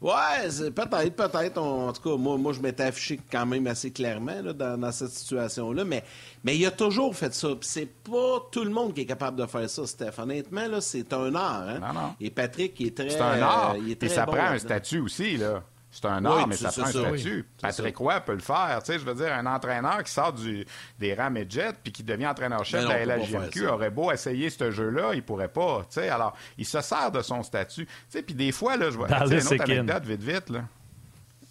Ouais, 0.01 0.71
peut-être, 0.71 1.15
peut-être. 1.15 1.57
En 1.59 1.93
tout 1.93 2.01
cas, 2.01 2.17
moi, 2.17 2.35
moi 2.35 2.53
je 2.53 2.59
m'étais 2.59 2.83
affiché 2.83 3.19
quand 3.31 3.45
même 3.45 3.67
assez 3.67 3.91
clairement 3.91 4.41
là, 4.41 4.51
dans, 4.51 4.75
dans 4.79 4.91
cette 4.91 5.11
situation-là. 5.11 5.85
Mais, 5.85 6.03
mais 6.43 6.57
il 6.57 6.65
a 6.65 6.71
toujours 6.71 7.15
fait 7.15 7.31
ça. 7.35 7.49
Puis 7.49 7.69
c'est 7.69 7.85
pas 7.85 8.47
tout 8.51 8.63
le 8.63 8.71
monde 8.71 8.95
qui 8.95 9.01
est 9.01 9.05
capable 9.05 9.37
de 9.37 9.45
faire 9.45 9.69
ça, 9.69 9.85
Steph. 9.85 10.13
Honnêtement, 10.17 10.67
là, 10.67 10.81
c'est 10.81 11.13
un 11.13 11.35
art. 11.35 11.67
Hein? 11.69 11.79
Non, 11.79 11.93
non. 11.93 12.15
Et 12.19 12.31
Patrick, 12.31 12.79
il 12.79 12.87
est 12.87 12.97
très. 12.97 13.11
C'est 13.11 13.21
un 13.21 13.41
art. 13.43 13.75
euh, 13.75 13.79
il 13.79 13.91
est 13.91 13.95
très 13.99 14.09
ça 14.09 14.25
bon 14.25 14.31
prend 14.31 14.45
un 14.45 14.57
statut 14.57 14.99
aussi, 15.01 15.37
là. 15.37 15.63
C'est 15.93 16.05
un 16.05 16.23
Oui, 16.23 16.31
art, 16.39 16.47
mais 16.47 16.55
ça 16.55 16.71
prend 16.71 16.83
un 16.83 16.89
statut. 16.89 17.37
oui. 17.39 17.43
Patrick. 17.61 17.97
Roy 17.97 18.19
peut 18.21 18.33
le 18.33 18.39
faire. 18.39 18.79
Tu 18.81 18.93
sais, 18.93 18.99
je 18.99 19.03
veux 19.05 19.13
dire, 19.13 19.33
un 19.33 19.45
entraîneur 19.45 20.01
qui 20.03 20.11
sort 20.11 20.31
du, 20.31 20.65
des 20.97 21.13
rangs 21.13 21.29
midget 21.29 21.73
puis 21.83 21.91
qui 21.91 22.01
devient 22.03 22.27
entraîneur-chef 22.27 22.83
de 22.83 22.87
la 22.89 23.17
LHJMQ 23.17 23.67
aurait 23.67 23.89
beau 23.91 24.09
essayer 24.11 24.49
ce 24.49 24.71
jeu-là, 24.71 25.13
il 25.13 25.21
pourrait 25.23 25.49
pas. 25.49 25.79
Tu 25.89 25.95
sais, 25.99 26.07
alors, 26.09 26.33
il 26.57 26.65
se 26.65 26.79
sert 26.79 27.11
de 27.11 27.21
son 27.21 27.43
statut. 27.43 27.85
Tu 27.85 27.91
sais, 28.09 28.21
puis 28.23 28.33
des 28.35 28.53
fois, 28.53 28.77
là, 28.77 28.89
je 28.89 28.97
vois 28.97 29.07
une 29.09 29.33
autre 29.33 29.61
anecdote 29.61 30.05
vite, 30.05 30.23
vite, 30.23 30.49
là. 30.49 30.61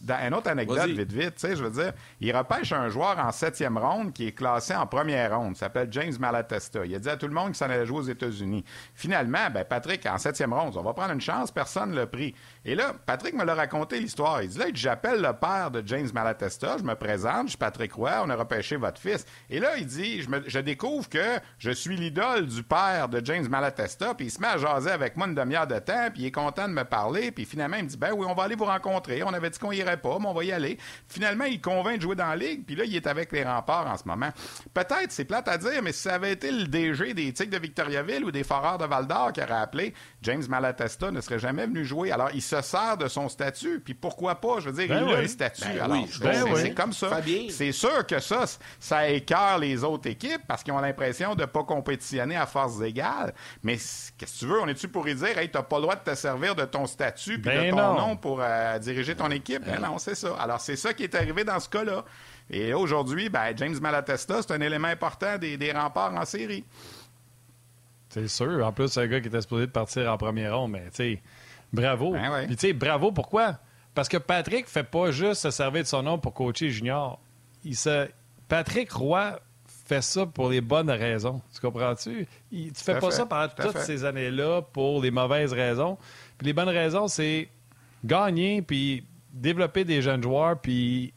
Dans 0.03 0.26
une 0.26 0.32
autre 0.32 0.49
anecdote, 0.49 0.86
vite, 0.88 1.12
vite, 1.12 1.34
tu 1.34 1.41
sais, 1.47 1.55
je 1.55 1.62
veux 1.62 1.70
dire, 1.70 1.93
il 2.22 2.34
repêche 2.34 2.72
un 2.72 2.88
joueur 2.88 3.18
en 3.18 3.30
septième 3.32 3.76
ronde 3.76 4.14
qui 4.14 4.28
est 4.28 4.32
classé 4.32 4.74
en 4.74 4.86
première 4.86 5.36
ronde. 5.38 5.53
Il 5.55 5.59
s'appelle 5.59 5.88
James 5.91 6.14
Malatesta. 6.18 6.86
Il 6.86 6.95
a 6.95 6.99
dit 6.99 7.11
à 7.11 7.18
tout 7.18 7.26
le 7.28 7.34
monde 7.34 7.49
qu'il 7.49 7.57
s'en 7.57 7.66
allait 7.66 7.84
jouer 7.84 7.99
aux 7.99 8.03
États-Unis. 8.09 8.64
Finalement, 8.95 9.51
ben, 9.53 9.62
Patrick, 9.62 10.07
en 10.07 10.16
septième 10.16 10.55
ronde, 10.55 10.74
on 10.78 10.82
va 10.82 10.95
prendre 10.95 11.12
une 11.12 11.20
chance, 11.20 11.51
personne 11.51 11.91
ne 11.91 11.97
l'a 11.97 12.07
pris. 12.07 12.34
Et 12.64 12.74
là, 12.74 12.92
Patrick 13.06 13.34
me 13.34 13.44
l'a 13.44 13.54
raconté 13.54 13.98
l'histoire. 13.98 14.42
Il 14.42 14.50
dit 14.50 14.58
là, 14.58 14.66
j'appelle 14.74 15.22
le 15.22 15.32
père 15.32 15.70
de 15.70 15.82
James 15.86 16.08
Malatesta, 16.12 16.76
je 16.78 16.84
me 16.84 16.94
présente, 16.94 17.44
je 17.44 17.50
suis 17.50 17.58
Patrick 17.58 17.92
Roy, 17.92 18.12
on 18.24 18.28
a 18.28 18.36
repêché 18.36 18.76
votre 18.76 19.00
fils. 19.00 19.24
Et 19.48 19.61
là, 19.61 19.76
il 19.78 19.86
dit, 19.86 20.22
je 20.46 20.58
découvre 20.58 21.08
que 21.08 21.38
je 21.58 21.70
suis 21.70 21.96
l'idole 21.96 22.46
du 22.46 22.62
père 22.62 23.08
de 23.08 23.24
James 23.24 23.48
Malatesta, 23.48 24.14
puis 24.14 24.26
il 24.26 24.30
se 24.30 24.40
met 24.40 24.48
à 24.48 24.58
jaser 24.58 24.90
avec 24.90 25.16
moi 25.16 25.26
une 25.26 25.34
demi-heure 25.34 25.66
de 25.66 25.78
temps, 25.78 26.08
puis 26.12 26.22
il 26.22 26.26
est 26.26 26.32
content 26.32 26.68
de 26.68 26.72
me 26.72 26.84
parler, 26.84 27.30
puis 27.30 27.44
finalement, 27.44 27.76
il 27.78 27.84
me 27.84 27.88
dit, 27.88 27.96
ben 27.96 28.12
oui, 28.12 28.26
on 28.28 28.34
va 28.34 28.44
aller 28.44 28.56
vous 28.56 28.64
rencontrer. 28.64 29.22
On 29.22 29.32
avait 29.32 29.50
dit 29.50 29.58
qu'on 29.58 29.72
irait 29.72 29.96
pas, 29.96 30.18
mais 30.18 30.26
on 30.26 30.34
va 30.34 30.44
y 30.44 30.52
aller. 30.52 30.78
Finalement, 31.08 31.44
il 31.44 31.61
convainc 31.61 31.96
de 31.96 32.02
jouer 32.02 32.16
dans 32.16 32.28
la 32.28 32.36
ligue, 32.36 32.64
puis 32.66 32.76
là, 32.76 32.84
il 32.84 32.94
est 32.94 33.06
avec 33.06 33.32
les 33.32 33.44
remparts 33.44 33.86
en 33.86 33.96
ce 33.96 34.04
moment. 34.06 34.30
Peut-être, 34.74 35.11
c'est 35.11 35.24
plate 35.24 35.48
à 35.48 35.56
dire, 35.56 35.82
mais 35.82 35.92
si 35.92 36.02
ça 36.02 36.14
avait 36.14 36.32
été 36.32 36.50
le 36.50 36.64
DG 36.64 37.14
des 37.14 37.32
Tigres 37.32 37.50
de 37.50 37.58
Victoriaville 37.58 38.24
ou 38.24 38.30
des 38.30 38.44
Foreurs 38.44 38.78
de 38.78 38.84
Val-d'Or 38.84 39.32
qui 39.32 39.42
aurait 39.42 39.52
appelé, 39.52 39.94
James 40.23 40.43
Malatesta 40.49 41.11
ne 41.11 41.21
serait 41.21 41.39
jamais 41.39 41.66
venu 41.66 41.85
jouer. 41.85 42.12
Alors, 42.12 42.29
il 42.35 42.43
se 42.43 42.61
sert 42.61 42.97
de 42.99 43.09
son 43.09 43.29
statut, 43.31 43.81
puis 43.81 43.95
pourquoi 43.95 44.35
pas? 44.35 44.61
Je 44.61 44.68
veux 44.68 44.73
dire, 44.73 44.89
Ben 44.89 45.07
il 45.09 45.14
a 45.14 45.21
le 45.23 45.27
statut. 45.29 45.62
Ben 45.64 45.81
Alors, 45.83 45.97
oui, 45.97 46.07
c'est- 46.12 46.23
ben 46.23 46.33
c'est 46.35 46.43
oui. 46.53 46.61
c'est 46.62 46.75
comme 46.75 46.93
ça. 46.93 47.09
Fabien. 47.09 47.47
C'est 47.49 47.73
sûr 47.73 48.07
que 48.07 48.21
ça, 48.21 48.45
ça 48.79 49.09
écœure 49.09 49.59
les 49.59 49.83
autres 49.83 50.09
équipes 50.11 50.43
parce 50.47 50.62
qu'ils 50.62 50.75
ont 50.75 50.79
l'impression 50.81 51.35
de 51.35 51.41
ne 51.41 51.47
pas 51.47 51.64
compétitionner 51.64 52.37
à 52.37 52.45
force 52.47 52.81
égales. 52.83 53.33
Mais 53.62 53.77
qu'est-ce 53.77 54.12
que 54.33 54.39
tu 54.41 54.47
veux? 54.47 54.61
On 54.61 54.68
est-tu 54.68 54.89
pour 54.89 55.09
y 55.09 55.14
dire, 55.14 55.39
hey, 55.39 55.51
t'as 55.51 55.62
pas 55.62 55.77
le 55.77 55.83
droit 55.83 55.97
de 55.97 56.11
te 56.11 56.14
servir 56.14 56.55
de 56.55 56.64
ton 56.66 56.87
statut 56.87 57.41
puis 57.41 57.51
Ben 57.51 57.66
de 57.66 57.71
ton 57.71 57.77
non. 57.77 57.95
nom 58.09 58.16
pour 58.16 58.41
euh, 58.43 58.79
diriger 58.79 59.14
ton 59.16 59.31
équipe? 59.31 59.64
Ben 59.64 59.81
non, 59.81 59.97
c'est 59.99 60.14
ça. 60.14 60.35
Alors, 60.39 60.61
c'est 60.61 60.77
ça 60.77 60.93
qui 60.93 61.05
est 61.05 61.14
arrivé 61.14 61.45
dans 61.45 61.59
ce 61.61 61.68
cas-là. 61.71 62.05
Et 62.53 62.75
aujourd'hui, 62.75 63.29
ben, 63.29 63.53
James 63.57 63.77
Malatesta, 63.81 64.43
c'est 64.43 64.53
un 64.53 64.61
élément 64.61 64.89
important 64.89 65.39
des, 65.39 65.57
des 65.57 65.71
remparts 65.73 66.12
en 66.14 66.25
série. 66.25 66.64
C'est 68.11 68.28
sûr. 68.28 68.66
En 68.66 68.72
plus, 68.72 68.88
c'est 68.88 69.00
un 69.00 69.06
gars 69.06 69.20
qui 69.20 69.28
était 69.28 69.40
supposé 69.40 69.66
de 69.66 69.70
partir 69.72 70.12
en 70.12 70.18
première 70.18 70.56
ronde, 70.58 70.72
mais 70.72 70.84
tu 70.90 70.96
sais, 70.96 71.22
bravo. 71.72 72.12
Ben 72.12 72.30
ouais. 72.30 72.46
Puis 72.46 72.56
tu 72.56 72.66
sais, 72.68 72.72
bravo, 72.72 73.12
pourquoi? 73.12 73.58
Parce 73.94 74.08
que 74.08 74.16
Patrick 74.18 74.66
fait 74.68 74.84
pas 74.84 75.11
juste 75.11 75.42
se 75.42 75.50
servir 75.50 75.82
de 75.82 75.88
son 75.88 76.02
nom 76.02 76.18
pour 76.18 76.34
coacher 76.34 76.70
junior. 76.70 77.18
Il 77.64 77.76
se... 77.76 78.08
Patrick 78.48 78.90
Roy 78.92 79.38
fait 79.86 80.02
ça 80.02 80.26
pour 80.26 80.48
les 80.50 80.61
bonnes 80.61 80.90
raisons. 80.90 81.40
Tu 81.54 81.61
comprends-tu? 81.61 82.26
Il- 82.52 82.72
tu 82.72 82.82
fais 82.84 82.98
pas 82.98 83.11
fait, 83.11 83.16
ça 83.16 83.26
pendant 83.26 83.48
toutes 83.48 83.72
fait. 83.72 83.84
ces 83.84 84.04
années-là 84.04 84.62
pour 84.62 85.00
les 85.02 85.11
mauvaises 85.11 85.52
raisons. 85.52 85.98
Puis 86.38 86.46
les 86.46 86.52
bonnes 86.52 86.68
raisons, 86.68 87.08
c'est 87.08 87.48
gagner, 88.04 88.62
puis 88.62 89.04
développer 89.32 89.84
des 89.84 90.02
jeunes 90.02 90.22
joueurs, 90.22 90.58
puis 90.61 91.12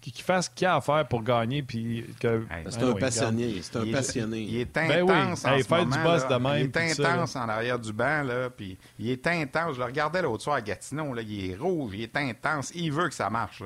qui 0.00 0.12
qui 0.12 0.22
fassent 0.22 0.46
ce 0.46 0.50
qu'il 0.50 0.64
y 0.64 0.66
a 0.68 0.76
à 0.76 0.80
faire 0.80 1.06
pour 1.08 1.22
gagner, 1.22 1.62
puis 1.62 2.04
que... 2.20 2.44
Hey, 2.50 2.64
C'est 2.68 2.82
un 2.82 2.94
passionné. 2.94 3.60
C'est 3.62 3.76
un 3.76 3.82
Il 3.84 3.88
est- 3.88 3.92
passionné. 3.92 4.40
Il 4.40 4.60
est 4.60 4.74
Ben 4.74 5.02
oui. 5.02 5.12
intense 5.12 5.44
en 5.44 5.52
Hey, 5.54 5.62
ce 5.62 5.68
faire 5.68 5.86
du 5.86 5.98
boss 5.98 6.22
là. 6.22 6.38
de 6.38 6.42
même, 6.42 6.70
Il 6.74 6.82
est 6.82 6.94
ça, 6.94 7.12
intense 7.14 7.36
en 7.36 7.48
arrière 7.48 7.78
du 7.78 7.92
banc, 7.92 8.22
là, 8.22 8.50
puis 8.50 8.76
il 8.98 9.10
est 9.10 9.26
intense. 9.26 9.74
Je 9.74 9.78
le 9.80 9.84
regardais 9.86 10.22
l'autre 10.22 10.42
soir 10.42 10.56
à 10.56 10.60
Gatineau, 10.60 11.14
là, 11.14 11.22
il 11.22 11.50
est 11.50 11.56
rouge, 11.56 11.92
il 11.94 12.02
est 12.02 12.16
intense. 12.16 12.70
Il 12.74 12.92
veut 12.92 13.08
que 13.08 13.14
ça 13.14 13.28
marche. 13.30 13.62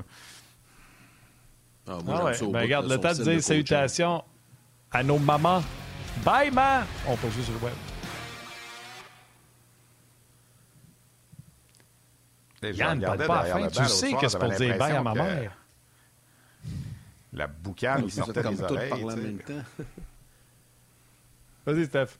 Ah, 1.88 1.98
moi, 2.04 2.16
Ah 2.20 2.24
ouais. 2.26 2.34
ça 2.34 2.46
Ben, 2.46 2.60
regarde, 2.62 2.88
le 2.88 2.98
temps 2.98 3.12
de 3.14 3.22
dire 3.24 3.42
salutations 3.42 4.22
à 4.90 5.02
nos 5.02 5.18
mamans. 5.18 5.62
Bye, 6.24 6.50
ma! 6.50 6.84
On 7.08 7.16
poursuit 7.16 7.42
sur 7.42 7.52
le 7.54 7.58
web. 7.60 7.74
Yann, 12.74 13.00
pas 13.00 13.10
à 13.12 13.16
la 13.16 13.26
derrière 13.26 13.54
fin. 13.56 13.60
le 13.64 13.70
Tu 13.70 13.84
sais 13.88 14.12
que 14.12 14.28
c'est 14.28 14.38
pour 14.38 14.50
dire 14.52 14.78
bye 14.78 14.92
à 14.92 15.02
ma 15.02 15.14
mère. 15.14 15.52
La 17.32 17.46
boucane, 17.46 18.04
êtes 18.04 18.10
sortait 18.10 18.42
des 18.42 18.62
oreilles. 18.62 19.04
même 19.04 19.38
temps. 19.38 19.84
Vas-y, 21.66 21.86
Steph. 21.86 22.18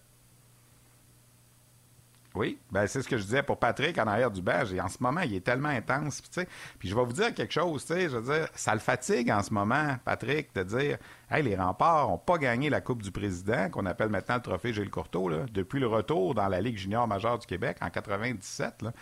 Oui, 2.34 2.58
ben 2.70 2.86
c'est 2.86 3.02
ce 3.02 3.08
que 3.08 3.18
je 3.18 3.24
disais 3.24 3.42
pour 3.42 3.58
Patrick 3.58 3.98
en 3.98 4.06
arrière 4.06 4.30
du 4.30 4.40
banc. 4.40 4.62
En 4.80 4.88
ce 4.88 4.96
moment, 5.00 5.20
il 5.20 5.34
est 5.34 5.44
tellement 5.44 5.68
intense. 5.68 6.22
Puis, 6.22 6.30
tu 6.30 6.40
sais, 6.40 6.48
puis 6.78 6.88
je 6.88 6.94
vais 6.94 7.04
vous 7.04 7.12
dire 7.12 7.34
quelque 7.34 7.52
chose, 7.52 7.84
tu 7.84 7.92
sais, 7.92 8.08
je 8.08 8.16
veux 8.16 8.34
dire, 8.34 8.48
ça 8.54 8.72
le 8.72 8.80
fatigue 8.80 9.30
en 9.30 9.42
ce 9.42 9.52
moment, 9.52 9.96
Patrick, 10.04 10.54
de 10.54 10.62
dire 10.62 10.98
Les 11.41 11.57
remparts 11.57 12.09
n'ont 12.09 12.18
pas 12.18 12.37
gagné 12.37 12.68
la 12.68 12.83
Coupe 12.83 13.03
du 13.03 13.11
Président, 13.11 13.70
qu'on 13.70 13.87
appelle 13.87 14.11
maintenant 14.11 14.35
le 14.35 14.43
trophée 14.43 14.74
Gilles 14.74 14.91
Courteau, 14.91 15.30
depuis 15.51 15.80
le 15.80 15.87
retour 15.87 16.35
dans 16.35 16.47
la 16.49 16.61
Ligue 16.61 16.76
junior 16.76 17.09
majeure 17.09 17.39
du 17.39 17.47
Québec 17.47 17.78
en 17.80 17.89
97. 17.89 18.83
Là. 18.83 18.93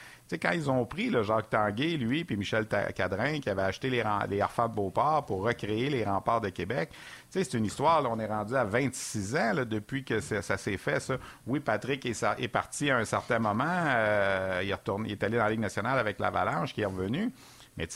Quand 0.41 0.53
ils 0.53 0.71
ont 0.71 0.85
pris 0.87 1.11
là, 1.11 1.23
Jacques 1.23 1.51
Tanguay, 1.51 1.97
lui, 1.97 2.25
puis 2.25 2.37
Michel 2.37 2.69
Cadrin, 2.95 3.41
qui 3.41 3.51
avait 3.51 3.63
acheté 3.63 3.91
les, 3.91 4.05
les 4.29 4.39
de 4.39 4.75
Beauport 4.75 5.27
pour 5.27 5.43
recréer 5.43 5.91
les 5.91 6.05
remparts 6.05 6.41
de 6.41 6.51
Québec. 6.51 6.91
C'est 7.31 7.55
une 7.55 7.65
histoire, 7.65 8.09
on 8.09 8.19
est 8.21 8.27
rendu 8.27 8.55
à 8.55 8.65
26 8.65 9.37
ans 9.37 9.53
depuis 9.69 10.05
que 10.05 10.21
ça, 10.21 10.57
s'est 10.57 10.77
fait. 10.77 11.13
Oui, 11.49 11.59
Patrick 11.59 12.07
est, 12.07 12.49
parti 12.49 12.91
à 12.91 12.99
un 12.99 13.05
certain 13.05 13.41
moment. 13.41 13.65
euh, 13.67 14.63
il, 14.63 14.71
est 15.13 15.25
allé 15.25 15.37
dans 15.37 15.45
la 15.45 15.51
Ligue 15.51 15.61
nationale 15.61 15.99
avec 15.99 16.21
l'Avalanche, 16.21 16.75
qui 16.75 16.83
est 16.83 16.87
revenu. 16.87 17.33
Mais 17.77 17.89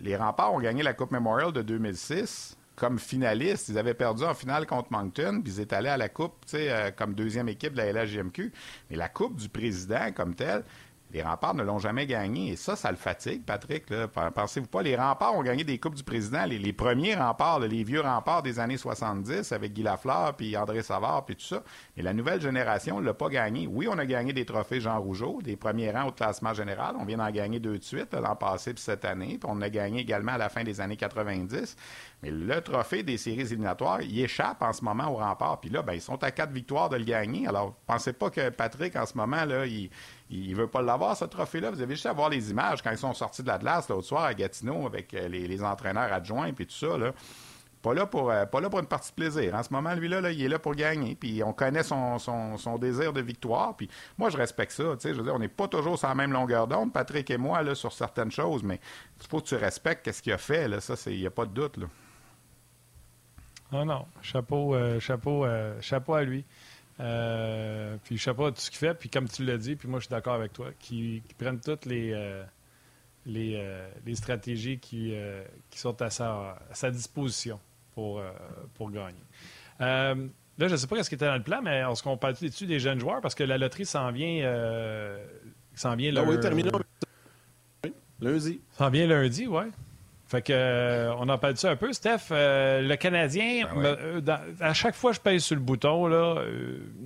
les 0.00 0.16
remparts 0.16 0.54
ont 0.54 0.60
gagné 0.60 0.82
la 0.82 0.92
Coupe 0.94 1.10
Memorial 1.10 1.52
de 1.52 1.62
2006 1.62 2.56
comme 2.80 2.98
finalistes. 2.98 3.68
Ils 3.68 3.78
avaient 3.78 3.94
perdu 3.94 4.24
en 4.24 4.32
finale 4.32 4.66
contre 4.66 4.90
Moncton, 4.90 5.42
puis 5.44 5.52
ils 5.52 5.60
étaient 5.60 5.76
allés 5.76 5.90
à 5.90 5.98
la 5.98 6.08
Coupe, 6.08 6.32
tu 6.46 6.52
sais, 6.52 6.72
euh, 6.72 6.90
comme 6.90 7.12
deuxième 7.12 7.46
équipe 7.50 7.74
de 7.74 7.78
la 7.78 7.92
LHJMQ. 7.92 8.50
Mais 8.88 8.96
la 8.96 9.10
Coupe 9.10 9.36
du 9.36 9.50
président, 9.50 10.10
comme 10.16 10.34
telle, 10.34 10.64
Les 11.12 11.22
remparts 11.22 11.54
ne 11.54 11.62
l'ont 11.62 11.78
jamais 11.78 12.06
gagné. 12.06 12.52
Et 12.52 12.56
ça, 12.56 12.76
ça 12.76 12.90
le 12.90 12.96
fatigue, 12.96 13.44
Patrick. 13.44 13.86
Pensez-vous 14.34 14.68
pas, 14.68 14.82
les 14.82 14.96
remparts 14.96 15.34
ont 15.36 15.42
gagné 15.42 15.64
des 15.64 15.78
Coupes 15.78 15.94
du 15.94 16.04
Président. 16.04 16.44
Les, 16.44 16.72
premiers 16.72 17.14
remparts, 17.14 17.60
les 17.60 17.82
vieux 17.82 18.00
remparts 18.00 18.42
des 18.42 18.60
années 18.60 18.76
70 18.76 19.50
avec 19.52 19.72
Guy 19.72 19.82
Lafleur, 19.82 20.34
puis 20.36 20.56
André 20.56 20.82
Savard, 20.82 21.24
puis 21.24 21.34
tout 21.34 21.44
ça. 21.44 21.62
Mais 21.96 22.02
la 22.02 22.12
nouvelle 22.12 22.40
génération 22.40 23.00
ne 23.00 23.06
l'a 23.06 23.14
pas 23.14 23.28
gagné. 23.28 23.66
Oui, 23.66 23.88
on 23.90 23.98
a 23.98 24.06
gagné 24.06 24.32
des 24.32 24.44
trophées 24.44 24.80
Jean 24.80 25.00
Rougeau, 25.00 25.40
des 25.42 25.56
premiers 25.56 25.90
rangs 25.90 26.08
au 26.08 26.12
classement 26.12 26.54
général. 26.54 26.94
On 26.98 27.04
vient 27.04 27.18
d'en 27.18 27.30
gagner 27.30 27.58
deux 27.58 27.78
de 27.78 27.84
suite 27.84 28.14
l'an 28.14 28.36
passé 28.36 28.72
puis 28.72 28.82
cette 28.82 29.04
année. 29.04 29.38
Puis 29.40 29.48
on 29.48 29.60
a 29.62 29.68
gagné 29.68 30.00
également 30.00 30.32
à 30.32 30.38
la 30.38 30.48
fin 30.48 30.62
des 30.62 30.80
années 30.80 30.96
90. 30.96 31.76
Mais 32.22 32.30
le 32.30 32.60
trophée 32.60 33.02
des 33.02 33.16
séries 33.16 33.40
éliminatoires, 33.40 34.02
il 34.02 34.20
échappe 34.20 34.62
en 34.62 34.72
ce 34.72 34.84
moment 34.84 35.08
aux 35.08 35.16
remparts. 35.16 35.60
Puis 35.60 35.70
là, 35.70 35.82
ben, 35.82 35.94
ils 35.94 36.00
sont 36.00 36.22
à 36.22 36.30
quatre 36.30 36.52
victoires 36.52 36.88
de 36.88 36.96
le 36.96 37.04
gagner. 37.04 37.46
Alors, 37.46 37.74
pensez 37.86 38.12
pas 38.12 38.30
que 38.30 38.50
Patrick, 38.50 38.94
en 38.96 39.06
ce 39.06 39.16
moment, 39.16 39.44
là, 39.44 39.66
il 39.66 39.90
il 40.30 40.54
veut 40.54 40.68
pas 40.68 40.80
l'avoir, 40.80 41.16
ce 41.16 41.24
trophée-là. 41.24 41.70
Vous 41.70 41.82
avez 41.82 41.94
juste 41.94 42.06
à 42.06 42.12
voir 42.12 42.28
les 42.28 42.50
images 42.50 42.82
quand 42.82 42.90
ils 42.90 42.98
sont 42.98 43.14
sortis 43.14 43.42
de 43.42 43.48
la 43.48 43.58
glace 43.58 43.88
l'autre 43.88 44.06
soir 44.06 44.24
à 44.24 44.34
Gatineau 44.34 44.86
avec 44.86 45.12
euh, 45.12 45.28
les, 45.28 45.62
entraîneurs 45.62 46.12
adjoints 46.12 46.46
et 46.46 46.52
tout 46.52 46.70
ça. 46.70 46.96
Là. 46.96 47.12
Pas 47.82 47.94
là, 47.94 48.06
pour, 48.06 48.30
euh, 48.30 48.46
pas 48.46 48.60
là 48.60 48.70
pour 48.70 48.78
une 48.78 48.86
partie 48.86 49.10
de 49.10 49.14
plaisir. 49.14 49.54
En 49.54 49.62
ce 49.62 49.72
moment, 49.72 49.92
lui, 49.94 50.06
là, 50.06 50.30
il 50.30 50.40
est 50.40 50.48
là 50.48 50.58
pour 50.60 50.74
gagner. 50.74 51.16
Puis 51.16 51.42
on 51.42 51.52
connaît 51.52 51.82
son, 51.82 52.18
son, 52.18 52.78
désir 52.78 53.12
de 53.12 53.20
victoire. 53.20 53.76
Puis 53.76 53.88
moi, 54.18 54.30
je 54.30 54.36
respecte 54.36 54.72
ça. 54.72 54.84
Je 55.02 55.08
veux 55.08 55.24
dire, 55.24 55.34
on 55.34 55.38
n'est 55.40 55.48
pas 55.48 55.66
toujours 55.66 55.98
sur 55.98 56.06
la 56.06 56.14
même 56.14 56.32
longueur 56.32 56.68
d'onde, 56.68 56.92
Patrick 56.92 57.28
et 57.30 57.38
moi, 57.38 57.62
là, 57.62 57.74
sur 57.74 57.92
certaines 57.92 58.30
choses. 58.30 58.62
Mais 58.62 58.78
il 59.20 59.26
faut 59.26 59.40
que 59.40 59.46
tu 59.46 59.56
respectes 59.56 60.12
ce 60.12 60.22
qu'il 60.22 60.32
a 60.32 60.38
fait. 60.38 60.68
Là. 60.68 60.80
Ça, 60.80 60.94
il 61.10 61.18
n'y 61.18 61.26
a 61.26 61.30
pas 61.30 61.46
de 61.46 61.52
doute. 61.52 61.76
Là. 61.76 61.86
Non, 63.72 63.84
non. 63.84 64.06
Chapeau, 64.22 64.74
euh, 64.74 65.00
chapeau, 65.00 65.46
chapeau 65.80 66.14
à 66.14 66.22
lui. 66.22 66.44
Euh, 67.00 67.96
puis 68.04 68.18
je 68.18 68.24
sais 68.24 68.34
pas 68.34 68.50
tout 68.50 68.60
ce 68.60 68.70
qu'il 68.70 68.78
fait, 68.78 68.94
puis 68.94 69.08
comme 69.08 69.28
tu 69.28 69.44
l'as 69.44 69.56
dit, 69.56 69.74
puis 69.76 69.88
moi 69.88 70.00
je 70.00 70.04
suis 70.04 70.10
d'accord 70.10 70.34
avec 70.34 70.52
toi, 70.52 70.68
qui, 70.78 71.22
prennent 71.38 71.60
toutes 71.60 71.86
les, 71.86 72.12
euh, 72.12 72.44
euh, 73.26 73.90
les, 74.04 74.14
stratégies 74.14 74.78
qui, 74.78 75.14
qui 75.70 75.78
sont 75.78 76.00
à 76.02 76.10
sa, 76.10 76.58
sa 76.72 76.90
disposition 76.90 77.58
pour, 77.94 78.22
pour 78.74 78.90
gagner. 78.90 79.22
là, 79.78 80.14
je 80.58 80.64
ne 80.64 80.76
sais 80.76 80.86
pas 80.86 81.02
ce 81.02 81.08
qui 81.08 81.14
était 81.14 81.26
dans 81.26 81.36
le 81.36 81.42
plan, 81.42 81.62
mais 81.62 81.84
on 81.84 81.94
se 81.94 82.02
parle 82.02 82.34
dessus 82.34 82.66
des 82.66 82.80
jeunes 82.80 83.00
joueurs? 83.00 83.20
Parce 83.22 83.34
que 83.34 83.44
la 83.44 83.56
loterie 83.56 83.86
s'en 83.86 84.10
vient, 84.12 84.46
s'en 85.74 85.96
vient 85.96 86.14
ah 86.16 86.22
lundi. 86.22 86.68
Oui, 87.84 87.92
lundi. 88.20 88.60
S'en 88.72 88.90
vient 88.90 89.06
lundi, 89.06 89.46
oui. 89.46 89.64
Fait 90.30 90.42
que, 90.42 90.52
euh, 90.52 91.12
on 91.16 91.28
en 91.28 91.38
parle 91.38 91.56
ça 91.56 91.72
un 91.72 91.76
peu. 91.76 91.92
Steph, 91.92 92.28
euh, 92.30 92.82
le 92.82 92.94
Canadien, 92.94 93.66
ben 93.74 93.84
euh, 93.84 94.20
à 94.60 94.72
chaque 94.74 94.94
fois 94.94 95.10
que 95.10 95.16
je 95.16 95.20
pèse 95.20 95.42
sur 95.42 95.56
le 95.56 95.60
bouton, 95.60 96.06
là, 96.06 96.44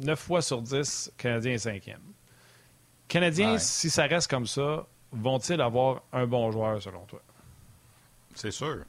9 0.03 0.20
fois 0.20 0.43
sur 0.43 0.61
10, 0.61 1.11
Canadien 1.16 1.53
est 1.55 1.59
cinquième. 1.59 2.03
Canadien, 3.09 3.57
si 3.57 3.89
ça 3.89 4.03
reste 4.05 4.29
comme 4.29 4.47
ça, 4.47 4.87
vont-ils 5.11 5.59
avoir 5.62 6.03
un 6.12 6.27
bon 6.27 6.51
joueur 6.51 6.83
selon 6.83 7.07
toi? 7.07 7.22
C'est 8.35 8.51
sûr. 8.51 8.85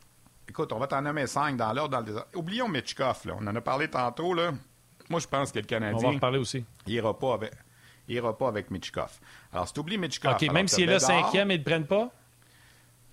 Écoute, 0.49 0.73
on 0.73 0.79
va 0.79 0.87
t'en 0.87 1.01
nommer 1.01 1.27
5 1.27 1.55
dans 1.55 1.71
l'ordre. 1.71 1.97
Dans 1.97 2.05
le 2.05 2.21
Oublions 2.37 2.67
Mitchkov, 2.67 3.21
là. 3.23 3.37
On 3.39 3.47
en 3.47 3.55
a 3.55 3.61
parlé 3.61 3.87
tantôt. 3.87 4.33
Là. 4.33 4.51
Moi, 5.09 5.21
je 5.21 5.27
pense 5.27 5.53
que 5.53 5.59
le 5.59 5.65
Canadien. 5.65 5.97
On 5.97 6.01
va 6.01 6.09
en 6.09 6.13
reparler 6.15 6.39
aussi. 6.39 6.65
Il 6.87 6.93
n'ira 6.93 7.17
pas 7.17 7.35
avec. 7.35 7.53
Il 8.09 8.15
ira 8.15 8.37
pas 8.37 8.49
avec 8.49 8.69
Mitchkov. 8.69 9.17
Alors, 9.53 9.65
si 9.65 9.73
tu 9.73 9.79
oublies 9.79 9.97
Mitchkov. 9.97 10.33
OK, 10.33 10.51
même 10.51 10.67
s'il 10.67 10.89
est 10.89 10.91
là 10.91 10.99
cinquième, 10.99 11.51
ils 11.51 11.59
ne 11.59 11.63
prennent 11.63 11.87
pas? 11.87 12.11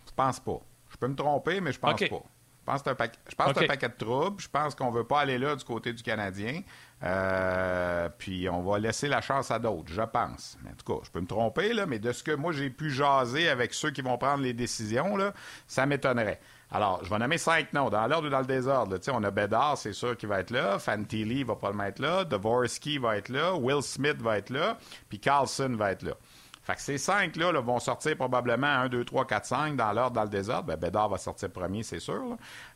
Je 0.08 0.12
pense 0.16 0.40
pas. 0.40 0.60
Je 0.92 0.96
peux 0.98 1.08
me 1.08 1.16
tromper, 1.16 1.60
mais 1.60 1.72
je 1.72 1.78
pense 1.78 1.98
pas. 1.98 2.22
Je 2.62 2.66
pense 2.66 2.82
que 2.82 2.84
c'est 2.84 3.64
un, 3.64 3.66
paquet 3.66 3.88
de 3.88 3.94
troubles. 3.94 4.40
Je 4.40 4.48
pense 4.48 4.76
qu'on 4.76 4.92
ne 4.92 4.96
veut 4.96 5.04
pas 5.04 5.20
aller 5.20 5.36
là 5.36 5.56
du 5.56 5.64
côté 5.64 5.92
du 5.92 6.02
Canadien. 6.02 6.62
Euh, 7.02 8.08
puis 8.16 8.48
on 8.48 8.62
va 8.62 8.78
laisser 8.78 9.08
la 9.08 9.20
chance 9.20 9.50
à 9.50 9.58
d'autres, 9.58 9.92
je 9.92 10.02
pense. 10.02 10.56
Mais 10.62 10.70
en 10.70 10.74
tout 10.74 10.94
cas, 10.94 11.04
je 11.04 11.10
peux 11.10 11.20
me 11.20 11.26
tromper, 11.26 11.72
là, 11.72 11.86
mais 11.86 11.98
de 11.98 12.12
ce 12.12 12.22
que 12.22 12.30
moi 12.30 12.52
j'ai 12.52 12.70
pu 12.70 12.90
jaser 12.90 13.48
avec 13.48 13.74
ceux 13.74 13.90
qui 13.90 14.02
vont 14.02 14.16
prendre 14.16 14.44
les 14.44 14.52
décisions, 14.52 15.16
là, 15.16 15.32
ça 15.66 15.86
m'étonnerait. 15.86 16.38
Alors, 16.70 17.04
je 17.04 17.10
vais 17.10 17.18
nommer 17.18 17.36
cinq 17.36 17.72
noms, 17.72 17.90
dans 17.90 18.06
l'ordre 18.06 18.28
ou 18.28 18.30
dans 18.30 18.38
le 18.38 18.46
désordre. 18.46 18.96
On 19.12 19.24
a 19.24 19.30
Bedard, 19.30 19.76
c'est 19.76 19.92
sûr 19.92 20.16
qu'il 20.16 20.28
va 20.28 20.40
être 20.40 20.50
là. 20.50 20.78
Fantilli 20.78 21.42
va 21.42 21.56
pas 21.56 21.70
le 21.70 21.76
mettre 21.76 22.00
là. 22.00 22.24
Dvorsky 22.24 22.96
va 22.98 23.18
être 23.18 23.28
là. 23.28 23.54
Will 23.54 23.82
Smith 23.82 24.22
va 24.22 24.38
être 24.38 24.50
là. 24.50 24.78
Puis 25.08 25.18
Carlson 25.18 25.74
va 25.76 25.92
être 25.92 26.02
là. 26.02 26.14
Fait 26.62 26.74
que 26.74 26.80
ces 26.80 26.98
cinq-là 26.98 27.52
vont 27.60 27.80
sortir 27.80 28.16
probablement 28.16 28.66
1, 28.66 28.88
2, 28.88 29.04
3, 29.04 29.26
4, 29.26 29.44
5 29.44 29.76
dans 29.76 29.92
l'ordre, 29.92 30.12
dans 30.12 30.22
le 30.22 30.28
désordre. 30.28 30.64
Ben, 30.64 30.76
Bédard 30.76 31.08
va 31.08 31.18
sortir 31.18 31.50
premier, 31.50 31.82
c'est 31.82 32.00
sûr. 32.00 32.22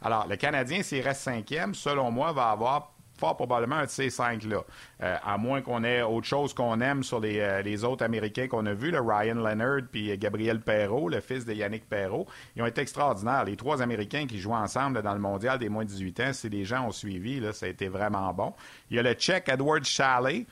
Alors, 0.03 0.27
le 0.27 0.37
Canadien, 0.37 0.83
s'il 0.83 1.03
reste 1.03 1.23
cinquième, 1.23 1.75
selon 1.75 2.11
moi, 2.11 2.33
va 2.33 2.51
avoir 2.51 2.93
fort 3.17 3.37
probablement 3.37 3.77
un 3.77 3.85
de 3.85 3.91
ces 3.91 4.11
cinq-là. 4.11 4.63
Euh, 5.03 5.17
à 5.25 5.39
moins 5.39 5.63
qu'on 5.63 5.85
ait 5.85 6.03
autre 6.03 6.27
chose 6.27 6.55
qu'on 6.55 6.81
aime 6.81 7.03
sur 7.03 7.21
les, 7.21 7.41
euh, 7.41 7.63
les 7.63 7.85
autres 7.85 8.05
Américains 8.05 8.47
qu'on 8.49 8.67
a 8.67 8.75
vus, 8.75 8.91
le 8.91 9.01
Ryan 9.01 9.37
Leonard 9.37 9.83
puis 9.91 10.17
Gabriel 10.19 10.61
Perrault, 10.61 11.09
le 11.09 11.21
fils 11.21 11.45
de 11.45 11.53
Yannick 11.53 11.89
Perrault. 11.89 12.27
Ils 12.55 12.63
ont 12.63 12.67
été 12.67 12.81
extraordinaires. 12.81 13.45
Les 13.45 13.57
trois 13.57 13.83
Américains 13.83 14.27
qui 14.27 14.39
jouent 14.39 14.53
ensemble 14.53 15.03
dans 15.03 15.15
le 15.15 15.21
mondial 15.21 15.59
des 15.59 15.69
moins 15.69 15.85
de 15.85 15.91
18 15.91 16.21
ans, 16.21 16.33
si 16.33 16.49
les 16.49 16.65
gens 16.65 16.87
ont 16.87 16.93
suivi, 16.93 17.41
là, 17.41 17.53
ça 17.53 17.67
a 17.67 17.69
été 17.69 17.89
vraiment 17.89 18.33
bon. 18.33 18.53
Il 18.91 18.97
y 18.97 18.99
a 18.99 19.03
le 19.03 19.13
Tchèque 19.15 19.49
Edward 19.49 19.85
Chalet. 19.85 20.47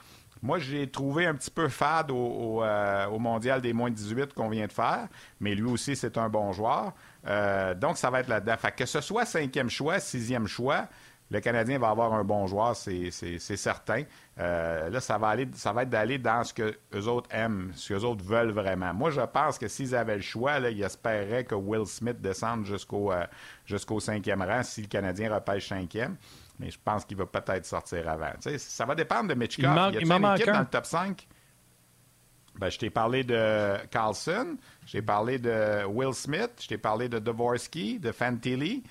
Moi, 0.44 0.58
j'ai 0.58 0.86
trouvé 0.86 1.24
un 1.24 1.34
petit 1.34 1.50
peu 1.50 1.68
fade 1.68 2.10
euh, 2.10 3.06
au, 3.06 3.18
mondial 3.18 3.62
des 3.62 3.72
moins 3.72 3.88
de 3.88 3.94
18 3.94 4.34
qu'on 4.34 4.50
vient 4.50 4.66
de 4.66 4.72
faire, 4.72 5.08
mais 5.40 5.54
lui 5.54 5.64
aussi, 5.64 5.96
c'est 5.96 6.18
un 6.18 6.28
bon 6.28 6.52
joueur. 6.52 6.92
Euh, 7.26 7.72
donc, 7.74 7.96
ça 7.96 8.10
va 8.10 8.20
être 8.20 8.28
là-dedans. 8.28 8.56
que 8.76 8.84
ce 8.84 9.00
soit 9.00 9.24
cinquième 9.24 9.70
choix, 9.70 9.98
sixième 10.00 10.46
choix, 10.46 10.86
le 11.30 11.40
Canadien 11.40 11.78
va 11.78 11.88
avoir 11.88 12.12
un 12.12 12.24
bon 12.24 12.46
joueur, 12.46 12.76
c'est 12.76 13.10
certain. 13.56 14.02
Euh, 14.38 14.90
là, 14.90 15.00
ça 15.00 15.16
va, 15.16 15.28
aller, 15.28 15.48
ça 15.54 15.72
va 15.72 15.84
être 15.84 15.88
d'aller 15.88 16.18
dans 16.18 16.44
ce 16.44 16.52
que 16.52 16.76
les 16.92 17.08
autres 17.08 17.30
aiment, 17.34 17.72
ce 17.74 17.88
que 17.88 17.94
les 17.94 18.04
autres 18.04 18.22
veulent 18.22 18.52
vraiment. 18.52 18.92
Moi, 18.92 19.12
je 19.12 19.22
pense 19.22 19.56
que 19.56 19.66
s'ils 19.66 19.96
avaient 19.96 20.16
le 20.16 20.20
choix, 20.20 20.58
ils 20.58 20.82
espéraient 20.82 21.44
que 21.44 21.54
Will 21.54 21.86
Smith 21.86 22.20
descende 22.20 22.66
jusqu'au 22.66 24.00
cinquième 24.00 24.42
rang 24.42 24.62
si 24.62 24.82
le 24.82 24.88
Canadien 24.88 25.34
repêche 25.34 25.70
cinquième 25.70 26.18
mais 26.58 26.70
je 26.70 26.78
pense 26.82 27.04
qu'il 27.04 27.16
va 27.16 27.26
peut-être 27.26 27.66
sortir 27.66 28.08
avant. 28.08 28.32
ça 28.40 28.84
va 28.84 28.94
dépendre 28.94 29.28
de 29.28 29.34
Mitchkov. 29.34 29.64
Il, 29.64 29.74
manque, 29.74 29.94
il, 29.94 30.10
une 30.10 30.34
équipe 30.34 30.52
dans 30.52 30.60
le 30.60 30.66
top 30.66 30.86
5? 30.86 31.26
Ben, 32.56 32.70
je 32.70 32.78
t'ai 32.78 32.90
parlé 32.90 33.24
de 33.24 33.76
Carlson, 33.90 34.56
je 34.86 34.92
t'ai 34.92 35.02
parlé 35.02 35.38
de 35.38 35.84
Will 35.86 36.14
Smith, 36.14 36.52
je 36.60 36.68
t'ai 36.68 36.78
parlé 36.78 37.08
de 37.08 37.18
Dvorsky, 37.18 37.98
de 37.98 38.12
Fantilli, 38.12 38.84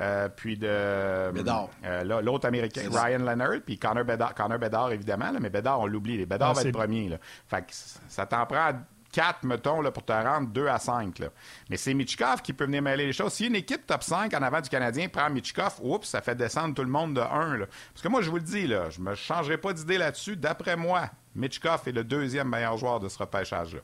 euh, 0.00 0.30
puis 0.34 0.56
de 0.56 0.66
euh, 0.66 2.22
l'autre 2.22 2.48
Américain, 2.48 2.82
Ryan 2.90 3.18
Leonard, 3.18 3.60
puis 3.66 3.78
Connor 3.78 4.04
Bedard, 4.04 4.34
Connor 4.34 4.58
Bedard 4.58 4.92
évidemment, 4.92 5.32
mais 5.38 5.50
Bedard, 5.50 5.80
on 5.80 5.86
l'oublie. 5.86 6.24
Bedard 6.24 6.50
ah, 6.50 6.54
va 6.54 6.62
être 6.62 6.72
premier. 6.72 7.10
Là. 7.10 7.18
Fait 7.46 7.60
que 7.60 7.72
ça 7.72 8.24
t'en 8.24 8.46
prend 8.46 8.72
4, 9.12 9.44
mettons, 9.44 9.80
là, 9.80 9.90
pour 9.90 10.04
te 10.04 10.12
rendre 10.12 10.48
2 10.48 10.66
à 10.66 10.78
5. 10.78 11.18
Là. 11.18 11.28
Mais 11.68 11.76
c'est 11.76 11.94
Michikov 11.94 12.42
qui 12.42 12.52
peut 12.52 12.64
venir 12.64 12.82
mêler 12.82 13.06
les 13.06 13.12
choses. 13.12 13.32
Si 13.32 13.46
une 13.46 13.56
équipe 13.56 13.86
top 13.86 14.02
5 14.02 14.32
en 14.34 14.42
avant 14.42 14.60
du 14.60 14.68
Canadien 14.68 15.08
prend 15.08 15.28
Michikov, 15.30 15.80
oups, 15.82 16.06
ça 16.06 16.20
fait 16.20 16.34
descendre 16.34 16.74
tout 16.74 16.82
le 16.82 16.88
monde 16.88 17.14
de 17.14 17.20
1. 17.20 17.56
Là. 17.58 17.66
Parce 17.92 18.02
que 18.02 18.08
moi, 18.08 18.22
je 18.22 18.30
vous 18.30 18.36
le 18.36 18.42
dis, 18.42 18.66
là, 18.66 18.90
je 18.90 19.00
ne 19.00 19.06
me 19.06 19.14
changerai 19.14 19.58
pas 19.58 19.72
d'idée 19.72 19.98
là-dessus. 19.98 20.36
D'après 20.36 20.76
moi, 20.76 21.10
Michikov 21.34 21.82
est 21.86 21.92
le 21.92 22.04
deuxième 22.04 22.48
meilleur 22.48 22.76
joueur 22.76 23.00
de 23.00 23.08
ce 23.08 23.18
repêchage-là. 23.18 23.80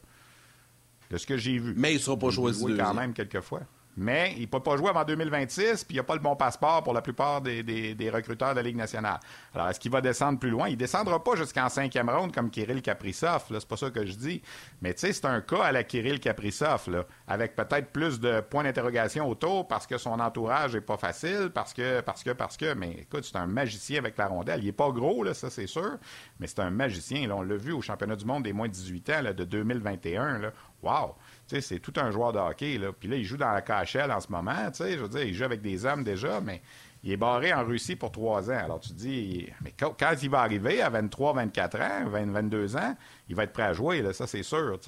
De 1.10 1.16
ce 1.18 1.26
que 1.26 1.36
j'ai 1.36 1.58
vu. 1.58 1.74
Mais 1.76 1.92
il 1.92 1.96
ne 1.96 2.00
sera 2.00 2.16
pas 2.18 2.30
choisi. 2.30 2.64
Oui, 2.64 2.76
quand 2.76 2.94
même, 2.94 3.12
quelquefois. 3.12 3.60
Mais 3.96 4.34
il 4.36 4.42
ne 4.42 4.46
peut 4.46 4.60
pas 4.60 4.76
jouer 4.76 4.90
avant 4.90 5.04
2026, 5.04 5.84
puis 5.84 5.96
il 5.96 5.98
n'a 5.98 6.04
pas 6.04 6.14
le 6.14 6.20
bon 6.20 6.36
passeport 6.36 6.82
pour 6.82 6.92
la 6.92 7.00
plupart 7.00 7.40
des, 7.40 8.10
recruteurs 8.12 8.50
de 8.50 8.56
la 8.56 8.62
Ligue 8.62 8.76
nationale. 8.76 9.18
Alors, 9.54 9.68
est-ce 9.68 9.80
qu'il 9.80 9.90
va 9.90 10.00
descendre 10.00 10.38
plus 10.38 10.50
loin? 10.50 10.68
Il 10.68 10.72
ne 10.72 10.76
descendra 10.76 11.22
pas 11.22 11.34
jusqu'en 11.36 11.68
cinquième 11.68 12.10
ronde 12.10 12.34
comme 12.34 12.50
Kirill 12.50 12.82
Kaprizov, 12.82 13.44
c'est 13.48 13.68
pas 13.68 13.76
ça 13.76 13.90
que 13.90 14.04
je 14.04 14.14
dis. 14.14 14.42
Mais 14.82 14.92
tu 14.92 15.00
sais, 15.00 15.12
c'est 15.12 15.24
un 15.24 15.40
cas 15.40 15.62
à 15.62 15.72
la 15.72 15.82
Kirill 15.82 16.20
Kaprizov, 16.20 17.06
avec 17.26 17.56
peut-être 17.56 17.90
plus 17.90 18.20
de 18.20 18.40
points 18.40 18.64
d'interrogation 18.64 19.28
autour 19.28 19.66
parce 19.66 19.86
que 19.86 19.96
son 19.98 20.20
entourage 20.20 20.74
est 20.74 20.80
pas 20.80 20.96
facile, 20.96 21.50
parce 21.54 21.72
que, 21.72 22.00
parce 22.00 22.22
que, 22.22 22.30
parce 22.30 22.56
que. 22.56 22.74
Mais 22.74 22.90
écoute, 23.00 23.24
c'est 23.24 23.36
un 23.36 23.46
magicien 23.46 23.98
avec 23.98 24.18
la 24.18 24.26
rondelle. 24.26 24.62
Il 24.62 24.68
est 24.68 24.72
pas 24.72 24.90
gros, 24.90 25.22
là, 25.22 25.34
ça 25.34 25.50
c'est 25.50 25.66
sûr, 25.66 25.96
mais 26.38 26.46
c'est 26.46 26.60
un 26.60 26.70
magicien. 26.70 27.26
Là, 27.28 27.36
on 27.36 27.42
l'a 27.42 27.56
vu 27.56 27.72
au 27.72 27.80
championnat 27.80 28.16
du 28.16 28.24
monde 28.24 28.42
des 28.42 28.52
moins 28.52 28.68
de 28.68 28.72
18 28.72 29.10
ans 29.10 29.22
là, 29.22 29.32
de 29.32 29.44
2021. 29.44 30.38
Là. 30.38 30.52
Wow! 30.82 31.14
C'est 31.46 31.78
tout 31.80 31.92
un 31.96 32.10
joueur 32.10 32.32
de 32.32 32.38
hockey. 32.38 32.78
Là. 32.78 32.92
Puis 32.92 33.08
là, 33.08 33.16
il 33.16 33.24
joue 33.24 33.36
dans 33.36 33.52
la 33.52 33.62
KHL 33.62 34.10
en 34.10 34.20
ce 34.20 34.30
moment. 34.30 34.70
Je 34.78 34.96
veux 34.96 35.08
dire, 35.08 35.22
il 35.22 35.34
joue 35.34 35.44
avec 35.44 35.62
des 35.62 35.84
hommes 35.84 36.04
déjà, 36.04 36.40
mais 36.40 36.60
il 37.02 37.12
est 37.12 37.16
barré 37.16 37.52
en 37.54 37.64
Russie 37.64 37.96
pour 37.96 38.10
trois 38.10 38.50
ans. 38.50 38.58
Alors 38.58 38.80
tu 38.80 38.92
dis, 38.92 39.48
mais 39.62 39.72
quand, 39.78 40.22
il 40.22 40.30
va 40.30 40.40
arriver 40.40 40.82
à 40.82 40.90
23, 40.90 41.34
24 41.34 41.80
ans, 41.80 42.08
20, 42.08 42.26
22 42.32 42.76
ans, 42.76 42.96
il 43.28 43.36
va 43.36 43.44
être 43.44 43.52
prêt 43.52 43.62
à 43.62 43.72
jouer, 43.72 44.02
là, 44.02 44.12
ça 44.12 44.26
c'est 44.26 44.42
sûr. 44.42 44.78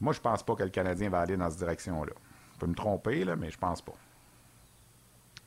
Moi, 0.00 0.14
je 0.14 0.20
pense 0.20 0.42
pas 0.42 0.54
que 0.54 0.62
le 0.62 0.70
Canadien 0.70 1.10
va 1.10 1.20
aller 1.20 1.36
dans 1.36 1.50
cette 1.50 1.58
direction-là. 1.58 2.12
Je 2.54 2.58
peux 2.58 2.66
me 2.66 2.74
tromper, 2.74 3.24
là, 3.24 3.36
mais 3.36 3.50
je 3.50 3.58
pense 3.58 3.82
pas. 3.82 3.92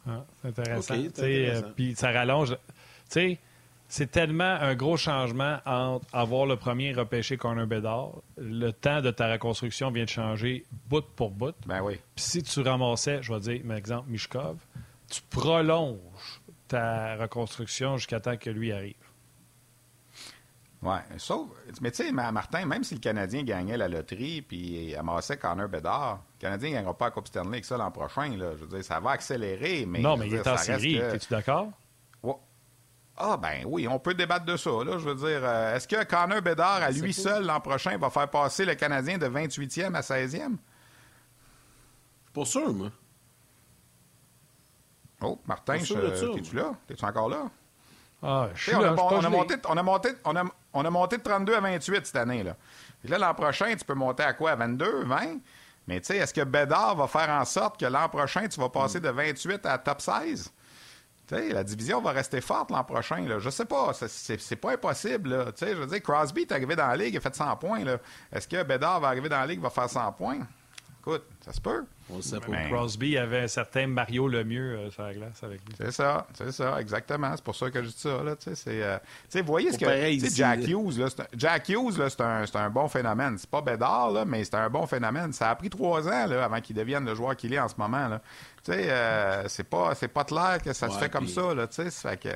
Ah, 0.07 0.25
c'est 0.41 0.49
intéressant. 0.49 0.95
Euh, 1.19 1.61
puis 1.75 1.95
ça 1.95 2.11
rallonge. 2.11 2.51
Tu 2.51 2.57
sais, 3.09 3.39
c'est 3.93 4.09
tellement 4.09 4.43
un 4.43 4.73
gros 4.73 4.97
changement 4.97 5.59
entre 5.67 6.07
avoir 6.13 6.47
le 6.47 6.57
premier 6.57 6.93
repêché 6.93 7.37
Corner 7.37 7.67
Bédard, 7.67 8.23
le 8.37 8.71
temps 8.71 9.01
de 9.01 9.11
ta 9.11 9.31
reconstruction 9.31 9.91
vient 9.91 10.05
de 10.05 10.09
changer 10.09 10.65
bout 10.89 11.05
pour 11.15 11.29
bout. 11.29 11.53
Ben 11.67 11.79
oui. 11.83 11.99
Puis 12.15 12.25
si 12.25 12.41
tu 12.41 12.61
ramassais, 12.61 13.21
je 13.21 13.31
vais 13.31 13.39
dire, 13.39 13.61
par 13.67 13.77
exemple, 13.77 14.09
Mishkov, 14.09 14.57
tu 15.11 15.21
prolonges 15.29 16.41
ta 16.67 17.17
reconstruction 17.17 17.97
jusqu'à 17.97 18.19
temps 18.19 18.35
que 18.35 18.49
lui 18.49 18.71
arrive. 18.71 18.95
Oui, 20.81 20.97
sauf. 21.17 21.49
Mais 21.79 21.91
tu 21.91 22.03
sais, 22.03 22.11
Martin, 22.11 22.65
même 22.65 22.83
si 22.83 22.95
le 22.95 22.99
Canadien 22.99 23.43
gagnait 23.43 23.77
la 23.77 23.87
loterie 23.87 24.41
puis 24.41 24.95
amassait 24.95 25.37
Connor 25.37 25.69
Bedard, 25.69 26.23
le 26.39 26.41
Canadien 26.41 26.69
ne 26.69 26.75
gagnera 26.77 26.97
pas 26.97 27.05
la 27.05 27.11
Coupe 27.11 27.27
Stanley 27.27 27.57
avec 27.57 27.65
ça 27.65 27.77
l'an 27.77 27.91
prochain. 27.91 28.35
Là. 28.37 28.53
Je 28.57 28.65
veux 28.65 28.75
dire, 28.75 28.83
ça 28.83 28.99
va 28.99 29.11
accélérer. 29.11 29.85
Mais 29.85 29.99
non, 29.99 30.17
mais 30.17 30.25
il 30.25 30.33
est 30.33 30.47
en 30.47 30.57
série. 30.57 30.95
Es-tu 30.95 31.27
d'accord? 31.29 31.69
Ah, 33.15 33.37
ben 33.37 33.63
oui, 33.65 33.87
on 33.87 33.99
peut 33.99 34.13
débattre 34.13 34.45
de 34.45 34.57
ça. 34.57 34.71
Là. 34.71 34.97
Je 34.97 35.07
veux 35.07 35.15
dire, 35.15 35.41
euh, 35.43 35.75
est-ce 35.75 35.87
que 35.87 36.03
Connor 36.03 36.41
Bedard, 36.41 36.81
à 36.81 36.89
lui 36.89 37.13
seul, 37.13 37.45
l'an 37.45 37.59
prochain, 37.59 37.97
va 37.97 38.09
faire 38.09 38.29
passer 38.29 38.65
le 38.65 38.73
Canadien 38.73 39.17
de 39.17 39.27
28e 39.27 39.93
à 39.93 40.01
16e? 40.01 40.57
Pas 42.33 42.45
sûr, 42.45 42.73
moi. 42.73 42.89
Oh, 45.21 45.39
Martin, 45.45 45.77
t'es-tu 45.77 46.55
là? 46.55 46.71
T'es-tu 46.87 47.05
encore 47.05 47.29
là? 47.29 47.49
Ah, 48.21 48.49
je 48.55 48.63
suis 48.63 48.75
on, 48.75 48.81
là, 48.81 48.95
on, 48.97 49.23
a 49.23 49.29
monté, 49.29 49.55
on, 49.67 49.77
a 49.77 49.83
monté, 49.83 50.09
on, 50.23 50.35
a, 50.35 50.43
on 50.73 50.85
a 50.85 50.89
monté 50.89 51.17
de 51.17 51.23
32 51.23 51.55
à 51.55 51.59
28 51.59 52.05
cette 52.05 52.15
année. 52.15 52.43
Là, 52.43 52.55
là 53.03 53.17
l'an 53.17 53.33
prochain, 53.33 53.75
tu 53.75 53.85
peux 53.85 53.93
monter 53.93 54.23
à 54.23 54.33
quoi? 54.33 54.51
À 54.51 54.55
22, 54.55 55.03
20? 55.03 55.39
Mais 55.87 55.99
tu 55.99 56.07
sais, 56.07 56.17
est-ce 56.17 56.33
que 56.33 56.43
Bédard 56.43 56.95
va 56.95 57.07
faire 57.07 57.29
en 57.29 57.43
sorte 57.45 57.79
que 57.79 57.85
l'an 57.85 58.07
prochain, 58.07 58.47
tu 58.47 58.59
vas 58.59 58.69
passer 58.69 59.01
de 59.01 59.09
28 59.09 59.65
à 59.65 59.77
top 59.77 60.01
16? 60.01 60.51
La 61.31 61.63
division 61.63 62.01
va 62.01 62.11
rester 62.11 62.41
forte 62.41 62.71
l'an 62.71 62.83
prochain. 62.83 63.21
Là. 63.21 63.39
Je 63.39 63.49
sais 63.49 63.65
pas. 63.65 63.91
C'est 63.93 64.55
pas 64.55 64.73
impossible. 64.73 65.53
Je 65.59 65.65
veux 65.73 65.87
dire, 65.87 66.01
Crosby 66.01 66.41
est 66.41 66.51
arrivé 66.51 66.75
dans 66.75 66.87
la 66.87 66.95
ligue, 66.95 67.13
il 67.13 67.17
a 67.17 67.21
fait 67.21 67.35
100 67.35 67.55
points. 67.57 67.83
Est-ce 68.31 68.47
que 68.47 68.61
Bédard 68.63 68.99
va 68.99 69.07
arriver 69.07 69.29
dans 69.29 69.39
la 69.39 69.47
ligue 69.47 69.61
va 69.61 69.69
faire 69.69 69.89
100 69.89 70.11
points? 70.13 70.39
Écoute, 71.05 71.23
ça 71.41 71.51
se 71.51 71.59
peut. 71.59 71.83
On 72.09 72.21
sait 72.21 72.39
pas. 72.39 72.69
Crosby 72.69 73.17
avait 73.17 73.41
un 73.41 73.47
certain 73.49 73.87
Mario 73.87 74.29
Lemieux 74.29 74.77
euh, 74.77 74.89
sur 74.89 75.03
la 75.03 75.13
glace 75.13 75.43
avec 75.43 75.59
lui. 75.65 75.75
C'est 75.77 75.91
ça, 75.91 76.25
c'est 76.33 76.53
ça, 76.53 76.79
exactement. 76.79 77.33
C'est 77.35 77.43
pour 77.43 77.57
ça 77.57 77.69
que 77.69 77.83
je 77.83 77.89
dis 77.89 77.97
ça. 77.97 78.23
Là, 78.23 78.35
c'est, 78.39 78.55
euh, 78.67 78.97
vous 79.33 79.43
voyez 79.43 79.73
ce 79.73 79.77
que. 79.77 80.33
Jack 80.33 80.65
Hughes, 80.65 80.97
là, 80.97 81.07
c'est, 81.09 81.27
Jack 81.35 81.67
Hughes, 81.67 81.97
là, 81.97 82.09
c'est, 82.09 82.21
un, 82.21 82.45
c'est 82.45 82.55
un 82.55 82.69
bon 82.69 82.87
phénomène. 82.87 83.37
C'est 83.37 83.49
pas 83.49 83.61
Bédard, 83.61 84.11
là, 84.11 84.23
mais 84.23 84.45
c'est 84.45 84.55
un 84.55 84.69
bon 84.69 84.87
phénomène. 84.87 85.33
Ça 85.33 85.49
a 85.49 85.55
pris 85.55 85.69
trois 85.69 86.07
ans 86.07 86.25
là, 86.25 86.45
avant 86.45 86.61
qu'il 86.61 86.77
devienne 86.77 87.03
le 87.03 87.15
joueur 87.15 87.35
qu'il 87.35 87.53
est 87.53 87.59
en 87.59 87.67
ce 87.67 87.75
moment. 87.77 88.07
Là. 88.07 88.21
Euh, 88.69 89.43
c'est, 89.47 89.65
pas, 89.65 89.93
c'est 89.95 90.07
pas 90.07 90.23
clair 90.23 90.59
que 90.63 90.71
ça 90.71 90.89
se 90.89 90.97
fait 90.97 91.09
comme 91.09 91.27
ça. 91.27 91.53
Là, 91.53 91.67
ça 91.69 91.89
fait 91.89 92.17
que 92.17 92.29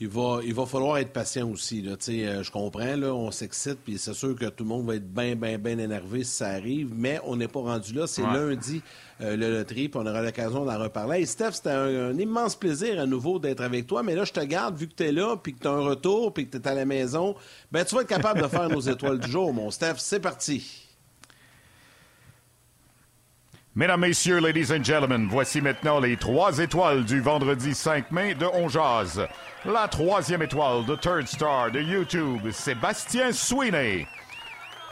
il 0.00 0.08
va, 0.08 0.40
il 0.44 0.52
va 0.52 0.66
falloir 0.66 0.98
être 0.98 1.12
patient 1.12 1.48
aussi. 1.48 1.80
Là. 1.80 1.92
Euh, 2.08 2.42
je 2.42 2.50
comprends, 2.50 2.96
là, 2.96 3.14
on 3.14 3.30
s'excite, 3.30 3.78
puis 3.84 3.96
c'est 3.96 4.12
sûr 4.12 4.34
que 4.34 4.46
tout 4.46 4.64
le 4.64 4.68
monde 4.68 4.86
va 4.86 4.96
être 4.96 5.08
bien, 5.08 5.36
bien, 5.36 5.56
bien 5.56 5.78
énervé 5.78 6.24
si 6.24 6.32
ça 6.32 6.48
arrive, 6.48 6.90
mais 6.92 7.20
on 7.24 7.36
n'est 7.36 7.46
pas 7.46 7.60
rendu 7.60 7.92
là. 7.92 8.08
C'est 8.08 8.22
lundi, 8.22 8.82
euh, 9.20 9.36
le 9.36 9.50
loterie, 9.52 9.88
puis 9.88 10.00
on 10.02 10.06
aura 10.06 10.20
l'occasion 10.20 10.64
d'en 10.64 10.78
reparler. 10.80 11.20
Et 11.20 11.26
Steph, 11.26 11.52
c'était 11.52 11.70
un, 11.70 12.18
immense 12.18 12.56
plaisir 12.56 12.98
à 12.98 13.06
nouveau 13.06 13.38
d'être 13.38 13.62
avec 13.62 13.86
toi, 13.86 14.02
mais 14.02 14.16
là, 14.16 14.24
je 14.24 14.32
te 14.32 14.40
garde, 14.40 14.76
vu 14.76 14.88
que 14.88 14.94
tu 14.94 15.04
es 15.04 15.12
là, 15.12 15.36
puis 15.36 15.54
que 15.54 15.60
tu 15.60 15.68
as 15.68 15.72
un 15.72 15.80
retour, 15.80 16.34
puis 16.34 16.48
que 16.48 16.56
tu 16.56 16.62
es 16.62 16.68
à 16.68 16.74
la 16.74 16.84
maison, 16.84 17.36
ben 17.70 17.84
tu 17.84 17.94
vas 17.94 18.00
être 18.00 18.08
capable 18.08 18.42
de 18.42 18.48
faire 18.48 18.68
nos 18.68 18.80
étoiles 18.88 19.20
du 19.20 19.30
jour, 19.30 19.52
mon 19.54 19.70
Steph. 19.70 19.96
C'est 19.98 20.20
parti. 20.20 20.84
Mesdames, 23.76 24.02
Messieurs, 24.02 24.38
Ladies 24.38 24.70
and 24.70 24.84
Gentlemen, 24.84 25.26
voici 25.28 25.60
maintenant 25.60 25.98
les 25.98 26.16
trois 26.16 26.60
étoiles 26.60 27.04
du 27.04 27.20
vendredi 27.20 27.74
5 27.74 28.12
mai 28.12 28.32
de 28.36 28.46
On 28.46 28.68
La 29.64 29.88
troisième 29.88 30.42
étoile 30.42 30.84
de 30.84 30.94
Third 30.94 31.26
Star 31.26 31.72
de 31.72 31.80
YouTube, 31.80 32.52
Sébastien 32.52 33.32
Sweeney. 33.32 34.06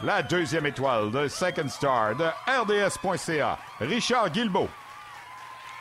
La 0.03 0.21
deuxième 0.21 0.65
étoile 0.65 1.11
de 1.11 1.29
Second 1.29 1.69
Star 1.69 2.17
de 2.17 2.25
RDS.ca, 2.45 3.57
Richard 3.79 4.31
Guilbeault. 4.31 4.67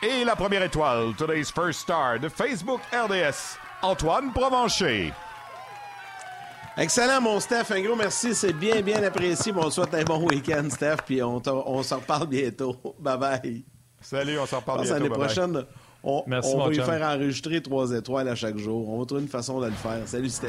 Et 0.01 0.25
la 0.25 0.37
première 0.37 0.63
étoile, 0.63 1.13
Today's 1.19 1.51
First 1.51 1.81
Star 1.81 2.21
de 2.21 2.29
Facebook 2.29 2.83
RDS, 2.93 3.59
Antoine 3.83 4.33
Provencher. 4.33 5.13
Excellent, 6.77 7.21
mon 7.21 7.39
Steph. 7.39 7.71
Un 7.71 7.83
gros 7.83 7.97
merci. 7.97 8.35
C'est 8.35 8.53
bien, 8.53 8.81
bien 8.81 9.03
apprécié. 9.03 9.53
Bon, 9.53 9.67
on 9.67 9.71
souhaite 9.71 9.95
un 9.95 10.05
bon 10.05 10.27
week-end, 10.27 10.69
Steph. 10.71 10.99
Puis 11.05 11.23
on, 11.23 11.43
on 11.47 11.83
s'en 11.83 11.97
reparle 11.97 12.27
bientôt. 12.27 12.77
Bye 12.99 13.19
bye. 13.19 13.65
Salut, 14.01 14.39
on 14.39 14.47
s'en 14.47 14.59
reparle 14.59 14.83
bientôt. 14.83 14.95
L'année 14.95 15.11
prochaine. 15.11 15.65
On, 16.05 16.25
va 16.27 16.69
lui 16.69 16.77
faire 16.77 17.03
enregistrer 17.03 17.63
trois 17.63 17.93
étoiles 17.93 18.27
à 18.27 18.35
chaque 18.35 18.57
jour. 18.57 18.89
On 18.89 18.99
va 18.99 19.07
trouver 19.07 19.23
une 19.23 19.29
façon 19.29 19.61
de 19.61 19.67
le 19.67 19.73
faire. 19.73 20.01
Salut, 20.07 20.31
Steph. 20.31 20.49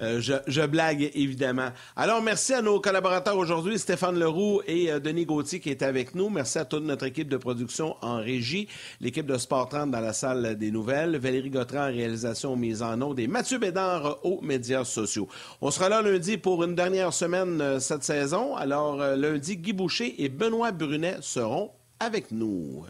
Euh, 0.00 0.20
je, 0.20 0.66
blague, 0.66 1.10
évidemment. 1.14 1.70
Alors, 1.96 2.22
merci 2.22 2.54
à 2.54 2.62
nos 2.62 2.80
collaborateurs 2.80 3.36
aujourd'hui, 3.36 3.80
Stéphane 3.80 4.16
Leroux 4.16 4.60
et 4.66 4.92
euh, 4.92 5.00
Denis 5.00 5.24
Gauthier 5.24 5.58
qui 5.58 5.70
étaient 5.70 5.86
avec 5.86 6.14
nous. 6.14 6.28
Merci 6.28 6.58
à 6.58 6.64
toute 6.64 6.84
notre 6.84 7.04
équipe 7.04 7.28
de 7.28 7.36
production 7.36 7.96
en 8.00 8.18
régie, 8.18 8.68
l'équipe 9.00 9.26
de 9.26 9.36
Sport 9.38 9.68
30 9.70 9.90
dans 9.90 10.00
la 10.00 10.12
salle 10.12 10.56
des 10.56 10.70
nouvelles, 10.70 11.16
Valérie 11.16 11.50
Gautran 11.50 11.80
en 11.80 11.86
réalisation 11.86 12.54
mise 12.54 12.82
en 12.82 13.00
ondes 13.02 13.18
et 13.18 13.26
Mathieu 13.26 13.58
Bédard 13.58 14.18
aux 14.24 14.40
médias 14.40 14.84
sociaux. 14.84 15.26
On 15.60 15.72
sera 15.72 15.88
là 15.88 16.00
lundi 16.00 16.36
pour 16.36 16.62
une 16.62 16.76
dernière 16.76 17.12
semaine 17.12 17.60
euh, 17.60 17.80
cette 17.80 18.04
saison. 18.04 18.54
Alors, 18.54 18.98
lundi, 18.98 19.56
Guy 19.56 19.72
Boucher 19.72 20.22
et 20.22 20.28
Benoît 20.28 20.70
Brunet 20.70 21.16
seront 21.22 21.72
avec 21.98 22.30
nous. 22.30 22.84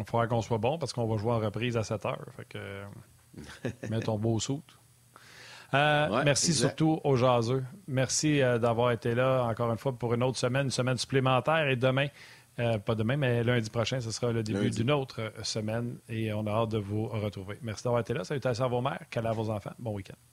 Il 0.00 0.06
faudra 0.06 0.26
qu'on 0.26 0.42
soit 0.42 0.58
bon 0.58 0.78
parce 0.78 0.92
qu'on 0.92 1.06
va 1.06 1.16
jouer 1.16 1.32
en 1.32 1.38
reprise 1.38 1.76
à 1.76 1.84
7 1.84 2.06
heures. 2.06 2.26
Fait 2.36 2.46
que, 2.46 2.82
mets 3.90 4.00
ton 4.00 4.18
beau 4.18 4.40
soute. 4.40 4.78
Euh, 5.72 6.22
merci 6.24 6.52
surtout 6.52 7.00
aux 7.04 7.16
jaseux. 7.16 7.62
Merci 7.86 8.42
euh, 8.42 8.58
d'avoir 8.58 8.90
été 8.90 9.14
là 9.14 9.44
encore 9.44 9.70
une 9.70 9.78
fois 9.78 9.92
pour 9.92 10.14
une 10.14 10.22
autre 10.22 10.38
semaine, 10.38 10.64
une 10.64 10.70
semaine 10.70 10.96
supplémentaire. 10.96 11.68
Et 11.68 11.76
demain, 11.76 12.08
euh, 12.58 12.78
pas 12.78 12.94
demain, 12.94 13.16
mais 13.16 13.44
lundi 13.44 13.70
prochain, 13.70 14.00
ce 14.00 14.10
sera 14.10 14.32
le 14.32 14.42
début 14.42 14.70
d'une 14.70 14.90
autre 14.90 15.32
semaine 15.42 15.98
et 16.08 16.32
on 16.32 16.46
a 16.46 16.50
hâte 16.50 16.70
de 16.70 16.78
vous 16.78 17.06
retrouver. 17.06 17.58
Merci 17.62 17.84
d'avoir 17.84 18.00
été 18.00 18.14
là. 18.14 18.24
Salutations 18.24 18.64
à 18.64 18.68
vos 18.68 18.80
mères, 18.80 19.04
câlins 19.10 19.30
à 19.30 19.34
vos 19.34 19.50
enfants. 19.50 19.72
Bon 19.78 19.92
week-end. 19.92 20.29